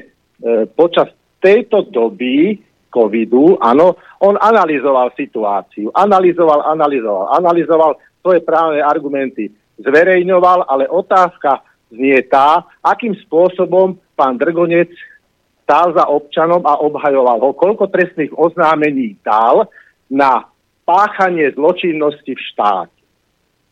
počas 0.72 1.12
tejto 1.44 1.84
doby 1.92 2.71
covidu, 2.92 3.56
áno, 3.56 3.96
on 4.20 4.36
analyzoval 4.36 5.16
situáciu, 5.16 5.88
analyzoval, 5.96 6.60
analyzoval, 6.68 7.32
analyzoval 7.40 7.96
svoje 8.20 8.44
právne 8.44 8.84
argumenty, 8.84 9.48
zverejňoval, 9.80 10.68
ale 10.68 10.84
otázka 10.92 11.64
znie 11.88 12.20
tá, 12.28 12.68
akým 12.84 13.16
spôsobom 13.24 13.96
pán 14.14 14.36
Drgonec 14.36 14.92
stál 15.64 15.96
za 15.96 16.04
občanom 16.04 16.60
a 16.68 16.76
obhajoval 16.84 17.40
ho, 17.40 17.50
koľko 17.56 17.88
trestných 17.88 18.36
oznámení 18.36 19.16
dal 19.24 19.72
na 20.12 20.44
páchanie 20.84 21.48
zločinnosti 21.56 22.36
v 22.36 22.42
štáte. 22.52 23.00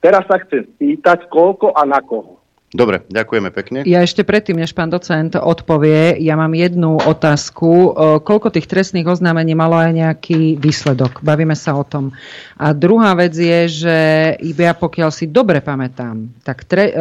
Teraz 0.01 0.25
sa 0.25 0.41
chcem 0.41 0.65
spýtať, 0.65 1.29
koľko 1.29 1.77
a 1.77 1.85
na 1.85 2.01
koho. 2.01 2.40
Dobre, 2.71 3.03
ďakujeme 3.11 3.51
pekne. 3.51 3.79
Ja 3.83 4.07
ešte 4.07 4.23
predtým, 4.23 4.55
než 4.55 4.71
pán 4.79 4.95
docent 4.95 5.35
odpovie, 5.35 6.15
ja 6.23 6.39
mám 6.39 6.55
jednu 6.55 7.03
otázku. 7.03 7.99
Koľko 8.23 8.55
tých 8.55 8.71
trestných 8.71 9.11
oznámení 9.11 9.59
malo 9.59 9.75
aj 9.75 9.91
nejaký 9.91 10.55
výsledok? 10.55 11.19
Bavíme 11.19 11.59
sa 11.59 11.75
o 11.75 11.83
tom. 11.83 12.15
A 12.55 12.71
druhá 12.71 13.19
vec 13.19 13.35
je, 13.35 13.67
že 13.67 13.99
ja 14.39 14.75
pokiaľ 14.79 15.11
si 15.11 15.27
dobre 15.27 15.59
pamätám, 15.59 16.31
tak 16.47 16.63
tre, 16.63 16.95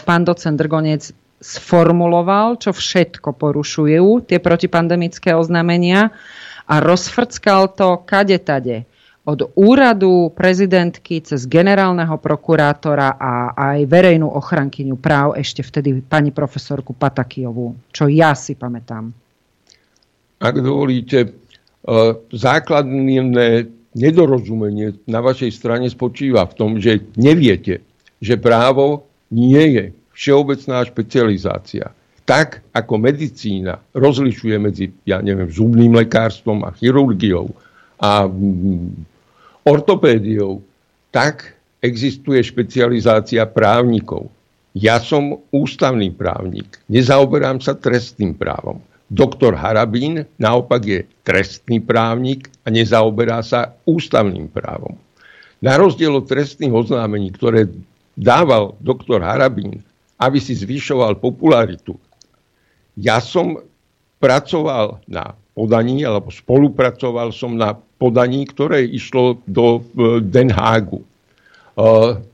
pán 0.00 0.24
docent 0.24 0.56
Drgonec 0.56 1.12
sformuloval, 1.36 2.56
čo 2.56 2.72
všetko 2.72 3.36
porušujú 3.36 4.24
tie 4.24 4.40
protipandemické 4.40 5.36
oznámenia 5.36 6.16
a 6.64 6.80
rozfrckal 6.80 7.76
to 7.76 8.00
kade 8.08 8.40
tade 8.40 8.88
od 9.24 9.52
úradu 9.52 10.32
prezidentky 10.32 11.20
cez 11.20 11.44
generálneho 11.44 12.16
prokurátora 12.16 13.20
a 13.20 13.52
aj 13.52 13.84
verejnú 13.84 14.32
ochrankyňu 14.32 14.96
práv 14.96 15.36
ešte 15.36 15.60
vtedy 15.60 16.00
pani 16.00 16.32
profesorku 16.32 16.96
Patakijovú, 16.96 17.76
čo 17.92 18.08
ja 18.08 18.32
si 18.32 18.56
pamätám. 18.56 19.12
Ak 20.40 20.56
dovolíte, 20.56 21.18
e, 21.20 21.28
základné 22.32 23.68
nedorozumenie 23.92 25.04
na 25.04 25.20
vašej 25.20 25.52
strane 25.52 25.86
spočíva 25.92 26.48
v 26.48 26.56
tom, 26.56 26.70
že 26.80 27.04
neviete, 27.20 27.84
že 28.24 28.40
právo 28.40 29.04
nie 29.28 29.76
je 29.76 29.84
všeobecná 30.16 30.80
špecializácia. 30.88 31.92
Tak 32.24 32.62
ako 32.72 32.94
medicína 32.96 33.82
rozlišuje 33.92 34.56
medzi, 34.56 34.94
ja 35.04 35.20
neviem, 35.20 35.50
zubným 35.50 35.92
lekárstvom 35.92 36.64
a 36.64 36.70
chirurgiou 36.72 37.52
a 38.00 38.24
ortopédiou, 39.62 40.64
tak 41.12 41.54
existuje 41.84 42.40
špecializácia 42.40 43.44
právnikov. 43.44 44.32
Ja 44.72 45.02
som 45.02 45.42
ústavný 45.50 46.08
právnik, 46.14 46.78
nezaoberám 46.88 47.60
sa 47.60 47.76
trestným 47.76 48.32
právom. 48.38 48.80
Doktor 49.10 49.58
Harabín 49.58 50.22
naopak 50.38 50.82
je 50.86 51.00
trestný 51.26 51.82
právnik 51.82 52.46
a 52.62 52.70
nezaoberá 52.70 53.42
sa 53.42 53.74
ústavným 53.84 54.46
právom. 54.46 54.94
Na 55.58 55.74
rozdiel 55.74 56.14
od 56.14 56.30
trestných 56.30 56.70
oznámení, 56.70 57.34
ktoré 57.34 57.66
dával 58.14 58.78
doktor 58.78 59.20
Harabín, 59.26 59.82
aby 60.22 60.38
si 60.38 60.54
zvyšoval 60.54 61.18
popularitu, 61.18 61.98
ja 62.94 63.18
som 63.18 63.58
pracoval 64.22 65.00
na 65.08 65.34
podaní, 65.56 66.04
alebo 66.04 66.30
spolupracoval 66.30 67.32
som 67.34 67.56
na 67.56 67.74
podaní, 68.00 68.48
ktoré 68.48 68.80
išlo 68.88 69.44
do 69.44 69.84
e, 69.84 70.24
Den 70.24 70.48
Hagu. 70.48 71.04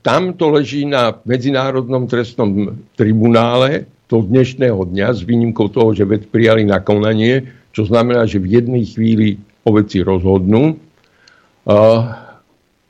Tam 0.03 0.35
to 0.35 0.51
leží 0.51 0.83
na 0.83 1.15
Medzinárodnom 1.23 2.03
trestnom 2.03 2.75
tribunále 2.99 3.87
do 4.11 4.19
dnešného 4.19 4.91
dňa 4.91 5.07
s 5.15 5.23
výnimkou 5.23 5.71
toho, 5.71 5.95
že 5.95 6.03
ved 6.03 6.27
prijali 6.27 6.67
na 6.67 6.83
konanie, 6.83 7.47
čo 7.71 7.87
znamená, 7.87 8.27
že 8.27 8.43
v 8.43 8.59
jednej 8.59 8.83
chvíli 8.83 9.39
o 9.63 9.71
veci 9.71 10.03
rozhodnú. 10.03 10.75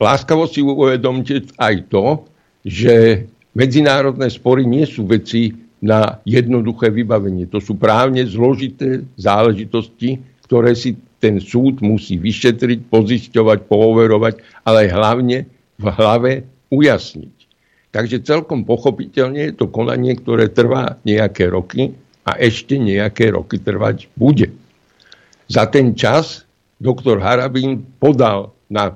Láskavo 0.01 0.49
si 0.49 0.65
uvedomte 0.65 1.45
aj 1.61 1.75
to, 1.93 2.25
že 2.65 3.25
medzinárodné 3.53 4.25
spory 4.33 4.65
nie 4.65 4.89
sú 4.89 5.05
veci 5.05 5.53
na 5.77 6.17
jednoduché 6.25 6.89
vybavenie. 6.89 7.45
To 7.53 7.61
sú 7.61 7.77
právne 7.77 8.25
zložité 8.25 9.05
záležitosti, 9.13 10.17
ktoré 10.45 10.73
si 10.73 10.97
ten 11.17 11.41
súd 11.41 11.81
musí 11.81 12.17
vyšetriť, 12.17 12.89
pozisťovať, 12.93 13.57
pooverovať, 13.65 14.35
ale 14.65 14.91
hlavne 14.91 15.49
v 15.77 15.85
hlave 15.97 16.31
ujasniť. 16.69 17.35
Takže 17.93 18.21
celkom 18.27 18.67
pochopiteľne 18.67 19.49
je 19.49 19.53
to 19.57 19.71
konanie, 19.71 20.13
ktoré 20.13 20.51
trvá 20.51 20.99
nejaké 21.07 21.49
roky 21.49 21.95
a 22.27 22.37
ešte 22.37 22.77
nejaké 22.77 23.33
roky 23.33 23.57
trvať 23.57 24.11
bude. 24.13 24.53
Za 25.47 25.65
ten 25.71 25.95
čas 25.95 26.43
doktor 26.77 27.23
Harabín 27.23 27.87
podal 27.97 28.53
na 28.67 28.93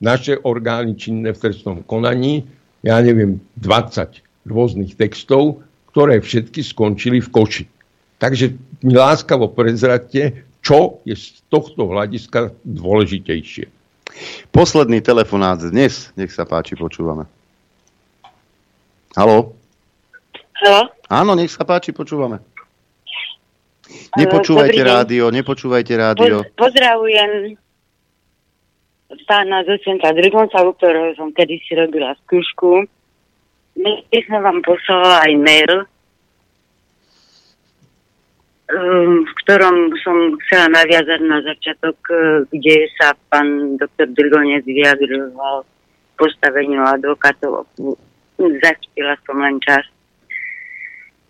naše 0.00 0.38
orgány 0.44 0.96
činné 0.96 1.32
v 1.32 1.40
trestnom 1.40 1.84
konaní, 1.84 2.46
ja 2.80 3.00
neviem, 3.04 3.40
20 3.60 4.24
rôznych 4.48 4.96
textov, 4.96 5.60
ktoré 5.92 6.22
všetky 6.22 6.64
skončili 6.64 7.20
v 7.20 7.28
koši. 7.28 7.64
Takže 8.20 8.56
mi 8.84 8.96
láskavo 8.96 9.48
prezradte, 9.52 10.44
čo 10.60 11.00
je 11.08 11.16
z 11.16 11.40
tohto 11.48 11.88
hľadiska 11.88 12.54
dôležitejšie. 12.64 13.68
Posledný 14.50 15.00
telefonát 15.00 15.58
dnes, 15.60 16.10
nech 16.18 16.34
sa 16.34 16.44
páči, 16.44 16.74
počúvame. 16.74 17.24
Halo? 19.14 19.54
Halo? 20.60 20.82
Áno, 21.10 21.32
nech 21.34 21.50
sa 21.50 21.64
páči, 21.64 21.90
počúvame. 21.90 22.42
Nepočúvajte 24.14 24.80
rádio, 24.82 25.30
nepočúvajte 25.34 25.94
rádio. 25.98 26.46
pozdravujem 26.54 27.58
pána 29.26 29.62
docenta 29.66 30.14
Drgonca, 30.14 30.62
u 30.62 30.74
ktorého 30.74 31.14
som 31.18 31.34
kedysi 31.34 31.74
robila 31.74 32.14
skúšku. 32.26 32.86
My 33.78 34.06
sme 34.10 34.38
vám 34.42 34.62
poslala 34.62 35.26
aj 35.26 35.32
mail, 35.38 35.72
V 38.70 39.32
ktorom 39.42 39.90
som 39.98 40.38
chcela 40.46 40.70
naviazať 40.70 41.20
na 41.26 41.42
začiatok, 41.42 41.98
uh, 42.06 42.46
kde 42.54 42.86
sa 42.94 43.18
pán 43.26 43.74
doktor 43.74 44.06
Drgonec 44.14 44.62
vyjadroval 44.62 45.66
postaveniu 46.14 46.86
advokátov. 46.86 47.66
Zachytila 48.38 49.18
som 49.26 49.42
len 49.42 49.58
čas. 49.58 49.82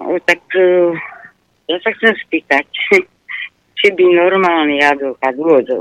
Tak 0.00 0.42
uh, 0.52 0.92
ja 1.64 1.76
sa 1.80 1.90
chcem 1.96 2.12
spýtať, 2.28 2.66
či 3.80 3.86
by 3.88 4.04
normálny 4.04 4.84
advokát 4.84 5.32
v 5.32 5.80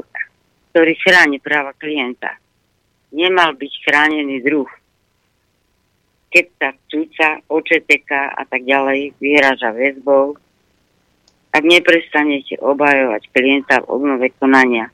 ktorý 0.69 0.93
chráni 1.01 1.41
práva 1.41 1.73
klienta, 1.75 2.37
nemal 3.09 3.57
byť 3.57 3.73
chránený 3.83 4.39
druh. 4.45 4.69
Keď 6.29 6.45
sa 6.61 6.69
cúca, 6.85 7.27
očeteka 7.49 8.37
a 8.37 8.45
tak 8.45 8.61
ďalej 8.69 9.17
vyhraža 9.17 9.73
väzbou, 9.73 10.37
ak 11.49 11.63
neprestanete 11.65 12.61
obhajovať 12.61 13.23
klienta 13.33 13.81
v 13.81 13.89
obnove 13.89 14.29
konania. 14.37 14.93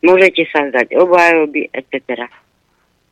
Môžete 0.00 0.48
sa 0.48 0.64
zdať 0.72 0.96
obhajoby, 0.96 1.68
etc. 1.72 2.28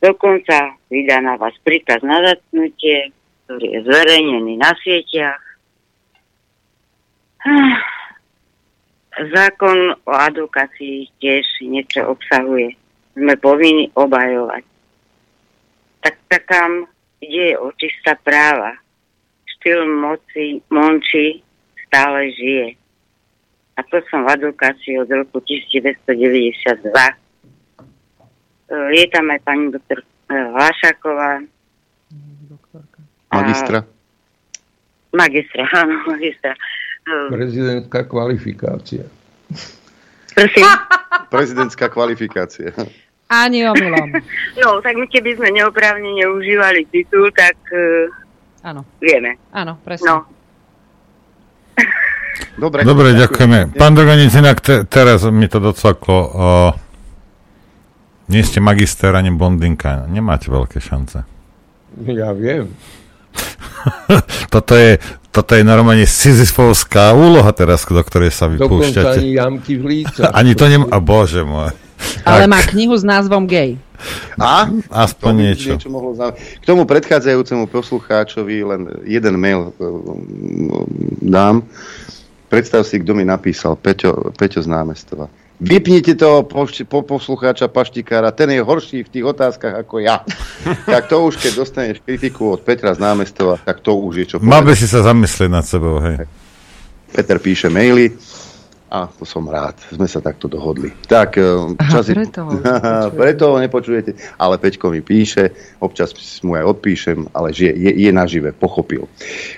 Dokonca 0.01 0.77
vydá 0.89 1.21
na 1.21 1.35
vás 1.37 1.53
príkaz 1.61 2.01
na 2.01 2.21
zatknutie, 2.23 3.11
ktorý 3.45 3.65
je 3.73 3.79
zverejnený 3.85 4.53
na 4.57 4.71
sieťach. 4.81 5.43
Zákon 9.35 9.95
o 10.03 10.13
advokácii 10.13 11.07
tiež 11.23 11.45
niečo 11.63 12.03
obsahuje. 12.11 12.75
Sme 13.15 13.39
povinni 13.39 13.87
obhajovať. 13.95 14.63
Tak 16.03 16.15
takám 16.27 16.83
ide 17.23 17.55
o 17.55 17.71
čistá 17.79 18.19
práva 18.19 18.75
štýl 19.65 19.81
moci 19.97 20.61
Monči 20.69 21.41
stále 21.89 22.29
žije. 22.37 22.77
A 23.73 23.81
to 23.89 23.97
som 24.13 24.21
v 24.29 24.37
advokácii 24.37 25.01
od 25.01 25.09
roku 25.09 25.41
1992. 25.41 26.85
E, 26.85 27.13
je 28.93 29.05
tam 29.09 29.25
aj 29.33 29.41
pani 29.41 29.73
doktor 29.73 30.05
Vášaková. 30.29 31.41
Magistra. 33.33 33.81
Magistra, 35.09 35.65
áno, 35.81 35.97
magistra. 36.13 36.53
E, 37.09 37.33
Prezidentská 37.33 38.05
kvalifikácia. 38.05 39.09
Prosím? 40.37 40.65
Prezidentská 41.33 41.89
kvalifikácia. 41.89 42.69
Ani 43.33 43.65
omylom. 43.65 44.13
No, 44.61 44.77
tak 44.85 44.93
my 44.93 45.09
keby 45.09 45.41
sme 45.41 45.49
neoprávne 45.57 46.13
neužívali 46.21 46.85
titul, 46.93 47.33
tak 47.33 47.57
Áno. 48.65 48.81
Vieme. 48.97 49.37
Áno, 49.53 49.77
presne. 49.85 50.09
No. 50.09 50.17
Dobre, 52.65 52.81
Dobre, 52.81 53.13
ďakujeme. 53.13 53.77
Pán 53.77 53.93
Drogonic, 53.93 54.33
inak 54.33 54.57
te, 54.59 54.81
teraz 54.89 55.21
mi 55.29 55.45
to 55.45 55.61
docvaklo. 55.61 56.17
Uh, 56.33 56.71
nie 58.25 58.41
ste 58.41 58.57
magister 58.57 59.13
ani 59.13 59.29
bondinka. 59.29 60.09
Nemáte 60.09 60.49
veľké 60.49 60.81
šance. 60.81 61.21
Ja 62.09 62.33
viem. 62.33 62.73
toto, 64.53 64.73
je, 64.73 64.97
toto 65.29 65.53
je 65.53 65.61
normálne 65.61 66.09
sizifovská 66.09 67.13
úloha 67.13 67.53
teraz, 67.53 67.85
do 67.85 68.01
ktorej 68.01 68.33
sa 68.33 68.49
vypúšťate. 68.49 68.97
Dokonca 68.97 69.21
ani 69.21 69.29
jamky 69.37 69.73
v 69.77 69.83
líca. 69.85 70.21
ani 70.41 70.57
to 70.57 70.65
nemá... 70.65 70.89
A 70.89 70.97
bože 70.97 71.45
môj. 71.45 71.69
Ale 72.25 72.49
má 72.49 72.65
knihu 72.65 72.97
s 72.97 73.05
názvom 73.05 73.45
Gay. 73.45 73.77
A? 74.39 74.69
Aspoň 74.91 75.31
to 75.31 75.39
niečo. 75.39 75.69
niečo 75.75 75.89
mohlo 75.89 76.13
zna- 76.13 76.35
K 76.35 76.63
tomu 76.65 76.83
predchádzajúcemu 76.85 77.67
poslucháčovi 77.71 78.55
len 78.63 78.81
jeden 79.07 79.35
mail 79.39 79.69
e, 79.69 79.85
dám. 81.23 81.63
Predstav 82.51 82.85
si, 82.85 83.01
kto 83.01 83.17
mi 83.17 83.25
napísal. 83.25 83.75
Peťo, 83.75 84.31
Peťo 84.37 84.61
z 84.61 84.69
námestova. 84.69 85.27
Vypnite 85.55 86.19
toho 86.19 86.43
po, 86.43 86.67
po, 86.67 86.99
poslucháča 87.15 87.71
Paštikára, 87.71 88.35
ten 88.35 88.51
je 88.51 88.59
horší 88.59 89.07
v 89.07 89.11
tých 89.11 89.25
otázkach 89.25 89.87
ako 89.87 90.03
ja. 90.03 90.19
tak 90.93 91.07
to 91.07 91.23
už, 91.23 91.39
keď 91.39 91.51
dostaneš 91.55 91.97
kritiku 92.03 92.59
od 92.59 92.61
Petra 92.61 92.91
z 92.91 92.99
námestova, 92.99 93.55
tak 93.63 93.79
to 93.79 93.95
už 93.95 94.13
je 94.19 94.25
čo 94.35 94.37
Mal 94.43 94.67
by 94.67 94.75
si 94.75 94.83
sa 94.83 94.99
zamyslieť 94.99 95.49
nad 95.49 95.63
sebou, 95.63 96.03
hej. 96.03 96.27
Peter 97.15 97.39
píše 97.39 97.71
maily 97.71 98.11
a 98.95 99.11
to 99.11 99.27
som 99.27 99.43
rád, 99.43 99.75
sme 99.91 100.07
sa 100.07 100.23
takto 100.23 100.47
dohodli. 100.47 100.95
Tak, 101.03 101.35
čas 101.91 102.07
Aha, 102.07 102.15
preto, 102.23 102.41
preto 103.11 103.43
ho 103.51 103.57
nepočujete, 103.59 104.39
ale 104.39 104.55
Peťko 104.55 104.87
mi 104.87 105.03
píše, 105.03 105.51
občas 105.83 106.15
mu 106.47 106.55
aj 106.55 106.63
odpíšem, 106.63 107.27
ale 107.35 107.51
že 107.51 107.75
je, 107.75 107.91
je 107.91 108.11
nažive, 108.15 108.55
pochopil, 108.55 109.11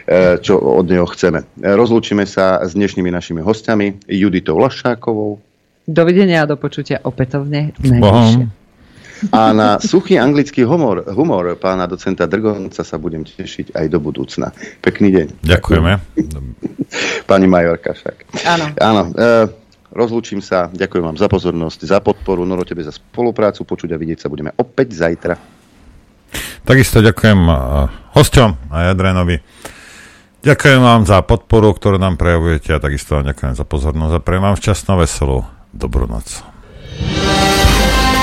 e, 0.10 0.42
čo 0.42 0.58
od 0.58 0.90
neho 0.90 1.06
chceme. 1.06 1.46
Rozlúčime 1.62 2.26
sa 2.26 2.66
s 2.66 2.74
dnešnými 2.74 3.14
našimi 3.14 3.46
hostiami, 3.46 4.10
Juditou 4.10 4.58
Lašákovou. 4.58 5.38
Dovidenia 5.86 6.44
a 6.44 6.50
do 6.50 6.58
počutia 6.58 6.98
opätovne 7.06 7.78
Bohom. 7.78 8.50
A 9.34 9.54
na 9.54 9.70
suchý 9.82 10.22
anglický 10.22 10.64
humor, 10.64 11.06
humor 11.10 11.58
pána 11.58 11.90
docenta 11.90 12.30
Drgonca 12.30 12.84
sa 12.86 12.98
budem 13.02 13.26
tešiť 13.26 13.74
aj 13.74 13.86
do 13.90 14.00
budúcna. 14.02 14.54
Pekný 14.82 15.10
deň. 15.14 15.28
Ďakujeme. 15.42 15.92
Pani 17.30 17.48
Majorka 17.50 17.98
však. 17.98 18.16
Áno. 18.46 18.66
Áno. 18.78 19.02
E, 19.12 19.68
rozlúčim 19.94 20.40
sa. 20.44 20.70
Ďakujem 20.70 21.04
vám 21.04 21.18
za 21.18 21.28
pozornosť, 21.28 21.80
za 21.90 22.00
podporu. 22.04 22.46
Noro 22.46 22.62
tebe 22.62 22.86
za 22.86 22.94
spoluprácu. 22.94 23.66
Počuť 23.66 23.94
a 23.94 23.98
vidieť 23.98 24.26
sa 24.26 24.28
budeme 24.30 24.54
opäť 24.54 24.94
zajtra. 24.94 25.36
Takisto 26.68 27.00
ďakujem 27.00 27.40
uh, 27.48 27.88
hosťom 28.12 28.76
a 28.76 28.92
Jadrenovi. 28.92 29.40
Ďakujem 30.44 30.80
vám 30.84 31.02
za 31.08 31.24
podporu, 31.24 31.72
ktorú 31.72 31.96
nám 31.96 32.20
prejavujete 32.20 32.76
a 32.76 32.84
takisto 32.84 33.18
vám 33.18 33.32
ďakujem 33.32 33.54
za 33.56 33.66
pozornosť 33.66 34.14
a 34.20 34.24
prejem 34.24 34.44
vám 34.44 34.60
šťastnú, 34.60 34.94
veselú 35.00 35.48
dobrú 35.72 36.06
noc. 36.06 36.57